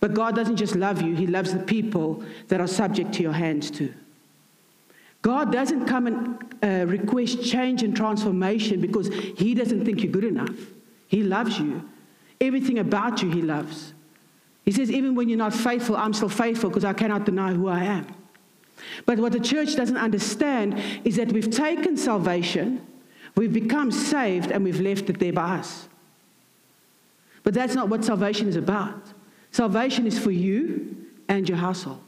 But 0.00 0.12
God 0.12 0.36
doesn't 0.36 0.56
just 0.56 0.76
love 0.76 1.00
you, 1.00 1.16
He 1.16 1.26
loves 1.26 1.52
the 1.52 1.60
people 1.60 2.22
that 2.48 2.60
are 2.60 2.66
subject 2.66 3.14
to 3.14 3.22
your 3.22 3.32
hands 3.32 3.70
too. 3.70 3.92
God 5.26 5.50
doesn't 5.50 5.86
come 5.86 6.06
and 6.06 6.54
uh, 6.62 6.86
request 6.86 7.42
change 7.42 7.82
and 7.82 7.96
transformation 7.96 8.80
because 8.80 9.08
He 9.08 9.54
doesn't 9.54 9.84
think 9.84 10.04
you're 10.04 10.12
good 10.12 10.22
enough. 10.22 10.54
He 11.08 11.24
loves 11.24 11.58
you. 11.58 11.82
Everything 12.40 12.78
about 12.78 13.24
you, 13.24 13.30
He 13.32 13.42
loves. 13.42 13.92
He 14.64 14.70
says, 14.70 14.88
even 14.88 15.16
when 15.16 15.28
you're 15.28 15.36
not 15.36 15.52
faithful, 15.52 15.96
I'm 15.96 16.12
still 16.12 16.28
faithful 16.28 16.70
because 16.70 16.84
I 16.84 16.92
cannot 16.92 17.24
deny 17.24 17.52
who 17.52 17.66
I 17.66 17.82
am. 17.82 18.06
But 19.04 19.18
what 19.18 19.32
the 19.32 19.40
church 19.40 19.74
doesn't 19.74 19.96
understand 19.96 20.80
is 21.02 21.16
that 21.16 21.32
we've 21.32 21.50
taken 21.50 21.96
salvation, 21.96 22.86
we've 23.34 23.52
become 23.52 23.90
saved, 23.90 24.52
and 24.52 24.62
we've 24.62 24.80
left 24.80 25.10
it 25.10 25.18
there 25.18 25.32
by 25.32 25.56
us. 25.58 25.88
But 27.42 27.52
that's 27.52 27.74
not 27.74 27.88
what 27.88 28.04
salvation 28.04 28.46
is 28.46 28.54
about. 28.54 29.02
Salvation 29.50 30.06
is 30.06 30.20
for 30.20 30.30
you 30.30 31.04
and 31.28 31.48
your 31.48 31.58
household. 31.58 32.05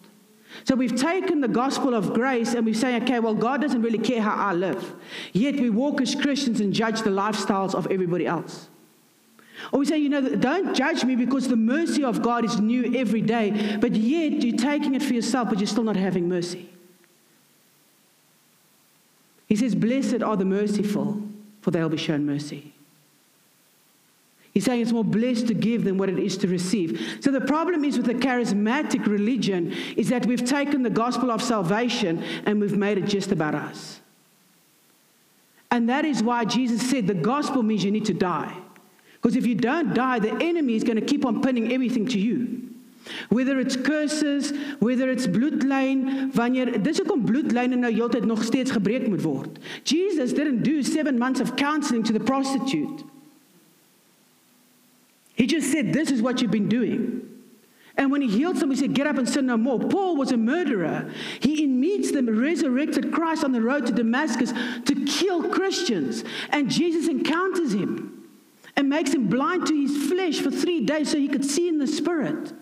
So 0.65 0.75
we've 0.75 0.97
taken 0.97 1.41
the 1.41 1.49
gospel 1.49 1.95
of 1.95 2.15
grace 2.15 2.55
and 2.55 2.65
we 2.65 2.75
say, 2.75 2.97
okay, 3.03 3.21
well, 3.21 3.35
God 3.35 3.61
doesn't 3.61 3.83
really 3.83 3.99
care 3.99 4.23
how 4.23 4.35
I 4.35 4.53
live. 4.53 4.95
Yet 5.33 5.57
we 5.57 5.71
walk 5.71 6.01
as 6.01 6.15
Christians 6.15 6.61
and 6.61 6.73
judge 6.73 7.03
the 7.03 7.11
lifestyles 7.11 7.75
of 7.75 7.87
everybody 7.91 8.27
else. 8.27 8.69
Or 9.73 9.81
we 9.81 9.87
say, 9.87 9.99
you 9.99 10.09
know, 10.09 10.37
don't 10.37 10.75
judge 10.75 11.05
me 11.05 11.17
because 11.17 11.49
the 11.49 11.57
mercy 11.57 12.05
of 12.05 12.23
God 12.23 12.45
is 12.45 12.61
new 12.61 12.95
every 12.97 13.21
day, 13.21 13.77
but 13.81 13.95
yet 13.95 14.43
you're 14.43 14.57
taking 14.57 14.95
it 14.95 15.03
for 15.03 15.15
yourself, 15.15 15.49
but 15.51 15.59
you're 15.59 15.67
still 15.67 15.85
not 15.85 15.97
having 15.97 16.29
mercy. 16.29 16.71
He 19.47 19.57
says, 19.57 19.75
Blessed 19.75 20.23
are 20.23 20.37
the 20.37 20.45
merciful, 20.45 21.23
for 21.61 21.71
they'll 21.71 21.89
be 21.89 21.97
shown 21.97 22.25
mercy. 22.25 22.75
He's 24.59 24.65
saying 24.65 24.81
it's 24.83 24.91
more 24.91 25.05
blessed 25.05 25.47
to 25.47 25.55
give 25.55 25.85
than 25.85 25.99
what 25.99 26.09
it 26.09 26.19
is 26.19 26.37
to 26.39 26.49
receive. 26.49 27.19
So 27.21 27.31
the 27.31 27.41
problem 27.41 27.85
is 27.85 27.97
with 27.97 28.07
the 28.07 28.15
charismatic 28.15 29.07
religion 29.07 29.73
is 29.97 30.09
that 30.09 30.27
we've 30.27 30.45
taken 30.45 30.83
the 30.83 30.91
gospel 30.91 31.31
of 31.31 31.41
salvation 31.41 32.25
and 32.45 32.61
we've 32.61 32.77
made 32.77 32.99
it 32.99 33.07
just 33.07 33.31
about 33.31 33.55
us. 33.55 34.01
And 35.71 35.89
that 35.89 36.05
is 36.05 36.25
why 36.25 36.45
Jesus 36.45 36.91
said 36.91 37.07
the 37.07 37.15
gospel 37.15 37.63
means 37.63 37.85
you 37.85 37.93
need 37.93 38.07
to 38.07 38.15
die. 38.15 38.53
Because 39.13 39.37
if 39.37 39.47
you 39.47 39.55
don't 39.55 39.95
die, 39.95 40.19
the 40.19 40.37
enemy 40.43 40.75
is 40.75 40.83
going 40.83 40.99
to 40.99 41.07
keep 41.07 41.25
on 41.25 41.41
pinning 41.41 41.73
everything 41.73 42.09
to 42.09 42.19
you. 42.19 42.69
Whether 43.29 43.61
it's 43.61 43.77
curses, 43.77 44.53
whether 44.81 45.09
it's 45.09 45.29
bloedlyn, 45.29 46.35
wanneer 46.35 46.83
dis 46.83 46.99
hoekom 46.99 47.23
bloedlyne 47.25 47.79
nou 47.79 47.93
heeltyd 47.93 48.27
nog 48.27 48.43
steeds 48.43 48.75
gebreek 48.75 49.07
moet 49.07 49.23
word. 49.23 49.61
Jesus 49.85 50.33
didn't 50.33 50.65
do 50.65 50.83
7 50.83 51.17
months 51.17 51.39
of 51.39 51.55
counseling 51.55 52.03
to 52.03 52.13
the 52.13 52.25
prostitute. 52.25 53.07
He 55.39 55.47
just 55.47 55.71
said 55.71 55.93
this 55.93 56.11
is 56.11 56.21
what 56.21 56.43
you've 56.43 56.51
been 56.51 56.69
doing. 56.69 57.25
And 57.97 58.11
when 58.11 58.23
he 58.23 58.29
healed 58.29 58.59
somebody, 58.59 58.81
he 58.81 58.87
said, 58.87 58.95
Get 58.95 59.07
up 59.07 59.19
and 59.19 59.29
sin 59.29 59.47
no 59.47 59.57
more. 59.57 59.79
Paul 59.79 60.17
was 60.17 60.33
a 60.33 60.37
murderer. 60.37 61.13
He 61.41 61.67
meets 61.67 62.11
the 62.11 62.23
resurrected 62.25 63.13
Christ 63.13 63.45
on 63.45 63.53
the 63.53 63.63
road 63.63 63.87
to 63.87 63.93
Damascus 63.93 64.53
to 64.53 65.05
kill 65.07 65.49
Christians. 65.49 66.25
And 66.51 66.69
Jesus 66.69 67.09
encounters 67.09 67.73
him 67.73 68.29
and 68.77 68.89
makes 68.89 69.15
him 69.15 69.29
blind 69.29 69.67
to 69.69 69.81
his 69.81 70.09
flesh 70.09 70.41
for 70.41 70.51
three 70.51 70.85
days 70.85 71.11
so 71.11 71.19
he 71.19 71.29
could 71.29 71.45
see 71.45 71.69
in 71.69 71.79
the 71.79 71.87
spirit. 71.87 72.53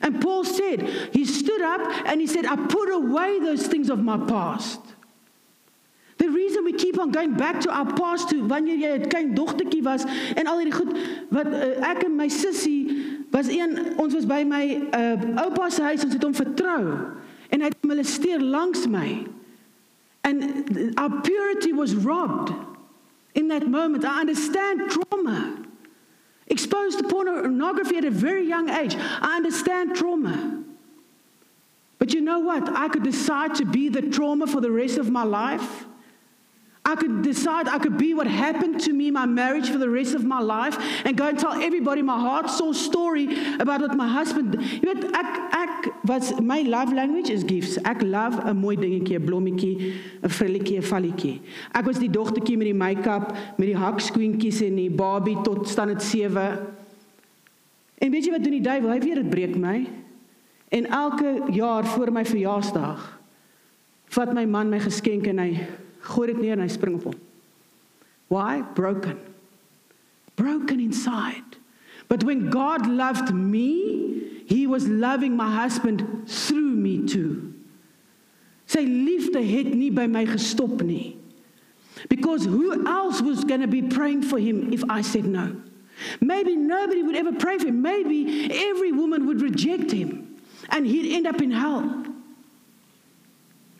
And 0.00 0.22
Paul 0.22 0.44
said, 0.44 0.82
He 1.12 1.26
stood 1.26 1.60
up 1.60 2.06
and 2.06 2.22
he 2.22 2.26
said, 2.26 2.46
I 2.46 2.56
put 2.56 2.90
away 2.90 3.38
those 3.40 3.66
things 3.66 3.90
of 3.90 3.98
my 3.98 4.16
past. 4.26 4.80
The 6.16 6.28
reason 6.28 6.64
we 6.64 6.72
keep 6.72 6.98
on 6.98 7.10
going 7.10 7.34
back 7.34 7.60
to 7.60 7.70
our 7.70 7.92
past 7.94 8.28
to 8.30 8.46
wanneer 8.46 8.76
jy 8.76 8.98
'n 8.98 9.08
klein 9.08 9.34
dogtertjie 9.34 9.82
was 9.82 10.04
en 10.36 10.46
al 10.46 10.58
hierdie 10.58 10.76
goed 10.78 10.92
wat 11.30 11.46
uh, 11.46 11.90
ek 11.90 12.04
en 12.04 12.16
my 12.16 12.28
sussie 12.28 12.86
was 13.30 13.48
een 13.48 13.98
ons 13.98 14.14
was 14.14 14.26
by 14.26 14.44
my 14.46 14.64
uh, 14.94 15.42
oupa 15.42 15.70
se 15.70 15.82
huis 15.82 16.04
ons 16.04 16.14
het 16.14 16.22
hom 16.22 16.34
vertrou 16.34 16.82
en 17.50 17.60
hy 17.60 17.66
het 17.66 17.82
molesteer 17.82 18.40
langs 18.40 18.86
my. 18.86 19.26
And 20.22 20.94
our 20.96 21.20
purity 21.20 21.72
was 21.72 21.94
robbed 21.94 22.54
in 23.34 23.48
that 23.48 23.68
moment. 23.68 24.04
I 24.04 24.20
understand 24.20 24.90
trauma. 24.90 25.62
Exposed 26.46 26.98
to 26.98 27.04
pornography 27.08 27.96
at 27.96 28.04
a 28.04 28.10
very 28.10 28.46
young 28.46 28.70
age. 28.70 28.96
I 28.96 29.36
understand 29.36 29.96
trauma. 29.96 30.62
But 31.98 32.12
you 32.14 32.20
know 32.20 32.38
what? 32.38 32.68
I 32.74 32.88
could 32.88 33.02
decide 33.02 33.54
to 33.56 33.64
be 33.64 33.88
the 33.88 34.02
trauma 34.02 34.46
for 34.46 34.60
the 34.60 34.70
rest 34.70 34.98
of 34.98 35.10
my 35.10 35.24
life 35.24 35.86
I 36.86 36.94
could 36.96 37.22
decide 37.22 37.66
I 37.66 37.78
could 37.78 37.96
be 37.96 38.12
what 38.12 38.26
happened 38.26 38.78
to 38.82 38.92
me 38.92 39.10
my 39.10 39.24
marriage 39.24 39.70
for 39.70 39.78
the 39.78 39.88
rest 39.88 40.14
of 40.14 40.24
my 40.24 40.40
life 40.40 40.76
and 41.06 41.16
go 41.16 41.26
and 41.28 41.38
tell 41.38 41.54
everybody 41.54 42.02
my 42.02 42.20
heart 42.20 42.50
soul 42.50 42.74
story 42.74 43.24
about 43.58 43.80
what 43.80 43.96
my 43.96 44.06
husband 44.06 44.58
jy 44.60 44.82
weet 44.90 45.06
ek 45.16 45.30
ek 45.60 45.88
wat 46.10 46.42
my 46.44 46.60
love 46.60 46.92
language 46.92 47.30
is 47.32 47.44
gifts. 47.44 47.78
Ek 47.84 48.02
love 48.02 48.36
'n 48.44 48.56
mooi 48.56 48.76
dingetjie 48.76 49.16
'n 49.16 49.24
blommetjie 49.24 49.74
'n 50.22 50.28
frilletjie 50.28 50.76
'n 50.76 50.86
valletjie. 50.92 51.40
Ek 51.72 51.86
was 51.86 51.98
die 51.98 52.10
dogtertjie 52.10 52.56
met 52.56 52.68
die 52.68 52.80
make-up 52.84 53.32
met 53.56 53.66
die 53.72 53.80
hakskoentjies 53.80 54.60
en 54.68 54.76
die 54.76 54.90
Barbie 54.90 55.40
tot 55.42 55.68
staan 55.68 55.88
dit 55.88 56.02
7 56.02 56.58
en 57.98 58.10
weet 58.10 58.24
jy 58.24 58.30
wat 58.30 58.44
doen 58.44 58.58
die 58.60 58.68
duiwel? 58.68 58.90
Hy 58.90 59.00
weet 59.00 59.22
dit 59.22 59.30
breek 59.30 59.56
my. 59.56 59.88
En 60.68 60.86
elke 60.86 61.48
jaar 61.48 61.86
voor 61.86 62.12
my 62.12 62.24
verjaarsdag 62.24 63.20
vat 64.04 64.34
my 64.34 64.44
man 64.44 64.68
my 64.68 64.78
geskenk 64.78 65.26
en 65.26 65.38
hy 65.38 65.66
gooi 66.04 66.28
dit 66.32 66.40
neer 66.40 66.56
en 66.58 66.64
hy 66.64 66.70
spring 66.72 66.98
op 66.98 67.10
hom. 67.10 67.20
Why? 68.32 68.62
Broken. 68.76 69.18
Broken 70.36 70.80
inside. 70.80 71.58
But 72.08 72.24
when 72.24 72.50
God 72.50 72.86
loved 72.86 73.32
me, 73.32 74.44
he 74.46 74.66
was 74.66 74.86
loving 74.88 75.36
my 75.36 75.50
husband 75.50 76.28
through 76.28 76.74
me 76.76 77.06
too. 77.06 77.54
Sy 78.66 78.84
liefde 78.84 79.40
het 79.44 79.74
nie 79.74 79.90
by 79.90 80.06
my 80.06 80.24
gestop 80.26 80.82
nie. 80.82 81.16
Because 82.08 82.44
who 82.44 82.86
else 82.86 83.22
was 83.22 83.44
going 83.44 83.60
to 83.60 83.68
be 83.68 83.82
praying 83.82 84.22
for 84.22 84.38
him 84.38 84.72
if 84.72 84.82
I 84.90 85.00
said 85.00 85.24
no? 85.24 85.56
Maybe 86.20 86.56
nobody 86.56 87.02
would 87.02 87.16
ever 87.16 87.32
pray 87.32 87.58
for 87.58 87.68
him. 87.68 87.80
Maybe 87.80 88.50
every 88.52 88.90
woman 88.92 89.26
would 89.26 89.40
reject 89.40 89.92
him 89.92 90.36
and 90.70 90.86
he'd 90.86 91.14
end 91.14 91.26
up 91.26 91.40
in 91.40 91.50
hell. 91.50 92.04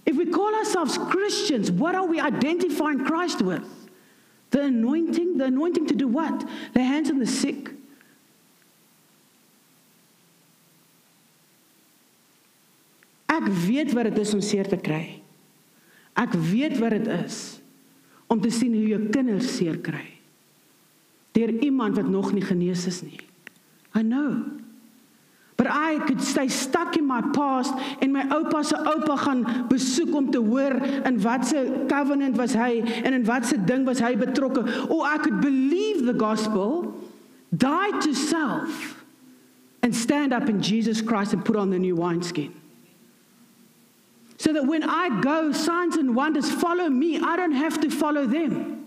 If 0.06 0.16
we 0.16 0.26
call 0.26 0.54
ourselves 0.54 0.98
Christians, 0.98 1.72
what 1.72 1.94
are 1.94 2.06
we 2.06 2.20
identifying 2.20 3.04
Christ 3.04 3.40
with? 3.40 3.64
The 4.50 4.64
anointing? 4.64 5.38
The 5.38 5.46
anointing 5.46 5.86
to 5.86 5.94
do 5.94 6.08
what? 6.08 6.44
Lay 6.74 6.82
hands 6.82 7.10
on 7.10 7.18
the 7.18 7.26
sick. 7.26 7.70
Ek 13.34 13.48
weet 13.66 13.92
wat 13.96 14.12
dit 14.12 14.20
is 14.22 14.34
om 14.36 14.42
seer 14.44 14.68
te 14.68 14.78
kry. 14.78 15.20
Ek 16.14 16.36
weet 16.38 16.76
wat 16.78 16.94
dit 16.94 17.08
is 17.10 17.38
om 18.30 18.38
te 18.40 18.50
sien 18.54 18.74
hoe 18.76 18.86
jou 18.92 19.00
kinders 19.10 19.48
seer 19.56 19.80
kry. 19.82 20.06
Deur 21.34 21.50
iemand 21.66 21.98
wat 21.98 22.06
nog 22.08 22.30
nie 22.32 22.44
genees 22.44 22.86
is 22.86 23.02
nie. 23.02 23.18
I 23.94 24.02
know. 24.06 24.63
But 25.64 25.72
I 25.72 25.98
could 26.00 26.20
stay 26.20 26.48
stuck 26.48 26.98
in 26.98 27.06
my 27.06 27.22
past 27.32 27.72
en 28.02 28.12
my 28.12 28.24
oupa 28.24 28.62
se 28.62 28.76
oupa 28.76 29.16
gaan 29.16 29.66
besoek 29.68 30.14
om 30.14 30.30
te 30.30 30.36
hoor 30.36 30.74
in 31.06 31.22
watse 31.22 31.86
covenant 31.88 32.36
was 32.36 32.52
hy 32.52 32.82
en 33.02 33.14
in 33.14 33.24
watse 33.24 33.56
ding 33.64 33.86
was 33.86 33.98
hy 33.98 34.14
betrokke. 34.14 34.90
Or 34.90 35.06
I 35.06 35.16
could 35.16 35.40
believe 35.40 36.04
the 36.04 36.12
gospel, 36.12 36.92
die 37.56 37.98
to 38.00 38.12
self 38.12 39.02
and 39.82 39.96
stand 39.96 40.34
up 40.34 40.50
in 40.50 40.60
Jesus 40.60 41.00
Christ 41.00 41.32
and 41.32 41.42
put 41.42 41.56
on 41.56 41.70
the 41.70 41.78
new 41.78 41.96
wineskin. 41.96 42.52
So 44.36 44.52
that 44.52 44.66
when 44.66 44.82
I 44.82 45.18
go, 45.22 45.52
signs 45.52 45.96
and 45.96 46.14
wonders 46.14 46.50
follow 46.50 46.90
me. 46.90 47.20
I 47.20 47.36
don't 47.36 47.56
have 47.56 47.80
to 47.80 47.88
follow 47.88 48.26
them. 48.26 48.84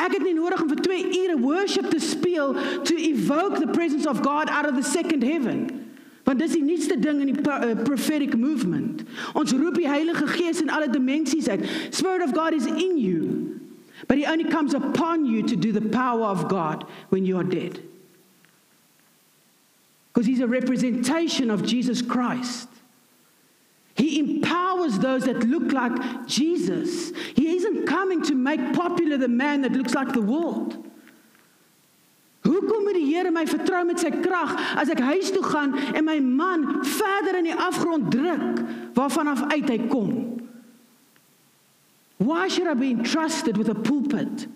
Ek 0.00 0.16
het 0.16 0.24
nie 0.24 0.32
nodig 0.32 0.64
om 0.64 0.72
vir 0.72 0.80
2 0.80 1.12
ure 1.26 1.36
worship 1.44 1.92
te 1.92 2.00
speel 2.00 2.56
to 2.88 2.96
evoke 2.96 3.60
the 3.60 3.68
presence 3.68 4.08
of 4.08 4.22
God 4.22 4.48
out 4.48 4.64
of 4.64 4.80
the 4.80 4.82
second 4.82 5.22
heaven. 5.22 5.89
Want 6.30 6.38
dis 6.38 6.52
die 6.54 6.62
nuutste 6.62 6.94
ding 7.02 7.18
in 7.24 7.32
die 7.34 7.50
uh, 7.50 7.74
prophetic 7.82 8.36
movement. 8.38 9.02
Ons 9.34 9.50
roep 9.50 9.74
die 9.80 9.88
Heilige 9.90 10.28
Gees 10.30 10.60
in 10.62 10.70
alle 10.70 10.86
dimensies 10.86 11.48
uit. 11.50 11.64
Spirit 11.90 12.22
of 12.22 12.34
God 12.36 12.54
is 12.54 12.68
in 12.70 12.98
you. 12.98 13.58
But 14.06 14.16
he 14.16 14.26
only 14.26 14.44
comes 14.44 14.72
upon 14.72 15.26
you 15.26 15.42
to 15.42 15.56
do 15.56 15.72
the 15.72 15.88
power 15.88 16.26
of 16.26 16.46
God 16.48 16.86
when 17.08 17.26
you 17.26 17.36
are 17.36 17.42
dead. 17.42 17.82
Because 20.12 20.24
he's 20.24 20.38
a 20.38 20.46
representation 20.46 21.50
of 21.50 21.66
Jesus 21.66 22.00
Christ. 22.00 22.68
He 23.96 24.20
empowers 24.20 25.00
those 25.00 25.24
that 25.24 25.42
look 25.42 25.72
like 25.72 26.28
Jesus. 26.28 27.10
He 27.34 27.56
isn't 27.56 27.86
coming 27.86 28.22
to 28.22 28.36
make 28.36 28.72
popular 28.72 29.16
the 29.16 29.26
man 29.26 29.62
that 29.62 29.72
looks 29.72 29.94
like 29.94 30.12
the 30.12 30.22
world. 30.22 30.89
Hoekom 32.40 32.84
moet 32.84 32.96
die 32.96 33.08
Here 33.10 33.30
my 33.30 33.44
vertrou 33.48 33.82
met 33.84 34.00
sy 34.00 34.10
krag 34.22 34.54
as 34.80 34.88
ek 34.92 35.02
huis 35.04 35.28
toe 35.34 35.42
gaan 35.44 35.74
en 35.92 36.04
my 36.06 36.16
man 36.24 36.66
verder 36.88 37.36
in 37.42 37.50
die 37.50 37.56
afgrond 37.56 38.08
druk 38.12 38.62
waarvan 38.96 39.28
af 39.34 39.44
uit 39.52 39.68
hy 39.68 39.78
kom? 39.90 40.14
Why 42.20 42.48
should 42.48 42.68
I 42.68 42.74
be 42.74 42.90
entrusted 42.90 43.56
with 43.56 43.68
a 43.68 43.74
pulpit 43.74 44.46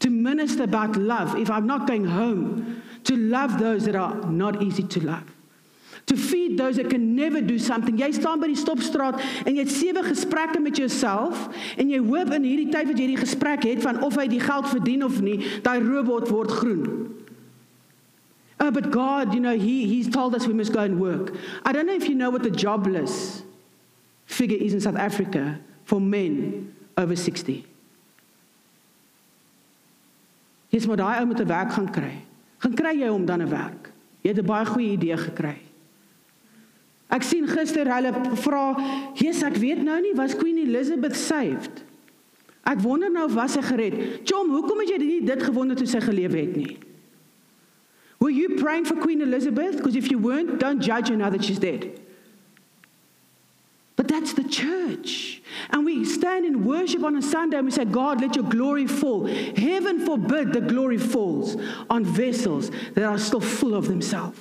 to 0.00 0.10
minister 0.10 0.64
about 0.64 0.96
love 0.96 1.38
if 1.38 1.50
I'm 1.50 1.66
not 1.66 1.86
going 1.86 2.06
home 2.06 2.82
to 3.04 3.16
love 3.16 3.58
those 3.58 3.84
that 3.86 3.94
are 3.94 4.14
not 4.30 4.62
easy 4.62 4.82
to 4.82 5.00
love? 5.00 5.26
To 6.06 6.16
feed 6.16 6.56
those 6.58 6.76
that 6.76 6.90
can 6.90 7.14
never 7.14 7.40
do 7.40 7.58
something. 7.58 7.98
Jy 7.98 8.12
staan 8.16 8.40
by 8.40 8.48
die 8.48 8.58
stopstraat 8.58 9.18
en 9.44 9.58
jy 9.58 9.66
het 9.66 9.74
sewe 9.74 10.02
gesprekke 10.06 10.58
met 10.62 10.78
jouself 10.78 11.50
en 11.76 11.90
jy 11.90 11.98
hoop 12.00 12.32
in 12.34 12.46
hierdie 12.48 12.70
tyd 12.72 12.88
wat 12.88 12.98
jy 12.98 13.10
die 13.12 13.20
gesprek 13.20 13.66
het 13.68 13.82
van 13.84 14.02
of 14.06 14.16
hy 14.16 14.26
die 14.30 14.40
geld 14.40 14.70
verdien 14.70 15.04
of 15.04 15.20
nie, 15.20 15.36
daai 15.62 15.78
robot 15.84 16.30
word 16.32 16.54
groen. 16.62 16.86
Oh, 18.60 18.70
but 18.70 18.90
God, 18.90 19.34
you 19.34 19.40
know, 19.40 19.56
he, 19.56 19.86
He's 19.86 20.08
told 20.08 20.34
us 20.34 20.46
we 20.46 20.54
must 20.54 20.72
go 20.72 20.80
and 20.80 21.00
work. 21.00 21.34
I 21.64 21.72
don't 21.72 21.86
know 21.86 21.94
if 21.94 22.08
you 22.08 22.14
know 22.14 22.30
what 22.30 22.42
the 22.42 22.50
jobless 22.50 23.42
figure 24.26 24.58
is 24.58 24.74
in 24.74 24.80
South 24.80 24.96
Africa 24.96 25.60
for 25.84 26.00
men 26.00 26.74
over 26.96 27.16
60. 27.16 27.64
Jy's 30.68 30.86
maar 30.86 30.98
daai 31.00 31.20
ou 31.22 31.26
met 31.26 31.40
'n 31.40 31.46
werk 31.46 31.72
gaan 31.72 31.90
kry. 31.90 32.14
Gaan 32.58 32.74
kry 32.74 32.92
jy 32.98 33.08
hom 33.08 33.24
dan 33.24 33.40
'n 33.42 33.48
werk. 33.48 33.92
Jy 34.20 34.28
het 34.34 34.38
'n 34.38 34.46
baie 34.46 34.66
goeie 34.66 34.90
idee 34.90 35.16
gekry. 35.16 35.56
Ek 37.08 37.22
sien 37.22 37.46
gister 37.48 37.88
hulle 37.88 38.12
vra, 38.36 38.76
"Jesus, 39.14 39.42
ek 39.42 39.56
weet 39.56 39.82
nou 39.82 40.00
nie 40.00 40.14
was 40.14 40.36
Queen 40.36 40.58
Elizabeth 40.58 41.16
saved?" 41.16 41.84
Ek 42.64 42.80
wonder 42.80 43.10
nou 43.10 43.24
of 43.24 43.34
was 43.34 43.52
sy 43.52 43.62
gered. 43.62 43.94
Chom, 44.24 44.50
hoekom 44.50 44.78
het 44.78 44.88
jy 44.88 44.98
nie 44.98 45.24
dit 45.24 45.42
gewonder 45.42 45.76
toe 45.76 45.86
sy 45.86 46.00
geleef 46.00 46.32
het 46.32 46.56
nie? 46.56 46.76
Were 48.20 48.30
you 48.30 48.56
praying 48.56 48.86
for 48.86 48.96
Queen 48.96 49.20
Elizabeth? 49.20 49.76
Because 49.76 49.94
if 49.94 50.10
you 50.10 50.18
weren't, 50.18 50.58
don't 50.58 50.80
judge 50.80 51.08
her 51.08 51.16
now 51.16 51.30
that 51.30 51.44
she's 51.44 51.58
dead. 51.58 52.00
But 53.98 54.06
that's 54.06 54.32
the 54.32 54.44
church. 54.44 55.42
And 55.70 55.84
we 55.84 56.04
stand 56.04 56.44
in 56.44 56.64
worship 56.64 57.02
on 57.02 57.16
a 57.16 57.22
Sunday 57.22 57.56
and 57.56 57.66
we 57.66 57.72
say, 57.72 57.84
God, 57.84 58.20
let 58.20 58.36
your 58.36 58.44
glory 58.44 58.86
fall. 58.86 59.26
Heaven 59.26 60.06
forbid 60.06 60.52
the 60.52 60.60
glory 60.60 60.98
falls 60.98 61.56
on 61.90 62.04
vessels 62.04 62.70
that 62.94 63.02
are 63.02 63.18
still 63.18 63.40
full 63.40 63.74
of 63.74 63.88
themselves. 63.88 64.38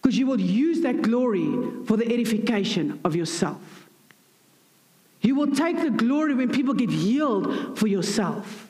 Because 0.00 0.18
you 0.18 0.26
will 0.26 0.40
use 0.40 0.80
that 0.80 1.02
glory 1.02 1.46
for 1.84 1.96
the 1.96 2.10
edification 2.10 3.00
of 3.04 3.14
yourself. 3.14 3.88
You 5.20 5.34
will 5.34 5.52
take 5.52 5.80
the 5.80 5.90
glory 5.90 6.34
when 6.34 6.50
people 6.50 6.74
get 6.74 6.90
healed 6.90 7.78
for 7.78 7.86
yourself. 7.86 8.63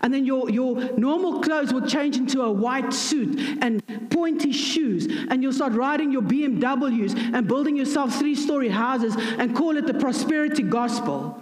And 0.00 0.12
then 0.12 0.24
your, 0.24 0.50
your 0.50 0.92
normal 0.98 1.40
clothes 1.40 1.72
will 1.72 1.86
change 1.86 2.16
into 2.16 2.42
a 2.42 2.50
white 2.50 2.92
suit 2.92 3.58
and 3.62 3.82
pointy 4.10 4.52
shoes. 4.52 5.06
And 5.30 5.42
you'll 5.42 5.52
start 5.52 5.72
riding 5.72 6.10
your 6.10 6.22
BMWs 6.22 7.34
and 7.34 7.46
building 7.46 7.76
yourself 7.76 8.14
three 8.18 8.34
story 8.34 8.68
houses 8.68 9.14
and 9.38 9.54
call 9.54 9.76
it 9.76 9.86
the 9.86 9.94
prosperity 9.94 10.62
gospel. 10.62 11.40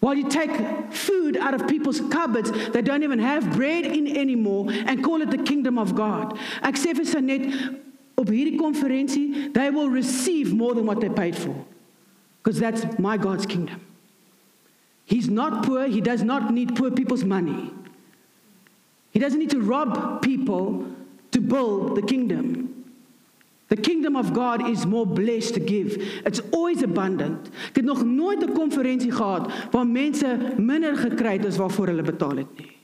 While 0.00 0.14
you 0.14 0.28
take 0.28 0.50
food 0.92 1.36
out 1.36 1.54
of 1.54 1.68
people's 1.68 2.00
cupboards 2.00 2.50
that 2.50 2.84
don't 2.84 3.04
even 3.04 3.20
have 3.20 3.52
bread 3.52 3.84
in 3.84 4.16
anymore 4.16 4.66
and 4.68 5.04
call 5.04 5.22
it 5.22 5.30
the 5.30 5.38
kingdom 5.38 5.78
of 5.78 5.94
God. 5.94 6.36
They 9.52 9.70
will 9.70 9.88
receive 9.88 10.52
more 10.52 10.74
than 10.74 10.86
what 10.86 11.00
they 11.00 11.08
paid 11.08 11.36
for. 11.36 11.54
Because 12.42 12.58
that's 12.58 12.98
my 12.98 13.16
God's 13.16 13.46
kingdom. 13.46 13.80
He's 15.12 15.28
not 15.28 15.62
poor. 15.66 15.88
He 15.88 16.00
does 16.00 16.22
not 16.22 16.54
need 16.54 16.74
poor 16.74 16.90
people's 16.90 17.22
money. 17.22 17.70
He 19.10 19.18
doesn't 19.18 19.38
need 19.38 19.50
to 19.50 19.60
rob 19.60 20.22
people 20.22 20.86
to 21.32 21.38
build 21.38 21.96
the 21.96 22.02
kingdom. 22.12 22.86
The 23.68 23.76
kingdom 23.76 24.16
of 24.16 24.32
God 24.32 24.66
is 24.70 24.86
more 24.86 25.04
blessed 25.04 25.52
to 25.52 25.60
give. 25.60 25.98
It's 26.24 26.40
always 26.50 26.82
abundant. 26.82 27.50
Ek 27.68 27.76
het 27.76 27.84
nog 27.84 28.00
nooit 28.04 28.40
'n 28.40 28.54
konferensie 28.56 29.12
gehad 29.12 29.52
waar 29.70 29.86
mense 29.86 30.54
minder 30.56 30.96
gekry 30.96 31.36
het 31.36 31.46
as 31.46 31.60
waarvoor 31.60 31.86
hulle 31.86 32.02
betaal 32.02 32.36
het 32.36 32.58
nie. 32.58 32.76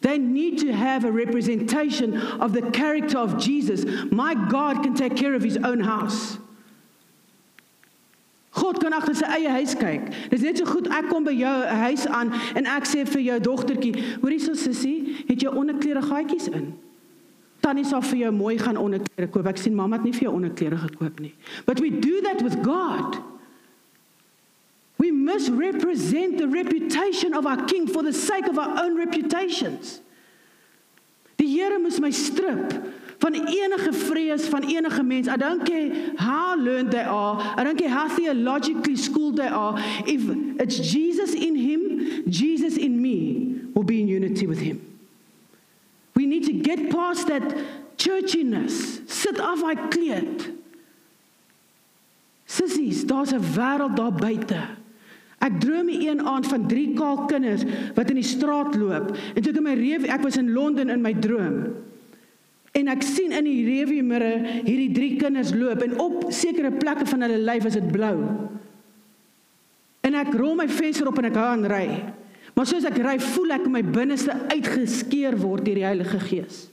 They 0.00 0.18
need 0.18 0.58
to 0.58 0.70
have 0.72 1.04
a 1.04 1.10
representation 1.10 2.14
of 2.40 2.52
the 2.52 2.70
character 2.70 3.18
of 3.18 3.42
Jesus. 3.46 3.84
My 4.10 4.34
God 4.48 4.82
can 4.84 4.94
take 4.94 5.16
care 5.16 5.34
of 5.34 5.42
his 5.42 5.58
own 5.64 5.80
house. 5.80 6.38
God 8.56 8.80
kan 8.80 8.94
agter 8.96 9.14
sy 9.18 9.28
eie 9.28 9.50
huis 9.58 9.74
kyk. 9.76 10.08
Dis 10.32 10.42
net 10.42 10.58
so 10.60 10.66
goed 10.68 10.88
ek 10.94 11.10
kom 11.10 11.26
by 11.26 11.34
jou 11.36 11.54
huis 11.84 12.06
aan 12.08 12.32
en 12.56 12.68
ek 12.78 12.88
sê 12.88 13.04
vir 13.08 13.24
jou 13.26 13.38
dogtertjie, 13.50 13.94
hoor 14.22 14.32
hierso 14.32 14.56
sussie, 14.56 15.24
het 15.28 15.44
jy 15.44 15.52
onderklere 15.52 16.02
gaatjies 16.04 16.48
in? 16.52 16.70
Tannie 17.64 17.84
sal 17.84 18.00
vir 18.06 18.22
jou 18.24 18.32
mooi 18.32 18.56
gaan 18.60 18.78
onderklere 18.80 19.28
koop. 19.34 19.48
Ek 19.50 19.60
sien 19.60 19.74
mamma 19.76 19.98
het 19.98 20.06
nie 20.06 20.14
vir 20.16 20.28
jou 20.28 20.36
onderklere 20.38 20.78
gekoop 20.80 21.20
nie. 21.20 21.34
But 21.66 21.82
we 21.84 21.90
do 21.90 22.22
that 22.24 22.40
with 22.42 22.62
God. 22.64 23.18
We 24.98 25.10
must 25.12 25.50
represent 25.50 26.38
the 26.38 26.48
reputation 26.48 27.34
of 27.34 27.46
our 27.46 27.64
king 27.66 27.86
for 27.86 28.02
the 28.02 28.12
sake 28.12 28.48
of 28.48 28.58
our 28.58 28.82
own 28.82 28.96
reputations. 28.96 30.00
Die 31.38 31.46
Here 31.46 31.78
moes 31.78 32.00
my 32.00 32.10
strip 32.10 32.72
van 33.18 33.34
enige 33.34 33.92
vrees 33.92 34.46
van 34.46 34.62
enige 34.62 35.02
mens. 35.02 35.26
I 35.26 35.36
don't 35.36 35.64
care 35.64 36.12
how 36.16 36.56
learned 36.56 36.90
they 36.90 37.04
are. 37.04 37.40
I 37.56 37.64
don't 37.64 37.78
care 37.78 37.90
how 37.90 38.08
theologically 38.08 38.96
schooled 38.96 39.36
they 39.36 39.48
are. 39.48 39.74
If 40.06 40.22
it's 40.60 40.78
Jesus 40.92 41.34
in 41.34 41.56
him, 41.56 42.22
Jesus 42.30 42.76
in 42.76 43.00
me 43.00 43.60
will 43.74 43.84
be 43.84 44.00
in 44.00 44.08
unity 44.08 44.46
with 44.46 44.60
him. 44.60 44.80
We 46.14 46.26
need 46.26 46.44
to 46.46 46.52
get 46.52 46.90
past 46.90 47.26
that 47.26 47.42
churchiness. 47.96 49.08
Sit 49.10 49.40
af 49.40 49.62
hy 49.62 49.74
kleed. 49.90 50.54
Sissies, 52.46 53.04
daar's 53.04 53.32
'n 53.32 53.42
wêreld 53.54 53.96
daar 53.96 54.12
buite. 54.12 54.62
Ek 55.38 55.60
droom 55.60 55.88
een 55.88 56.22
aand 56.26 56.46
van 56.46 56.66
drie 56.66 56.94
kaal 56.94 57.26
kinders 57.26 57.62
wat 57.94 58.08
in 58.10 58.18
die 58.18 58.26
straat 58.26 58.74
loop. 58.74 59.16
En 59.34 59.42
toe 59.42 59.52
ek 59.52 59.56
in 59.56 59.62
my 59.62 59.74
reef, 59.74 60.02
ek 60.02 60.22
was 60.22 60.36
in 60.36 60.52
Londen 60.52 60.90
in 60.90 61.00
my 61.00 61.12
droom. 61.14 61.74
En 62.76 62.90
ek 62.92 63.02
sien 63.06 63.32
in 63.32 63.46
die 63.48 63.64
rearview 63.66 64.04
mirror 64.04 64.44
hierdie 64.66 64.92
drie 64.94 65.12
kinders 65.20 65.54
loop 65.56 65.82
en 65.84 65.98
op 66.02 66.28
sekere 66.34 66.72
plekke 66.74 67.06
van 67.08 67.24
hulle 67.24 67.40
lyf 67.40 67.68
is 67.70 67.78
dit 67.78 67.90
blou. 67.92 68.16
En 70.04 70.16
ek 70.18 70.34
rol 70.36 70.56
my 70.58 70.68
venster 70.70 71.08
op 71.08 71.18
en 71.20 71.30
ek 71.30 71.38
hou 71.38 71.46
aan 71.52 71.68
ry. 71.68 71.86
Maar 72.56 72.66
soos 72.66 72.86
ek 72.88 72.98
ry, 73.04 73.16
voel 73.22 73.54
ek 73.58 73.68
my 73.70 73.84
binneste 73.86 74.34
uitgeskeer 74.50 75.36
word 75.38 75.66
deur 75.68 75.78
die 75.78 75.86
Heilige 75.86 76.20
Gees. 76.26 76.66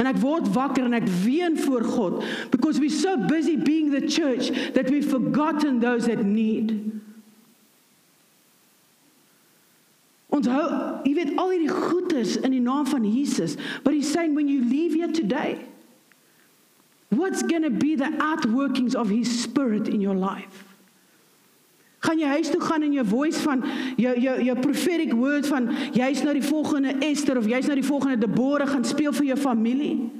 En 0.00 0.08
ek 0.08 0.18
word 0.22 0.48
wakker 0.54 0.86
en 0.86 0.96
ek 0.96 1.08
ween 1.24 1.56
voor 1.58 1.84
God 1.84 2.22
because 2.52 2.80
we 2.80 2.88
so 2.92 3.16
busy 3.28 3.56
being 3.56 3.90
the 3.92 4.06
church 4.06 4.50
that 4.74 4.90
we've 4.90 5.08
forgotten 5.08 5.80
those 5.80 6.06
that 6.06 6.24
need. 6.24 6.74
Onthou, 10.32 10.64
jy 11.04 11.12
weet 11.18 11.34
al 11.36 11.52
hierdie 11.52 11.72
goeders 11.72 12.38
in 12.40 12.54
die 12.54 12.62
naam 12.64 12.86
van 12.88 13.04
Jesus, 13.04 13.58
but 13.84 13.92
he's 13.92 14.10
saying 14.10 14.34
when 14.34 14.48
you 14.48 14.64
leave 14.64 14.96
here 14.96 15.12
today, 15.12 15.60
what's 17.10 17.42
going 17.42 17.62
to 17.62 17.70
be 17.70 17.94
the 17.96 18.08
outworkings 18.18 18.94
of 18.94 19.10
his 19.12 19.28
spirit 19.42 19.88
in 19.88 20.00
your 20.00 20.16
life? 20.16 20.64
Gaan 22.02 22.18
jy 22.18 22.32
huis 22.32 22.48
toe 22.50 22.58
gaan 22.64 22.82
en 22.82 22.96
jou 22.96 23.04
voice 23.06 23.38
van 23.44 23.60
jou 24.00 24.14
jou 24.18 24.34
jou 24.42 24.56
prophetic 24.58 25.12
word 25.14 25.46
van 25.46 25.68
jy's 25.94 26.24
nou 26.26 26.32
die 26.34 26.42
volgende 26.42 26.96
Esther 27.06 27.38
of 27.38 27.46
jy's 27.46 27.68
nou 27.70 27.76
die 27.78 27.86
volgende 27.86 28.18
Deborah 28.24 28.66
gaan 28.72 28.82
speel 28.88 29.14
vir 29.14 29.28
jou 29.28 29.38
familie? 29.38 30.10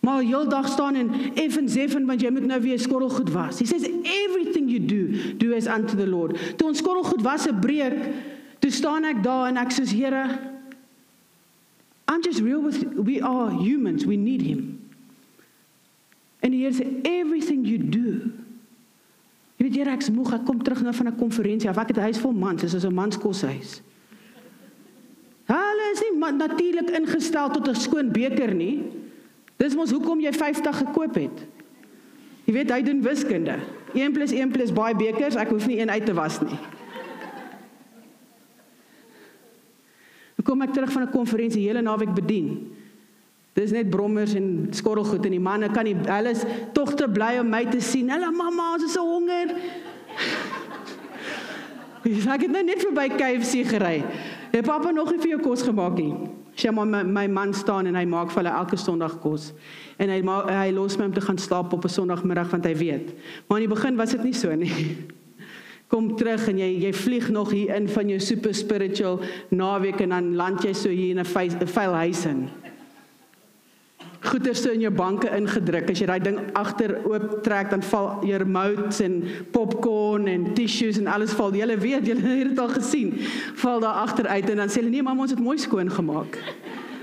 Maar 0.00 0.24
heeldag 0.24 0.66
staan 0.72 0.96
en 0.98 1.12
effen 1.38 1.68
zeffen 1.68 2.08
want 2.08 2.24
jy 2.24 2.32
moet 2.32 2.48
nou 2.48 2.58
weer 2.64 2.80
skottelgoed 2.80 3.30
was. 3.36 3.60
He 3.60 3.68
says 3.68 3.84
everything 4.02 4.66
you 4.72 4.80
do, 4.80 5.36
do 5.36 5.54
as 5.54 5.68
unto 5.68 5.94
the 5.94 6.08
Lord. 6.08 6.40
Toe 6.56 6.72
ons 6.72 6.80
skottelgoed 6.82 7.22
was 7.22 7.46
'n 7.46 7.60
breek, 7.60 8.00
Toe 8.60 8.70
staan 8.70 9.04
ek 9.08 9.22
daar 9.24 9.48
en 9.48 9.60
ek 9.60 9.72
sê 9.72 9.84
Here 9.88 10.24
I'm 12.10 12.22
just 12.22 12.40
real 12.40 12.62
with 12.62 12.82
we 12.94 13.20
are 13.22 13.50
humans 13.54 14.04
we 14.04 14.16
need 14.16 14.42
him. 14.42 14.80
En 16.40 16.52
die 16.52 16.64
Here 16.64 16.76
sê 16.76 16.86
everything 17.08 17.64
you 17.64 17.78
do. 17.78 18.30
Jy 19.56 19.68
weet 19.68 19.78
Here 19.80 19.94
ek's 19.94 20.10
moeg 20.12 20.34
ek 20.36 20.44
kom 20.48 20.60
terug 20.64 20.82
nou 20.84 20.94
van 20.94 21.08
'n 21.08 21.16
konferensie 21.16 21.70
af 21.70 21.78
ek 21.78 21.94
het 21.94 21.98
'n 21.98 22.08
huis 22.08 22.18
vol 22.18 22.32
mans 22.32 22.60
dis 22.60 22.74
is 22.74 22.84
'n 22.84 22.94
manskoshuis. 22.94 23.80
Hulle 25.50 25.86
is 25.92 26.02
nie 26.04 26.18
natuurlik 26.18 26.90
ingestel 26.90 27.50
tot 27.50 27.68
'n 27.68 27.74
skoon 27.74 28.12
beker 28.12 28.54
nie. 28.54 28.82
Dis 29.56 29.74
mos 29.74 29.90
hoekom 29.90 30.20
jy 30.20 30.32
50 30.32 30.76
gekoop 30.76 31.14
het. 31.14 31.46
Jy 32.44 32.52
weet 32.52 32.70
hy 32.70 32.82
doen 32.82 33.02
wiskunde. 33.02 33.58
1 33.94 34.12
+ 34.12 34.32
1 34.32 34.52
+ 34.72 34.74
baie 34.74 34.94
bekers, 34.94 35.36
ek 35.36 35.48
hoef 35.48 35.66
nie 35.66 35.80
een 35.80 35.90
uit 35.90 36.06
te 36.06 36.14
was 36.14 36.40
nie. 36.40 36.58
Kom 40.42 40.62
ek 40.62 40.72
terug 40.72 40.92
van 40.92 41.02
'n 41.02 41.10
konferensie 41.10 41.66
hele 41.66 41.82
naweek 41.82 42.14
bedien. 42.14 42.70
Dis 43.52 43.72
net 43.74 43.90
brommers 43.90 44.34
en 44.34 44.68
skorrelgoed 44.70 45.24
en 45.26 45.34
die 45.34 45.42
manne 45.42 45.70
kan 45.74 45.84
nie 45.84 45.96
hulle 46.06 46.30
is 46.30 46.44
tog 46.72 46.94
te 46.94 47.08
bly 47.10 47.38
om 47.40 47.48
my 47.50 47.64
te 47.70 47.80
sien. 47.80 48.10
Hulle 48.10 48.30
mamma, 48.30 48.74
ons 48.74 48.84
is 48.86 48.92
so 48.94 49.02
honger. 49.02 49.54
Ek 52.04 52.12
sê 52.22 52.30
ek 52.30 52.46
het 52.46 52.54
nou 52.54 52.62
net 52.62 52.84
verby 52.86 53.08
KFC 53.16 53.66
gery. 53.66 54.04
Het 54.52 54.66
pappa 54.66 54.90
nog 54.94 55.10
nie 55.10 55.18
vir 55.18 55.34
jou 55.34 55.42
kos 55.50 55.66
gemaak 55.66 55.98
nie? 55.98 56.14
Sy 56.54 56.70
maar 56.74 56.86
my, 56.86 57.02
my 57.06 57.26
man 57.30 57.54
staan 57.54 57.86
en 57.86 57.96
hy 57.98 58.04
maak 58.08 58.30
vir 58.30 58.42
hulle 58.42 58.56
elke 58.62 58.78
Sondag 58.80 59.18
kos. 59.22 59.52
En 59.98 60.10
hy 60.12 60.20
hy 60.22 60.70
los 60.76 60.98
my 60.98 61.10
om 61.10 61.14
te 61.14 61.22
gaan 61.24 61.38
slaap 61.38 61.72
op 61.72 61.84
'n 61.84 61.88
Sondagmiddag 61.88 62.50
want 62.50 62.64
hy 62.64 62.74
weet. 62.76 63.14
Maar 63.48 63.60
in 63.60 63.68
die 63.68 63.74
begin 63.74 63.96
was 63.96 64.10
dit 64.10 64.22
nie 64.24 64.34
so 64.34 64.54
nie 64.54 64.72
kom 65.90 66.12
terug 66.16 66.46
en 66.48 66.58
jy 66.62 66.70
jy 66.86 66.92
vlieg 66.94 67.28
nog 67.34 67.50
hier 67.50 67.74
in 67.74 67.88
van 67.90 68.08
jou 68.12 68.20
super 68.22 68.54
spiritual 68.54 69.20
naweek 69.50 70.00
en 70.04 70.14
dan 70.14 70.34
land 70.38 70.62
jy 70.64 70.72
so 70.72 70.88
hier 70.88 71.16
in 71.16 71.20
'n 71.20 71.66
vuil 71.66 71.94
huis 71.94 72.24
in. 72.26 72.48
Goeie 74.20 74.52
so 74.54 74.70
in 74.70 74.82
jou 74.84 74.92
banke 74.92 75.30
ingedruk. 75.32 75.90
As 75.90 75.98
jy 75.98 76.06
daai 76.06 76.20
ding 76.20 76.38
agter 76.52 76.92
oop 77.08 77.42
trek, 77.42 77.70
dan 77.70 77.82
val 77.82 78.20
jou 78.22 78.38
remotes 78.38 79.00
en 79.00 79.22
popcorn 79.50 80.28
en 80.28 80.54
tissues 80.54 80.98
en 81.00 81.06
alles 81.06 81.32
val. 81.32 81.54
Jy 81.56 81.78
weet, 81.80 82.06
jy 82.06 82.16
het 82.16 82.48
dit 82.52 82.58
al 82.58 82.68
gesien. 82.68 83.14
Val 83.62 83.80
daar 83.80 84.04
agter 84.04 84.26
uit 84.26 84.50
en 84.50 84.56
dan 84.56 84.68
sê 84.68 84.82
hulle 84.82 84.90
nee, 84.90 85.02
mamma, 85.02 85.22
ons 85.22 85.30
het 85.30 85.40
mooi 85.40 85.56
skoon 85.58 85.90
gemaak. 85.90 86.36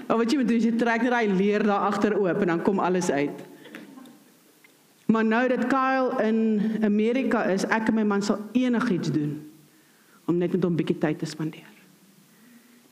Maar 0.07 0.17
wat 0.17 0.31
jy 0.31 0.37
moet 0.37 0.47
doen, 0.47 0.61
jy 0.61 0.75
trek 0.77 1.01
net 1.01 1.11
daai 1.11 1.27
leer 1.33 1.65
daar 1.65 1.89
agter 1.89 2.13
oop 2.15 2.41
en 2.45 2.47
dan 2.47 2.61
kom 2.61 2.79
alles 2.79 3.09
uit. 3.09 3.56
Maar 5.07 5.25
nou 5.25 5.47
dat 5.47 5.67
Kyle 5.67 6.23
in 6.23 6.61
Amerika 6.83 7.45
is, 7.47 7.63
ek 7.71 7.87
en 7.87 7.95
my 7.95 8.03
man 8.03 8.21
sal 8.21 8.41
enigiets 8.51 9.11
doen 9.11 9.37
om 10.27 10.37
net 10.37 10.51
met 10.51 10.63
hom 10.63 10.73
'n 10.75 10.75
bietjie 10.75 10.97
tyd 10.99 11.19
te 11.19 11.25
spandeer. 11.25 11.71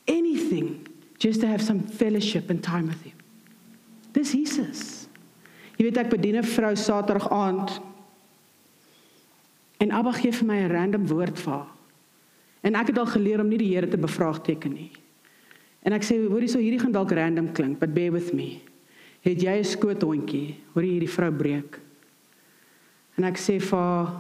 Anything 0.08 0.88
just 1.18 1.40
to 1.42 1.48
have 1.48 1.64
some 1.64 1.80
fellowship 1.80 2.50
and 2.50 2.64
time 2.64 2.88
with 2.88 3.02
him. 3.04 3.18
Dis 4.12 4.32
Jesus. 4.32 5.08
Jy 5.76 5.90
weet 5.90 5.98
ek 5.98 6.10
bedien 6.10 6.38
'n 6.38 6.44
vrou 6.44 6.76
Saterdag 6.76 7.30
aand 7.30 7.82
en 9.78 9.92
Abba 9.92 10.12
gee 10.12 10.32
vir 10.32 10.48
my 10.48 10.60
'n 10.64 10.72
random 10.72 11.08
woord 11.08 11.40
vir 11.40 11.54
haar. 11.54 11.72
En 12.62 12.76
ek 12.76 12.88
het 12.88 12.98
al 12.98 13.06
geleer 13.06 13.40
om 13.40 13.48
nie 13.48 13.58
die 13.58 13.74
Here 13.76 13.88
te 13.88 13.98
bevraagteken 13.98 14.74
nie. 14.74 14.92
En 15.84 15.94
ek 15.94 16.04
sê 16.04 16.16
hoorie 16.18 16.48
so 16.48 16.60
hierdie 16.60 16.80
gaan 16.80 16.92
dalk 16.92 17.12
random 17.12 17.52
klink, 17.52 17.80
but 17.80 17.94
bear 17.94 18.12
with 18.12 18.34
me. 18.34 18.62
Het 19.22 19.42
jy 19.42 19.60
'n 19.60 19.64
skoothondjie? 19.64 20.56
Hoorie 20.74 20.92
hierdie 20.92 21.10
vrou 21.10 21.32
breek. 21.32 21.85
En 23.16 23.28
ek 23.28 23.40
sê 23.40 23.60
vir 23.64 24.14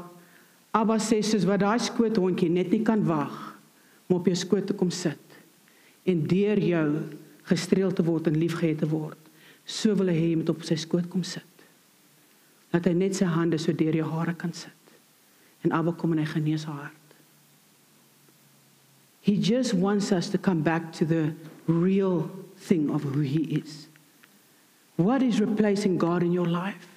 Abba 0.75 0.97
sê 0.99 1.21
soos 1.23 1.45
wat 1.47 1.61
daai 1.63 1.79
skoothondjie 1.79 2.49
net 2.51 2.71
nie 2.73 2.83
kan 2.83 3.03
wag 3.07 3.35
om 4.09 4.17
op 4.17 4.25
jou 4.27 4.35
skoot 4.35 4.65
te 4.67 4.75
kom 4.75 4.91
sit 4.91 5.37
en 6.05 6.25
deur 6.27 6.59
jou 6.59 6.87
gestreel 7.47 7.93
te 7.95 8.03
word 8.05 8.27
en 8.27 8.37
liefgehad 8.37 8.81
te 8.83 8.89
word. 8.89 9.19
So 9.65 9.95
wil 9.97 10.11
hy 10.11 10.17
hê 10.17 10.27
jy 10.33 10.41
moet 10.41 10.51
op 10.51 10.65
sy 10.67 10.77
skoot 10.77 11.07
kom 11.09 11.23
sit. 11.25 11.47
Dat 12.73 12.89
hy 12.89 12.93
net 12.97 13.15
sy 13.17 13.29
hande 13.29 13.57
so 13.61 13.73
deur 13.73 13.95
jou 13.95 14.07
hare 14.11 14.35
kan 14.37 14.53
sit. 14.53 14.71
En 15.63 15.73
Abba 15.73 15.95
kom 15.95 16.13
en 16.13 16.21
hy 16.21 16.27
genees 16.29 16.67
haar 16.67 16.89
hart. 16.89 17.01
He 19.25 19.39
just 19.41 19.73
wants 19.73 20.11
us 20.11 20.29
to 20.29 20.37
come 20.37 20.61
back 20.61 20.91
to 20.99 21.05
the 21.05 21.33
real 21.65 22.29
thing 22.57 22.91
of 22.91 23.01
who 23.01 23.21
he 23.21 23.57
is. 23.57 23.87
What 24.97 25.23
is 25.23 25.41
replacing 25.41 25.97
God 25.97 26.21
in 26.21 26.31
your 26.31 26.45
life? 26.45 26.94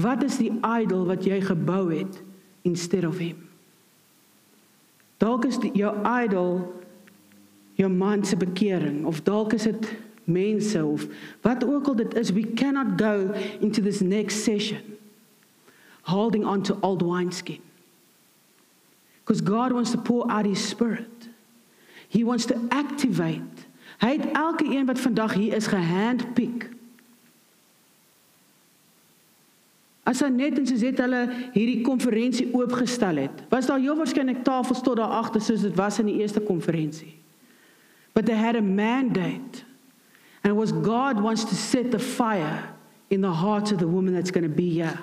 Wat 0.00 0.22
is 0.22 0.36
die 0.36 0.52
idol 0.80 1.06
wat 1.06 1.24
jy 1.24 1.40
gebou 1.40 1.90
het 1.92 2.22
instead 2.62 3.06
of 3.06 3.18
him? 3.18 3.48
Dalk 5.20 5.44
is 5.44 5.58
die, 5.60 5.72
jou 5.76 5.92
idol 6.24 6.62
jou 7.80 7.90
man 7.90 8.24
se 8.24 8.36
bekering 8.36 9.04
of 9.08 9.22
dalk 9.24 9.52
is 9.56 9.62
dit 9.68 9.88
mense 10.24 10.84
of 10.84 11.06
wat 11.40 11.64
ook 11.64 11.86
al 11.86 11.96
dit 11.96 12.14
is 12.14 12.32
we 12.32 12.44
cannot 12.54 13.00
go 13.00 13.32
into 13.60 13.82
this 13.82 14.00
next 14.00 14.44
session 14.44 14.80
holding 16.02 16.44
on 16.44 16.62
to 16.62 16.76
old 16.82 17.02
wineskin. 17.02 17.60
Because 19.24 19.40
God 19.40 19.72
wants 19.72 19.90
to 19.90 19.98
pour 19.98 20.30
out 20.30 20.44
his 20.44 20.68
spirit. 20.68 21.28
He 22.08 22.24
wants 22.24 22.46
to 22.46 22.56
activate. 22.68 23.66
Hy 24.00 24.16
het 24.16 24.32
elke 24.32 24.64
een 24.64 24.86
wat 24.86 25.00
vandag 25.00 25.34
hier 25.34 25.54
is 25.54 25.66
gehandpick 25.66 26.70
As 30.08 30.22
hy 30.24 30.30
net 30.32 30.56
soos 30.64 30.82
het 30.82 31.00
hulle 31.02 31.22
hierdie 31.52 31.80
konferensie 31.84 32.48
oopgestel 32.56 33.20
het, 33.26 33.42
was 33.52 33.68
daar 33.68 33.82
heel 33.82 33.98
waarskynlik 33.98 34.44
tafels 34.46 34.80
tot 34.82 34.96
daar 34.98 35.18
agter 35.20 35.42
soos 35.44 35.66
dit 35.66 35.76
was 35.76 36.00
in 36.00 36.08
die 36.08 36.20
eerste 36.22 36.40
konferensie. 36.40 37.14
But 38.14 38.26
they 38.26 38.36
had 38.36 38.56
a 38.56 38.62
mandate. 38.62 39.64
And 40.42 40.52
it 40.52 40.56
was 40.56 40.72
God 40.72 41.20
wants 41.20 41.44
to 41.44 41.54
set 41.54 41.90
the 41.90 41.98
fire 41.98 42.70
in 43.10 43.20
the 43.20 43.30
heart 43.30 43.72
of 43.72 43.78
the 43.78 43.86
woman 43.86 44.14
that's 44.14 44.30
going 44.30 44.48
to 44.48 44.54
be 44.54 44.70
here. 44.70 44.98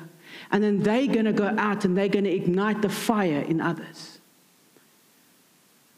And 0.52 0.64
then 0.64 0.82
they're 0.82 1.08
going 1.08 1.26
to 1.26 1.34
go 1.34 1.54
out 1.58 1.86
and 1.86 1.96
they're 1.96 2.10
going 2.10 2.26
to 2.26 2.34
ignite 2.34 2.82
the 2.82 2.90
fire 2.90 3.42
in 3.42 3.62
others. 3.62 4.20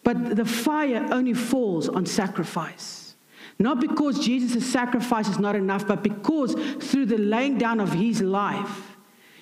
But 0.04 0.36
the 0.36 0.46
fire 0.46 1.08
only 1.12 1.34
falls 1.34 1.88
on 1.88 2.06
sacrifice. 2.06 3.16
Not 3.60 3.82
because 3.82 4.24
Jesus' 4.26 4.66
sacrifice 4.66 5.28
is 5.28 5.40
not 5.40 5.56
enough, 5.56 5.86
but 5.86 6.02
because 6.02 6.54
through 6.80 7.08
the 7.08 7.18
laying 7.18 7.58
down 7.58 7.80
of 7.80 7.92
his 7.92 8.22
life, 8.22 8.89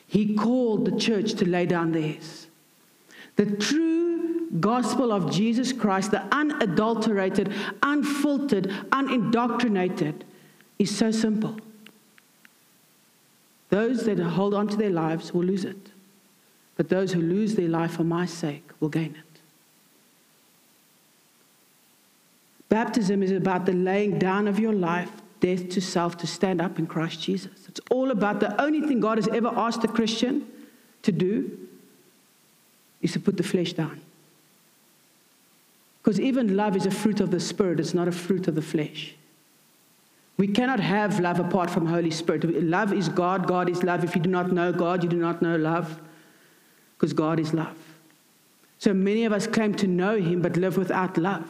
he 0.08 0.36
called 0.36 0.86
the 0.86 0.98
church 0.98 1.34
to 1.34 1.48
lay 1.48 1.66
down 1.66 1.92
theirs. 1.92 2.48
The 3.36 3.46
true 3.46 4.50
gospel 4.60 5.12
of 5.12 5.32
Jesus 5.32 5.74
Christ, 5.74 6.12
the 6.12 6.24
unadulterated, 6.34 7.54
unfiltered, 7.84 8.74
unindoctrinated, 8.92 10.24
is 10.80 10.96
so 10.96 11.12
simple. 11.12 11.58
Those 13.70 14.06
that 14.06 14.18
hold 14.20 14.54
on 14.54 14.68
to 14.70 14.78
their 14.78 14.90
lives 14.90 15.34
will 15.34 15.44
lose 15.44 15.66
it, 15.66 15.92
but 16.78 16.88
those 16.90 17.12
who 17.12 17.22
lose 17.22 17.56
their 17.56 17.68
life 17.68 17.92
for 17.92 18.06
my 18.06 18.26
sake 18.26 18.70
will 18.80 18.90
gain 18.90 19.16
it. 19.16 19.40
Baptism 22.70 23.24
is 23.24 23.32
about 23.32 23.66
the 23.66 23.74
laying 23.74 24.18
down 24.20 24.48
of 24.48 24.60
your 24.60 24.74
life, 24.74 25.12
death 25.40 25.70
to 25.70 25.82
self, 25.82 26.18
to 26.18 26.28
stand 26.28 26.62
up 26.62 26.80
in 26.80 26.88
Christ 26.88 27.22
Jesus. 27.22 27.68
It's 27.68 27.82
all 27.92 28.12
about 28.12 28.40
the 28.40 28.60
only 28.62 28.82
thing 28.82 29.00
God 29.00 29.18
has 29.18 29.28
ever 29.28 29.50
asked 29.50 29.84
a 29.84 29.88
Christian 29.88 30.48
to 31.04 31.12
do 31.12 31.58
is 33.02 33.14
to 33.14 33.20
put 33.20 33.38
the 33.38 33.44
flesh 33.44 33.74
down. 33.74 34.02
Because 36.02 36.20
even 36.20 36.56
love 36.56 36.76
is 36.76 36.86
a 36.86 36.92
fruit 36.92 37.20
of 37.20 37.32
the 37.32 37.40
Spirit, 37.40 37.80
it's 37.80 37.94
not 37.94 38.08
a 38.08 38.12
fruit 38.12 38.48
of 38.48 38.56
the 38.56 38.62
flesh. 38.62 39.14
We 40.38 40.48
cannot 40.48 40.80
have 40.80 41.20
love 41.20 41.40
apart 41.40 41.70
from 41.70 41.88
Holy 41.88 42.12
Spirit. 42.12 42.64
Love 42.64 42.94
is 42.94 43.10
God, 43.10 43.48
God 43.48 43.70
is 43.70 43.84
love. 43.84 44.04
If 44.04 44.16
you 44.16 44.22
do 44.22 44.30
not 44.30 44.52
know 44.52 44.72
God, 44.72 45.04
you 45.04 45.10
do 45.10 45.18
not 45.18 45.42
know 45.42 45.56
love, 45.56 46.00
because 46.96 47.12
God 47.12 47.40
is 47.40 47.54
love. 47.54 47.76
So 48.80 48.94
many 48.94 49.26
of 49.26 49.34
us 49.34 49.48
claim 49.48 49.74
to 49.76 49.88
know 49.88 50.18
Him 50.18 50.42
but 50.42 50.56
live 50.56 50.78
without 50.78 51.18
love. 51.18 51.50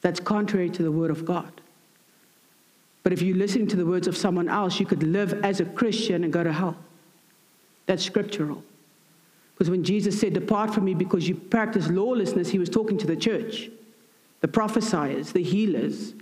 That's 0.00 0.20
contrary 0.20 0.70
to 0.70 0.82
the 0.82 0.92
Word 0.92 1.10
of 1.10 1.24
God. 1.24 1.60
But 3.06 3.12
if 3.12 3.22
you 3.22 3.34
listen 3.34 3.68
to 3.68 3.76
the 3.76 3.86
words 3.86 4.08
of 4.08 4.16
someone 4.16 4.48
else, 4.48 4.80
you 4.80 4.84
could 4.84 5.04
live 5.04 5.32
as 5.44 5.60
a 5.60 5.64
Christian 5.64 6.24
and 6.24 6.32
go 6.32 6.42
to 6.42 6.52
hell. 6.52 6.76
That's 7.86 8.02
scriptural. 8.02 8.64
Because 9.54 9.70
when 9.70 9.84
Jesus 9.84 10.18
said, 10.18 10.32
Depart 10.32 10.74
from 10.74 10.86
me 10.86 10.92
because 10.92 11.28
you 11.28 11.36
practice 11.36 11.86
lawlessness, 11.86 12.48
he 12.48 12.58
was 12.58 12.68
talking 12.68 12.98
to 12.98 13.06
the 13.06 13.14
church, 13.14 13.70
the 14.40 14.48
prophesiers, 14.48 15.30
the 15.30 15.40
healers, 15.44 16.14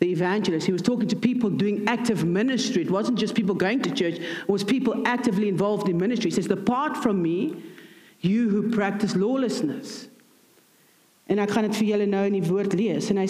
the 0.00 0.10
evangelists. 0.10 0.64
He 0.64 0.72
was 0.72 0.82
talking 0.82 1.06
to 1.06 1.14
people 1.14 1.50
doing 1.50 1.86
active 1.86 2.24
ministry. 2.24 2.82
It 2.82 2.90
wasn't 2.90 3.16
just 3.16 3.36
people 3.36 3.54
going 3.54 3.82
to 3.82 3.92
church, 3.92 4.14
it 4.14 4.48
was 4.48 4.64
people 4.64 5.06
actively 5.06 5.48
involved 5.48 5.88
in 5.88 5.96
ministry. 5.98 6.32
He 6.32 6.34
says, 6.34 6.48
Depart 6.48 6.96
from 6.96 7.22
me, 7.22 7.62
you 8.22 8.50
who 8.50 8.72
practice 8.72 9.14
lawlessness. 9.14 10.08
En 11.30 11.38
ek 11.38 11.54
gaan 11.54 11.70
dit 11.70 11.78
vir 11.78 11.86
julle 11.92 12.10
nou 12.10 12.26
in 12.26 12.34
die 12.40 12.48
woord 12.50 12.74
lees 12.74 13.06
en 13.14 13.22
hy 13.22 13.28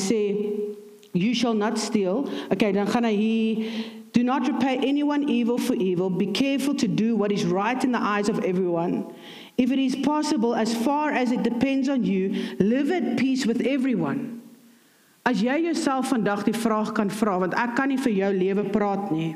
you 1.14 1.32
shall 1.34 1.54
not 1.54 1.78
steal. 1.78 2.28
Okay, 2.52 2.72
dan 2.74 2.86
gaan 2.86 3.08
hy 3.08 3.14
hier 3.16 4.02
Do 4.14 4.22
not 4.22 4.46
repay 4.46 4.78
anyone 4.78 5.28
evil 5.28 5.58
for 5.58 5.74
evil. 5.74 6.08
Be 6.08 6.26
careful 6.26 6.72
to 6.76 6.86
do 6.86 7.16
what 7.16 7.32
is 7.32 7.44
right 7.44 7.82
in 7.82 7.90
the 7.90 7.98
eyes 7.98 8.28
of 8.28 8.44
everyone. 8.44 9.12
If 9.58 9.72
it 9.72 9.78
is 9.80 9.96
possible, 9.96 10.54
as 10.54 10.72
far 10.72 11.10
as 11.10 11.32
it 11.32 11.42
depends 11.42 11.88
on 11.88 12.04
you, 12.04 12.54
live 12.60 12.92
at 12.92 13.16
peace 13.16 13.44
with 13.44 13.66
everyone. 13.66 14.40
As 15.26 15.42
jy 15.42 15.56
jouself 15.66 16.12
vandag 16.12 16.44
die 16.46 16.54
vraag 16.54 16.94
kan 16.94 17.10
vra, 17.10 17.40
want 17.42 17.58
ek 17.58 17.74
kan 17.74 17.90
nie 17.90 17.98
vir 17.98 18.14
jou 18.14 18.30
lewe 18.38 18.64
praat 18.70 19.10
nie. 19.10 19.32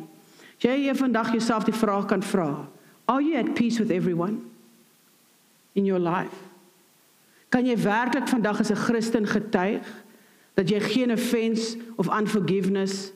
As 0.60 0.68
jy 0.68 0.76
jy 0.86 0.94
vandag 0.94 1.32
jouself 1.34 1.66
die 1.66 1.74
vraag 1.74 2.06
kan 2.06 2.22
vra, 2.22 2.68
are 3.08 3.22
you 3.22 3.34
at 3.34 3.56
peace 3.58 3.80
with 3.82 3.90
everyone 3.90 4.44
in 5.74 5.86
your 5.90 5.98
life? 5.98 6.44
Kan 7.50 7.66
jy 7.66 7.74
werklik 7.82 8.30
vandag 8.30 8.60
as 8.60 8.70
'n 8.70 8.76
Christen 8.76 9.26
getuig 9.26 9.82
dat 10.58 10.68
jy 10.68 10.80
geen 10.82 11.12
offense 11.14 11.78
of 11.96 12.10
unforgiveness 12.10 13.12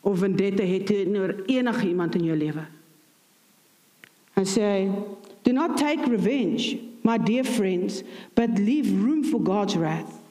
of 0.00 0.18
vendetta 0.18 0.64
het 0.64 0.86
teenoor 0.86 1.34
enige 1.46 1.88
iemand 1.88 2.14
in 2.16 2.24
jou 2.24 2.38
lewe? 2.38 2.64
En 4.32 4.48
sê 4.48 4.88
Do 5.42 5.52
not 5.52 5.76
take 5.76 6.08
revenge, 6.08 6.78
my 7.02 7.18
dear 7.18 7.44
friends, 7.44 8.02
but 8.34 8.58
leave 8.58 8.88
room 9.04 9.24
for 9.24 9.40
God's 9.44 9.74
wrath. 9.74 10.21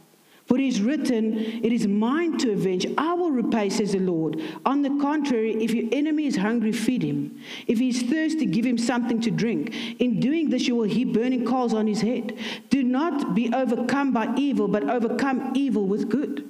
For 0.51 0.57
it 0.57 0.65
is 0.65 0.81
written, 0.81 1.37
It 1.63 1.71
is 1.71 1.87
mine 1.87 2.37
to 2.39 2.51
avenge. 2.51 2.85
I 2.97 3.13
will 3.13 3.31
repay, 3.31 3.69
says 3.69 3.93
the 3.93 3.99
Lord. 3.99 4.41
On 4.65 4.81
the 4.81 4.89
contrary, 5.01 5.55
if 5.63 5.73
your 5.73 5.87
enemy 5.93 6.25
is 6.25 6.35
hungry, 6.35 6.73
feed 6.73 7.03
him. 7.03 7.39
If 7.67 7.79
he 7.79 7.87
is 7.87 8.01
thirsty, 8.01 8.47
give 8.47 8.65
him 8.65 8.77
something 8.77 9.21
to 9.21 9.31
drink. 9.31 9.73
In 10.01 10.19
doing 10.19 10.49
this, 10.49 10.67
you 10.67 10.75
will 10.75 10.89
heap 10.89 11.13
burning 11.13 11.45
coals 11.45 11.73
on 11.73 11.87
his 11.87 12.01
head. 12.01 12.37
Do 12.69 12.83
not 12.83 13.33
be 13.33 13.53
overcome 13.53 14.11
by 14.11 14.35
evil, 14.35 14.67
but 14.67 14.89
overcome 14.89 15.53
evil 15.55 15.87
with 15.87 16.09
good. 16.09 16.45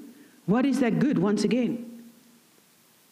What 0.47 0.65
is 0.65 0.79
that 0.79 0.97
good? 0.97 1.19
Once 1.19 1.43
again, 1.43 2.01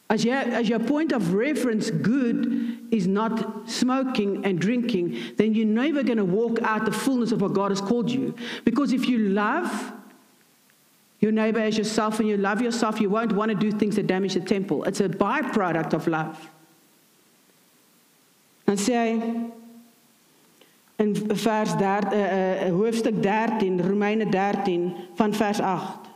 as 0.10 0.26
your, 0.26 0.38
as 0.38 0.68
your 0.68 0.80
point 0.80 1.12
of 1.12 1.36
reference, 1.36 1.92
good 1.92 2.80
is 2.90 3.06
not 3.06 3.70
smoking 3.70 4.44
and 4.44 4.60
drinking, 4.60 5.36
then 5.38 5.54
you're 5.54 5.68
never 5.68 6.02
going 6.02 6.18
to 6.18 6.26
walk 6.26 6.60
out 6.64 6.86
the 6.86 6.92
fullness 6.92 7.32
of 7.32 7.42
what 7.42 7.54
God 7.54 7.70
has 7.70 7.80
called 7.80 8.10
you. 8.10 8.34
Because 8.66 8.92
if 8.92 9.08
you 9.08 9.20
love 9.20 9.94
your 11.20 11.32
neighbor 11.32 11.60
as 11.60 11.78
yourself 11.78 12.20
and 12.20 12.30
you 12.30 12.38
love 12.38 12.62
yourself, 12.62 13.00
you 13.02 13.10
won't 13.10 13.34
want 13.34 13.50
to 13.52 13.58
do 13.58 13.72
things 13.72 13.96
that 13.98 14.08
damage 14.08 14.34
the 14.36 14.40
temple. 14.40 14.84
It's 14.86 15.02
a 15.02 15.10
byproduct 15.10 15.94
of 15.94 16.08
love. 16.08 16.50
Dan 18.70 18.78
sê 18.78 18.94
hy 18.94 19.12
in 21.02 21.16
vers 21.16 21.74
13 21.74 21.82
uh, 21.82 22.14
uh, 22.14 22.70
hoofstuk 22.76 23.18
13 23.24 23.80
Romeine 23.82 24.28
13 24.30 25.16
van 25.18 25.34
vers 25.34 25.60
8 25.60 26.10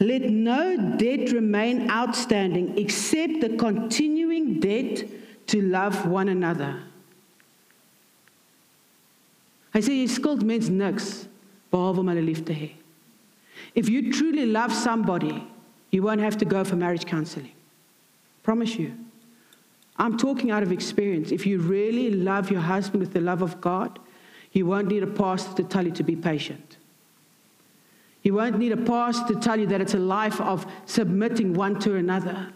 Let 0.00 0.30
no 0.30 0.96
debt 0.96 1.32
remain 1.32 1.90
outstanding 1.90 2.78
except 2.78 3.40
the 3.40 3.56
continuing 3.56 4.60
debt 4.60 5.04
to 5.48 5.60
love 5.60 6.06
one 6.06 6.28
another. 6.28 6.82
Hy 9.76 9.80
sê 9.84 10.00
jy 10.00 10.08
skuld 10.08 10.44
mens 10.48 10.72
niks 10.72 11.26
behalwe 11.72 12.00
om 12.00 12.10
hulle 12.12 12.24
lief 12.24 12.40
te 12.44 12.56
hê. 12.56 12.70
If 13.76 13.90
you 13.90 14.10
truly 14.10 14.46
love 14.46 14.72
somebody, 14.72 15.46
you 15.90 16.02
won't 16.02 16.20
have 16.20 16.38
to 16.38 16.44
go 16.44 16.64
for 16.64 16.74
marriage 16.74 17.04
counseling. 17.04 17.52
Promise 18.42 18.76
you. 18.76 18.94
I'm 19.98 20.16
talking 20.16 20.50
out 20.50 20.62
of 20.62 20.72
experience. 20.72 21.30
If 21.30 21.46
you 21.46 21.58
really 21.58 22.10
love 22.10 22.50
your 22.50 22.60
husband 22.60 23.00
with 23.00 23.12
the 23.12 23.20
love 23.20 23.42
of 23.42 23.60
God, 23.60 23.98
you 24.52 24.66
won't 24.66 24.88
need 24.88 25.02
a 25.02 25.06
pastor 25.06 25.54
to 25.56 25.64
tell 25.64 25.84
you 25.84 25.92
to 25.92 26.02
be 26.02 26.16
patient. 26.16 26.78
You 28.22 28.34
won't 28.34 28.58
need 28.58 28.72
a 28.72 28.76
pastor 28.76 29.34
to 29.34 29.40
tell 29.40 29.60
you 29.60 29.66
that 29.66 29.80
it's 29.80 29.94
a 29.94 29.98
life 29.98 30.40
of 30.40 30.66
submitting 30.86 31.52
one 31.52 31.78
to 31.80 31.96
another. 31.96 32.52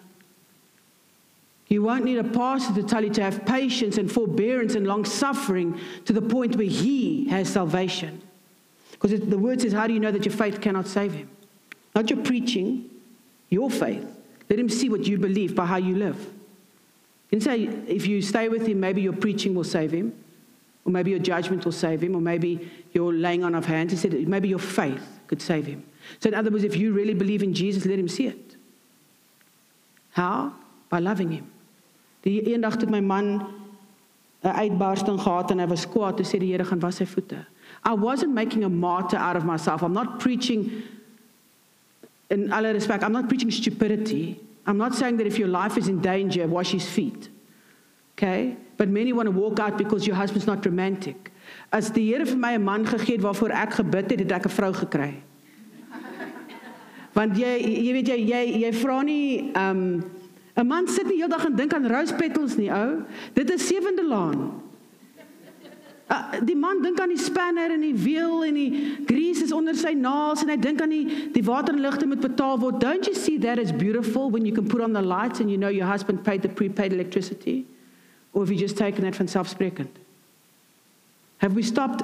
You 1.68 1.82
won't 1.82 2.04
need 2.04 2.18
a 2.18 2.24
pastor 2.24 2.74
to 2.74 2.82
tell 2.82 3.04
you 3.04 3.10
to 3.10 3.22
have 3.22 3.44
patience 3.44 3.96
and 3.98 4.10
forbearance 4.10 4.74
and 4.74 4.86
long 4.86 5.04
suffering 5.04 5.78
to 6.06 6.12
the 6.12 6.22
point 6.22 6.56
where 6.56 6.66
he 6.66 7.28
has 7.28 7.48
salvation. 7.48 8.22
Because 9.00 9.20
the 9.20 9.38
word 9.38 9.60
says, 9.60 9.72
How 9.72 9.86
do 9.86 9.94
you 9.94 10.00
know 10.00 10.10
that 10.10 10.24
your 10.24 10.34
faith 10.34 10.60
cannot 10.60 10.86
save 10.86 11.12
him? 11.12 11.30
Not 11.94 12.10
your 12.10 12.22
preaching, 12.22 12.90
your 13.48 13.70
faith. 13.70 14.06
Let 14.48 14.58
him 14.58 14.68
see 14.68 14.88
what 14.88 15.06
you 15.06 15.16
believe 15.18 15.54
by 15.54 15.66
how 15.66 15.76
you 15.76 15.96
live. 15.96 16.18
You 17.30 17.38
can 17.38 17.40
say, 17.40 17.62
if 17.86 18.06
you 18.06 18.20
stay 18.20 18.48
with 18.48 18.66
him, 18.66 18.80
maybe 18.80 19.00
your 19.00 19.12
preaching 19.12 19.54
will 19.54 19.64
save 19.64 19.92
him, 19.92 20.12
or 20.84 20.92
maybe 20.92 21.10
your 21.10 21.20
judgment 21.20 21.64
will 21.64 21.72
save 21.72 22.02
him, 22.02 22.16
or 22.16 22.20
maybe 22.20 22.68
your 22.92 23.12
laying 23.12 23.44
on 23.44 23.54
of 23.54 23.64
hands. 23.66 23.92
He 23.92 23.98
said, 23.98 24.28
maybe 24.28 24.48
your 24.48 24.58
faith 24.58 25.20
could 25.28 25.40
save 25.40 25.66
him. 25.66 25.84
So, 26.18 26.28
in 26.28 26.34
other 26.34 26.50
words, 26.50 26.64
if 26.64 26.76
you 26.76 26.92
really 26.92 27.14
believe 27.14 27.42
in 27.42 27.54
Jesus, 27.54 27.86
let 27.86 27.98
him 27.98 28.08
see 28.08 28.26
it. 28.26 28.56
How? 30.10 30.54
By 30.88 30.98
loving 30.98 31.30
him. 31.30 31.50
Die 32.22 32.42
eendag 32.42 32.76
toe 32.76 32.90
my 32.90 33.00
man 33.00 33.46
'n 34.42 34.52
uitbarsting 34.52 35.20
gehad 35.20 35.50
en 35.50 35.60
hy 35.60 35.66
was 35.66 35.86
kwaad, 35.88 36.16
toe 36.16 36.26
sê 36.26 36.38
die 36.38 36.50
Here 36.52 36.64
gaan 36.64 36.80
was 36.80 36.96
sy 36.96 37.06
voete. 37.06 37.46
I 37.84 37.94
wasn't 37.94 38.32
making 38.34 38.64
a 38.64 38.68
martyr 38.68 39.16
out 39.16 39.36
of 39.36 39.44
myself. 39.44 39.82
I'm 39.82 39.92
not 39.92 40.20
preaching 40.20 40.82
in 42.30 42.52
all 42.52 42.62
respect, 42.62 43.02
I'm 43.02 43.12
not 43.12 43.28
preaching 43.28 43.50
stupidity. 43.50 44.40
I'm 44.66 44.78
not 44.78 44.94
saying 44.94 45.16
that 45.16 45.26
if 45.26 45.38
your 45.38 45.48
life 45.48 45.76
is 45.76 45.88
in 45.88 46.00
danger, 46.00 46.46
wash 46.46 46.70
his 46.70 46.88
feet. 46.88 47.28
Okay? 48.16 48.56
But 48.76 48.88
many 48.88 49.12
want 49.12 49.26
to 49.26 49.32
walk 49.32 49.58
out 49.58 49.76
because 49.76 50.06
your 50.06 50.14
husband's 50.14 50.46
not 50.46 50.64
romantic. 50.64 51.32
As 51.72 51.90
die 51.90 52.06
Here 52.06 52.24
vir 52.24 52.36
my 52.36 52.54
'n 52.54 52.64
man 52.64 52.86
gegee 52.86 53.16
het 53.16 53.22
waarvoor 53.22 53.50
ek 53.50 53.72
gebid 53.74 54.10
het, 54.10 54.20
het 54.20 54.32
ek 54.32 54.46
'n 54.46 54.48
vrou 54.48 54.72
gekry. 54.72 55.14
Want 57.12 57.36
jy 57.36 57.58
jy 57.58 57.92
weet 57.92 58.06
jy 58.06 58.18
jy 58.30 58.42
jy 58.62 58.72
vra 58.72 59.02
nie 59.02 59.50
um 59.54 60.04
'n 60.56 60.66
man 60.66 60.86
sit 60.86 61.06
nie 61.06 61.16
heeldag 61.16 61.44
en 61.46 61.56
dink 61.56 61.74
aan 61.74 61.86
rose 61.86 62.14
petals 62.14 62.56
nie, 62.56 62.70
ou. 62.70 63.02
Dit 63.34 63.50
is 63.50 63.66
sewende 63.66 64.04
laan. 64.04 64.62
Uh, 66.10 66.40
die 66.42 66.56
man 66.58 66.80
dink 66.82 66.98
aan 66.98 67.12
die 67.12 67.22
spanner 67.22 67.70
en 67.70 67.84
die 67.84 67.94
wiel 67.94 68.40
en 68.42 68.56
die 68.58 68.70
grease 69.06 69.44
is 69.44 69.52
onder 69.54 69.76
sy 69.78 69.92
naels 69.94 70.42
en 70.42 70.50
hy 70.50 70.56
dink 70.58 70.80
aan 70.82 70.90
die 70.90 71.28
die 71.36 71.44
water 71.46 71.76
en 71.76 71.84
ligte 71.84 72.08
moet 72.10 72.24
betaal 72.24 72.58
word. 72.58 72.80
Don't 72.82 73.06
you 73.06 73.14
see 73.14 73.38
that 73.38 73.62
is 73.62 73.70
beautiful 73.70 74.26
when 74.30 74.44
you 74.44 74.50
can 74.52 74.66
put 74.66 74.82
on 74.82 74.92
the 74.92 75.02
lights 75.02 75.38
and 75.38 75.52
you 75.52 75.56
know 75.56 75.70
your 75.70 75.86
husband 75.86 76.24
paid 76.26 76.42
the 76.42 76.50
prepaid 76.50 76.92
electricity? 76.92 77.64
Or 78.32 78.42
have 78.42 78.50
you 78.50 78.58
just 78.58 78.76
taken 78.76 79.04
that 79.04 79.14
van 79.14 79.30
selfsprekend? 79.30 80.02
Have 81.38 81.54
we 81.54 81.62
stopped 81.62 82.02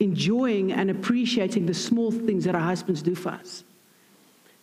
enjoying 0.00 0.72
and 0.72 0.90
appreciating 0.90 1.66
the 1.66 1.74
small 1.74 2.10
things 2.10 2.44
that 2.44 2.54
our 2.54 2.64
husbands 2.64 3.02
do 3.02 3.14
for 3.14 3.36
us? 3.36 3.62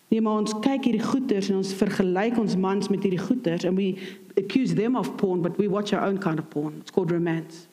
Nee, 0.09 0.19
maar 0.21 0.41
ons 0.41 0.57
kyk 0.57 0.89
hierdie 0.89 1.05
goeters 1.05 1.53
en 1.53 1.61
ons 1.61 1.69
vergelyk 1.77 2.35
ons 2.41 2.57
mans 2.59 2.89
met 2.89 3.05
hierdie 3.05 3.21
goeters 3.21 3.63
and 3.63 3.77
we 3.77 3.93
accuse 4.41 4.73
them 4.75 4.97
of 4.97 5.13
porn 5.21 5.45
but 5.45 5.55
we 5.61 5.69
watch 5.69 5.93
our 5.93 6.01
own 6.01 6.17
kind 6.17 6.41
of 6.41 6.49
porn. 6.49 6.81
It's 6.81 6.91
called 6.91 7.13
romance. 7.13 7.69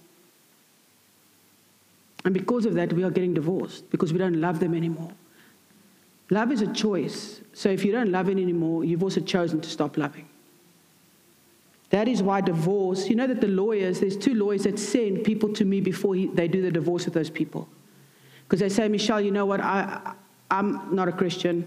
And 2.25 2.35
because 2.35 2.67
of 2.67 2.75
that, 2.75 2.93
we 2.93 3.05
are 3.05 3.11
getting 3.11 3.35
divorced 3.35 3.91
because 3.91 4.13
we 4.13 4.19
don't 4.19 4.41
love 4.41 4.61
them 4.61 4.75
anymore. 4.75 5.13
Love 6.31 6.53
is 6.53 6.63
a 6.63 6.73
choice. 6.73 7.41
So 7.53 7.71
if 7.71 7.85
you 7.85 7.93
don't 7.93 8.11
love 8.11 8.29
it 8.29 8.33
anymore, 8.33 8.85
you've 8.85 9.03
also 9.03 9.21
chosen 9.21 9.61
to 9.61 9.69
stop 9.69 9.97
loving. 9.97 10.29
That 11.91 12.07
is 12.07 12.23
why 12.23 12.43
divorce, 12.43 13.09
you 13.09 13.17
know 13.17 13.27
that 13.27 13.41
the 13.41 13.49
lawyers, 13.49 14.01
there's 14.01 14.17
two 14.17 14.35
lawyers 14.35 14.65
that 14.65 14.79
send 14.79 15.25
people 15.25 15.53
to 15.55 15.65
me 15.65 15.81
before 15.81 16.15
he, 16.15 16.27
they 16.27 16.47
do 16.47 16.61
the 16.61 16.71
divorce 16.71 17.07
with 17.07 17.15
those 17.15 17.31
people. 17.31 17.67
Because 18.45 18.61
they 18.61 18.69
say, 18.69 18.89
Michelle, 18.89 19.23
you 19.23 19.31
know 19.31 19.47
what? 19.47 19.61
I, 19.61 20.13
I'm 20.51 20.95
not 20.95 21.09
a 21.09 21.13
Christian, 21.13 21.67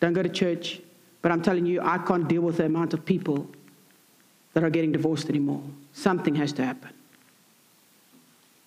don't 0.00 0.14
go 0.14 0.22
to 0.22 0.30
church, 0.30 0.80
but 1.20 1.30
I'm 1.30 1.42
telling 1.42 1.66
you, 1.66 1.82
I 1.82 1.98
can't 1.98 2.26
deal 2.26 2.40
with 2.40 2.56
the 2.56 2.66
amount 2.66 2.94
of 2.94 3.04
people 3.04 3.50
that 4.54 4.64
are 4.64 4.70
getting 4.70 4.92
divorced 4.92 5.28
anymore. 5.28 5.62
Something 5.92 6.34
has 6.36 6.52
to 6.54 6.64
happen 6.64 6.93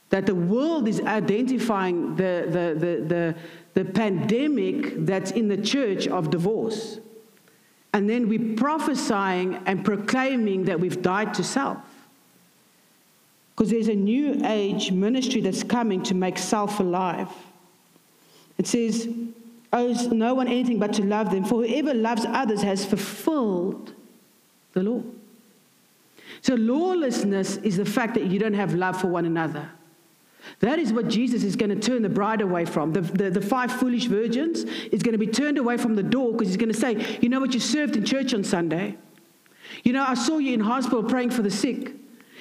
that 0.09 0.25
the 0.25 0.35
world 0.35 0.87
is 0.87 1.01
identifying 1.01 2.15
the, 2.15 2.45
the, 2.45 2.79
the, 2.79 3.03
the, 3.03 3.35
the 3.73 3.85
pandemic 3.91 5.05
that's 5.05 5.31
in 5.31 5.47
the 5.47 5.57
church 5.57 6.07
of 6.07 6.29
divorce. 6.29 6.99
And 7.93 8.09
then 8.09 8.29
we're 8.29 8.55
prophesying 8.55 9.55
and 9.65 9.83
proclaiming 9.83 10.65
that 10.65 10.79
we've 10.79 11.01
died 11.01 11.33
to 11.35 11.43
self. 11.43 11.77
Because 13.55 13.71
there's 13.71 13.87
a 13.87 13.95
new 13.95 14.39
age 14.45 14.91
ministry 14.91 15.41
that's 15.41 15.63
coming 15.63 16.03
to 16.03 16.13
make 16.13 16.37
self 16.37 16.79
alive. 16.79 17.29
It 18.57 18.67
says, 18.67 19.07
oh, 19.73 19.89
Owes 19.89 20.07
no 20.07 20.33
one 20.33 20.47
anything 20.47 20.79
but 20.79 20.93
to 20.93 21.03
love 21.03 21.29
them, 21.29 21.43
for 21.43 21.63
whoever 21.63 21.93
loves 21.93 22.25
others 22.25 22.61
has 22.61 22.85
fulfilled 22.85 23.93
the 24.73 24.81
law. 24.81 25.03
So, 26.41 26.55
lawlessness 26.55 27.57
is 27.57 27.75
the 27.77 27.85
fact 27.85 28.13
that 28.13 28.25
you 28.25 28.39
don't 28.39 28.53
have 28.53 28.73
love 28.73 29.01
for 29.01 29.07
one 29.07 29.25
another. 29.25 29.69
That 30.59 30.79
is 30.79 30.93
what 30.93 31.07
Jesus 31.07 31.43
is 31.43 31.55
going 31.55 31.69
to 31.69 31.75
turn 31.79 32.01
the 32.01 32.09
bride 32.09 32.41
away 32.41 32.65
from. 32.65 32.93
The, 32.93 33.01
the, 33.01 33.29
the 33.29 33.41
five 33.41 33.71
foolish 33.71 34.05
virgins 34.05 34.63
is 34.91 35.03
going 35.03 35.13
to 35.13 35.17
be 35.17 35.27
turned 35.27 35.57
away 35.57 35.77
from 35.77 35.95
the 35.95 36.03
door 36.03 36.31
because 36.31 36.47
he's 36.47 36.57
going 36.57 36.71
to 36.71 36.79
say, 36.79 37.17
You 37.21 37.29
know 37.29 37.39
what, 37.39 37.53
you 37.53 37.59
served 37.59 37.95
in 37.95 38.05
church 38.05 38.33
on 38.33 38.43
Sunday. 38.43 38.97
You 39.83 39.93
know, 39.93 40.03
I 40.05 40.13
saw 40.13 40.37
you 40.37 40.53
in 40.53 40.59
hospital 40.59 41.03
praying 41.03 41.31
for 41.31 41.41
the 41.41 41.51
sick. 41.51 41.93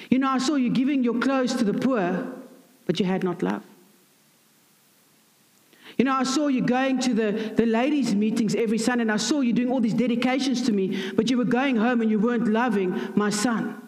You 0.09 0.19
know, 0.19 0.29
I 0.29 0.37
saw 0.37 0.55
you 0.55 0.69
giving 0.69 1.03
your 1.03 1.19
clothes 1.19 1.55
to 1.55 1.63
the 1.63 1.73
poor, 1.73 2.27
but 2.85 2.99
you 2.99 3.05
had 3.05 3.23
not 3.23 3.43
love. 3.43 3.63
You 5.97 6.05
know, 6.05 6.13
I 6.13 6.23
saw 6.23 6.47
you 6.47 6.61
going 6.61 6.99
to 6.99 7.13
the, 7.13 7.31
the 7.55 7.65
ladies' 7.65 8.13
meetings 8.13 8.53
every 8.53 8.77
Sunday, 8.77 9.01
and 9.01 9.11
I 9.11 9.17
saw 9.17 9.41
you 9.41 9.51
doing 9.51 9.71
all 9.71 9.79
these 9.79 9.95
dedications 9.95 10.61
to 10.67 10.71
me, 10.71 11.11
but 11.15 11.29
you 11.29 11.37
were 11.37 11.45
going 11.45 11.75
home 11.75 12.01
and 12.01 12.09
you 12.11 12.19
weren't 12.19 12.47
loving 12.47 13.11
my 13.15 13.31
son. 13.31 13.81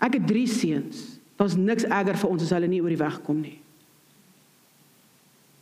Seuns. 0.00 1.15
Er 1.36 1.44
Daar's 1.44 1.56
niks 1.56 1.84
erger 1.84 2.16
vir 2.16 2.30
ons 2.30 2.42
as 2.42 2.52
hulle 2.56 2.68
nie 2.68 2.80
oor 2.80 2.92
die 2.92 3.00
weg 3.00 3.20
kom 3.24 3.42
nie. 3.44 3.58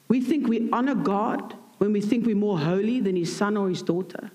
We 0.09 0.21
think 0.21 0.47
we 0.47 0.69
honor 0.71 0.95
God 0.95 1.55
when 1.79 1.93
we 1.93 2.01
think 2.01 2.27
we're 2.27 2.37
more 2.37 2.59
holy 2.59 3.01
than 3.01 3.17
his 3.17 3.35
son 3.35 3.57
or 3.57 3.69
his 3.69 3.83
daughter. 3.83 4.31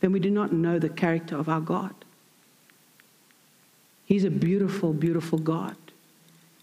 Then 0.00 0.12
we 0.12 0.20
do 0.20 0.30
not 0.30 0.52
know 0.52 0.78
the 0.78 0.88
character 0.88 1.36
of 1.36 1.48
our 1.48 1.60
God. 1.60 1.94
He's 4.06 4.24
a 4.24 4.30
beautiful, 4.30 4.92
beautiful 4.92 5.38
God. 5.38 5.76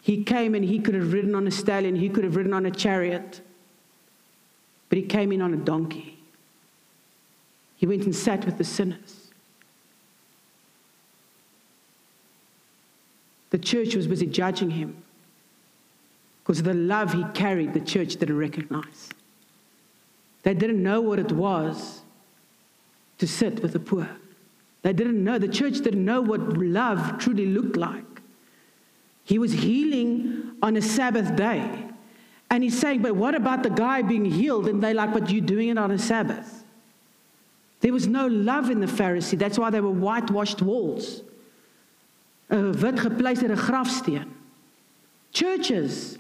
He 0.02 0.24
came 0.24 0.56
and 0.56 0.66
he 0.66 0.80
could 0.80 0.96
have 0.96 1.14
ridden 1.14 1.36
on 1.36 1.48
a 1.48 1.52
stallion, 1.52 1.96
he 1.96 2.10
could 2.10 2.24
have 2.24 2.36
ridden 2.36 2.54
on 2.54 2.66
a 2.66 2.72
chariot, 2.72 3.42
but 4.90 4.98
he 4.98 5.04
came 5.04 5.32
in 5.32 5.42
on 5.42 5.54
a 5.54 5.58
donkey. 5.58 6.18
He 7.76 7.86
went 7.86 8.04
and 8.04 8.16
sat 8.16 8.46
with 8.46 8.58
the 8.58 8.64
sinners. 8.64 9.17
The 13.50 13.58
church 13.58 13.96
was 13.96 14.08
busy 14.08 14.26
judging 14.26 14.72
him 14.72 15.04
because 16.44 16.64
the 16.64 16.74
love 16.74 17.14
he 17.14 17.24
carried, 17.34 17.74
the 17.74 17.80
church 17.80 18.16
didn't 18.16 18.38
recognize. 18.38 19.10
They 20.44 20.54
didn't 20.54 20.82
know 20.82 21.02
what 21.02 21.20
it 21.20 21.32
was 21.32 22.02
to 23.18 23.28
sit 23.28 23.62
with 23.62 23.74
the 23.74 23.80
poor. 23.80 24.10
They 24.82 24.94
didn't 24.94 25.22
know, 25.22 25.38
the 25.38 25.48
church 25.48 25.82
didn't 25.82 26.06
know 26.06 26.22
what 26.22 26.58
love 26.58 27.20
truly 27.20 27.48
looked 27.48 27.76
like. 27.76 28.04
He 29.26 29.40
was 29.40 29.52
healing 29.52 30.54
on 30.62 30.78
a 30.78 30.82
Sabbath 30.82 31.36
day. 31.36 31.84
And 32.50 32.64
he's 32.64 32.80
saying, 32.80 33.02
But 33.02 33.16
what 33.16 33.36
about 33.36 33.64
the 33.64 33.70
guy 33.70 34.02
being 34.02 34.24
healed? 34.24 34.70
And 34.70 34.82
they're 34.82 34.94
like, 34.94 35.14
But 35.14 35.30
you're 35.30 35.46
doing 35.46 35.68
it 35.68 35.78
on 35.78 35.92
a 35.92 35.98
Sabbath. 35.98 36.64
There 37.82 37.92
was 37.92 38.08
no 38.08 38.28
love 38.28 38.70
in 38.70 38.80
the 38.80 38.88
Pharisee. 38.88 39.38
That's 39.38 39.60
why 39.60 39.70
they 39.70 39.82
were 39.82 39.92
whitewashed 39.92 40.62
walls. 40.62 41.24
'n 42.50 42.72
wit 42.72 42.96
gepleisterde 42.96 43.56
grafsteen. 43.56 44.28
Churches 45.32 46.18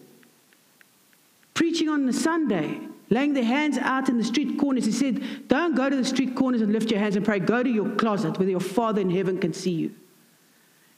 preaching 1.53 1.89
on 1.89 2.05
the 2.05 2.13
Sunday, 2.13 2.79
laying 3.09 3.33
their 3.33 3.43
hands 3.43 3.79
out 3.79 4.09
in 4.09 4.17
the 4.17 4.23
street 4.23 4.59
corners. 4.59 4.85
He 4.85 4.91
said, 4.91 5.47
Don't 5.47 5.75
go 5.75 5.89
to 5.89 5.95
the 5.95 6.05
street 6.05 6.35
corners 6.35 6.61
and 6.61 6.71
lift 6.71 6.91
your 6.91 6.99
hands 6.99 7.15
and 7.15 7.25
pray. 7.25 7.39
Go 7.39 7.63
to 7.63 7.69
your 7.69 7.89
closet 7.95 8.37
where 8.37 8.47
your 8.47 8.59
Father 8.59 9.01
in 9.01 9.09
heaven 9.09 9.39
can 9.39 9.53
see 9.53 9.71
you. 9.71 9.91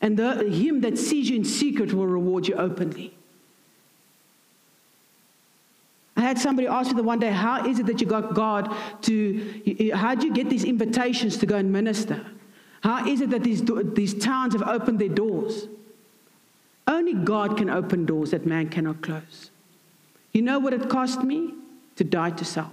And 0.01 0.17
the, 0.17 0.43
him 0.49 0.81
that 0.81 0.97
sees 0.97 1.29
you 1.29 1.37
in 1.37 1.45
secret 1.45 1.93
will 1.93 2.07
reward 2.07 2.47
you 2.47 2.55
openly. 2.55 3.13
I 6.17 6.21
had 6.21 6.37
somebody 6.37 6.67
ask 6.67 6.91
me 6.91 6.97
the 6.97 7.03
one 7.03 7.19
day, 7.19 7.31
How 7.31 7.65
is 7.65 7.79
it 7.79 7.85
that 7.85 8.01
you 8.01 8.07
got 8.07 8.33
God 8.33 8.75
to, 9.03 9.91
how 9.93 10.15
do 10.15 10.27
you 10.27 10.33
get 10.33 10.49
these 10.49 10.65
invitations 10.65 11.37
to 11.37 11.45
go 11.45 11.55
and 11.55 11.71
minister? 11.71 12.25
How 12.81 13.07
is 13.07 13.21
it 13.21 13.29
that 13.31 13.43
these, 13.43 13.63
these 13.93 14.13
towns 14.13 14.53
have 14.53 14.67
opened 14.67 14.99
their 14.99 15.09
doors? 15.09 15.67
Only 16.87 17.13
God 17.13 17.57
can 17.57 17.69
open 17.69 18.05
doors 18.05 18.31
that 18.31 18.45
man 18.45 18.69
cannot 18.69 19.01
close. 19.01 19.51
You 20.31 20.41
know 20.41 20.59
what 20.59 20.73
it 20.73 20.89
cost 20.89 21.23
me? 21.23 21.53
To 21.97 22.03
die 22.03 22.31
to 22.31 22.45
self. 22.45 22.71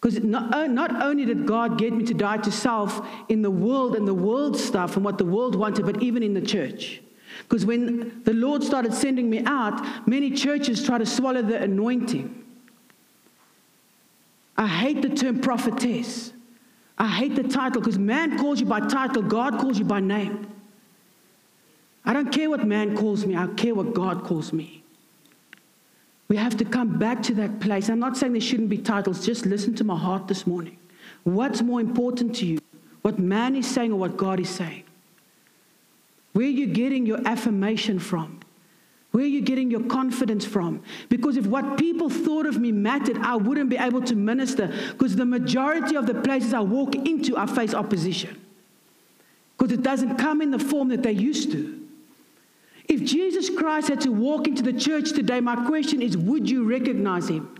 Because 0.00 0.22
not, 0.22 0.54
uh, 0.54 0.66
not 0.68 1.02
only 1.02 1.24
did 1.24 1.44
God 1.44 1.76
get 1.76 1.92
me 1.92 2.04
to 2.04 2.14
die 2.14 2.36
to 2.38 2.52
self 2.52 3.06
in 3.28 3.42
the 3.42 3.50
world 3.50 3.96
and 3.96 4.06
the 4.06 4.14
world 4.14 4.56
stuff 4.56 4.94
and 4.96 5.04
what 5.04 5.18
the 5.18 5.24
world 5.24 5.56
wanted, 5.56 5.84
but 5.84 6.02
even 6.02 6.22
in 6.22 6.34
the 6.34 6.40
church. 6.40 7.02
Because 7.42 7.66
when 7.66 8.22
the 8.24 8.32
Lord 8.32 8.62
started 8.62 8.94
sending 8.94 9.28
me 9.28 9.42
out, 9.44 10.06
many 10.06 10.30
churches 10.30 10.84
tried 10.84 10.98
to 10.98 11.06
swallow 11.06 11.42
the 11.42 11.60
anointing. 11.60 12.44
I 14.56 14.66
hate 14.66 15.02
the 15.02 15.08
term 15.08 15.40
prophetess. 15.40 16.32
I 16.98 17.06
hate 17.06 17.36
the 17.36 17.44
title 17.44 17.80
because 17.80 17.98
man 17.98 18.38
calls 18.38 18.58
you 18.60 18.66
by 18.66 18.80
title, 18.80 19.22
God 19.22 19.58
calls 19.58 19.78
you 19.78 19.84
by 19.84 20.00
name. 20.00 20.46
I 22.04 22.12
don't 22.12 22.32
care 22.32 22.50
what 22.50 22.66
man 22.66 22.96
calls 22.96 23.24
me, 23.24 23.36
I 23.36 23.46
care 23.48 23.74
what 23.74 23.94
God 23.94 24.24
calls 24.24 24.52
me. 24.52 24.82
We 26.26 26.36
have 26.36 26.56
to 26.58 26.64
come 26.64 26.98
back 26.98 27.22
to 27.24 27.34
that 27.36 27.60
place. 27.60 27.88
I'm 27.88 27.98
not 27.98 28.16
saying 28.16 28.32
there 28.32 28.40
shouldn't 28.40 28.68
be 28.68 28.78
titles, 28.78 29.24
just 29.24 29.46
listen 29.46 29.74
to 29.76 29.84
my 29.84 29.96
heart 29.96 30.26
this 30.26 30.46
morning. 30.46 30.76
What's 31.24 31.62
more 31.62 31.80
important 31.80 32.34
to 32.36 32.46
you? 32.46 32.58
What 33.02 33.18
man 33.18 33.54
is 33.54 33.66
saying 33.66 33.92
or 33.92 33.98
what 33.98 34.16
God 34.16 34.40
is 34.40 34.48
saying? 34.48 34.84
Where 36.32 36.46
are 36.46 36.50
you 36.50 36.66
getting 36.66 37.06
your 37.06 37.26
affirmation 37.26 37.98
from? 37.98 38.40
Where 39.10 39.24
are 39.24 39.28
you 39.28 39.40
getting 39.40 39.70
your 39.70 39.84
confidence 39.84 40.44
from? 40.44 40.82
Because 41.08 41.36
if 41.36 41.46
what 41.46 41.78
people 41.78 42.10
thought 42.10 42.44
of 42.44 42.58
me 42.58 42.72
mattered, 42.72 43.18
I 43.18 43.36
wouldn't 43.36 43.70
be 43.70 43.76
able 43.76 44.02
to 44.02 44.14
minister 44.14 44.66
because 44.92 45.16
the 45.16 45.24
majority 45.24 45.96
of 45.96 46.06
the 46.06 46.14
places 46.14 46.52
I 46.52 46.60
walk 46.60 46.94
into, 46.94 47.36
I 47.36 47.46
face 47.46 47.72
opposition. 47.72 48.38
Because 49.56 49.72
it 49.72 49.82
doesn't 49.82 50.16
come 50.16 50.42
in 50.42 50.50
the 50.50 50.58
form 50.58 50.88
that 50.88 51.02
they 51.02 51.12
used 51.12 51.52
to. 51.52 51.74
If 52.86 53.02
Jesus 53.02 53.50
Christ 53.50 53.88
had 53.88 54.00
to 54.02 54.12
walk 54.12 54.46
into 54.46 54.62
the 54.62 54.72
church 54.72 55.12
today, 55.12 55.40
my 55.40 55.66
question 55.66 56.02
is 56.02 56.16
would 56.16 56.48
you 56.48 56.64
recognize 56.64 57.28
him? 57.28 57.54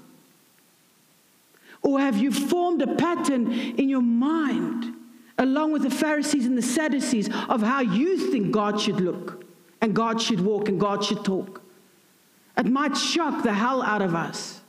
Or 1.83 1.99
have 1.99 2.19
you 2.19 2.31
formed 2.31 2.83
a 2.83 2.95
pattern 2.97 3.51
in 3.53 3.89
your 3.89 4.03
mind, 4.03 4.95
along 5.39 5.73
with 5.73 5.83
the 5.83 5.91
Pharisees 5.91 6.45
and 6.45 6.59
the 6.59 6.63
Sadducees, 6.63 7.29
of 7.49 7.63
how 7.63 7.81
you 7.81 8.31
think 8.31 8.51
God 8.51 8.81
should 8.81 9.01
look? 9.01 9.48
And 9.81 9.95
God 9.95 10.21
should 10.21 10.41
walk 10.41 10.69
and 10.69 10.79
God 10.81 11.05
should 11.05 11.25
talk. 11.25 11.63
It 12.57 12.67
might 12.67 12.97
shock 12.97 13.43
the 13.43 13.55
hell 13.55 13.83
out 13.83 14.03
of 14.03 14.15
us 14.15 14.61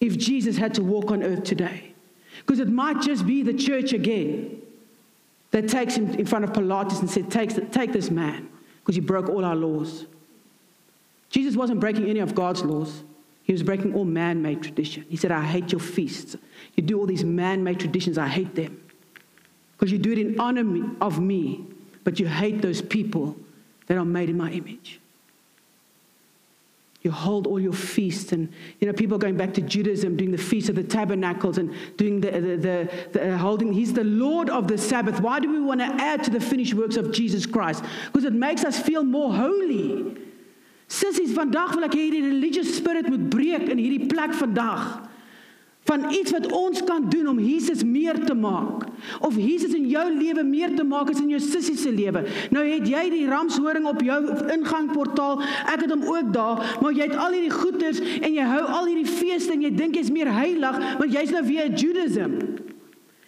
if 0.00 0.16
Jesus 0.16 0.56
had 0.56 0.74
to 0.74 0.82
walk 0.82 1.10
on 1.10 1.22
earth 1.22 1.44
today. 1.44 1.92
Because 2.38 2.58
it 2.58 2.68
might 2.68 3.02
just 3.02 3.26
be 3.26 3.42
the 3.42 3.52
church 3.52 3.92
again 3.92 4.62
that 5.50 5.68
takes 5.68 5.96
him 5.96 6.08
in 6.14 6.24
front 6.24 6.44
of 6.44 6.54
Pilatus 6.54 7.00
and 7.00 7.10
said, 7.10 7.30
Take, 7.30 7.70
take 7.70 7.92
this 7.92 8.10
man 8.10 8.48
because 8.80 8.94
he 8.94 9.00
broke 9.00 9.28
all 9.28 9.44
our 9.44 9.56
laws. 9.56 10.06
Jesus 11.28 11.54
wasn't 11.54 11.80
breaking 11.80 12.08
any 12.08 12.20
of 12.20 12.34
God's 12.34 12.62
laws. 12.62 13.04
He 13.42 13.52
was 13.52 13.62
breaking 13.62 13.94
all 13.94 14.04
man 14.04 14.42
made 14.42 14.62
tradition. 14.62 15.04
He 15.08 15.16
said, 15.16 15.32
I 15.32 15.44
hate 15.44 15.72
your 15.72 15.80
feasts. 15.80 16.36
You 16.76 16.82
do 16.82 16.98
all 16.98 17.06
these 17.06 17.24
man 17.24 17.62
made 17.64 17.80
traditions, 17.80 18.16
I 18.16 18.28
hate 18.28 18.54
them. 18.54 18.82
Because 19.72 19.92
you 19.92 19.98
do 19.98 20.12
it 20.12 20.18
in 20.18 20.40
honor 20.40 20.90
of 21.00 21.20
me, 21.20 21.64
but 22.04 22.20
you 22.20 22.26
hate 22.26 22.62
those 22.62 22.80
people 22.80 23.36
that 23.90 23.98
are 23.98 24.04
made 24.04 24.30
in 24.30 24.36
my 24.36 24.48
image. 24.52 25.00
You 27.02 27.10
hold 27.10 27.48
all 27.48 27.58
your 27.58 27.72
feasts, 27.72 28.30
and 28.30 28.48
you 28.78 28.86
know 28.86 28.92
people 28.92 29.18
going 29.18 29.36
back 29.36 29.52
to 29.54 29.60
Judaism, 29.60 30.16
doing 30.16 30.30
the 30.30 30.38
feast 30.38 30.68
of 30.68 30.76
the 30.76 30.84
tabernacles 30.84 31.58
and 31.58 31.74
doing 31.96 32.20
the, 32.20 32.30
the, 32.30 32.56
the, 32.56 32.90
the 33.10 33.34
uh, 33.34 33.36
holding. 33.36 33.72
He's 33.72 33.92
the 33.92 34.04
Lord 34.04 34.48
of 34.48 34.68
the 34.68 34.78
Sabbath. 34.78 35.20
Why 35.20 35.40
do 35.40 35.50
we 35.50 35.58
want 35.58 35.80
to 35.80 35.86
add 35.86 36.22
to 36.22 36.30
the 36.30 36.38
finished 36.38 36.74
works 36.74 36.96
of 36.96 37.10
Jesus 37.10 37.46
Christ? 37.46 37.82
Because 38.06 38.24
it 38.24 38.32
makes 38.32 38.64
us 38.64 38.78
feel 38.78 39.02
more 39.02 39.34
holy. 39.34 40.16
Sissies, 40.86 41.34
vandag 41.34 41.74
wil 41.74 41.88
ek 41.88 41.98
hê 41.98 42.06
die 42.14 42.22
religious 42.22 42.76
spirit 42.76 43.10
moet 43.10 43.26
breek 43.28 43.66
in 43.74 43.82
hierdie 43.82 44.06
plek 44.06 44.38
vandag 44.38 45.09
van 45.88 46.10
iets 46.12 46.30
wat 46.30 46.52
ons 46.52 46.84
kan 46.84 47.08
doen 47.08 47.28
om 47.28 47.38
Jesus 47.40 47.82
meer 47.84 48.24
te 48.24 48.34
maak 48.34 48.84
of 49.20 49.36
Jesus 49.36 49.72
in 49.74 49.88
jou 49.88 50.04
lewe 50.12 50.42
meer 50.44 50.74
te 50.76 50.84
maak 50.84 51.10
as 51.10 51.20
in 51.22 51.30
jou 51.32 51.40
sussie 51.40 51.76
se 51.76 51.90
lewe. 51.92 52.22
Nou 52.52 52.64
het 52.66 52.86
jy 52.88 53.06
die 53.10 53.26
ramshoring 53.28 53.88
op 53.88 54.02
jou 54.04 54.18
ingangportaal. 54.52 55.40
Ek 55.72 55.86
het 55.86 55.94
hom 55.94 56.04
ook 56.04 56.32
daar, 56.34 56.76
maar 56.82 56.92
jy 56.92 57.08
het 57.08 57.16
al 57.16 57.36
hierdie 57.36 57.54
goeders 57.54 58.02
en 58.20 58.28
jy 58.34 58.48
hou 58.52 58.62
al 58.66 58.90
hierdie 58.90 59.08
feeste 59.08 59.56
en 59.56 59.64
jy 59.64 59.72
dink 59.74 59.96
jy's 59.96 60.12
meer 60.12 60.30
heilig, 60.30 60.82
want 61.00 61.14
jy's 61.16 61.32
nou 61.34 61.42
weer 61.48 61.72
Judaism. 61.72 62.36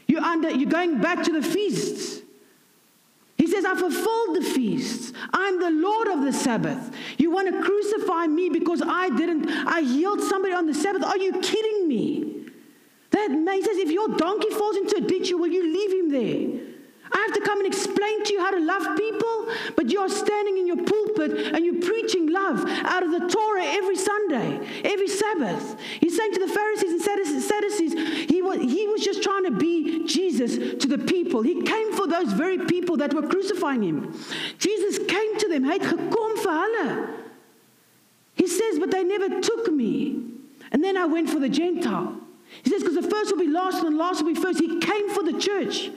You 0.06 0.20
under 0.20 0.50
you 0.52 0.68
going 0.68 1.00
back 1.00 1.24
to 1.24 1.32
the 1.32 1.42
feasts. 1.42 2.20
He 3.38 3.48
says, 3.48 3.64
I 3.64 3.74
fulfilled 3.74 4.36
the 4.36 4.42
feasts. 4.42 5.12
I'm 5.32 5.58
the 5.58 5.70
Lord 5.70 6.08
of 6.08 6.22
the 6.22 6.32
Sabbath. 6.32 6.94
You 7.18 7.32
want 7.32 7.48
to 7.50 7.60
crucify 7.60 8.26
me 8.28 8.50
because 8.50 8.82
I 8.86 9.08
didn't, 9.08 9.50
I 9.50 9.80
healed 9.80 10.20
somebody 10.20 10.54
on 10.54 10.66
the 10.66 10.74
Sabbath. 10.74 11.02
Are 11.02 11.16
you 11.16 11.32
kidding 11.40 11.88
me? 11.88 12.41
That 13.12 13.30
man 13.30 13.62
says, 13.62 13.78
if 13.78 13.90
your 13.90 14.08
donkey 14.16 14.50
falls 14.50 14.76
into 14.76 14.96
a 14.96 15.00
ditch, 15.00 15.30
will 15.32 15.52
you 15.52 15.62
leave 15.62 15.92
him 15.92 16.10
there? 16.10 16.60
I 17.14 17.18
have 17.18 17.34
to 17.34 17.40
come 17.42 17.58
and 17.58 17.66
explain 17.66 18.24
to 18.24 18.32
you 18.32 18.40
how 18.40 18.50
to 18.52 18.58
love 18.58 18.96
people, 18.96 19.48
but 19.76 19.90
you 19.90 20.00
are 20.00 20.08
standing 20.08 20.56
in 20.56 20.66
your 20.66 20.82
pulpit 20.82 21.52
and 21.54 21.62
you're 21.62 21.82
preaching 21.82 22.32
love 22.32 22.64
out 22.66 23.02
of 23.02 23.10
the 23.10 23.28
Torah 23.28 23.64
every 23.64 23.96
Sunday, 23.96 24.66
every 24.82 25.08
Sabbath. 25.08 25.76
He's 26.00 26.16
saying 26.16 26.32
to 26.32 26.46
the 26.46 26.52
Pharisees 26.52 26.92
and 26.92 27.42
Sadducees, 27.42 28.28
he 28.30 28.40
was, 28.40 28.60
he 28.60 28.88
was 28.88 29.04
just 29.04 29.22
trying 29.22 29.44
to 29.44 29.50
be 29.50 30.06
Jesus 30.06 30.56
to 30.82 30.88
the 30.88 30.96
people. 30.98 31.42
He 31.42 31.60
came 31.60 31.92
for 31.92 32.06
those 32.06 32.32
very 32.32 32.64
people 32.64 32.96
that 32.96 33.12
were 33.12 33.28
crucifying 33.28 33.82
him. 33.82 34.14
Jesus 34.58 34.98
came 35.06 35.38
to 35.38 35.48
them. 35.48 35.64
He 38.34 38.46
says, 38.46 38.78
but 38.78 38.90
they 38.90 39.04
never 39.04 39.40
took 39.40 39.70
me. 39.70 40.24
And 40.70 40.82
then 40.82 40.96
I 40.96 41.04
went 41.04 41.28
for 41.28 41.38
the 41.38 41.50
Gentile. 41.50 42.18
He 42.62 42.70
says, 42.70 42.82
because 42.82 42.96
the 42.96 43.08
first 43.08 43.30
will 43.30 43.38
be 43.38 43.48
last 43.48 43.82
and 43.82 43.94
the 43.94 43.98
last 43.98 44.22
will 44.22 44.34
be 44.34 44.40
first. 44.40 44.60
He 44.60 44.78
came 44.78 45.10
for 45.10 45.22
the 45.22 45.38
church. 45.38 45.90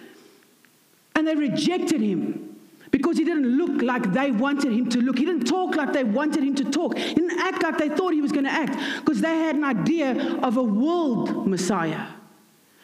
And 1.16 1.28
they 1.28 1.36
rejected 1.36 2.02
him 2.02 2.58
because 2.92 3.18
he 3.18 3.24
didn't 3.24 3.58
look 3.58 3.82
like 3.82 4.14
they 4.14 4.32
wanted 4.32 4.72
him 4.72 4.90
to 4.90 5.00
look. 5.00 5.18
He 5.18 5.26
didn't 5.26 5.46
talk 5.46 5.76
like 5.76 5.94
they 5.94 6.04
wanted 6.04 6.44
him 6.44 6.56
to 6.56 6.66
talk. 6.66 6.98
He 6.98 7.14
didn't 7.14 7.40
act 7.40 7.64
like 7.64 7.78
they 7.78 7.90
thought 7.90 8.14
he 8.14 8.22
was 8.22 8.32
going 8.32 8.46
to 8.46 8.52
act 8.52 8.78
because 9.00 9.22
they 9.22 9.38
had 9.38 9.56
an 9.56 9.64
idea 9.64 10.38
of 10.42 10.58
a 10.58 10.64
world 10.64 11.48
Messiah. 11.48 12.08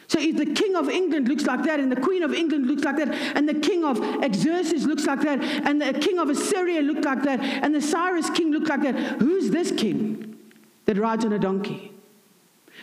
So 0.08 0.20
if 0.20 0.36
the 0.36 0.48
king 0.48 0.76
of 0.76 0.90
England 0.90 1.30
looks 1.30 1.46
like 1.46 1.64
that, 1.64 1.80
and 1.80 1.90
the 1.90 2.00
queen 2.00 2.24
of 2.24 2.34
England 2.34 2.68
looks 2.68 2.84
like 2.84 2.98
that, 2.98 3.14
and 3.38 3.48
the 3.48 3.54
king 3.54 3.86
of 3.86 3.98
Xerxes 4.36 4.86
looks 4.86 5.06
like 5.06 5.22
that, 5.22 5.42
and 5.42 5.82
the 5.82 5.94
king 5.94 6.20
of 6.20 6.30
Assyria 6.30 6.82
looked 6.82 7.06
like 7.06 7.24
that, 7.24 7.40
and 7.40 7.74
the 7.74 7.82
Cyrus 7.82 8.30
king 8.30 8.52
looked 8.52 8.68
like 8.68 8.82
that, 8.82 8.96
who's 9.22 9.50
this 9.52 9.72
king 9.72 10.38
that 10.84 10.98
rides 10.98 11.24
on 11.24 11.32
a 11.32 11.40
donkey? 11.40 11.91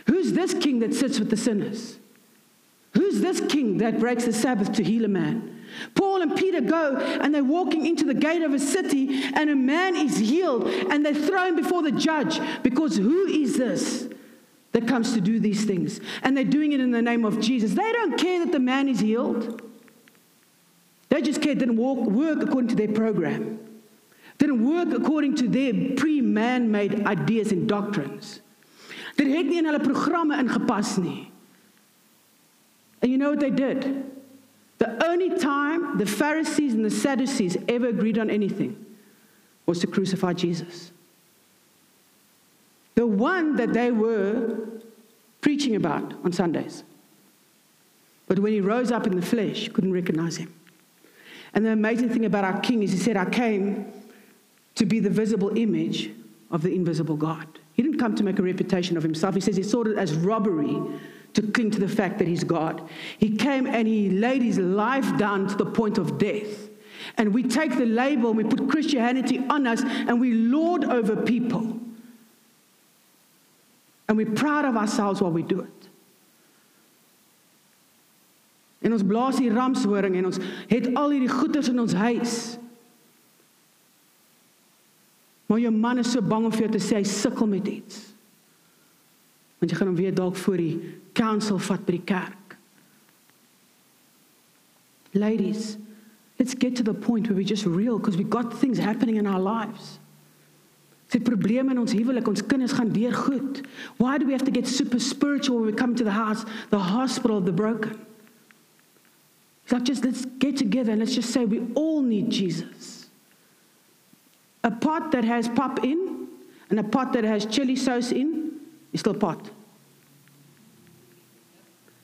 Who's 0.09 0.33
this 0.33 0.55
king 0.55 0.79
that 0.81 0.95
sits 0.95 1.19
with 1.19 1.31
the 1.31 1.37
sinners? 1.37 1.99
Who's 2.95 3.21
this 3.21 3.41
king 3.41 3.79
that 3.79 4.01
breaks 4.01 4.25
the 4.25 4.33
Sabbath 4.33 4.73
to 4.73 4.83
heal 4.83 5.05
a 5.05 5.09
man? 5.09 5.65
Paul 5.95 6.23
and 6.23 6.35
Peter 6.35 6.63
go 6.63 6.97
and 6.97 7.35
they're 7.35 7.45
walking 7.45 7.87
into 7.87 8.05
the 8.05 8.15
gate 8.15 8.43
of 8.43 8.55
a 8.55 8.59
city, 8.59 9.23
and 9.35 9.51
a 9.51 9.55
man 9.55 9.95
is 9.97 10.17
healed, 10.17 10.67
and 10.67 11.05
they 11.05 11.13
throw 11.13 11.47
him 11.47 11.57
before 11.57 11.83
the 11.83 11.93
judge 11.93 12.41
because 12.63 12.97
who 12.97 13.27
is 13.27 13.59
this 13.59 14.09
that 14.73 14.89
comes 14.89 15.13
to 15.13 15.21
do 15.21 15.39
these 15.39 15.67
things? 15.67 16.01
And 16.23 16.35
they're 16.35 16.45
doing 16.45 16.73
it 16.73 16.81
in 16.81 16.91
the 16.91 17.03
name 17.03 17.27
of 17.27 17.41
Jesus. 17.41 17.75
They 17.75 17.93
don't 17.93 18.19
care 18.19 18.45
that 18.45 18.53
the 18.53 18.59
man 18.59 18.89
is 18.89 19.01
healed, 19.01 19.61
they 21.11 21.21
just 21.21 21.43
care 21.43 21.53
it 21.53 21.59
didn't 21.59 21.77
walk, 21.77 21.99
work 21.99 22.43
according 22.43 22.69
to 22.69 22.77
their 22.77 22.93
program, 22.93 23.61
didn't 24.39 24.67
work 24.67 24.99
according 24.99 25.37
to 25.37 25.49
their 25.49 25.97
pre 25.97 26.23
man 26.23 26.71
made 26.71 27.07
ideas 27.07 27.53
and 27.53 27.69
doctrines. 27.69 28.41
Dit 29.19 29.27
het 29.35 29.49
nie 29.51 29.59
in 29.59 29.66
hulle 29.66 29.82
programme 29.82 30.39
ingepas 30.39 30.97
nie. 31.03 31.27
And 33.03 33.11
you 33.11 33.19
know 33.19 33.31
what 33.31 33.40
they 33.40 33.51
did? 33.51 34.05
The 34.78 34.95
only 35.07 35.36
time 35.39 35.99
the 35.99 36.07
Pharisees 36.07 36.74
and 36.74 36.85
the 36.85 36.90
Sadducees 36.90 37.57
ever 37.69 37.89
agreed 37.89 38.19
on 38.19 38.31
anything 38.31 38.77
was 39.66 39.81
to 39.81 39.86
crucify 39.86 40.32
Jesus. 40.35 40.93
The 42.95 43.07
one 43.07 43.57
that 43.57 43.73
they 43.73 43.90
were 43.90 44.69
preaching 45.40 45.74
about 45.77 46.15
on 46.24 46.32
Sundays. 46.32 46.85
But 48.27 48.39
when 48.39 48.53
he 48.53 48.61
rose 48.61 48.93
up 48.93 49.07
in 49.07 49.16
the 49.16 49.24
flesh, 49.24 49.69
couldn't 49.69 49.93
recognize 49.93 50.36
him. 50.36 50.53
And 51.55 51.65
the 51.65 51.70
amazing 51.70 52.11
thing 52.11 52.24
about 52.24 52.45
our 52.45 52.61
king 52.61 52.82
is 52.82 52.93
he 52.93 52.99
said, 52.99 53.16
I 53.16 53.24
came 53.24 53.86
to 54.74 54.86
be 54.86 55.01
the 55.01 55.11
visible 55.11 55.57
image 55.57 56.11
of 56.51 56.62
the 56.62 56.73
invisible 56.73 57.16
God. 57.16 57.47
He 57.79 57.85
didn't 57.85 58.01
come 58.01 58.17
to 58.17 58.25
make 58.25 58.41
a 58.41 58.43
reputation 58.43 58.97
of 58.97 59.05
himself. 59.05 59.37
He 59.37 59.41
says 59.41 59.57
he 59.57 59.63
saw 59.63 59.83
it 59.83 59.97
as 59.97 60.13
robbery 60.13 60.77
to 61.35 61.43
cling 61.53 61.71
to 61.71 61.79
the 61.79 61.87
fact 61.87 62.19
that 62.19 62.27
he's 62.27 62.43
God. 62.43 62.83
He 63.19 63.37
came 63.37 63.69
and 63.69 63.87
he 63.87 64.11
laid 64.11 64.43
his 64.43 64.59
life 64.59 65.17
down 65.17 65.47
to 65.47 65.55
the 65.55 65.65
point 65.65 65.97
of 65.97 66.19
death. 66.19 66.71
And 67.17 67.33
we 67.33 67.45
take 67.45 67.77
the 67.77 67.87
label, 67.87 68.35
we 68.35 68.43
put 68.43 68.69
Christianity 68.69 69.39
on 69.49 69.65
us, 69.69 69.83
and 69.85 70.21
we 70.21 70.33
lord 70.33 70.87
over 70.87 71.15
people. 71.15 71.79
And 74.09 74.17
we're 74.17 74.35
proud 74.35 74.65
of 74.65 74.77
ourselves 74.77 75.21
while 75.21 75.31
we 75.31 75.45
do 75.45 75.61
it. 75.61 75.89
En 78.83 78.91
ons 78.93 79.05
blaas 79.07 79.39
die 79.39 79.51
ramshoring 79.55 80.17
en 80.19 80.27
ons 80.33 80.39
het 80.67 80.91
al 80.97 81.15
hierdie 81.15 81.31
goeders 81.31 81.71
in 81.71 81.79
ons 81.79 81.95
huis. 81.95 82.35
Maar 85.49 85.62
jou 85.65 85.73
man 85.73 85.99
is 85.99 86.11
so 86.12 86.20
bang 86.20 86.45
om 86.45 86.53
vir 86.53 86.66
jou 86.66 86.73
te 86.77 86.83
sê 86.83 86.99
hy 87.01 87.07
sukkel 87.09 87.49
met 87.49 87.69
iets. 87.73 88.03
Want 89.59 89.73
jy 89.73 89.79
gaan 89.79 89.91
hom 89.91 89.99
weer 89.99 90.15
dalk 90.15 90.37
voor 90.37 90.61
die 90.61 90.75
council 91.16 91.59
vat 91.59 91.87
by 91.87 91.95
die 91.97 92.05
kerk. 92.07 92.57
Ladies, 95.16 95.79
let's 96.37 96.55
get 96.55 96.77
to 96.77 96.85
the 96.85 96.95
point 96.95 97.27
where 97.27 97.37
we 97.37 97.45
just 97.45 97.65
real 97.65 97.97
because 97.99 98.19
we 98.20 98.29
got 98.29 98.53
things 98.61 98.79
happening 98.79 99.16
in 99.16 99.27
our 99.27 99.41
lives. 99.41 99.97
Dit 101.09 101.25
probleme 101.25 101.73
in 101.73 101.81
ons 101.81 101.93
huwelik, 101.97 102.29
ons 102.29 102.45
kinders 102.45 102.77
gaan 102.77 102.93
deur 102.93 103.15
goed. 103.16 103.62
Why 103.97 104.19
do 104.19 104.27
we 104.29 104.37
have 104.37 104.45
to 104.45 104.53
get 104.53 104.69
super 104.69 105.01
spiritual 105.01 105.57
when 105.57 105.66
we 105.66 105.73
come 105.73 105.95
to 105.97 106.05
the 106.05 106.12
house, 106.12 106.45
the 106.69 106.79
hospital 106.79 107.39
of 107.39 107.47
the 107.47 107.53
broken? 107.53 107.97
It's 109.65 109.73
like 109.73 109.85
just 109.85 110.05
let's 110.05 110.27
get 110.39 110.59
together 110.59 110.93
and 110.93 111.01
let's 111.01 111.15
just 111.15 111.31
say 111.33 111.47
we 111.47 111.62
all 111.75 112.03
need 112.03 112.31
Jesus. 112.31 112.98
A 114.69 114.70
pot 114.70 115.12
that 115.12 115.24
has 115.24 115.49
pop 115.49 115.82
in 115.82 116.28
and 116.69 116.78
a 116.78 116.82
pot 116.82 117.15
that 117.15 117.24
has 117.24 117.47
chili 117.47 117.74
sauce 117.74 118.12
in 118.12 118.53
is 118.93 119.01
still 119.01 119.15
pot. 119.15 119.51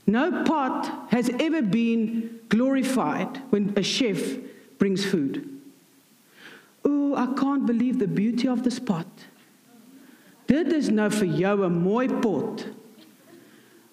No 0.07 0.45
pot 0.45 1.11
has 1.11 1.28
ever 1.39 1.61
been 1.61 2.41
glorified 2.49 3.43
when 3.51 3.74
a 3.77 3.82
chef 3.82 4.39
brings 4.78 5.05
food. 5.05 5.61
Oh, 6.86 7.15
I 7.15 7.27
can't 7.39 7.66
believe 7.66 7.99
the 7.99 8.09
beauty 8.09 8.49
of 8.49 8.62
this 8.62 8.78
pot. 8.78 9.07
Dit 10.47 10.73
is 10.73 10.89
nou 10.89 11.11
vir 11.11 11.36
jou 11.36 11.66
'n 11.69 11.82
mooi 11.85 12.09
pot. 12.23 12.66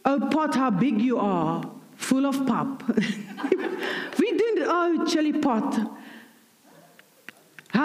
Oh 0.06 0.20
pot, 0.32 0.56
how 0.56 0.70
big 0.70 1.02
you 1.02 1.18
are, 1.18 1.70
full 1.98 2.26
of 2.26 2.46
pop. 2.46 2.88
we 4.20 4.32
didn't 4.32 4.64
oh 4.68 5.06
chili 5.08 5.34
pot. 5.34 6.01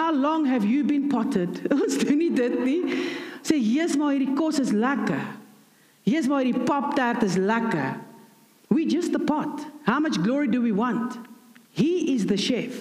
How 0.07 0.13
long 0.13 0.45
have 0.45 0.63
you 0.63 0.85
been 0.85 1.09
potted? 1.09 1.67
Ons 1.81 1.97
doen 1.97 2.15
nie 2.17 2.29
dit 2.31 2.53
nie. 2.63 2.95
Sê, 3.43 3.57
"Jesus, 3.59 3.97
maar 3.99 4.13
hierdie 4.15 4.37
kos 4.39 4.55
is 4.63 4.71
lekker." 4.71 5.19
Jesus, 6.07 6.29
maar 6.31 6.45
hierdie 6.45 6.63
paptert 6.63 7.25
is 7.27 7.35
lekker. 7.35 7.97
We 8.71 8.85
just 8.85 9.11
the 9.11 9.19
pot. 9.19 9.65
How 9.83 9.99
much 9.99 10.15
glory 10.23 10.47
do 10.47 10.61
we 10.61 10.71
want? 10.71 11.19
He 11.75 12.13
is 12.15 12.25
the 12.25 12.37
chef. 12.37 12.71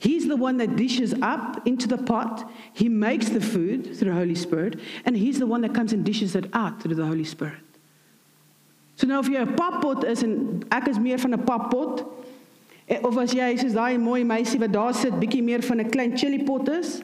He's 0.00 0.26
the 0.26 0.34
one 0.34 0.56
that 0.56 0.74
dishes 0.74 1.14
up 1.22 1.62
into 1.64 1.86
the 1.86 1.96
pot. 1.96 2.42
He 2.72 2.88
makes 2.88 3.28
the 3.28 3.40
food 3.40 3.94
through 3.96 4.10
the 4.10 4.18
Holy 4.18 4.34
Spirit. 4.34 4.80
And 5.04 5.16
he's 5.16 5.38
the 5.38 5.46
one 5.46 5.60
that 5.60 5.74
comes 5.74 5.92
and 5.92 6.04
dishes 6.04 6.34
it 6.34 6.50
out 6.52 6.82
through 6.82 6.96
the 6.96 7.06
Holy 7.06 7.24
Spirit. 7.24 7.62
So 8.96 9.06
nou 9.06 9.22
of 9.22 9.30
jy 9.30 9.46
'n 9.46 9.54
pappot 9.54 10.02
is 10.02 10.24
en 10.24 10.64
ek 10.72 10.88
is 10.88 10.98
meer 10.98 11.18
van 11.18 11.38
'n 11.38 11.44
pappot 11.44 12.02
of 13.02 13.18
as 13.18 13.32
jy 13.32 13.56
soos 13.56 13.74
daai 13.74 13.98
mooi 13.98 14.24
meisie 14.24 14.60
wat 14.60 14.72
daar 14.72 14.94
sit 14.94 15.14
bietjie 15.20 15.42
meer 15.42 15.62
van 15.62 15.80
'n 15.80 15.90
klein 15.90 16.16
chili 16.16 16.44
pot 16.44 16.68
is 16.68 17.02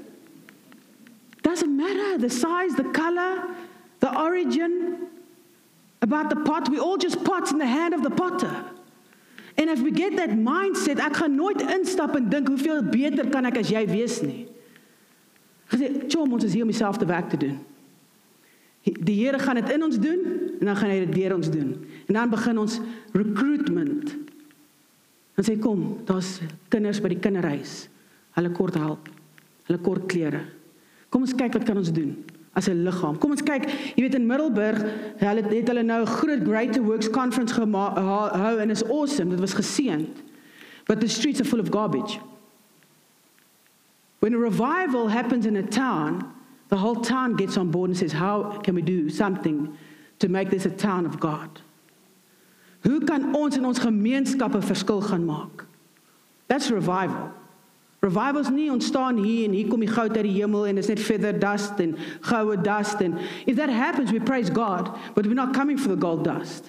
doesn't 1.42 1.76
matter 1.76 2.18
the 2.18 2.30
size 2.30 2.74
the 2.76 2.88
color 2.92 3.50
the 4.00 4.10
origin 4.18 5.08
about 6.02 6.28
the 6.28 6.36
pot. 6.36 6.68
We 6.68 6.78
all 6.78 6.98
just 6.98 7.24
pots 7.24 7.52
in 7.52 7.58
the 7.58 7.66
hand 7.66 7.94
of 7.94 8.02
the 8.02 8.10
potter. 8.10 8.64
And 9.56 9.70
if 9.70 9.80
we 9.80 9.90
get 9.90 10.16
that 10.16 10.30
mindset, 10.30 10.98
ek 10.98 11.16
gaan 11.20 11.36
nooit 11.36 11.60
instap 11.62 12.16
en 12.16 12.28
dink 12.32 12.48
hoeveel 12.48 12.82
beter 12.90 13.28
kan 13.30 13.46
ek 13.46 13.60
as 13.60 13.70
jy 13.70 13.84
wees 13.86 14.20
nie. 14.24 14.48
Gesê, 15.70 16.08
"Chom, 16.08 16.32
ons 16.32 16.44
is 16.44 16.52
hier 16.52 16.64
om 16.64 16.70
dieselfde 16.70 17.06
werk 17.06 17.30
te 17.30 17.36
doen." 17.36 17.58
Die 18.82 19.24
Here 19.24 19.38
gaan 19.38 19.54
dit 19.54 19.70
in 19.70 19.82
ons 19.82 19.98
doen 19.98 20.20
en 20.60 20.66
dan 20.66 20.76
gaan 20.76 20.90
hy 20.90 21.04
dit 21.04 21.14
deur 21.14 21.34
ons 21.34 21.50
doen. 21.50 21.86
En 22.08 22.14
dan 22.14 22.30
begin 22.30 22.58
ons 22.58 22.80
recruitment. 23.12 24.16
Dan 25.34 25.44
sê 25.44 25.56
kom, 25.60 26.02
daar's 26.04 26.40
kinders 26.68 27.00
by 27.00 27.08
die 27.08 27.20
kinderhuis. 27.22 27.88
Hulle 28.36 28.52
kort 28.52 28.74
help. 28.74 29.08
Hulle 29.68 29.80
kort 29.80 30.08
klere. 30.08 30.44
Kom 31.12 31.24
ons 31.24 31.34
kyk 31.36 31.54
wat 31.56 31.64
kan 31.68 31.76
ons 31.76 31.92
doen 31.92 32.16
as 32.54 32.68
'n 32.68 32.84
liggaam. 32.84 33.18
Kom 33.18 33.30
ons 33.30 33.42
kyk, 33.42 33.64
jy 33.96 34.02
weet 34.02 34.14
in 34.14 34.26
Middelburg, 34.26 34.78
hulle 35.16 35.42
het 35.42 35.68
hulle 35.68 35.82
nou 35.82 36.02
'n 36.02 36.06
groot 36.06 36.42
Greater 36.44 36.82
Works 36.82 37.08
conference 37.10 37.54
gehou 37.54 38.58
en 38.60 38.70
is 38.70 38.84
awesome. 38.84 39.30
Dit 39.30 39.40
was 39.40 39.54
geseënd. 39.54 40.22
But 40.86 41.00
the 41.00 41.08
streets 41.08 41.40
are 41.40 41.48
full 41.48 41.60
of 41.60 41.70
garbage. 41.70 42.20
When 44.18 44.34
a 44.34 44.38
revival 44.38 45.08
happens 45.08 45.46
in 45.46 45.56
a 45.56 45.62
town, 45.62 46.24
the 46.68 46.76
whole 46.76 47.00
town 47.00 47.36
gets 47.36 47.56
on 47.56 47.70
board 47.70 47.88
and 47.90 47.96
says, 47.96 48.12
"How 48.12 48.58
can 48.62 48.74
we 48.74 48.82
do 48.82 49.08
something 49.08 49.68
to 50.18 50.28
make 50.28 50.50
this 50.50 50.66
a 50.66 50.70
town 50.70 51.06
of 51.06 51.18
God?" 51.18 51.61
Hoe 52.82 53.04
kan 53.04 53.34
ons 53.34 53.56
in 53.56 53.64
ons 53.64 53.78
gemeenskappe 53.78 54.62
verskil 54.62 55.00
gaan 55.00 55.24
maak? 55.24 55.66
That's 56.46 56.70
revival. 56.70 57.30
Revivals 58.02 58.50
nie 58.50 58.70
ontstaan 58.70 59.16
hier 59.22 59.44
en 59.46 59.54
hier 59.54 59.68
kom 59.70 59.80
die 59.80 59.90
goud 59.90 60.16
uit 60.16 60.26
die 60.26 60.34
hemel 60.40 60.66
en 60.66 60.80
is 60.82 60.88
net 60.90 61.00
feather 61.00 61.36
dust 61.38 61.78
en 61.78 61.94
goue 62.26 62.56
dust 62.58 63.00
and 63.00 63.20
if 63.46 63.54
that 63.56 63.70
happens 63.70 64.10
we 64.10 64.18
praise 64.20 64.50
God 64.50 64.90
but 65.14 65.26
we're 65.26 65.38
not 65.38 65.54
coming 65.54 65.78
for 65.78 65.94
the 65.94 66.00
gold 66.00 66.24
dust. 66.24 66.68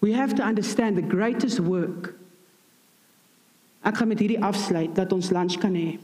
We 0.00 0.12
have 0.12 0.34
to 0.34 0.42
understand 0.42 0.96
the 0.96 1.06
greatest 1.06 1.60
work. 1.60 2.14
Ek 3.86 3.96
gaan 3.96 4.10
met 4.10 4.18
hierdie 4.18 4.42
afsluit 4.42 4.94
dat 4.98 5.14
ons 5.14 5.30
lunch 5.30 5.60
kan 5.62 5.78
hê. 5.78 5.94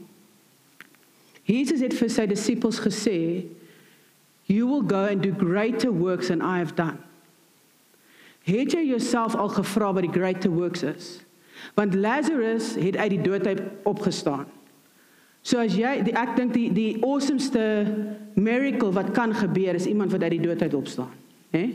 Jesus 1.43 1.83
het 1.83 1.91
vir 1.99 2.09
sy 2.09 2.25
disippels 2.31 2.79
gesê 2.79 3.43
you 4.47 4.67
will 4.67 4.87
go 4.87 5.03
and 5.03 5.19
do 5.23 5.35
greater 5.35 5.91
works 5.91 6.31
than 6.31 6.39
I 6.39 6.63
have 6.63 6.79
done. 6.79 7.03
Het 8.43 8.75
jy 8.75 8.81
jouself 8.91 9.35
al 9.35 9.49
gevra 9.49 9.93
wat 9.93 10.03
die 10.03 10.11
greater 10.11 10.51
works 10.51 10.83
is? 10.83 11.21
Want 11.75 11.95
Lazarus 11.95 12.75
het 12.75 12.97
uit 12.97 13.09
die 13.09 13.21
dood 13.21 13.47
uit 13.47 13.61
opgestaan. 13.87 14.45
So 15.43 15.59
as 15.59 15.75
jy 15.75 15.97
die, 16.07 16.13
ek 16.15 16.37
dink 16.37 16.53
die 16.55 16.69
die 16.71 16.91
awesomeste 17.03 17.63
miracle 18.39 18.93
wat 18.95 19.11
kan 19.15 19.33
gebeur 19.35 19.75
is 19.75 19.87
iemand 19.91 20.11
wat 20.15 20.23
uit 20.23 20.37
die 20.37 20.45
dood 20.45 20.61
uit 20.61 20.73
opstaan, 20.73 21.11
hè? 21.51 21.65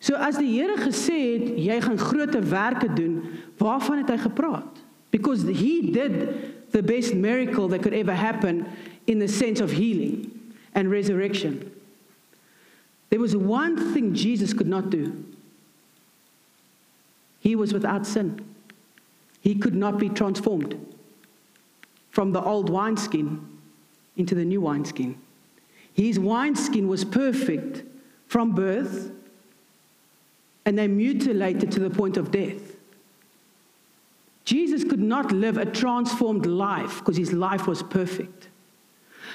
So 0.00 0.16
as 0.20 0.36
die 0.40 0.48
Here 0.52 0.76
gesê 0.80 1.18
het 1.34 1.52
jy 1.60 1.76
gaan 1.80 2.00
groot 2.00 2.36
werke 2.48 2.88
doen, 2.92 3.22
waarvan 3.60 4.02
het 4.02 4.10
hy 4.12 4.18
gepraat? 4.24 4.80
Because 5.12 5.44
he 5.44 5.92
did 5.92 6.28
the 6.72 6.82
best 6.82 7.14
miracle 7.14 7.68
that 7.68 7.84
could 7.84 7.96
ever 7.96 8.16
happen 8.16 8.64
in 9.06 9.20
the 9.20 9.28
sense 9.28 9.62
of 9.62 9.70
healing 9.70 10.28
and 10.72 10.90
resurrection. 10.90 11.60
There 13.08 13.20
was 13.20 13.36
one 13.36 13.92
thing 13.92 14.12
Jesus 14.14 14.52
could 14.52 14.68
not 14.68 14.90
do. 14.90 15.12
He 17.44 17.54
was 17.54 17.74
without 17.74 18.06
sin. 18.06 18.42
He 19.42 19.54
could 19.54 19.74
not 19.74 19.98
be 19.98 20.08
transformed 20.08 20.74
from 22.10 22.32
the 22.32 22.42
old 22.42 22.70
wineskin 22.70 23.46
into 24.16 24.34
the 24.34 24.46
new 24.46 24.62
wineskin. 24.62 25.20
His 25.92 26.18
wineskin 26.18 26.88
was 26.88 27.04
perfect 27.04 27.82
from 28.26 28.52
birth, 28.52 29.10
and 30.64 30.78
they 30.78 30.88
mutilated 30.88 31.70
to 31.72 31.80
the 31.80 31.90
point 31.90 32.16
of 32.16 32.30
death. 32.30 32.76
Jesus 34.46 34.82
could 34.82 35.00
not 35.00 35.30
live 35.30 35.58
a 35.58 35.66
transformed 35.66 36.46
life 36.46 37.00
because 37.00 37.18
his 37.18 37.34
life 37.34 37.66
was 37.66 37.82
perfect. 37.82 38.48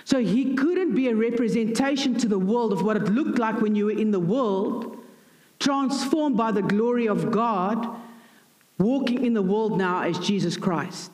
So 0.04 0.20
he 0.20 0.56
couldn't 0.56 0.96
be 0.96 1.10
a 1.10 1.16
representation 1.16 2.18
to 2.18 2.28
the 2.28 2.40
world 2.40 2.74
of 2.74 2.82
what 2.82 2.98
it 2.98 3.04
looked 3.04 3.38
like 3.38 3.62
when 3.62 3.76
you 3.76 3.86
were 3.86 3.92
in 3.92 4.10
the 4.10 4.20
world, 4.20 4.99
transformed 5.60 6.38
by 6.38 6.52
the 6.52 6.62
glory 6.62 7.08
of 7.08 7.32
God 7.32 7.88
walking 8.78 9.26
in 9.26 9.34
the 9.34 9.42
world 9.42 9.78
now 9.78 10.02
as 10.04 10.18
Jesus 10.20 10.56
Christ. 10.56 11.12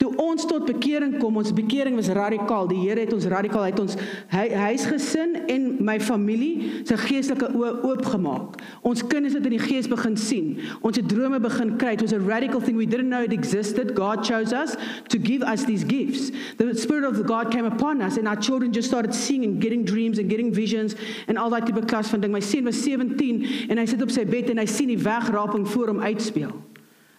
Toe 0.00 0.10
ons 0.20 0.46
tot 0.48 0.64
bekering 0.66 1.18
kom, 1.20 1.36
ons 1.40 1.52
bekering 1.54 1.96
was 1.98 2.08
radikaal. 2.14 2.68
Die 2.70 2.80
Here 2.82 3.00
het 3.04 3.12
ons 3.14 3.26
radikaal 3.30 3.68
uit 3.70 3.80
ons 3.82 3.96
huisgesin 4.32 5.36
en 5.52 5.68
my 5.84 5.98
familie 6.02 6.82
se 6.88 6.96
geestelike 7.04 7.50
oë 7.52 7.72
oopgemaak. 7.90 8.58
Ons 8.88 9.04
kinders 9.06 9.36
het 9.36 9.46
in 9.48 9.56
die 9.56 9.62
gees 9.62 9.88
begin 9.90 10.16
sien. 10.18 10.56
Ons 10.80 10.98
het 11.00 11.08
drome 11.10 11.40
begin 11.42 11.76
kry. 11.78 11.94
It 11.96 12.04
was 12.04 12.16
a 12.16 12.20
radical 12.20 12.60
thing 12.60 12.76
we 12.80 12.86
didn't 12.86 13.12
know 13.12 13.22
it 13.22 13.32
existed. 13.32 13.94
God 13.98 14.24
chose 14.24 14.52
us 14.52 14.76
to 15.08 15.18
give 15.18 15.42
us 15.42 15.64
these 15.64 15.84
gifts. 15.84 16.32
The 16.56 16.74
spirit 16.74 17.04
of 17.04 17.20
God 17.26 17.52
came 17.52 17.66
upon 17.66 18.02
us 18.02 18.16
and 18.16 18.28
our 18.28 18.36
children 18.36 18.72
just 18.72 18.88
started 18.88 19.14
seeing 19.14 19.44
and 19.44 19.60
getting 19.60 19.84
dreams 19.84 20.18
and 20.18 20.28
getting 20.28 20.52
visions 20.52 20.96
and 21.28 21.36
that 21.36 21.66
type 21.66 21.76
of 21.76 21.86
klas 21.86 22.08
van 22.08 22.20
ding. 22.20 22.32
My 22.32 22.40
seun 22.40 22.64
was 22.64 22.82
17 22.82 23.68
en 23.70 23.78
hy 23.78 23.86
sit 23.86 24.02
op 24.02 24.10
sy 24.10 24.24
bed 24.24 24.50
en 24.50 24.62
hy 24.62 24.66
sien 24.66 24.88
die 24.88 25.00
wegraping 25.00 25.66
voor 25.68 25.92
hom 25.92 26.00
uitspeel. 26.00 26.71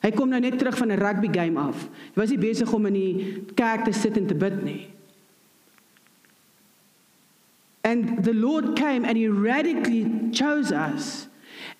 Hy 0.03 0.11
kom 0.11 0.29
nou 0.29 0.39
net 0.43 0.57
terug 0.59 0.77
van 0.77 0.91
'n 0.91 0.99
rugby 0.99 1.29
game 1.31 1.59
af. 1.59 1.87
Hy 2.13 2.19
was 2.19 2.29
nie 2.29 2.37
besig 2.37 2.73
om 2.73 2.85
in 2.85 2.93
die 2.93 3.43
kerk 3.55 3.85
te 3.85 3.91
sit 3.91 4.17
en 4.17 4.27
te 4.27 4.35
bid 4.35 4.63
nie. 4.63 4.87
And 7.83 8.23
the 8.23 8.33
Lord 8.33 8.75
came 8.75 9.05
and 9.05 9.17
he 9.17 9.27
radically 9.27 10.29
chose 10.31 10.71
us. 10.71 11.27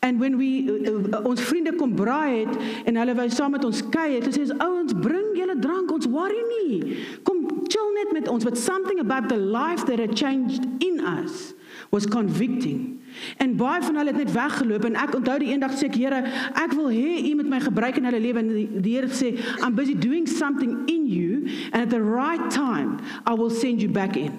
And 0.02 0.20
when 0.20 0.38
we 0.38 0.68
uh, 0.68 1.24
ons 1.24 1.42
vriende 1.42 1.76
kom 1.76 1.96
braai 1.96 2.46
het 2.46 2.58
en 2.86 2.96
hulle 2.96 3.16
wou 3.16 3.30
saam 3.30 3.52
met 3.52 3.64
ons 3.64 3.84
kuier, 3.90 4.24
het 4.24 4.36
sê 4.36 4.42
ons 4.44 4.58
ouens, 4.60 4.94
bring 4.94 5.36
julle 5.36 5.60
drank, 5.60 5.92
ons 5.92 6.08
worry 6.12 6.44
nie. 6.50 6.98
Kom 7.24 7.44
chill 7.68 7.94
net 7.96 8.12
met 8.12 8.28
ons. 8.28 8.44
But 8.44 8.58
something 8.58 9.00
about 9.00 9.30
the 9.30 9.38
life 9.38 9.86
that 9.86 10.00
had 10.00 10.16
changed 10.16 10.64
in 10.84 11.00
us 11.00 11.54
was 11.92 12.06
convicting. 12.06 13.03
En 13.38 13.56
baie 13.56 13.82
van 13.84 13.96
hulle 13.96 14.14
het 14.14 14.18
net 14.18 14.32
weggeloop 14.32 14.86
en 14.86 14.96
ek 14.96 15.16
onthou 15.16 15.38
die 15.40 15.52
eendag 15.54 15.76
sê 15.78 15.90
ek 15.90 16.00
Here, 16.04 16.24
ek 16.60 16.74
wil 16.78 16.90
hê 16.94 17.20
U 17.30 17.36
moet 17.40 17.50
my 17.50 17.60
gebruik 17.64 17.98
in 17.98 18.08
hulle 18.10 18.20
lewe 18.20 18.42
en 18.42 18.50
die, 18.54 18.68
die 18.82 18.96
Here 18.98 19.08
sê 19.08 19.34
I'm 19.62 19.76
busy 19.76 19.96
doing 19.96 20.28
something 20.28 20.88
in 20.92 21.08
you 21.08 21.48
and 21.72 21.84
at 21.84 21.90
the 21.90 22.02
right 22.02 22.50
time 22.52 23.00
I 23.26 23.34
will 23.34 23.52
send 23.52 23.82
you 23.82 23.92
back 23.92 24.16
in. 24.16 24.34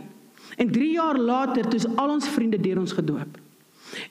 En 0.56 0.70
3 0.70 0.90
jaar 0.90 1.18
later 1.18 1.62
toe 1.68 1.80
is 1.80 1.88
al 1.96 2.10
ons 2.18 2.28
vriende 2.28 2.60
deur 2.60 2.78
ons 2.78 2.92
gedoop. 2.92 3.40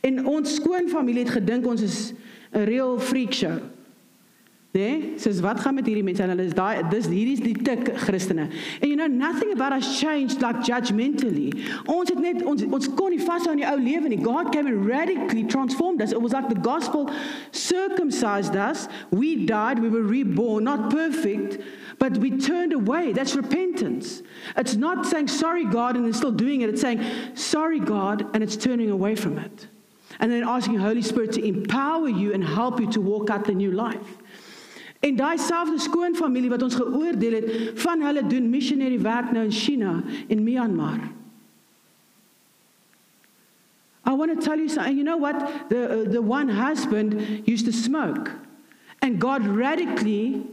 En 0.01 0.25
ons 0.27 0.55
skoonfamilie 0.55 1.23
het 1.23 1.37
gedink 1.39 1.67
ons 1.67 1.81
is 1.81 2.13
'n 2.53 2.65
real 2.65 2.99
freak 2.99 3.33
show. 3.33 3.59
Nee, 4.73 5.13
soos 5.21 5.39
wat 5.39 5.59
gaan 5.59 5.75
met 5.77 5.85
hierdie 5.85 6.03
mense? 6.03 6.23
Hulle 6.25 6.45
is 6.47 6.55
daai 6.57 6.81
dis 6.89 7.05
hierdie 7.05 7.35
is 7.37 7.41
die 7.45 7.53
tik 7.53 7.91
Christene. 8.07 8.47
And 8.81 8.89
you 8.89 8.95
know 8.95 9.05
nothing 9.05 9.51
about 9.53 9.71
us 9.71 9.99
changed 9.99 10.41
like 10.41 10.63
judgmentally. 10.65 11.51
Ons 11.85 12.09
het 12.09 12.17
net 12.17 12.41
ons 12.41 12.63
ons 12.65 12.87
kon 12.97 13.13
nie 13.13 13.19
vashou 13.21 13.51
aan 13.51 13.61
die 13.61 13.67
ou 13.69 13.75
lewe 13.77 14.09
nie. 14.09 14.17
God 14.17 14.49
came 14.49 14.65
and 14.71 14.87
radically 14.89 15.43
transformed 15.43 16.01
us. 16.01 16.09
It 16.11 16.19
was 16.19 16.33
like 16.33 16.49
the 16.49 16.57
gospel 16.57 17.11
circumcised 17.51 18.55
us. 18.55 18.87
We 19.11 19.45
died, 19.45 19.77
we 19.77 19.93
were 19.93 20.01
reborn, 20.01 20.63
not 20.63 20.89
perfect, 20.89 21.61
but 21.99 22.17
we 22.17 22.31
turned 22.39 22.73
away. 22.73 23.13
That's 23.13 23.35
repentance. 23.35 24.23
It's 24.57 24.73
not 24.73 25.05
saying 25.05 25.27
sorry 25.27 25.65
God 25.65 25.97
and 25.97 26.03
then 26.03 26.13
still 26.13 26.31
doing 26.31 26.61
it. 26.61 26.73
It's 26.73 26.81
saying 26.81 27.05
sorry 27.35 27.79
God 27.79 28.25
and 28.33 28.41
it's 28.41 28.57
turning 28.57 28.89
away 28.89 29.13
from 29.13 29.37
it. 29.37 29.67
And 30.19 30.31
then 30.31 30.41
asking 30.41 30.79
Holy 30.79 31.03
Spirit 31.03 31.31
to 31.33 31.45
empower 31.45 32.09
you 32.09 32.33
and 32.33 32.43
help 32.43 32.79
you 32.79 32.89
to 32.93 33.01
walk 33.01 33.29
out 33.29 33.45
the 33.45 33.53
new 33.53 33.69
life. 33.69 34.17
En 35.03 35.15
daai 35.15 35.37
selfde 35.37 35.79
skoonfamilie 35.83 36.49
wat 36.49 36.63
ons 36.63 36.75
geoordeel 36.79 37.33
het, 37.33 37.49
van 37.83 38.01
hulle 38.01 38.23
doen 38.27 38.49
missionary 38.49 39.01
werk 39.03 39.33
nou 39.35 39.43
in 39.43 39.51
China 39.51 39.97
en 40.27 40.43
Myanmar. 40.43 41.01
I 44.05 44.15
want 44.15 44.31
to 44.31 44.45
tell 44.45 44.57
you 44.57 44.69
something. 44.69 44.95
You 44.95 45.03
know 45.03 45.17
what? 45.17 45.35
The 45.69 45.81
uh, 45.83 46.11
the 46.11 46.21
one 46.21 46.49
husband 46.49 47.15
used 47.45 47.65
to 47.65 47.71
smoke 47.71 48.31
and 49.01 49.19
God 49.19 49.47
radically 49.47 50.43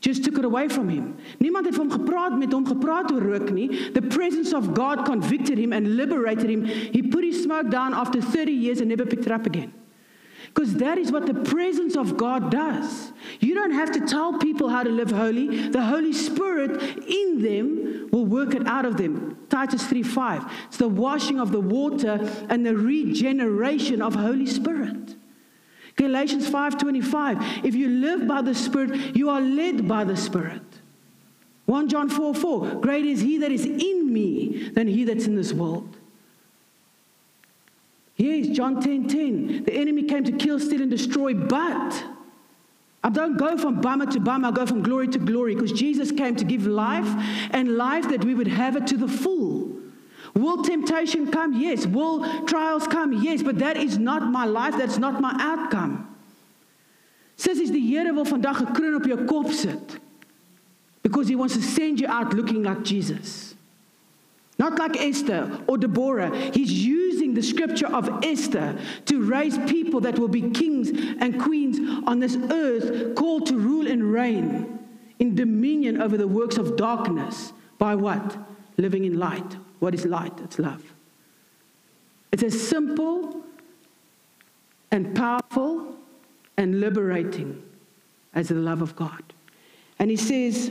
just 0.00 0.24
took 0.24 0.38
it 0.38 0.44
away 0.44 0.68
from 0.68 0.88
him. 0.88 1.16
Niemand 1.38 1.66
het 1.66 1.74
van 1.74 1.90
hom 1.90 2.00
gepraat 2.00 2.38
met 2.38 2.52
hom 2.52 2.66
gepraat 2.66 3.12
oor 3.12 3.22
rook 3.22 3.50
nie. 3.50 3.90
The 3.92 4.02
presence 4.02 4.56
of 4.56 4.72
God 4.74 5.04
convicted 5.04 5.58
him 5.58 5.72
and 5.72 5.96
liberated 5.96 6.50
him. 6.50 6.64
He 6.64 7.02
put 7.02 7.24
his 7.24 7.42
smoke 7.42 7.70
down 7.70 7.94
after 7.94 8.20
30 8.20 8.52
years 8.52 8.80
and 8.80 8.88
never 8.88 9.06
picked 9.06 9.26
it 9.26 9.32
up 9.32 9.46
again. 9.46 9.72
Because 10.58 10.74
that 10.74 10.98
is 10.98 11.12
what 11.12 11.24
the 11.24 11.34
presence 11.34 11.94
of 11.94 12.16
God 12.16 12.50
does. 12.50 13.12
You 13.38 13.54
don't 13.54 13.70
have 13.70 13.92
to 13.92 14.00
tell 14.00 14.40
people 14.40 14.68
how 14.68 14.82
to 14.82 14.90
live 14.90 15.12
holy. 15.12 15.68
The 15.68 15.84
Holy 15.84 16.12
Spirit 16.12 16.82
in 17.06 17.40
them 17.40 18.08
will 18.10 18.26
work 18.26 18.56
it 18.56 18.66
out 18.66 18.84
of 18.84 18.96
them. 18.96 19.38
Titus 19.48 19.86
3 19.86 20.02
5. 20.02 20.52
It's 20.66 20.76
the 20.76 20.88
washing 20.88 21.38
of 21.38 21.52
the 21.52 21.60
water 21.60 22.28
and 22.48 22.66
the 22.66 22.76
regeneration 22.76 24.02
of 24.02 24.16
Holy 24.16 24.46
Spirit. 24.46 25.14
Galatians 25.94 26.50
5:25 26.50 27.64
If 27.64 27.76
you 27.76 27.88
live 27.88 28.26
by 28.26 28.42
the 28.42 28.54
spirit 28.54 29.14
you 29.14 29.30
are 29.30 29.40
led 29.40 29.86
by 29.86 30.02
the 30.02 30.16
spirit. 30.16 30.80
1 31.66 31.88
John 31.88 32.08
4 32.08 32.34
4 32.34 32.80
Great 32.80 33.06
is 33.06 33.20
he 33.20 33.38
that 33.38 33.52
is 33.52 33.64
in 33.64 34.12
me 34.12 34.70
than 34.74 34.88
he 34.88 35.04
that's 35.04 35.28
in 35.28 35.36
this 35.36 35.52
world. 35.52 35.97
Yes, 38.18 38.48
John 38.48 38.82
10 38.82 39.08
10. 39.08 39.64
The 39.64 39.72
enemy 39.72 40.02
came 40.02 40.24
to 40.24 40.32
kill, 40.32 40.58
steal, 40.58 40.82
and 40.82 40.90
destroy, 40.90 41.34
but 41.34 42.04
I 43.02 43.10
don't 43.10 43.38
go 43.38 43.56
from 43.56 43.80
bummer 43.80 44.06
to 44.06 44.20
bummer, 44.20 44.48
I 44.48 44.50
go 44.50 44.66
from 44.66 44.82
glory 44.82 45.06
to 45.08 45.18
glory 45.20 45.54
because 45.54 45.72
Jesus 45.72 46.10
came 46.10 46.34
to 46.34 46.44
give 46.44 46.66
life 46.66 47.08
and 47.52 47.76
life 47.76 48.08
that 48.08 48.24
we 48.24 48.34
would 48.34 48.48
have 48.48 48.76
it 48.76 48.88
to 48.88 48.96
the 48.96 49.06
full. 49.06 49.72
Will 50.34 50.64
temptation 50.64 51.30
come? 51.30 51.54
Yes. 51.54 51.86
Will 51.86 52.44
trials 52.46 52.88
come? 52.88 53.12
Yes. 53.22 53.42
But 53.42 53.60
that 53.60 53.76
is 53.76 53.98
not 53.98 54.30
my 54.30 54.44
life, 54.44 54.76
that's 54.76 54.98
not 54.98 55.20
my 55.20 55.34
outcome. 55.38 56.04
Sissies, 57.36 57.70
die 57.70 57.78
Here 57.78 58.12
wil 58.12 58.24
'n 58.24 58.42
kroon 58.74 58.94
op 58.96 59.04
jou 59.06 59.24
kop 59.24 59.52
sit 59.52 60.00
because 61.02 61.28
he 61.28 61.36
wants 61.36 61.54
to 61.54 61.62
send 61.62 62.00
you 62.00 62.08
out 62.08 62.34
looking 62.34 62.64
like 62.64 62.82
Jesus. 62.82 63.54
Not 64.58 64.76
like 64.76 64.96
Esther 64.96 65.62
or 65.68 65.78
Deborah. 65.78 66.34
He's 66.52 66.72
using 66.72 67.07
the 67.34 67.42
scripture 67.42 67.86
of 67.86 68.24
Esther 68.24 68.78
to 69.06 69.22
raise 69.22 69.58
people 69.70 70.00
that 70.00 70.18
will 70.18 70.28
be 70.28 70.50
kings 70.50 70.90
and 70.90 71.40
queens 71.40 71.78
on 72.06 72.20
this 72.20 72.36
earth, 72.50 73.14
called 73.14 73.46
to 73.46 73.58
rule 73.58 73.86
and 73.86 74.12
reign 74.12 74.78
in 75.18 75.34
dominion 75.34 76.00
over 76.00 76.16
the 76.16 76.28
works 76.28 76.56
of 76.56 76.76
darkness. 76.76 77.52
By 77.78 77.94
what? 77.94 78.36
Living 78.76 79.04
in 79.04 79.18
light. 79.18 79.56
What 79.78 79.94
is 79.94 80.04
light? 80.04 80.32
It's 80.42 80.58
love. 80.58 80.82
It's 82.32 82.42
as 82.42 82.68
simple 82.68 83.42
and 84.90 85.14
powerful 85.14 85.94
and 86.56 86.80
liberating 86.80 87.62
as 88.34 88.48
the 88.48 88.54
love 88.54 88.82
of 88.82 88.96
God. 88.96 89.22
And 89.98 90.10
he 90.10 90.16
says, 90.16 90.70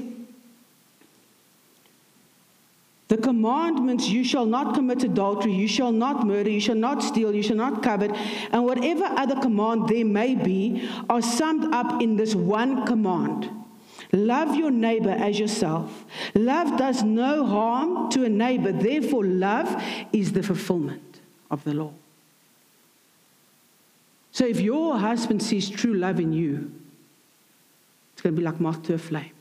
the 3.08 3.18
commandments 3.18 4.10
you 4.10 4.24
shall 4.24 4.46
not 4.46 4.76
commit 4.76 5.04
adultery, 5.04 5.54
you 5.54 5.68
shall 5.68 5.92
not 5.92 6.28
murder, 6.28 6.50
you 6.50 6.60
shall 6.60 6.76
not 6.76 7.02
steal, 7.02 7.34
you 7.34 7.42
shall 7.42 7.56
not 7.56 7.82
covet, 7.82 8.12
and 8.52 8.66
whatever 8.66 9.06
other 9.06 9.36
command 9.36 9.88
there 9.88 10.04
may 10.04 10.36
be 10.36 10.90
are 11.10 11.22
summed 11.22 11.74
up 11.74 12.02
in 12.02 12.18
this 12.18 12.36
one 12.36 12.86
command. 12.86 13.50
Love 14.12 14.56
your 14.56 14.72
neighbor 14.72 15.10
as 15.10 15.40
yourself. 15.40 16.06
Love 16.34 16.78
does 16.78 17.04
no 17.04 17.46
harm 17.46 18.10
to 18.10 18.26
a 18.26 18.30
neighbor, 18.30 18.72
therefore, 18.72 19.24
love 19.24 19.84
is 20.12 20.34
the 20.34 20.44
fulfillment 20.44 21.22
of 21.50 21.64
the 21.64 21.74
law. 21.74 21.94
So, 24.32 24.46
if 24.46 24.60
your 24.60 24.98
husband 24.98 25.42
sees 25.42 25.70
true 25.70 25.94
love 25.94 26.20
in 26.20 26.32
you, 26.32 26.72
it's 28.14 28.22
going 28.22 28.36
to 28.36 28.40
be 28.40 28.46
like 28.46 28.60
moth 28.60 28.84
to 28.84 28.94
a 28.94 28.98
flame. 28.98 29.32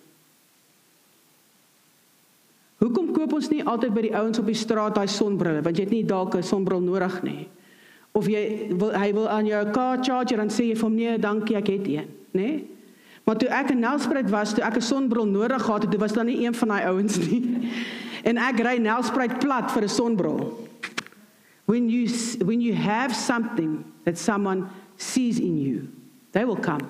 Hoekom 2.78 3.12
koop 3.12 3.32
ons 3.32 3.48
nie 3.48 3.64
altyd 3.64 3.94
by 3.94 4.02
die 4.02 4.16
ouens 4.16 4.38
op 4.38 4.46
die 4.46 4.58
straat 4.58 4.94
daai 4.94 5.08
sonbrille 5.08 5.62
want 5.64 5.78
jy 5.78 5.84
het 5.84 5.92
nie 5.94 6.04
dalk 6.04 6.36
'n 6.36 6.42
sonbril 6.42 6.80
nodig 6.80 7.22
nie. 7.22 7.48
Of 8.12 8.28
jy 8.28 8.72
wil 8.76 8.92
hy 8.92 9.12
wil 9.12 9.28
aan 9.28 9.46
jou 9.46 9.70
car 9.72 9.98
charger 10.04 10.40
en 10.40 10.48
sê 10.48 10.68
jy 10.68 10.74
vir 10.74 10.88
hom 10.88 10.94
nee, 10.94 11.18
dankie, 11.18 11.56
ek 11.56 11.68
het 11.68 11.86
een, 11.86 12.08
nê? 12.32 12.40
Nee? 12.40 12.64
Maar 13.26 13.36
toe 13.36 13.48
ek 13.48 13.70
in 13.70 13.80
Nelspruit 13.82 14.30
was, 14.30 14.54
toe 14.54 14.64
ek 14.64 14.76
'n 14.76 14.80
sonbril 14.80 15.26
nodig 15.26 15.62
gehad 15.62 15.82
het, 15.82 15.90
toe 15.90 16.00
was 16.00 16.12
daar 16.12 16.24
nie 16.24 16.46
een 16.46 16.54
van 16.54 16.68
daai 16.68 16.84
ouens 16.86 17.18
nie. 17.18 17.42
En 18.28 18.38
ek 18.38 18.58
ry 18.58 18.78
Nelspruit 18.78 19.38
plat 19.38 19.70
vir 19.70 19.82
'n 19.82 19.88
sonbril. 19.88 20.68
When 21.64 21.88
you 21.88 22.08
when 22.44 22.60
you 22.60 22.74
have 22.74 23.14
something 23.14 23.84
that 24.04 24.18
someone 24.18 24.66
sees 24.96 25.38
in 25.38 25.58
you, 25.58 25.88
they 26.30 26.44
will 26.44 26.60
come. 26.60 26.86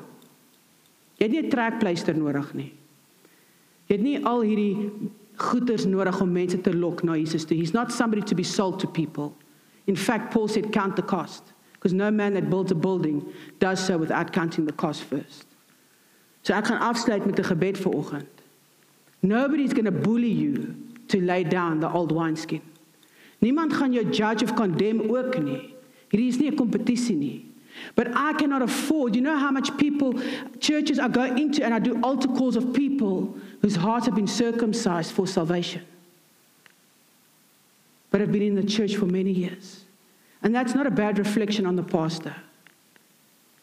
Jy 1.16 1.26
het 1.26 1.30
nie 1.30 1.42
'n 1.42 1.48
trekpleister 1.50 2.16
nodig 2.16 2.54
nie. 2.54 2.72
Jy 3.86 3.96
het 3.96 4.02
nie 4.02 4.24
al 4.24 4.40
hierdie 4.40 4.90
goeders 5.36 5.84
nodig 5.84 6.20
om 6.20 6.32
mense 6.32 6.60
te 6.60 6.72
lok 6.76 7.02
na 7.02 7.14
Jesus 7.14 7.44
toe. 7.44 7.56
He's 7.56 7.72
not 7.72 7.92
somebody 7.92 8.22
to 8.22 8.34
be 8.34 8.42
sold 8.42 8.78
to 8.80 8.86
people. 8.86 9.34
In 9.86 9.96
fact, 9.96 10.32
Paul 10.32 10.48
said 10.48 10.72
count 10.72 10.96
the 10.96 11.02
cost 11.02 11.52
because 11.72 11.92
no 11.92 12.10
man 12.10 12.34
that 12.34 12.50
builds 12.50 12.72
a 12.72 12.74
building 12.74 13.22
does 13.58 13.84
so 13.84 13.98
without 13.98 14.32
counting 14.32 14.66
the 14.66 14.72
cost 14.72 15.02
first. 15.02 15.46
So 16.42 16.54
ek 16.54 16.66
gaan 16.66 16.80
afsluit 16.80 17.26
met 17.26 17.38
'n 17.38 17.44
gebed 17.44 17.78
vir 17.78 17.92
oggend. 17.92 18.34
Nobody's 19.20 19.72
going 19.72 19.84
to 19.84 19.98
bully 20.08 20.30
you 20.30 20.74
to 21.08 21.20
lay 21.20 21.44
down 21.44 21.80
the 21.80 21.90
old 21.90 22.12
wineskin. 22.12 22.62
Niemand 23.38 23.72
gaan 23.72 23.92
jou 23.92 24.04
judge 24.10 24.42
of 24.42 24.54
condemn 24.54 25.00
ook 25.10 25.42
nie. 25.42 25.74
Hierdie 26.08 26.28
is 26.28 26.38
nie 26.38 26.50
'n 26.50 26.56
kompetisie 26.56 27.16
nie. 27.16 27.44
But 27.94 28.08
I 28.14 28.32
cannot 28.32 28.62
afford. 28.62 29.14
You 29.14 29.22
know 29.22 29.36
how 29.36 29.50
much 29.50 29.76
people, 29.76 30.14
churches 30.60 30.98
I 30.98 31.08
go 31.08 31.24
into, 31.24 31.62
and 31.64 31.74
I 31.74 31.78
do 31.78 31.98
altar 32.02 32.28
calls 32.28 32.56
of 32.56 32.72
people 32.72 33.36
whose 33.62 33.76
hearts 33.76 34.06
have 34.06 34.14
been 34.14 34.26
circumcised 34.26 35.12
for 35.12 35.26
salvation, 35.26 35.84
but 38.10 38.20
have 38.20 38.32
been 38.32 38.42
in 38.42 38.54
the 38.54 38.64
church 38.64 38.96
for 38.96 39.06
many 39.06 39.30
years. 39.30 39.84
And 40.42 40.54
that's 40.54 40.74
not 40.74 40.86
a 40.86 40.90
bad 40.90 41.18
reflection 41.18 41.66
on 41.66 41.76
the 41.76 41.82
pastor. 41.82 42.34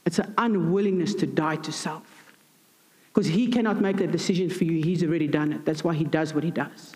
It's 0.05 0.19
an 0.19 0.33
unwillingness 0.37 1.15
to 1.15 1.27
die 1.27 1.55
to 1.57 1.71
self. 1.71 2.03
Because 3.07 3.27
he 3.27 3.47
cannot 3.47 3.79
make 3.79 3.97
that 3.97 4.11
decision 4.11 4.49
for 4.49 4.63
you. 4.63 4.83
He's 4.83 5.03
already 5.03 5.27
done 5.27 5.53
it. 5.53 5.65
That's 5.65 5.83
why 5.83 5.93
he 5.93 6.03
does 6.03 6.33
what 6.33 6.43
he 6.43 6.51
does. 6.51 6.93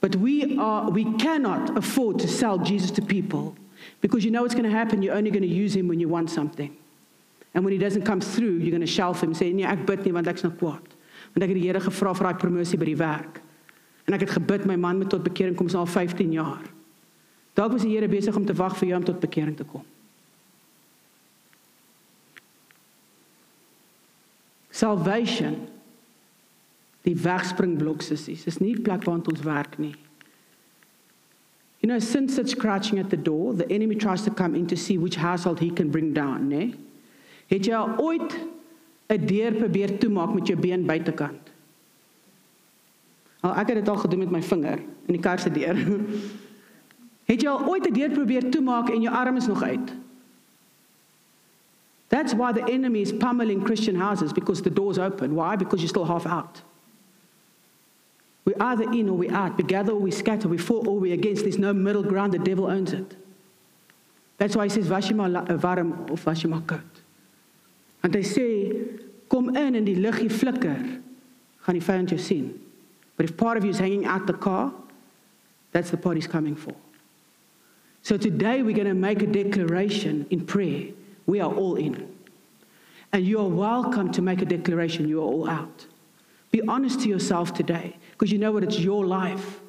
But 0.00 0.14
we, 0.16 0.56
are, 0.58 0.90
we 0.90 1.12
cannot 1.18 1.76
afford 1.76 2.20
to 2.20 2.28
sell 2.28 2.58
Jesus 2.58 2.92
to 2.92 3.02
people 3.02 3.56
because 4.00 4.24
you 4.24 4.30
know 4.30 4.42
what's 4.42 4.54
going 4.54 4.64
to 4.64 4.70
happen. 4.70 5.02
You're 5.02 5.16
only 5.16 5.30
going 5.30 5.42
to 5.42 5.48
use 5.48 5.74
him 5.74 5.88
when 5.88 5.98
you 5.98 6.08
want 6.08 6.30
something. 6.30 6.76
And 7.54 7.64
when 7.64 7.72
he 7.72 7.78
doesn't 7.78 8.02
come 8.02 8.20
through, 8.20 8.58
you're 8.58 8.70
going 8.70 8.80
to 8.80 8.86
shelf 8.86 9.22
him. 9.22 9.34
Say, 9.34 9.52
nee, 9.52 9.64
ek 9.64 9.86
bid 9.86 10.04
nie, 10.04 10.12
want 10.12 10.28
ek's 10.28 10.44
nog 10.44 10.56
kwaad. 10.58 10.82
Want 11.34 11.44
ek 11.44 11.52
het 11.52 11.58
die 11.60 11.66
Here 11.66 11.80
gevra 11.80 12.14
vir 12.14 12.30
daai 12.30 12.40
promosie 12.40 12.78
by 12.80 12.88
die 12.88 12.98
werk. 12.98 13.40
En 14.08 14.16
ek 14.16 14.24
het 14.24 14.36
gebid 14.38 14.64
my 14.66 14.76
man 14.80 15.02
moet 15.02 15.10
tot 15.12 15.22
bekering 15.26 15.56
kom, 15.56 15.68
al 15.68 15.86
15 15.86 16.32
jaar. 16.32 16.64
Dalk 17.58 17.74
was 17.74 17.84
die 17.84 17.94
Here 17.94 18.08
besig 18.08 18.36
om 18.36 18.46
te 18.46 18.56
wag 18.56 18.76
vir 18.78 18.88
jou 18.88 18.98
om 19.00 19.04
tot 19.04 19.20
bekering 19.20 19.56
te 19.56 19.66
kom. 19.68 19.84
Salvation. 24.70 25.56
Die 27.02 27.16
wegspringblok 27.18 28.02
sissies. 28.02 28.44
Dis 28.46 28.60
nie 28.62 28.76
plek 28.80 29.04
waar 29.04 29.18
ons 29.18 29.42
werk 29.42 29.78
nie. 29.78 29.94
You 31.80 31.88
know, 31.88 31.98
sin 31.98 32.28
sits 32.28 32.54
crouching 32.54 32.98
at 32.98 33.10
the 33.10 33.16
door. 33.16 33.54
The 33.54 33.70
enemy 33.70 33.94
tries 33.94 34.22
to 34.22 34.30
come 34.30 34.54
in 34.54 34.66
to 34.66 34.76
see 34.76 34.98
which 34.98 35.16
household 35.16 35.60
he 35.60 35.70
can 35.70 35.90
bring 35.90 36.12
down, 36.12 36.48
né? 36.48 36.74
Het 37.48 37.66
jy 37.66 37.74
al 37.74 37.94
ooit 38.02 38.34
'n 39.08 39.26
deur 39.26 39.52
probeer 39.52 39.98
toemaak 39.98 40.34
met 40.34 40.46
jou 40.46 40.60
been 40.60 40.86
buitekant? 40.86 41.52
Al 43.40 43.54
ek 43.54 43.66
het 43.66 43.76
dit 43.76 43.88
al 43.88 43.96
gedoen 43.96 44.18
met 44.18 44.30
my 44.30 44.42
vinger 44.42 44.78
in 44.78 45.14
die 45.14 45.20
kar 45.20 45.38
se 45.38 45.50
deur. 45.50 45.76
Het 47.28 47.42
jy 47.42 47.48
al 47.48 47.66
ooit 47.68 47.88
'n 47.88 47.92
deur 47.92 48.10
probeer 48.10 48.50
toemaak 48.50 48.88
en 48.88 49.00
jou 49.00 49.14
arm 49.14 49.36
is 49.36 49.46
nog 49.46 49.62
uit? 49.62 49.92
That's 52.08 52.32
why 52.32 52.52
the 52.52 52.64
enemy 52.64 53.00
is 53.00 53.12
pummeling 53.12 53.64
Christian 53.64 53.96
houses 53.96 54.32
because 54.32 54.62
the 54.62 54.72
door's 54.72 54.98
open. 54.98 55.34
Why? 55.34 55.56
Because 55.56 55.82
you're 55.82 55.88
still 55.88 56.06
half 56.06 56.26
out. 56.26 56.62
We're 58.44 58.62
either 58.62 58.90
in 58.92 59.10
or 59.10 59.18
we're 59.18 59.34
out. 59.34 59.56
We 59.58 59.62
gather 59.62 59.92
or 59.92 60.00
we 60.00 60.10
scatter. 60.10 60.48
We 60.48 60.56
for 60.56 60.86
or 60.86 60.98
we 60.98 61.12
against. 61.12 61.42
There's 61.42 61.58
no 61.58 61.74
middle 61.74 62.02
ground. 62.02 62.32
The 62.32 62.38
devil 62.38 62.64
owns 62.64 62.92
it. 62.92 63.14
That's 64.38 64.56
why 64.56 64.64
he 64.64 64.70
says, 64.70 64.88
jy 64.88 65.14
maar 65.14 65.30
uh, 65.30 65.58
warm 65.60 65.92
of 66.10 66.24
maar 66.24 66.62
koud. 66.62 66.97
Want 68.08 68.16
hy 68.16 68.24
sê, 68.24 68.44
kom 69.28 69.50
in 69.52 69.74
en 69.76 69.84
die 69.84 69.98
liggie 70.00 70.30
flikker, 70.32 70.78
gaan 71.60 71.76
die 71.76 71.84
vyand 71.84 72.14
jou 72.14 72.16
sien. 72.16 72.46
But 73.18 73.28
if 73.28 73.36
part 73.36 73.58
of 73.58 73.64
you 73.64 73.70
is 73.70 73.78
hanging 73.78 74.06
out 74.06 74.26
the 74.26 74.32
car, 74.32 74.72
that's 75.72 75.90
the 75.90 75.98
part 75.98 76.16
he's 76.16 76.26
coming 76.26 76.56
for. 76.56 76.72
So 78.00 78.16
today 78.16 78.62
we're 78.62 78.74
going 78.74 78.88
to 78.88 78.94
make 78.94 79.20
a 79.20 79.26
declaration 79.26 80.24
in 80.30 80.46
prayer. 80.46 80.94
We 81.26 81.40
are 81.40 81.52
all 81.52 81.76
in. 81.76 82.08
And 83.12 83.26
you 83.26 83.40
are 83.40 83.48
welcome 83.48 84.10
to 84.12 84.22
make 84.22 84.40
a 84.40 84.46
declaration. 84.46 85.06
You 85.06 85.20
are 85.20 85.26
all 85.26 85.50
out. 85.50 85.84
Be 86.50 86.62
honest 86.62 87.00
to 87.00 87.10
yourself 87.10 87.52
today 87.52 87.98
because 88.12 88.32
you 88.32 88.38
know 88.38 88.52
what? 88.52 88.64
It's 88.64 88.78
your 88.78 89.04
life. 89.04 89.60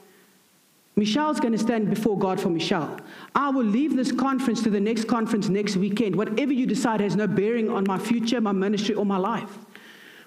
Michelle's 0.96 1.40
going 1.40 1.54
to 1.54 1.60
stand 1.60 1.90
before 1.90 2.18
God 2.18 2.42
for 2.42 2.50
Michelle. 2.50 3.00
I 3.34 3.50
will 3.50 3.64
leave 3.64 3.96
this 3.96 4.12
conference 4.12 4.62
to 4.64 4.70
the 4.70 4.80
next 4.80 5.08
conference 5.08 5.48
next 5.48 5.78
weekend. 5.78 6.16
Whatever 6.16 6.52
you 6.52 6.66
decide 6.66 7.00
has 7.00 7.16
no 7.16 7.26
bearing 7.26 7.70
on 7.70 7.86
my 7.88 7.98
future, 7.98 8.42
my 8.42 8.52
ministry, 8.52 8.96
or 8.96 9.06
my 9.06 9.18
life. 9.18 9.58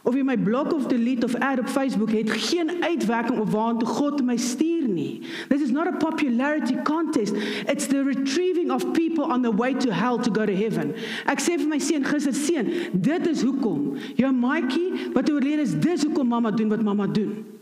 Of 0.05 0.17
jy 0.19 0.25
my 0.27 0.35
blok 0.35 0.73
of 0.73 0.89
delete 0.91 1.23
of 1.23 1.35
add 1.39 1.61
op 1.63 1.69
Facebook 1.71 2.11
het 2.11 2.31
geen 2.31 2.83
uitwerking 2.83 3.39
op 3.39 3.51
waartoe 3.51 3.87
God 3.87 4.25
my 4.25 4.37
stuur 4.37 4.89
nie. 4.89 5.23
This 5.49 5.63
is 5.63 5.71
not 5.71 5.87
a 5.87 5.93
popularity 5.93 6.75
contest. 6.83 7.35
It's 7.71 7.87
the 7.87 8.03
retrieving 8.03 8.73
of 8.73 8.93
people 8.93 9.25
on 9.25 9.43
the 9.43 9.53
way 9.55 9.75
to 9.75 9.93
hell 9.93 10.19
to 10.19 10.31
go 10.31 10.45
to 10.45 10.57
heaven. 10.57 10.95
Ek 11.31 11.39
sê 11.39 11.55
vir 11.55 11.71
my 11.71 11.79
seun 11.79 12.03
gister 12.03 12.35
seun, 12.35 12.73
dit 12.93 13.31
is 13.31 13.47
hoekom. 13.47 13.93
Jou 14.19 14.33
maatjie 14.35 15.13
wat 15.15 15.31
oorlede 15.31 15.63
is, 15.69 15.79
dis 15.79 16.03
hoekom 16.09 16.35
mamma 16.35 16.51
doen 16.51 16.73
wat 16.75 16.83
mamma 16.83 17.07
doen. 17.07 17.62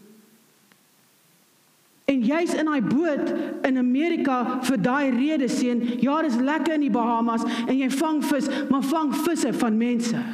En 2.11 2.25
jy's 2.27 2.55
in 2.59 2.67
daai 2.67 2.83
boot 2.83 3.29
in 3.67 3.79
Amerika 3.79 4.59
vir 4.67 4.81
daai 4.83 5.11
rede 5.15 5.49
seun. 5.49 5.83
Ja, 6.03 6.19
dis 6.27 6.41
lekker 6.43 6.75
in 6.75 6.89
die 6.89 6.95
Bahamas 6.95 7.45
en 7.67 7.77
jy 7.77 7.91
vang 8.01 8.19
vis, 8.27 8.49
maar 8.71 8.83
vang 8.83 9.13
visse 9.23 9.53
van 9.61 9.79
mense. 9.79 10.25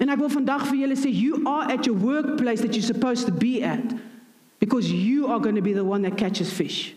En 0.00 0.08
ek 0.08 0.22
wil 0.22 0.30
vandag 0.32 0.68
vir 0.70 0.84
julle 0.84 0.96
sê 0.96 1.10
you 1.12 1.42
are 1.50 1.66
at 1.72 1.88
your 1.88 1.98
workplace 1.98 2.62
that 2.62 2.78
you're 2.78 2.86
supposed 2.86 3.26
to 3.26 3.34
be 3.34 3.58
at 3.66 3.92
because 4.62 4.92
you 4.92 5.26
are 5.26 5.40
going 5.40 5.58
to 5.58 5.66
be 5.66 5.74
the 5.74 5.84
one 5.84 6.06
that 6.06 6.16
catches 6.16 6.52
fish. 6.52 6.94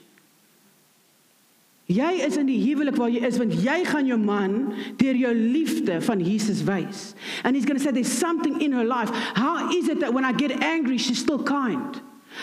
Jy 1.92 2.24
is 2.24 2.38
in 2.40 2.48
die 2.48 2.62
huwelik 2.62 2.96
waar 2.96 3.12
jy 3.12 3.26
is 3.28 3.42
want 3.42 3.58
jy 3.60 3.82
gaan 3.90 4.08
jou 4.08 4.18
man 4.22 4.72
deur 5.02 5.18
jou 5.20 5.34
liefde 5.36 6.00
van 6.06 6.22
Jesus 6.24 6.62
wys. 6.64 7.12
And 7.44 7.58
he's 7.58 7.66
going 7.66 7.78
to 7.78 7.84
say 7.84 7.92
there's 7.92 8.14
something 8.14 8.62
in 8.62 8.72
her 8.72 8.86
life. 8.86 9.10
How 9.36 9.74
is 9.74 9.90
it 9.90 10.00
that 10.00 10.14
when 10.14 10.24
I 10.24 10.32
get 10.32 10.52
angry 10.64 10.98
she's 10.98 11.20
still 11.20 11.44
kind? 11.44 12.00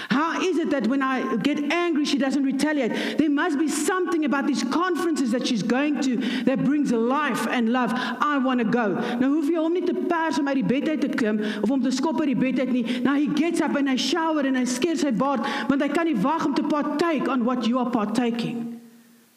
How 0.08 0.40
is 0.40 0.58
it 0.58 0.70
that 0.70 0.86
when 0.86 1.02
I 1.02 1.36
get 1.36 1.72
angry, 1.72 2.04
she 2.04 2.18
doesn't 2.18 2.42
retaliate? 2.42 3.18
There 3.18 3.30
must 3.30 3.58
be 3.58 3.68
something 3.68 4.24
about 4.24 4.46
these 4.46 4.62
conferences 4.64 5.30
that 5.32 5.46
she's 5.46 5.62
going 5.62 6.00
to 6.02 6.16
that 6.44 6.64
brings 6.64 6.92
life 6.92 7.46
and 7.48 7.72
love. 7.72 7.92
I 7.94 8.38
want 8.38 8.60
to 8.60 8.64
go. 8.64 8.94
Nou 9.20 9.30
hoef 9.36 9.50
jy 9.50 9.58
hom 9.58 9.74
nie 9.74 9.84
te 9.86 9.94
pers 9.94 10.38
om 10.38 10.48
uit 10.48 10.60
die 10.62 10.66
bed 10.66 10.88
uit 10.88 11.00
te 11.00 11.08
klim 11.08 11.40
of 11.62 11.70
om 11.70 11.82
te 11.82 11.92
skop 11.94 12.20
uit 12.20 12.32
die 12.32 12.38
bed 12.38 12.60
uit 12.60 12.72
nie. 12.74 12.84
Now 13.00 13.14
he 13.14 13.26
gets 13.26 13.60
up 13.60 13.76
and 13.76 13.90
I 13.90 13.96
shower 13.96 14.46
and 14.46 14.58
I 14.58 14.64
skeer 14.64 14.98
sy 15.00 15.12
baard 15.12 15.46
want 15.70 15.82
hy 15.82 15.90
kan 15.92 16.08
nie 16.08 16.18
wag 16.20 16.46
om 16.46 16.54
te 16.54 16.66
partake 16.66 17.30
on 17.30 17.44
what 17.44 17.66
you 17.66 17.78
are 17.82 17.90
partaking. 17.90 18.80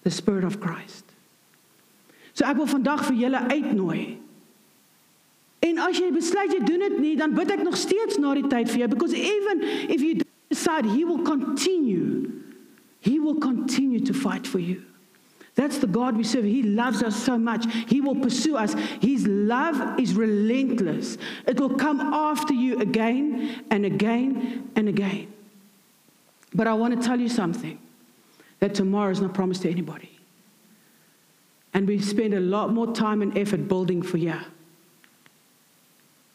The 0.03 0.11
spirit 0.11 0.43
of 0.43 0.59
Christ. 0.59 1.05
So 2.33 2.45
ek 2.49 2.57
wil 2.57 2.69
vandag 2.69 3.05
vir 3.07 3.17
julle 3.25 3.41
uitnooi. 3.49 4.03
En 5.63 5.79
as 5.79 5.97
jy 5.97 6.09
besluit 6.11 6.51
jy 6.51 6.59
doen 6.65 6.81
dit 6.89 6.99
nie, 6.99 7.15
dan 7.15 7.33
bid 7.37 7.53
ek 7.53 7.63
nog 7.63 7.77
steeds 7.79 8.19
na 8.19 8.33
die 8.35 8.47
tyd 8.51 8.71
vir 8.73 8.83
jou 8.83 8.89
because 8.91 9.15
even 9.15 9.63
if 9.87 10.01
you 10.03 10.19
decide 10.49 10.85
he 10.85 11.03
will 11.03 11.23
continue. 11.23 12.41
He 12.99 13.19
will 13.19 13.35
continue 13.35 13.99
to 14.01 14.13
fight 14.13 14.47
for 14.47 14.59
you. 14.59 14.83
That's 15.55 15.77
the 15.77 15.87
God 15.87 16.17
we 16.17 16.23
serve. 16.23 16.45
He 16.45 16.63
loves 16.63 17.03
us 17.03 17.15
so 17.15 17.37
much. 17.37 17.65
He 17.87 18.01
will 18.01 18.15
pursue 18.15 18.57
us. 18.57 18.73
His 19.01 19.27
love 19.27 19.99
is 19.99 20.15
relentless. 20.15 21.17
It 21.45 21.59
will 21.59 21.75
come 21.75 21.99
after 22.01 22.53
you 22.53 22.79
again 22.79 23.63
and 23.69 23.85
again 23.85 24.71
and 24.75 24.89
again. 24.89 25.31
But 26.55 26.67
I 26.67 26.73
want 26.73 26.99
to 26.99 27.07
tell 27.07 27.19
you 27.19 27.29
something 27.29 27.77
that 28.59 28.73
tomorrow 28.73 29.11
is 29.11 29.21
not 29.21 29.33
promised 29.33 29.61
to 29.63 29.69
anybody. 29.69 30.09
And 31.73 31.87
we 31.87 31.99
spend 31.99 32.33
a 32.33 32.39
lot 32.39 32.71
more 32.71 32.93
time 32.93 33.21
and 33.21 33.37
effort 33.37 33.67
building 33.67 34.01
for 34.01 34.17
you. 34.17 34.39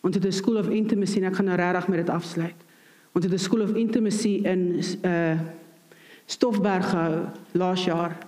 Onto 0.05 0.21
the 0.21 0.31
school 0.31 0.57
of 0.57 0.71
intimacy, 0.71 1.19
en 1.19 1.25
ek 1.31 1.37
gaan 1.37 1.47
nou 1.47 1.91
met 1.91 1.99
dit 1.99 2.11
afsluit. 2.11 2.68
Ons 3.13 3.25
het 3.25 3.33
'n 3.33 3.39
School 3.39 3.63
of 3.63 3.75
Intimacy 3.75 4.41
in 4.45 4.83
uh 5.05 5.39
Stoffberg 6.27 6.91
gehou 6.91 7.25
laas 7.53 7.85
jaar. 7.85 8.19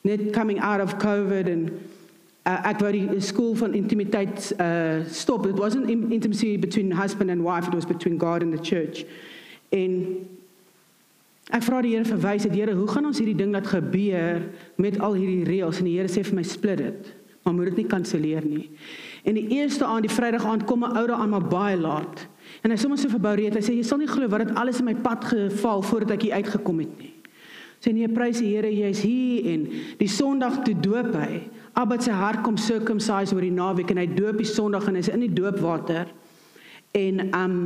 Net 0.00 0.30
coming 0.32 0.60
out 0.60 0.80
of 0.80 0.96
COVID 0.96 1.48
and 1.48 1.70
uh, 2.46 2.68
ek 2.70 2.80
wou 2.80 2.92
die 2.92 3.20
skool 3.20 3.54
van 3.54 3.74
intimiteit 3.76 4.54
uh 4.60 5.04
stop. 5.06 5.46
It 5.46 5.58
wasn't 5.58 5.90
intimacy 5.90 6.56
between 6.56 6.92
husband 6.92 7.30
and 7.30 7.42
wife, 7.42 7.68
it 7.68 7.74
was 7.74 7.84
between 7.84 8.18
God 8.18 8.42
and 8.42 8.56
the 8.56 8.62
church. 8.62 9.04
En 9.68 10.26
ek 11.50 11.62
vra 11.66 11.82
die 11.82 11.94
Here 11.94 12.08
verwys 12.08 12.48
het 12.48 12.56
Here, 12.56 12.74
hoe 12.74 12.88
gaan 12.88 13.06
ons 13.10 13.20
hierdie 13.20 13.36
ding 13.36 13.52
laat 13.52 13.68
gebeur 13.68 14.42
met 14.76 14.98
al 15.00 15.18
hierdie 15.18 15.44
reëls? 15.44 15.82
En 15.82 15.90
die 15.90 15.98
Here 15.98 16.08
sê 16.08 16.24
vir 16.24 16.40
my 16.40 16.46
split 16.46 16.78
dit. 16.78 17.14
Maar 17.42 17.54
moet 17.54 17.70
dit 17.72 17.76
nie 17.82 17.88
kanselleer 17.88 18.44
nie. 18.44 18.66
En 19.24 19.36
die 19.36 19.48
eerste 19.60 19.84
aand, 19.84 20.04
die 20.08 20.12
Vrydag 20.12 20.44
aand 20.44 20.64
kom 20.68 20.84
'n 20.84 20.96
ouer 20.96 21.12
aan 21.12 21.30
my 21.30 21.40
baie 21.40 21.76
laat. 21.76 22.26
En 22.60 22.72
hy 22.72 22.76
sommer 22.76 23.00
so 23.00 23.08
verbou 23.12 23.32
reed. 23.38 23.56
Hy 23.56 23.62
sê 23.64 23.76
jy 23.76 23.84
sal 23.86 24.02
nie 24.02 24.10
glo 24.10 24.28
wat 24.28 24.44
dit 24.44 24.58
alles 24.60 24.82
in 24.82 24.88
my 24.90 24.96
pad 25.00 25.24
geval 25.30 25.84
voordat 25.86 26.18
ek 26.18 26.28
hier 26.28 26.40
uitgekom 26.40 26.82
het 26.84 26.92
nie. 27.00 27.14
Sê 27.80 27.94
nee, 27.96 28.08
prys 28.12 28.42
die 28.42 28.50
Here, 28.52 28.68
jy's 28.68 29.00
hier 29.06 29.46
en 29.54 29.62
die 29.96 30.08
Sondag 30.10 30.58
toe 30.66 30.74
doop 30.76 31.14
hy. 31.16 31.40
Abba 31.80 31.96
se 32.02 32.12
hart 32.12 32.42
kom 32.44 32.58
circumcise 32.60 33.32
oor 33.32 33.46
die 33.46 33.54
naweek 33.54 33.94
en 33.94 34.02
hy 34.02 34.10
doop 34.12 34.42
die 34.42 34.48
Sondag 34.48 34.90
en 34.90 34.98
hy's 35.00 35.08
in 35.08 35.24
die 35.24 35.32
doopwater. 35.32 36.10
En 36.96 37.24
um 37.30 37.56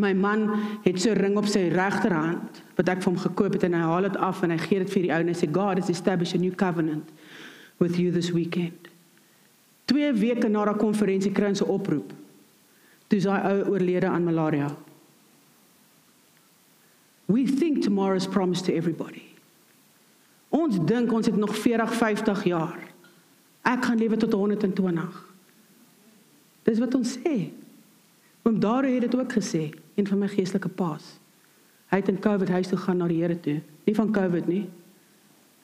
my 0.00 0.14
man 0.16 0.46
het 0.86 0.96
so 0.96 1.12
ring 1.12 1.36
op 1.36 1.44
sy 1.52 1.66
regterhand 1.68 2.62
wat 2.78 2.88
ek 2.88 3.02
vir 3.02 3.10
hom 3.10 3.18
gekoop 3.20 3.58
het 3.58 3.66
en 3.68 3.76
hy 3.76 3.82
haal 3.84 4.08
dit 4.08 4.16
af 4.24 4.40
en 4.40 4.54
hy 4.54 4.56
gee 4.62 4.80
dit 4.80 4.94
vir 4.94 5.04
die 5.04 5.12
ou 5.12 5.18
en 5.20 5.28
hy 5.28 5.36
sê 5.36 5.48
God 5.52 5.82
has 5.82 5.92
established 5.92 6.38
a 6.38 6.40
new 6.40 6.54
covenant 6.56 7.10
with 7.76 7.98
you 8.00 8.08
this 8.14 8.30
weekend. 8.32 8.88
Twee 9.90 10.08
weke 10.16 10.48
na 10.48 10.62
daardie 10.62 10.80
konferensie 10.80 11.34
kry 11.36 11.52
ons 11.52 11.60
'n 11.60 11.68
oproep 11.68 12.21
Dis 13.12 13.28
hy 13.28 13.40
ou 13.50 13.74
oorlede 13.74 14.08
aan 14.08 14.24
malaria. 14.24 14.70
We 17.28 17.44
think 17.44 17.82
tomorrow 17.84 18.16
is 18.16 18.26
promised 18.26 18.64
to 18.66 18.72
everybody. 18.72 19.24
Ons 20.52 20.78
dink 20.84 21.12
ons 21.12 21.28
het 21.28 21.36
nog 21.36 21.52
40, 21.56 21.92
50 21.96 22.44
jaar. 22.44 22.80
Ek 23.68 23.84
gaan 23.84 24.00
lewe 24.00 24.16
tot 24.20 24.32
120. 24.36 25.20
Dis 26.68 26.80
wat 26.80 26.96
ons 26.96 27.14
sê. 27.16 27.36
Oom 28.42 28.58
Dario 28.60 28.96
het 28.96 29.06
dit 29.06 29.16
ook 29.16 29.32
gesê, 29.38 29.70
een 29.94 30.08
van 30.08 30.18
my 30.24 30.28
geestelike 30.32 30.68
paas. 30.68 31.14
Hy 31.92 32.00
het 32.00 32.08
in 32.08 32.20
COVID 32.20 32.48
huis 32.48 32.72
toe 32.72 32.80
gaan 32.80 33.00
na 33.00 33.08
die 33.08 33.20
Here 33.20 33.36
toe. 33.40 33.60
Nie 33.86 33.94
van 33.96 34.12
COVID 34.12 34.48
nie. 34.48 34.64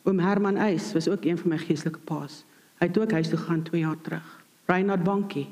Oom 0.04 0.20
Herman 0.22 0.60
Eis 0.60 0.92
was 0.96 1.08
ook 1.08 1.24
een 1.24 1.38
van 1.40 1.56
my 1.56 1.58
geestelike 1.60 2.00
paas. 2.08 2.44
Hy 2.78 2.88
het 2.88 2.98
ook 3.00 3.12
huis 3.12 3.32
toe 3.32 3.40
gaan 3.40 3.64
2 3.66 3.80
jaar 3.80 4.00
terug. 4.04 4.26
Reinhard 4.68 5.04
Bankie 5.04 5.48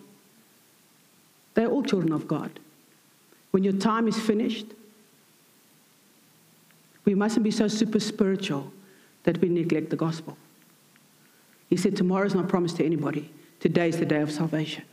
They're 1.56 1.68
all 1.68 1.82
children 1.82 2.12
of 2.12 2.28
God. 2.28 2.60
When 3.50 3.64
your 3.64 3.72
time 3.72 4.06
is 4.08 4.20
finished, 4.20 4.66
we 7.06 7.14
mustn't 7.14 7.42
be 7.42 7.50
so 7.50 7.66
super 7.66 7.98
spiritual 7.98 8.70
that 9.24 9.40
we 9.40 9.48
neglect 9.48 9.88
the 9.88 9.96
gospel. 9.96 10.36
He 11.70 11.76
said, 11.78 11.96
Tomorrow 11.96 12.26
is 12.26 12.34
not 12.34 12.48
promised 12.48 12.76
to 12.76 12.84
anybody. 12.84 13.30
Today 13.58 13.88
is 13.88 13.96
the 13.96 14.04
day 14.04 14.20
of 14.20 14.30
salvation. 14.30 14.84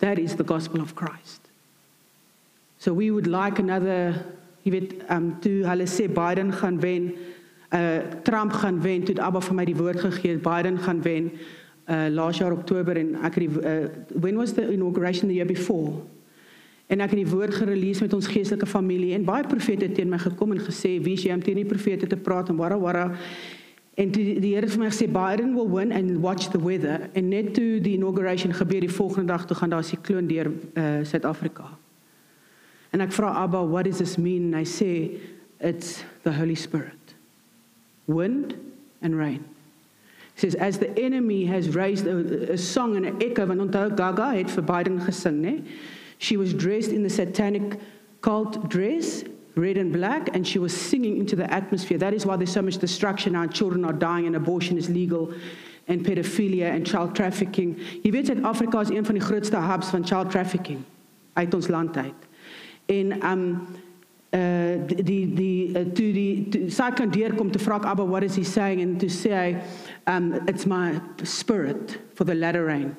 That 0.00 0.18
is 0.18 0.34
the 0.34 0.44
gospel 0.44 0.80
of 0.80 0.96
Christ. 0.96 1.40
So 2.78 2.92
we 2.92 3.12
would 3.12 3.28
like 3.28 3.60
another, 3.60 4.26
jy 4.64 4.70
weet, 4.70 5.04
um 5.08 5.38
toe 5.40 5.62
hulle 5.64 5.86
Biden 6.18 6.50
gaan 6.52 6.80
wen, 6.80 7.14
uh 7.70 8.00
Trump 8.24 8.52
gaan 8.52 8.82
wen, 8.82 9.04
toe 9.04 9.22
Abba 9.22 9.40
vir 9.40 9.54
my 9.54 9.64
die 9.64 9.76
woord 9.76 10.00
gegee 10.02 10.36
Biden 10.36 10.78
gaan 10.78 11.02
wen 11.02 11.30
uh 11.88 12.30
jaar 12.32 12.52
Oktober 12.52 12.96
en 12.96 13.14
ek 13.22 13.34
het 13.34 13.44
die 13.46 13.62
uh, 13.62 13.88
when 14.20 14.36
was 14.36 14.52
the 14.52 14.72
inauguration? 14.72 15.28
The 15.28 15.34
year 15.34 15.46
before. 15.46 16.02
En 16.86 17.00
ek 17.00 17.10
het 17.10 17.18
die 17.18 17.30
woord 17.30 17.54
gerelease 17.54 18.02
met 18.02 18.12
ons 18.14 18.26
geestelike 18.30 18.66
familie 18.66 19.14
en 19.14 19.24
baie 19.26 19.46
profete 19.46 19.88
teen 19.92 20.10
my 20.10 20.18
gekom 20.18 20.54
en 20.54 20.62
gesê 20.62 20.96
wie 21.02 21.16
jy 21.18 21.32
om 21.34 21.42
teen 21.42 21.58
die 21.58 21.66
profete 21.66 22.06
te 22.06 22.18
praat 22.18 22.50
en 22.50 22.58
wara 22.58 22.78
wara 22.78 23.06
en 23.96 24.12
die, 24.12 24.36
die 24.42 24.52
Here 24.54 24.66
het 24.66 24.74
vir 24.74 24.84
my 24.84 24.90
gesê 24.92 25.08
Biden 25.10 25.54
will 25.56 25.70
win 25.72 25.92
and 25.92 26.20
watch 26.22 26.50
the 26.52 26.60
weather. 26.60 27.08
En 27.14 27.30
net 27.32 27.54
toe 27.54 27.80
die 27.80 27.96
inauguration 27.96 28.54
gebeur 28.54 28.84
die 28.84 28.92
volgende 28.92 29.32
dag 29.32 29.46
toe 29.46 29.56
gaan 29.56 29.70
daar 29.70 29.82
'n 29.82 29.90
sikloon 29.94 30.26
deur 30.26 30.52
uh 30.74 31.02
Suid-Afrika. 31.02 31.70
En 32.90 33.00
ek 33.00 33.12
vra 33.12 33.34
Abba 33.34 33.66
what 33.66 33.84
does 33.84 33.98
this 33.98 34.16
mean? 34.16 34.54
And 34.54 34.60
I 34.60 34.64
say 34.64 35.18
it's 35.60 36.04
the 36.22 36.32
holy 36.32 36.54
spirit. 36.54 37.14
Wind 38.06 38.54
and 39.02 39.14
rain 39.14 39.55
says 40.36 40.54
as 40.54 40.78
the 40.78 40.96
enemy 40.98 41.44
has 41.44 41.74
raised 41.74 42.06
a, 42.06 42.52
a 42.52 42.58
song 42.58 42.96
and 42.96 43.06
an 43.06 43.22
echo 43.22 43.46
want 43.46 43.60
onthou 43.60 43.96
Gaga 43.96 44.32
het 44.36 44.50
vir 44.50 44.62
Biden 44.62 45.00
gesing 45.00 45.40
nê 45.42 45.54
she 46.18 46.36
was 46.36 46.54
dressed 46.54 46.92
in 46.92 47.02
the 47.02 47.10
satanic 47.10 47.78
cult 48.20 48.68
dress 48.68 49.24
red 49.56 49.78
and 49.78 49.92
black 49.92 50.34
and 50.34 50.46
she 50.46 50.58
was 50.58 50.76
singing 50.76 51.16
into 51.16 51.34
the 51.34 51.50
atmosphere. 51.52 51.98
That 51.98 52.12
is 52.12 52.26
why 52.26 52.36
there's 52.36 52.52
so 52.52 52.62
much 52.62 52.76
destruction 52.76 53.34
Our 53.34 53.46
children 53.46 53.84
are 53.84 53.92
dying 53.92 54.26
and 54.26 54.36
abortion 54.36 54.76
is 54.76 54.88
legal 54.88 55.32
and 55.88 56.04
pedophilia 56.04 56.74
and 56.74 56.86
child 56.86 57.14
trafficking. 57.14 57.76
Jy 58.02 58.10
weet 58.10 58.26
Suid-Afrika 58.26 58.80
is 58.80 58.90
een 58.90 59.04
van 59.04 59.14
die 59.14 59.24
grootste 59.24 59.56
hubs 59.56 59.88
van 59.94 60.04
child 60.04 60.30
trafficking 60.30 60.84
uit 61.34 61.54
ons 61.54 61.68
land 61.68 61.96
uit. 61.96 62.28
En 62.86 63.16
um 63.32 63.66
uh 64.34 64.76
die 64.86 65.34
die 65.34 65.70
uh, 65.70 65.84
toe 65.94 66.12
die 66.12 66.66
sy 66.68 66.90
kan 66.98 67.10
deurkom 67.10 67.50
te 67.50 67.60
vra 67.62 67.78
Abba 67.78 68.04
what 68.04 68.22
is 68.22 68.36
he 68.36 68.44
saying? 68.44 68.82
And 68.82 69.00
to 69.00 69.08
say 69.08 69.62
um 70.06 70.34
it's 70.48 70.66
my 70.66 71.00
spirit 71.24 71.98
for 72.14 72.24
the 72.24 72.34
latter 72.34 72.64
rain. 72.64 72.96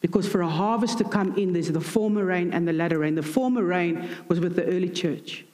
Because 0.00 0.28
for 0.28 0.42
a 0.42 0.48
harvest 0.48 0.98
to 0.98 1.04
come 1.04 1.34
in 1.36 1.52
there's 1.52 1.72
the 1.72 1.80
former 1.80 2.24
rain 2.24 2.52
and 2.52 2.68
the 2.68 2.72
latter 2.72 2.98
rain. 2.98 3.14
The 3.14 3.22
former 3.22 3.64
rain 3.64 4.08
was 4.28 4.40
with 4.40 4.54
the 4.54 4.64
early 4.64 4.90
church. 4.90 5.44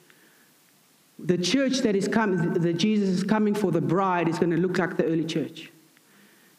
The 1.19 1.39
church 1.39 1.79
that 1.79 1.95
is 1.95 2.09
coming 2.09 2.55
that 2.55 2.75
Jesus 2.75 3.09
is 3.09 3.23
coming 3.23 3.55
for 3.55 3.71
the 3.71 3.81
bride 3.81 4.29
is 4.29 4.39
going 4.39 4.51
to 4.51 4.57
look 4.57 4.79
like 4.79 4.97
the 4.97 5.05
early 5.05 5.25
church. 5.25 5.71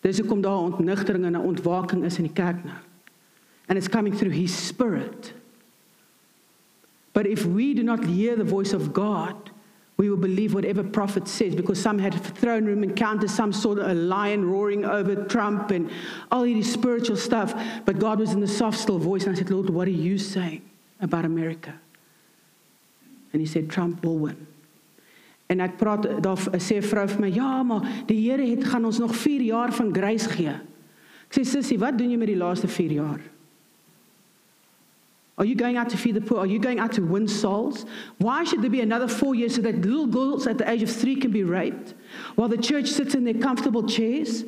Dis 0.02 0.18
hoekom 0.18 0.42
daar 0.42 0.58
ontnigtering 0.58 1.26
en 1.26 1.34
'n 1.34 1.46
ontwaking 1.46 2.04
is 2.04 2.18
in 2.18 2.24
die 2.24 2.34
kerk 2.34 2.64
nou. 2.64 2.78
And 3.68 3.78
it's 3.78 3.88
coming 3.88 4.16
through 4.16 4.34
his 4.34 4.68
spirit. 4.68 5.34
But 7.14 7.26
if 7.26 7.46
we 7.46 7.74
do 7.74 7.84
not 7.84 8.06
hear 8.06 8.36
the 8.36 8.44
voice 8.44 8.74
of 8.74 8.94
God, 8.94 9.51
we 10.02 10.10
will 10.10 10.18
believe 10.18 10.56
whatever 10.56 10.84
prophet 10.84 11.28
says 11.28 11.54
because 11.54 11.80
some 11.80 12.00
had 12.00 12.16
throne 12.42 12.66
room 12.66 12.84
encounters, 12.84 13.32
some 13.32 13.54
saw 13.54 13.74
a 13.74 13.94
lion 13.94 14.44
roaring 14.44 14.84
over 14.84 15.26
Trump 15.26 15.70
and 15.70 15.92
all 16.32 16.42
this 16.42 16.74
spiritual 16.74 17.16
stuff. 17.16 17.54
But 17.86 18.00
God 18.00 18.18
was 18.18 18.34
in 18.34 18.40
the 18.40 18.48
soft, 18.48 18.80
still 18.80 18.98
voice, 18.98 19.28
and 19.28 19.36
I 19.36 19.38
said, 19.38 19.52
Lord, 19.52 19.70
what 19.70 19.88
are 19.88 19.92
you 19.92 20.18
saying 20.18 20.64
about 21.00 21.24
America? 21.24 21.76
And 23.32 23.42
he 23.42 23.46
said, 23.46 23.70
Trump 23.70 24.04
will 24.04 24.18
win. 24.18 24.48
En 25.52 25.60
ek 25.60 25.78
praat 25.78 26.08
daar 26.24 26.40
sê 26.58 26.80
'n 26.80 26.82
vrou 26.82 27.08
vir 27.08 27.20
my, 27.22 27.30
"Ja, 27.30 27.64
maar 27.64 27.82
die 28.08 28.18
Here 28.26 28.42
het 28.42 28.64
gaan 28.64 28.86
ons 28.86 29.00
nog 29.00 29.16
4 29.16 29.42
jaar 29.42 29.74
van 29.74 29.94
grace 29.94 30.30
gee." 30.30 30.56
Ek 31.28 31.34
sê, 31.38 31.44
"Sissie, 31.46 31.78
wat 31.78 31.98
doen 31.98 32.10
jy 32.10 32.18
met 32.18 32.28
die 32.28 32.38
laaste 32.38 32.68
4 32.68 32.92
jaar?" 32.92 33.22
Are 35.38 35.46
you 35.46 35.56
going 35.56 35.78
out 35.78 35.90
to 35.90 35.98
feed 35.98 36.16
the 36.16 36.22
poor? 36.22 36.40
Are 36.40 36.46
you 36.46 36.60
going 36.60 36.80
out 36.80 36.92
to 36.94 37.02
win 37.02 37.28
souls? 37.28 37.86
Why 38.18 38.44
should 38.44 38.62
there 38.62 38.70
be 38.70 38.82
another 38.82 39.08
four 39.08 39.34
years 39.34 39.56
so 39.56 39.62
that 39.62 39.82
little 39.82 40.06
girls 40.06 40.46
at 40.46 40.58
the 40.58 40.70
age 40.70 40.84
of 40.84 40.92
three 40.92 41.16
can 41.16 41.32
be 41.32 41.44
raped 41.44 41.94
while 42.36 42.48
the 42.48 42.58
church 42.58 42.88
sits 42.88 43.16
in 43.16 43.24
their 43.24 43.34
comfortable 43.34 43.88
chairs? 43.88 44.44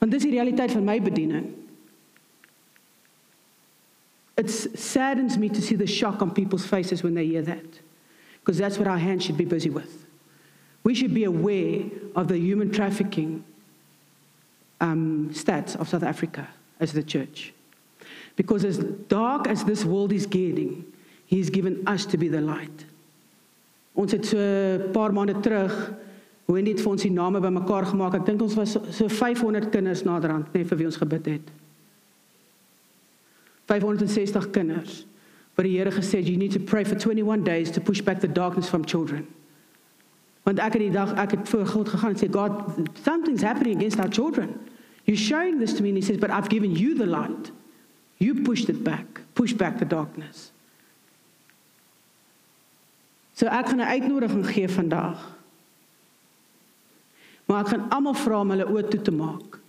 Want 0.00 0.12
dis 0.12 0.24
is 0.24 0.30
die 0.30 0.36
realiteit 0.36 0.72
van 0.72 0.84
my 0.84 1.00
bediening. 1.00 1.54
It 4.36 4.50
saddens 4.50 5.38
me 5.38 5.48
to 5.48 5.62
see 5.62 5.76
the 5.76 5.86
shock 5.86 6.20
on 6.20 6.30
people's 6.30 6.66
faces 6.66 7.02
when 7.02 7.14
they 7.14 7.26
hear 7.26 7.42
that. 7.42 7.80
Because 8.40 8.58
that's 8.58 8.78
what 8.78 8.86
our 8.86 8.98
hands 8.98 9.24
should 9.24 9.38
be 9.38 9.46
busy 9.46 9.70
with. 9.70 10.04
We 10.84 10.94
should 10.94 11.14
be 11.14 11.24
aware 11.24 11.84
of 12.14 12.28
the 12.28 12.38
human 12.38 12.70
trafficking 12.70 13.42
um, 14.80 15.30
stats 15.32 15.74
of 15.74 15.88
South 15.88 16.02
Africa 16.02 16.46
as 16.78 16.92
the 16.92 17.02
church. 17.02 17.54
Because 18.36 18.64
as 18.64 18.78
dark 19.08 19.48
as 19.48 19.64
this 19.64 19.84
world 19.84 20.12
is 20.12 20.26
getting, 20.26 20.84
he's 21.26 21.50
given 21.50 21.82
us 21.86 22.06
to 22.06 22.16
be 22.18 22.28
the 22.28 22.40
light. 22.40 22.84
Ons 23.96 24.12
het 24.12 24.26
so 24.26 24.36
'n 24.36 24.90
paar 24.92 25.12
maande 25.12 25.40
terug 25.40 25.92
hoe 26.44 26.60
net 26.60 26.80
vir 26.80 26.90
ons 26.90 27.02
die 27.02 27.10
name 27.10 27.40
bymekaar 27.40 27.86
gemaak. 27.86 28.14
Ek 28.14 28.26
dink 28.26 28.42
ons 28.42 28.54
was 28.54 28.72
so, 28.72 28.82
so 28.90 29.08
500 29.08 29.70
kinders 29.70 30.04
naderhand 30.04 30.52
net 30.52 30.66
vir 30.66 30.78
wie 30.78 30.86
ons 30.86 30.96
gebid 30.96 31.26
het. 31.26 31.50
560 33.66 34.50
kinders. 34.50 35.06
But 35.56 35.64
die 35.64 35.78
Here 35.78 35.90
gesê 35.90 36.20
you 36.22 36.36
need 36.36 36.52
to 36.52 36.60
pray 36.60 36.84
for 36.84 36.94
21 36.94 37.42
days 37.42 37.70
to 37.70 37.80
push 37.80 38.00
back 38.00 38.20
the 38.20 38.28
darkness 38.28 38.68
from 38.68 38.84
children. 38.84 39.26
Want 40.44 40.58
ek 40.58 40.72
het 40.72 40.82
die 40.82 40.92
dag 40.94 41.16
ek 41.18 41.30
het 41.30 41.48
voor 41.48 41.66
God 41.66 41.88
gegaan 41.88 42.14
en 42.14 42.20
sê 42.20 42.30
God 42.30 42.52
something's 43.02 43.42
happening 43.42 43.76
against 43.76 43.98
our 43.98 44.08
children. 44.08 44.54
You're 45.04 45.16
showing 45.16 45.58
this 45.58 45.72
to 45.74 45.82
me 45.82 45.88
and 45.88 45.98
he 45.98 46.04
says 46.04 46.18
but 46.18 46.30
I've 46.30 46.48
given 46.48 46.76
you 46.76 46.94
the 46.94 47.06
light. 47.06 47.50
You 48.18 48.42
pushed 48.42 48.68
it 48.68 48.82
back. 48.82 49.20
Push 49.34 49.52
back 49.52 49.78
the 49.78 49.84
darkness. 49.84 50.52
So 53.34 53.46
ek 53.46 53.68
gaan 53.68 53.80
'n 53.80 53.92
uitnodiging 54.00 54.46
gee 54.46 54.68
vandag. 54.68 55.36
Maar 57.46 57.60
ek 57.60 57.68
gaan 57.68 57.88
almal 57.90 58.14
vra 58.14 58.40
om 58.40 58.50
hulle 58.50 58.66
oë 58.66 58.88
toe 58.88 59.02
te 59.02 59.12
maak. 59.12 59.60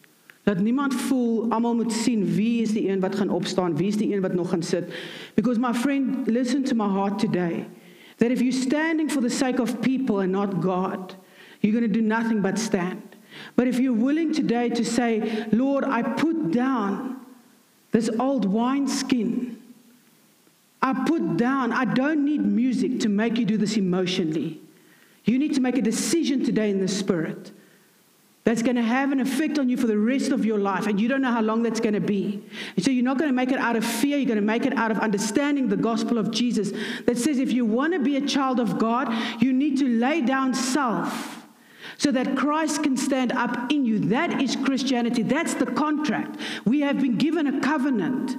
Dat 0.44 0.60
niemand 0.60 0.94
voel 0.94 1.52
almal 1.52 1.76
moet 1.76 1.92
sien 1.92 2.24
wie 2.36 2.62
is 2.62 2.72
die 2.72 2.88
een 2.90 3.00
wat 3.00 3.16
gaan 3.16 3.30
opstaan, 3.30 3.76
wie 3.76 3.88
is 3.88 3.98
die 3.98 4.14
een 4.14 4.22
wat 4.22 4.34
nog 4.34 4.50
gaan 4.50 4.64
sit. 4.64 4.94
Because 5.36 5.60
my 5.60 5.74
friend, 5.74 6.28
listen 6.28 6.64
to 6.64 6.76
my 6.76 6.88
heart 6.88 7.20
today. 7.20 7.68
That 8.18 8.32
if 8.32 8.40
you're 8.40 8.62
standing 8.62 9.12
for 9.12 9.22
the 9.22 9.30
sake 9.30 9.60
of 9.62 9.80
people 9.82 10.22
and 10.22 10.32
not 10.32 10.62
God, 10.62 11.16
you're 11.60 11.80
going 11.80 11.94
to 11.94 12.00
do 12.00 12.06
nothing 12.06 12.42
but 12.42 12.58
stand. 12.60 13.02
But 13.56 13.68
if 13.68 13.78
you're 13.80 14.04
willing 14.04 14.34
today 14.34 14.70
to 14.70 14.84
say, 14.84 15.46
Lord, 15.52 15.84
I 15.84 16.02
put 16.02 16.52
down 16.52 17.17
this 17.92 18.10
old 18.20 18.46
wineskin. 18.46 19.62
I 20.82 20.94
put 21.06 21.38
down, 21.38 21.74
I 21.74 21.86
don't 21.86 22.24
need 22.24 22.46
music 22.46 23.00
to 23.02 23.10
make 23.10 23.38
you 23.38 23.46
do 23.46 23.58
this 23.58 23.78
emotionally. 23.78 24.62
You 25.26 25.40
need 25.40 25.56
to 25.56 25.62
make 25.62 25.78
a 25.78 25.82
decision 25.82 26.46
today 26.46 26.70
in 26.70 26.80
the 26.80 26.88
spirit 26.88 27.52
that's 28.44 28.62
going 28.62 28.78
to 28.78 28.82
have 28.82 29.12
an 29.12 29.20
effect 29.20 29.60
on 29.60 29.68
you 29.68 29.76
for 29.76 29.88
the 29.88 29.98
rest 29.98 30.32
of 30.32 30.46
your 30.46 30.58
life, 30.58 30.88
and 30.88 31.02
you 31.02 31.10
don't 31.10 31.22
know 31.22 31.32
how 31.34 31.42
long 31.42 31.64
that's 31.64 31.82
going 31.82 31.96
to 31.96 32.00
be. 32.00 32.42
And 32.78 32.86
so 32.86 32.92
you're 32.92 33.04
not 33.04 33.18
going 33.18 33.30
to 33.30 33.36
make 33.36 33.52
it 33.52 33.60
out 33.60 33.76
of 33.76 33.84
fear, 33.84 34.18
you're 34.18 34.26
going 34.26 34.38
to 34.38 34.42
make 34.42 34.66
it 34.66 34.74
out 34.78 34.90
of 34.90 35.00
understanding 35.00 35.68
the 35.68 35.76
gospel 35.76 36.18
of 36.18 36.32
Jesus 36.32 36.72
that 37.06 37.18
says 37.18 37.40
if 37.40 37.52
you 37.52 37.66
want 37.66 37.92
to 37.92 38.00
be 38.00 38.16
a 38.16 38.26
child 38.26 38.62
of 38.62 38.80
God, 38.80 39.14
you 39.42 39.52
need 39.52 39.78
to 39.80 39.86
lay 39.86 40.22
down 40.22 40.54
self 40.54 41.37
so 41.98 42.12
that 42.12 42.38
Christ 42.38 42.84
can 42.84 42.96
stand 42.96 43.32
up 43.32 43.72
in 43.72 43.86
you. 43.86 44.00
That 44.00 44.42
is 44.42 44.56
Christianity. 44.56 45.24
That's 45.24 45.56
the 45.56 45.66
contract. 45.66 46.40
We 46.66 46.82
have 46.82 47.02
been 47.02 47.18
given 47.18 47.48
a 47.48 47.60
covenant, 47.60 48.38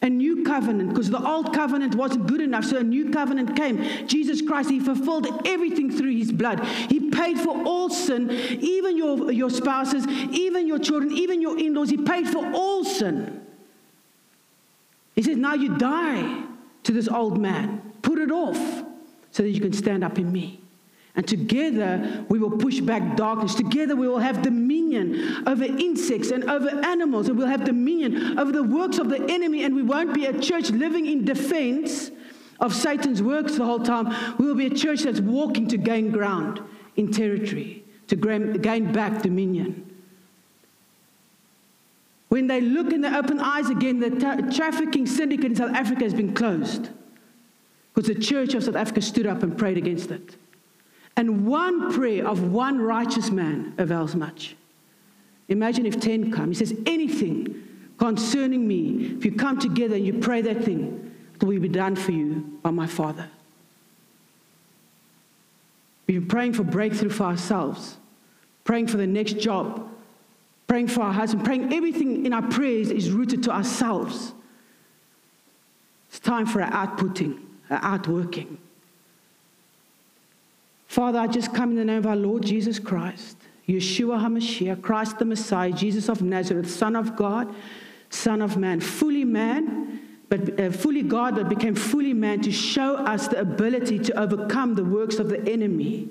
a 0.00 0.08
new 0.08 0.44
covenant, 0.44 0.90
because 0.90 1.08
the 1.10 1.24
old 1.24 1.54
covenant 1.54 1.94
wasn't 1.94 2.26
good 2.26 2.40
enough. 2.40 2.64
So 2.64 2.78
a 2.78 2.82
new 2.82 3.10
covenant 3.10 3.56
came. 3.56 4.06
Jesus 4.08 4.42
Christ, 4.42 4.70
He 4.70 4.80
fulfilled 4.80 5.46
everything 5.46 5.90
through 5.90 6.16
His 6.16 6.32
blood. 6.32 6.64
He 6.64 7.10
paid 7.10 7.38
for 7.38 7.62
all 7.64 7.88
sin, 7.88 8.30
even 8.30 8.96
your, 8.96 9.30
your 9.30 9.50
spouses, 9.50 10.06
even 10.08 10.66
your 10.66 10.80
children, 10.80 11.12
even 11.12 11.40
your 11.40 11.58
in 11.58 11.74
laws. 11.74 11.90
He 11.90 11.98
paid 11.98 12.28
for 12.28 12.44
all 12.52 12.84
sin. 12.84 13.46
He 15.14 15.22
says, 15.22 15.36
Now 15.36 15.54
you 15.54 15.76
die 15.78 16.46
to 16.82 16.92
this 16.92 17.06
old 17.06 17.40
man. 17.40 17.92
Put 18.02 18.18
it 18.18 18.32
off 18.32 18.84
so 19.30 19.44
that 19.44 19.50
you 19.50 19.60
can 19.60 19.72
stand 19.72 20.02
up 20.02 20.18
in 20.18 20.32
me. 20.32 20.61
And 21.14 21.28
together 21.28 22.24
we 22.28 22.38
will 22.38 22.50
push 22.50 22.80
back 22.80 23.16
darkness. 23.16 23.54
Together 23.54 23.94
we 23.94 24.08
will 24.08 24.18
have 24.18 24.40
dominion 24.40 25.46
over 25.46 25.64
insects 25.64 26.30
and 26.30 26.48
over 26.48 26.68
animals. 26.68 27.28
And 27.28 27.36
we'll 27.36 27.48
have 27.48 27.64
dominion 27.64 28.38
over 28.38 28.50
the 28.50 28.62
works 28.62 28.98
of 28.98 29.10
the 29.10 29.22
enemy. 29.30 29.64
And 29.64 29.74
we 29.74 29.82
won't 29.82 30.14
be 30.14 30.26
a 30.26 30.38
church 30.40 30.70
living 30.70 31.06
in 31.06 31.24
defense 31.24 32.10
of 32.60 32.74
Satan's 32.74 33.22
works 33.22 33.56
the 33.56 33.64
whole 33.64 33.80
time. 33.80 34.36
We 34.38 34.46
will 34.46 34.54
be 34.54 34.66
a 34.66 34.74
church 34.74 35.02
that's 35.02 35.20
walking 35.20 35.68
to 35.68 35.76
gain 35.76 36.10
ground 36.10 36.60
in 36.96 37.10
territory, 37.10 37.84
to 38.08 38.16
gain 38.16 38.92
back 38.92 39.22
dominion. 39.22 39.88
When 42.28 42.46
they 42.46 42.62
look 42.62 42.92
in 42.94 43.02
the 43.02 43.14
open 43.14 43.40
eyes 43.40 43.68
again, 43.68 44.00
the 44.00 44.08
tra- 44.08 44.50
trafficking 44.50 45.06
syndicate 45.06 45.44
in 45.44 45.56
South 45.56 45.74
Africa 45.74 46.04
has 46.04 46.14
been 46.14 46.32
closed 46.32 46.88
because 47.94 48.08
the 48.08 48.18
church 48.18 48.54
of 48.54 48.64
South 48.64 48.76
Africa 48.76 49.02
stood 49.02 49.26
up 49.26 49.42
and 49.42 49.58
prayed 49.58 49.76
against 49.76 50.10
it. 50.10 50.36
And 51.16 51.46
one 51.46 51.92
prayer 51.92 52.26
of 52.26 52.52
one 52.52 52.80
righteous 52.80 53.30
man 53.30 53.74
avails 53.78 54.14
much. 54.14 54.56
Imagine 55.48 55.86
if 55.86 56.00
10 56.00 56.32
come. 56.32 56.48
He 56.48 56.54
says, 56.54 56.74
Anything 56.86 57.62
concerning 57.98 58.66
me, 58.66 59.14
if 59.16 59.24
you 59.24 59.32
come 59.32 59.58
together 59.58 59.94
and 59.96 60.06
you 60.06 60.14
pray 60.14 60.40
that 60.42 60.64
thing, 60.64 61.14
it 61.34 61.44
will 61.44 61.60
be 61.60 61.68
done 61.68 61.96
for 61.96 62.12
you 62.12 62.58
by 62.62 62.70
my 62.70 62.86
Father. 62.86 63.28
We've 66.06 66.20
been 66.20 66.28
praying 66.28 66.54
for 66.54 66.64
breakthrough 66.64 67.10
for 67.10 67.24
ourselves, 67.24 67.96
praying 68.64 68.88
for 68.88 68.96
the 68.96 69.06
next 69.06 69.34
job, 69.34 69.88
praying 70.66 70.88
for 70.88 71.02
our 71.02 71.12
husband, 71.12 71.44
praying 71.44 71.72
everything 71.72 72.24
in 72.26 72.32
our 72.32 72.42
prayers 72.42 72.90
is 72.90 73.10
rooted 73.10 73.42
to 73.44 73.50
ourselves. 73.50 74.32
It's 76.08 76.20
time 76.20 76.46
for 76.46 76.62
our 76.62 76.70
outputting, 76.70 77.40
our 77.70 77.80
outworking. 77.82 78.58
Father, 80.92 81.20
I 81.20 81.26
just 81.26 81.54
come 81.54 81.70
in 81.70 81.76
the 81.76 81.86
name 81.86 82.00
of 82.00 82.06
our 82.06 82.14
Lord 82.14 82.42
Jesus 82.42 82.78
Christ, 82.78 83.38
Yeshua 83.66 84.20
HaMashiach, 84.20 84.82
Christ 84.82 85.18
the 85.18 85.24
Messiah, 85.24 85.72
Jesus 85.72 86.10
of 86.10 86.20
Nazareth, 86.20 86.70
Son 86.70 86.96
of 86.96 87.16
God, 87.16 87.54
Son 88.10 88.42
of 88.42 88.58
Man, 88.58 88.78
fully 88.78 89.24
man, 89.24 90.02
but 90.28 90.60
uh, 90.60 90.70
fully 90.70 91.00
God, 91.00 91.36
but 91.36 91.48
became 91.48 91.74
fully 91.74 92.12
man 92.12 92.42
to 92.42 92.52
show 92.52 92.96
us 92.96 93.26
the 93.26 93.40
ability 93.40 94.00
to 94.00 94.20
overcome 94.20 94.74
the 94.74 94.84
works 94.84 95.18
of 95.18 95.30
the 95.30 95.40
enemy. 95.50 96.10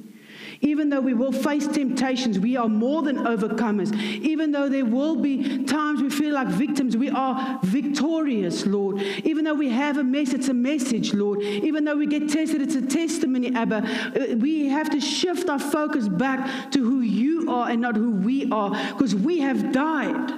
Even 0.61 0.89
though 0.89 1.01
we 1.01 1.13
will 1.13 1.31
face 1.31 1.67
temptations, 1.67 2.37
we 2.37 2.55
are 2.55 2.69
more 2.69 3.01
than 3.01 3.17
overcomers. 3.17 3.93
Even 4.21 4.51
though 4.51 4.69
there 4.69 4.85
will 4.85 5.15
be 5.15 5.63
times 5.63 6.01
we 6.01 6.09
feel 6.09 6.35
like 6.35 6.47
victims, 6.47 6.95
we 6.95 7.09
are 7.09 7.59
victorious, 7.63 8.65
Lord. 8.67 9.01
Even 9.23 9.43
though 9.43 9.55
we 9.55 9.69
have 9.69 9.97
a 9.97 10.03
mess, 10.03 10.33
it's 10.33 10.49
a 10.49 10.53
message, 10.53 11.13
Lord. 11.13 11.41
Even 11.41 11.83
though 11.83 11.95
we 11.95 12.05
get 12.05 12.29
tested, 12.29 12.61
it's 12.61 12.75
a 12.75 12.85
testimony, 12.85 13.55
Abba. 13.55 13.77
Uh, 13.77 14.35
we 14.35 14.67
have 14.67 14.89
to 14.91 15.01
shift 15.01 15.49
our 15.49 15.59
focus 15.59 16.07
back 16.07 16.71
to 16.71 16.83
who 16.83 17.01
you 17.01 17.51
are 17.51 17.69
and 17.69 17.81
not 17.81 17.95
who 17.95 18.11
we 18.11 18.49
are 18.51 18.69
because 18.93 19.15
we 19.15 19.39
have 19.39 19.71
died 19.71 20.31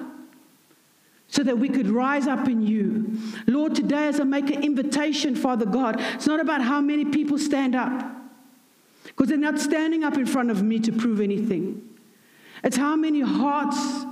so 1.28 1.42
that 1.44 1.58
we 1.58 1.68
could 1.68 1.90
rise 1.90 2.28
up 2.28 2.48
in 2.48 2.62
you. 2.62 3.18
Lord, 3.48 3.76
today 3.76 4.08
as 4.08 4.20
I 4.20 4.24
make 4.24 4.52
an 4.52 4.64
invitation, 4.64 5.36
Father 5.36 5.66
God, 5.66 6.00
it's 6.14 6.28
not 6.28 6.40
about 6.40 6.62
how 6.62 6.80
many 6.80 7.06
people 7.06 7.40
stand 7.40 7.76
up, 7.76 8.23
because 9.16 9.30
they're 9.30 9.38
not 9.38 9.60
standing 9.60 10.04
up 10.04 10.16
in 10.16 10.26
front 10.26 10.52
of 10.52 10.64
me 10.64 10.80
to 10.80 10.92
prove 10.92 11.22
anything. 11.22 11.88
It's 12.64 12.78
how 12.78 12.96
many 12.96 13.22
hearts 13.22 14.06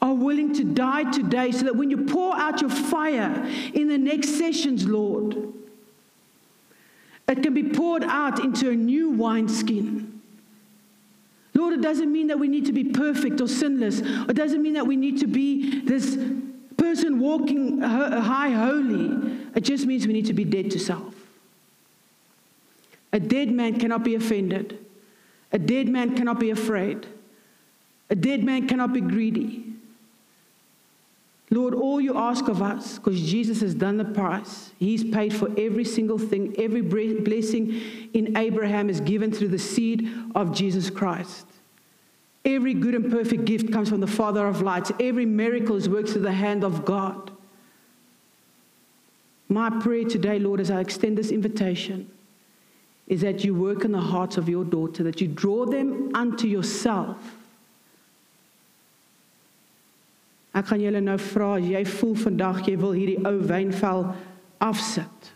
are 0.00 0.14
willing 0.14 0.54
to 0.54 0.64
die 0.64 1.10
today 1.10 1.52
so 1.52 1.64
that 1.64 1.76
when 1.76 1.90
you 1.90 2.06
pour 2.06 2.34
out 2.34 2.60
your 2.60 2.70
fire 2.70 3.46
in 3.74 3.88
the 3.88 3.98
next 3.98 4.38
sessions, 4.38 4.86
Lord, 4.86 5.36
it 7.28 7.42
can 7.42 7.54
be 7.54 7.64
poured 7.64 8.04
out 8.04 8.42
into 8.42 8.70
a 8.70 8.74
new 8.74 9.10
wineskin. 9.10 10.20
Lord, 11.54 11.74
it 11.74 11.82
doesn't 11.82 12.10
mean 12.10 12.28
that 12.28 12.38
we 12.38 12.48
need 12.48 12.66
to 12.66 12.72
be 12.72 12.84
perfect 12.84 13.40
or 13.40 13.48
sinless. 13.48 14.00
It 14.00 14.34
doesn't 14.34 14.62
mean 14.62 14.74
that 14.74 14.86
we 14.86 14.96
need 14.96 15.20
to 15.20 15.26
be 15.26 15.80
this 15.80 16.16
person 16.80 17.20
walking 17.20 17.82
uh, 17.82 18.20
high 18.22 18.50
holy, 18.50 19.10
it 19.54 19.60
just 19.60 19.84
means 19.86 20.06
we 20.06 20.14
need 20.14 20.26
to 20.26 20.32
be 20.32 20.44
dead 20.44 20.70
to 20.70 20.78
self. 20.78 21.14
A 23.12 23.20
dead 23.20 23.50
man 23.50 23.78
cannot 23.78 24.04
be 24.04 24.14
offended. 24.14 24.78
A 25.52 25.58
dead 25.58 25.88
man 25.88 26.16
cannot 26.16 26.38
be 26.38 26.50
afraid. 26.50 27.06
A 28.08 28.14
dead 28.14 28.44
man 28.44 28.68
cannot 28.68 28.92
be 28.92 29.00
greedy. 29.00 29.66
Lord, 31.52 31.74
all 31.74 32.00
you 32.00 32.16
ask 32.16 32.46
of 32.46 32.62
us, 32.62 32.98
because 32.98 33.20
Jesus 33.20 33.60
has 33.60 33.74
done 33.74 33.96
the 33.96 34.04
price, 34.04 34.70
He's 34.78 35.02
paid 35.02 35.34
for 35.34 35.48
every 35.58 35.84
single 35.84 36.18
thing, 36.18 36.54
every 36.58 36.80
blessing 36.80 37.80
in 38.14 38.36
Abraham 38.36 38.88
is 38.88 39.00
given 39.00 39.32
through 39.32 39.48
the 39.48 39.58
seed 39.58 40.08
of 40.36 40.54
Jesus 40.54 40.90
Christ. 40.90 41.46
Every 42.44 42.72
good 42.72 42.94
and 42.94 43.10
perfect 43.10 43.44
gift 43.44 43.72
comes 43.72 43.88
from 43.88 44.00
the 44.00 44.06
Father 44.06 44.46
of 44.46 44.62
lights. 44.62 44.92
Every 45.00 45.26
miracle 45.26 45.76
is 45.76 45.88
worked 45.88 46.10
through 46.10 46.22
the 46.22 46.32
hand 46.32 46.64
of 46.64 46.84
God. 46.84 47.32
My 49.48 49.68
prayer 49.68 50.04
today, 50.04 50.38
Lord, 50.38 50.60
as 50.60 50.70
I 50.70 50.80
extend 50.80 51.18
this 51.18 51.32
invitation, 51.32 52.08
is 53.10 53.22
that 53.22 53.44
you 53.44 53.52
work 53.52 53.84
in 53.84 53.90
the 53.90 54.00
hearts 54.00 54.36
of 54.36 54.48
your 54.48 54.64
daughter, 54.64 55.02
that 55.02 55.20
you 55.20 55.26
draw 55.26 55.66
them 55.66 56.14
unto 56.14 56.46
yourself. 56.46 57.16
Ek 60.54 60.66
gaan 60.70 60.82
julle 60.82 61.02
nou 61.02 61.16
vra, 61.18 61.56
jy 61.58 61.82
voel 61.90 62.14
vandag 62.22 62.62
jy 62.68 62.76
wil 62.78 62.94
hierdie 62.94 63.18
ou 63.26 63.42
wynvel 63.50 64.04
afsit. 64.62 65.30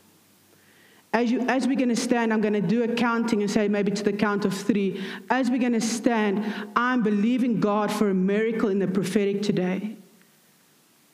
As, 1.12 1.30
you, 1.30 1.40
as 1.50 1.66
we're 1.66 1.78
going 1.78 1.94
to 1.94 1.98
stand, 1.98 2.32
I'm 2.32 2.40
going 2.40 2.54
to 2.54 2.60
do 2.60 2.84
a 2.84 2.88
counting 2.88 3.42
and 3.42 3.50
say 3.50 3.66
maybe 3.66 3.90
to 3.90 4.02
the 4.02 4.12
count 4.12 4.44
of 4.44 4.54
three. 4.54 5.02
As 5.30 5.50
we're 5.50 5.62
going 5.62 5.78
to 5.78 5.80
stand, 5.80 6.44
I'm 6.74 7.02
believing 7.02 7.60
God 7.60 7.90
for 7.90 8.10
a 8.10 8.14
miracle 8.14 8.68
in 8.68 8.80
the 8.80 8.88
prophetic 8.88 9.42
today. 9.42 9.96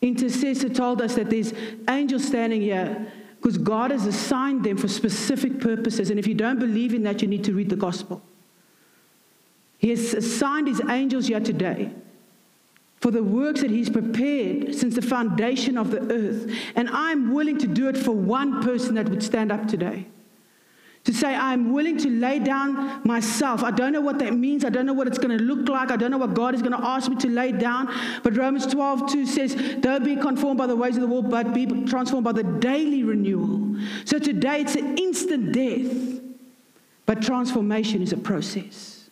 Intercessor 0.00 0.70
told 0.70 1.00
us 1.00 1.14
that 1.16 1.28
there's 1.28 1.52
angels 1.88 2.24
standing 2.24 2.62
here 2.62 3.12
because 3.40 3.56
God 3.56 3.90
has 3.90 4.04
assigned 4.04 4.64
them 4.64 4.76
for 4.76 4.86
specific 4.86 5.60
purposes. 5.60 6.10
And 6.10 6.18
if 6.18 6.26
you 6.26 6.34
don't 6.34 6.58
believe 6.58 6.92
in 6.92 7.02
that, 7.04 7.22
you 7.22 7.28
need 7.28 7.42
to 7.44 7.54
read 7.54 7.70
the 7.70 7.76
gospel. 7.76 8.22
He 9.78 9.88
has 9.88 10.12
assigned 10.12 10.68
his 10.68 10.82
angels 10.90 11.28
here 11.28 11.40
today 11.40 11.90
for 13.00 13.10
the 13.10 13.22
works 13.22 13.62
that 13.62 13.70
He's 13.70 13.88
prepared 13.88 14.74
since 14.74 14.94
the 14.94 15.02
foundation 15.02 15.78
of 15.78 15.90
the 15.90 16.00
earth. 16.12 16.54
And 16.76 16.90
I'm 16.90 17.32
willing 17.32 17.56
to 17.58 17.66
do 17.66 17.88
it 17.88 17.96
for 17.96 18.12
one 18.12 18.62
person 18.62 18.94
that 18.96 19.08
would 19.08 19.22
stand 19.22 19.50
up 19.50 19.66
today. 19.66 20.06
To 21.04 21.14
say, 21.14 21.34
I'm 21.34 21.72
willing 21.72 21.96
to 21.98 22.10
lay 22.10 22.38
down 22.38 23.00
myself. 23.04 23.64
I 23.64 23.70
don't 23.70 23.92
know 23.92 24.02
what 24.02 24.18
that 24.18 24.34
means. 24.34 24.66
I 24.66 24.68
don't 24.68 24.84
know 24.84 24.92
what 24.92 25.06
it's 25.06 25.16
going 25.16 25.36
to 25.36 25.42
look 25.42 25.66
like. 25.66 25.90
I 25.90 25.96
don't 25.96 26.10
know 26.10 26.18
what 26.18 26.34
God 26.34 26.54
is 26.54 26.60
going 26.60 26.78
to 26.78 26.86
ask 26.86 27.08
me 27.08 27.16
to 27.16 27.28
lay 27.28 27.52
down. 27.52 27.90
But 28.22 28.36
Romans 28.36 28.66
12, 28.66 29.10
2 29.10 29.26
says, 29.26 29.54
Don't 29.80 30.04
be 30.04 30.14
conformed 30.14 30.58
by 30.58 30.66
the 30.66 30.76
ways 30.76 30.96
of 30.96 31.00
the 31.00 31.08
world, 31.08 31.30
but 31.30 31.54
be 31.54 31.64
transformed 31.86 32.24
by 32.24 32.32
the 32.32 32.42
daily 32.42 33.02
renewal. 33.02 33.76
So 34.04 34.18
today 34.18 34.60
it's 34.60 34.74
an 34.74 34.98
instant 34.98 35.52
death, 35.52 36.20
but 37.06 37.22
transformation 37.22 38.02
is 38.02 38.12
a 38.12 38.18
process. 38.18 39.08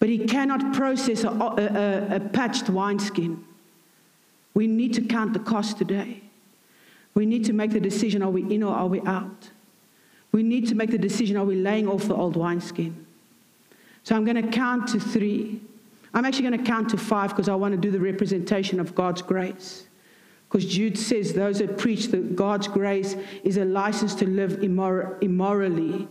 But 0.00 0.08
he 0.08 0.26
cannot 0.26 0.72
process 0.72 1.22
a, 1.22 1.28
a, 1.28 2.16
a 2.16 2.20
patched 2.20 2.68
wineskin. 2.68 3.44
We 4.54 4.66
need 4.66 4.94
to 4.94 5.02
count 5.02 5.34
the 5.34 5.38
cost 5.38 5.78
today. 5.78 6.22
We 7.14 7.26
need 7.26 7.44
to 7.44 7.52
make 7.52 7.70
the 7.70 7.80
decision 7.80 8.22
are 8.22 8.30
we 8.30 8.42
in 8.52 8.62
or 8.62 8.74
are 8.74 8.86
we 8.86 9.00
out? 9.02 9.50
We 10.32 10.42
need 10.42 10.68
to 10.68 10.74
make 10.74 10.90
the 10.90 10.98
decision 10.98 11.36
are 11.36 11.44
we 11.44 11.56
laying 11.56 11.88
off 11.88 12.04
the 12.04 12.14
old 12.14 12.36
wineskin? 12.36 13.06
So 14.04 14.14
I'm 14.14 14.24
going 14.24 14.42
to 14.42 14.48
count 14.48 14.88
to 14.88 15.00
three. 15.00 15.60
I'm 16.14 16.24
actually 16.24 16.48
going 16.48 16.58
to 16.58 16.64
count 16.64 16.90
to 16.90 16.96
five 16.96 17.30
because 17.30 17.48
I 17.48 17.54
want 17.54 17.72
to 17.72 17.80
do 17.80 17.90
the 17.90 18.00
representation 18.00 18.80
of 18.80 18.94
God's 18.94 19.22
grace. 19.22 19.86
Because 20.48 20.64
Jude 20.66 20.98
says 20.98 21.32
those 21.32 21.58
that 21.58 21.78
preach 21.78 22.08
that 22.08 22.34
God's 22.34 22.66
grace 22.66 23.14
is 23.44 23.56
a 23.56 23.64
license 23.64 24.14
to 24.16 24.26
live 24.28 24.52
immor- 24.60 25.22
immorally 25.22 26.08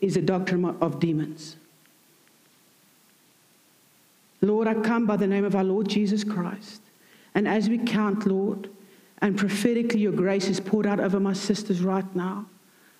is 0.00 0.16
a 0.16 0.22
doctrine 0.22 0.64
of 0.80 1.00
demons. 1.00 1.56
Lord, 4.42 4.66
I 4.66 4.74
come 4.74 5.06
by 5.06 5.16
the 5.16 5.26
name 5.26 5.44
of 5.44 5.54
our 5.54 5.64
Lord 5.64 5.88
Jesus 5.88 6.24
Christ. 6.24 6.82
And 7.34 7.48
as 7.48 7.68
we 7.68 7.78
count, 7.78 8.26
Lord, 8.26 8.68
and 9.22 9.38
prophetically 9.38 10.00
your 10.00 10.12
grace 10.12 10.48
is 10.48 10.60
poured 10.60 10.86
out 10.86 11.00
over 11.00 11.20
my 11.20 11.32
sisters 11.32 11.80
right 11.80 12.14
now, 12.14 12.46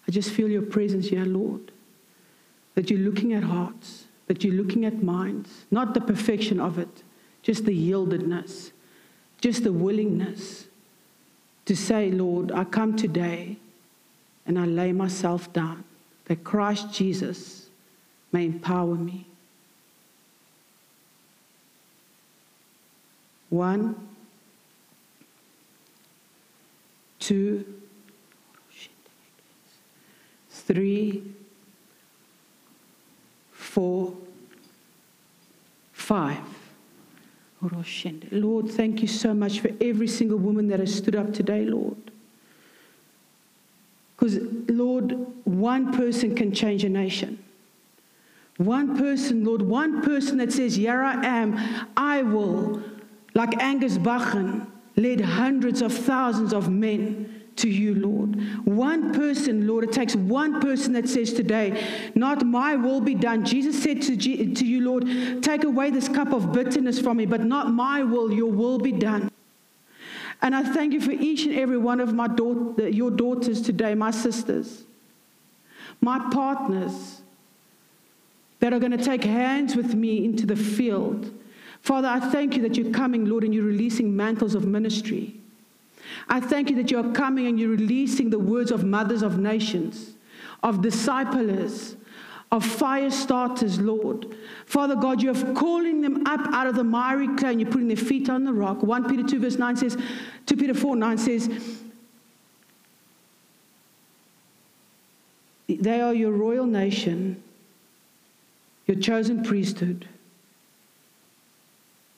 I 0.07 0.11
just 0.11 0.31
feel 0.31 0.49
your 0.49 0.63
presence 0.63 1.09
here, 1.09 1.25
Lord. 1.25 1.71
That 2.75 2.91
you're 2.91 3.01
looking 3.01 3.35
at 3.35 3.43
hearts, 3.43 4.05
that 4.27 4.43
you're 4.43 4.55
looking 4.55 4.85
at 4.85 5.03
minds, 5.03 5.67
not 5.71 5.95
the 5.95 6.01
perfection 6.01 6.59
of 6.59 6.79
it, 6.79 7.03
just 7.43 7.65
the 7.65 7.91
yieldedness, 7.91 8.71
just 9.41 9.65
the 9.65 9.73
willingness 9.73 10.67
to 11.67 11.77
say, 11.77 12.11
Lord, 12.11 12.51
I 12.53 12.65
come 12.65 12.97
today 12.97 13.57
and 14.47 14.59
I 14.59 14.65
lay 14.65 14.93
myself 14.93 15.53
down, 15.53 15.85
that 16.27 16.45
Christ 16.45 16.93
Jesus 16.93 17.67
may 18.33 18.47
empower 18.47 18.95
me. 18.95 19.27
One, 23.51 24.09
two, 27.19 27.65
three, 30.67 31.23
four, 33.51 34.15
five. 35.93 36.39
Lord, 38.33 38.71
thank 38.71 39.03
you 39.03 39.09
so 39.09 39.33
much 39.33 39.61
for 39.61 39.71
every 39.81 40.09
single 40.09 40.39
woman 40.39 40.69
that 40.69 40.81
has 40.81 40.95
stood 40.95 41.15
up 41.15 41.33
today, 41.33 41.65
Lord. 41.65 41.97
Because, 44.17 44.39
Lord, 44.69 45.13
one 45.45 45.93
person 45.93 46.35
can 46.35 46.53
change 46.53 46.85
a 46.85 46.89
nation. 46.89 47.43
One 48.57 48.97
person, 48.97 49.45
Lord, 49.45 49.63
one 49.63 50.03
person 50.03 50.39
that 50.39 50.53
says, 50.53 50.77
Here 50.77 51.03
I 51.03 51.25
am, 51.25 51.89
I 51.97 52.23
will 52.23 52.83
like 53.35 53.61
Angus 53.63 53.99
Buchan 53.99 54.71
led 54.97 55.21
hundreds 55.21 55.83
of 55.83 55.93
thousands 55.93 56.53
of 56.53 56.69
men 56.69 57.32
to 57.57 57.69
you, 57.69 57.95
Lord. 57.95 58.67
One 58.67 59.13
person, 59.13 59.67
Lord, 59.67 59.85
it 59.85 59.93
takes 59.93 60.15
one 60.15 60.61
person 60.61 60.93
that 60.95 61.09
says 61.09 61.33
today, 61.33 62.11
Not 62.15 62.45
my 62.45 62.77
will 62.77 63.01
be 63.01 63.15
done. 63.15 63.45
Jesus 63.45 63.83
said 63.83 64.03
to, 64.03 64.17
G- 64.17 64.55
to 64.55 64.65
you, 64.67 64.81
Lord, 64.81 65.43
Take 65.43 65.65
away 65.65 65.91
this 65.91 66.09
cup 66.09 66.33
of 66.33 66.53
bitterness 66.53 67.01
from 67.01 67.17
me, 67.19 67.27
but 67.27 67.43
not 67.43 67.71
my 67.71 68.03
will, 68.03 68.33
your 68.33 68.51
will 68.51 68.79
be 68.79 68.93
done. 68.93 69.31
And 70.41 70.57
I 70.57 70.63
thank 70.63 70.93
you 70.93 71.01
for 71.01 71.13
each 71.13 71.45
and 71.45 71.55
every 71.55 71.79
one 71.79 72.01
of 72.01 72.13
my 72.13 72.27
your 72.79 73.11
daughters 73.11 73.63
today, 73.63 73.95
my 73.95 74.11
sisters, 74.11 74.85
my 76.01 76.19
partners 76.33 77.21
that 78.59 78.73
are 78.73 78.79
going 78.79 78.97
to 78.97 79.05
take 79.05 79.25
hands 79.25 79.77
with 79.77 79.95
me 79.95 80.25
into 80.25 80.47
the 80.47 80.57
field 80.57 81.33
Father, 81.83 82.07
I 82.07 82.21
thank 82.21 82.55
you 82.55 82.63
that 82.63 82.77
you're 82.77 82.93
coming, 82.93 83.25
Lord, 83.25 83.43
and 83.43 83.53
you're 83.53 83.65
releasing 83.65 84.17
mantles 84.17 84.55
of 84.55 84.65
ministry. 84.65 85.35
I 86.29 86.41
thank 86.41 86.71
you 86.71 86.77
that 86.77 86.91
you're 86.91 87.13
coming 87.13 87.47
and 87.47 87.59
you're 87.59 87.71
releasing 87.71 88.31
the 88.31 88.39
words 88.39 88.71
of 88.71 88.85
mothers 88.85 89.23
of 89.23 89.39
nations, 89.39 90.13
of 90.63 90.83
disciplers, 90.83 91.97
of 92.51 92.65
fire 92.65 93.11
starters, 93.11 93.81
Lord. 93.81 94.37
Father 94.67 94.95
God, 94.95 95.23
you're 95.23 95.55
calling 95.55 96.01
them 96.01 96.27
up 96.27 96.41
out 96.53 96.67
of 96.67 96.75
the 96.75 96.85
miry 96.85 97.29
clay 97.37 97.53
and 97.53 97.61
you're 97.61 97.71
putting 97.71 97.89
their 97.89 97.97
feet 97.97 98.29
on 98.29 98.45
the 98.45 98.53
rock. 98.53 98.83
1 98.83 99.09
Peter 99.09 99.27
2, 99.27 99.41
verse 99.41 99.57
9 99.57 99.77
says, 99.77 99.97
2 100.47 100.57
Peter 100.57 100.75
4, 100.75 100.97
9 100.97 101.19
says, 101.19 101.51
They 105.69 106.01
are 106.01 106.13
your 106.13 106.33
royal 106.33 106.67
nation 106.67 107.43
your 108.87 109.01
chosen 109.01 109.43
priesthood. 109.43 110.09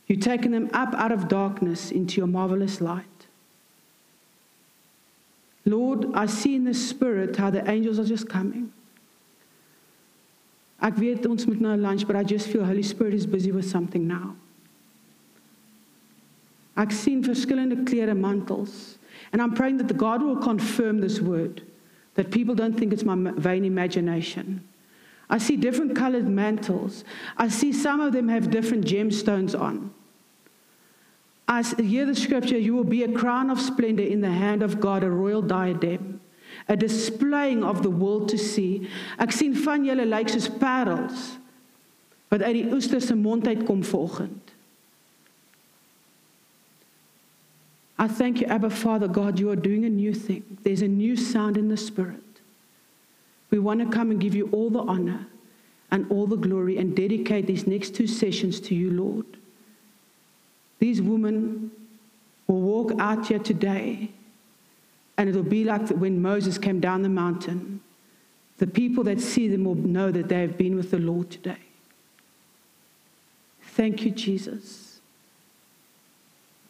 You've 0.07 0.21
taken 0.21 0.53
them 0.53 0.71
up 0.73 0.95
out 0.95 1.13
of 1.13 1.29
darkness 1.29 1.91
into 1.91 2.17
your 2.17 2.27
marvelous 2.27 2.81
light. 2.81 3.05
Lord, 5.65 6.07
I 6.15 6.27
see 6.27 6.55
in 6.55 6.65
the 6.65 6.75
spirit 6.75 7.37
how 7.37 7.51
the 7.51 7.69
angels 7.69 7.99
are 7.99 8.05
just 8.05 8.29
coming. 8.29 8.73
Ek 10.83 10.99
weet 11.01 11.25
ons 11.25 11.47
moet 11.47 11.61
nou 11.65 11.77
lunch, 11.81 12.07
but 12.07 12.17
I 12.17 12.23
just 12.23 12.49
feel 12.49 12.65
Holy 12.65 12.83
Spirit 12.83 13.15
is 13.15 13.25
busy 13.25 13.53
with 13.53 13.65
something 13.65 14.07
now. 14.07 14.37
Ek 16.77 16.93
sien 16.93 17.23
verskillende 17.23 17.87
klere 17.87 18.17
mantels 18.19 18.99
and 19.33 19.41
I'm 19.41 19.55
praying 19.55 19.79
that 19.79 19.89
the 19.89 19.95
God 19.95 20.23
will 20.23 20.37
confirm 20.37 21.01
this 21.01 21.21
word 21.21 21.63
that 22.15 22.31
people 22.31 22.55
don't 22.55 22.79
think 22.79 22.93
it's 22.93 23.05
my 23.05 23.17
vain 23.33 23.65
imagination. 23.65 24.63
I 25.31 25.39
see 25.39 25.57
different 25.57 25.97
colored 25.97 26.29
mantles. 26.29 27.05
I 27.37 27.49
see 27.49 27.73
some 27.73 28.01
of 28.01 28.13
them 28.13 28.29
have 28.29 28.51
different 28.51 28.85
gemstones 28.85 29.59
on. 29.59 29.93
I 31.47 31.63
hear 31.63 32.07
the 32.07 32.15
scripture, 32.15 32.59
you 32.59 32.75
will 32.75 32.85
be 32.85 33.03
a 33.03 33.13
crown 33.13 33.51
of 33.51 33.61
splendor 33.61 34.03
in 34.03 34.21
the 34.21 34.31
hand 34.31 34.63
of 34.63 34.81
God, 34.81 35.03
a 35.03 35.11
royal 35.11 35.43
diadem, 35.43 36.21
a 36.69 36.77
displaying 36.77 37.63
of 37.63 37.83
the 37.83 37.91
world 37.91 38.29
to 38.31 38.39
see. 38.39 38.89
Ek 39.19 39.33
sien 39.33 39.55
van 39.55 39.85
julle 39.85 40.07
lyk 40.09 40.33
soos 40.33 40.49
parels 40.49 41.35
wat 42.33 42.43
uit 42.43 42.57
die 42.57 42.73
oester 42.73 43.03
se 43.05 43.15
mond 43.15 43.47
uit 43.47 43.63
kom 43.69 43.85
volgend. 43.85 44.55
I 47.99 48.09
thank 48.09 48.41
you, 48.41 48.49
Abba 48.49 48.71
Father 48.71 49.07
God, 49.07 49.39
you 49.39 49.51
are 49.51 49.57
doing 49.57 49.85
a 49.85 49.91
new 49.91 50.13
thing. 50.13 50.43
There's 50.65 50.83
a 50.83 50.89
new 50.89 51.15
sound 51.17 51.57
in 51.57 51.69
the 51.69 51.77
Spirit. 51.77 52.21
We 53.51 53.61
want 53.61 53.81
to 53.81 53.87
come 53.87 54.11
and 54.11 54.19
give 54.19 54.35
you 54.35 54.49
all 54.51 54.69
the 54.69 54.81
honor 54.81 55.29
and 55.93 56.11
all 56.11 56.27
the 56.27 56.37
glory 56.37 56.77
and 56.77 56.97
dedicate 56.97 57.47
these 57.47 57.69
next 57.69 57.95
two 57.95 58.09
sessions 58.09 58.59
to 58.61 58.75
you, 58.75 58.91
Lord. 58.91 59.39
These 60.85 61.01
women 61.01 61.71
will 62.47 62.61
walk 62.61 62.93
out 62.99 63.29
here 63.29 63.39
today, 63.39 64.11
and 65.17 65.31
it'll 65.31 65.43
be 65.43 65.65
like 65.65 65.89
when 65.89 66.21
Moses 66.21 66.59
came 66.59 66.79
down 66.79 67.01
the 67.01 67.09
mountain. 67.09 67.81
The 68.59 68.67
people 68.67 69.03
that 69.05 69.19
see 69.19 69.49
them 69.49 69.65
will 69.65 69.77
know 69.77 70.11
that 70.11 70.29
they 70.29 70.43
have 70.43 70.59
been 70.59 70.77
with 70.77 70.91
the 70.91 70.99
Lord 70.99 71.31
today. 71.31 71.65
Thank 73.63 74.05
you, 74.05 74.11
Jesus. 74.11 75.01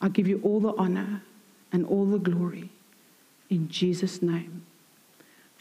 I 0.01 0.11
give 0.11 0.29
you 0.29 0.41
all 0.45 0.61
the 0.61 0.77
honor 0.77 1.23
and 1.73 1.85
all 1.85 2.07
the 2.07 2.21
glory 2.21 2.71
in 3.51 3.69
Jesus' 3.69 4.23
name. 4.23 4.64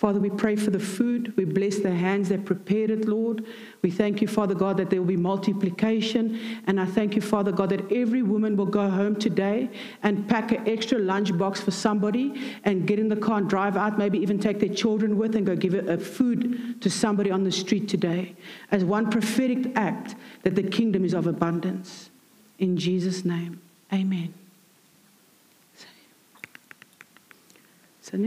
Father, 0.03 0.19
we 0.19 0.29
pray 0.29 0.57
for 0.57 0.69
the 0.69 0.81
food. 0.81 1.33
We 1.37 1.45
bless 1.45 1.79
the 1.79 1.95
hands 1.95 2.27
that 2.27 2.43
prepared 2.43 2.89
it, 2.89 3.07
Lord. 3.07 3.45
We 3.81 3.89
thank 3.89 4.21
you, 4.21 4.27
Father 4.27 4.53
God, 4.53 4.75
that 4.75 4.89
there 4.89 4.99
will 4.99 5.07
be 5.07 5.15
multiplication. 5.15 6.61
And 6.67 6.77
I 6.77 6.85
thank 6.85 7.15
you, 7.15 7.21
Father 7.21 7.53
God, 7.53 7.69
that 7.69 7.89
every 7.89 8.21
woman 8.21 8.57
will 8.57 8.65
go 8.65 8.89
home 8.89 9.15
today 9.15 9.69
and 10.03 10.27
pack 10.27 10.51
an 10.51 10.67
extra 10.67 10.99
lunch 10.99 11.37
box 11.37 11.61
for 11.61 11.71
somebody 11.71 12.57
and 12.65 12.85
get 12.85 12.99
in 12.99 13.07
the 13.07 13.15
car 13.15 13.37
and 13.37 13.49
drive 13.49 13.77
out, 13.77 13.97
maybe 13.97 14.19
even 14.19 14.39
take 14.39 14.59
their 14.59 14.73
children 14.73 15.17
with 15.17 15.37
and 15.37 15.45
go 15.45 15.55
give 15.55 15.73
a 15.73 15.97
food 15.97 16.81
to 16.81 16.89
somebody 16.89 17.31
on 17.31 17.45
the 17.45 17.51
street 17.53 17.87
today 17.87 18.35
as 18.71 18.83
one 18.83 19.09
prophetic 19.09 19.71
act 19.77 20.15
that 20.41 20.53
the 20.53 20.63
kingdom 20.63 21.05
is 21.05 21.13
of 21.13 21.27
abundance. 21.27 22.09
In 22.59 22.75
Jesus' 22.75 23.23
name, 23.23 23.61
amen. 23.93 24.33
So, 28.01 28.17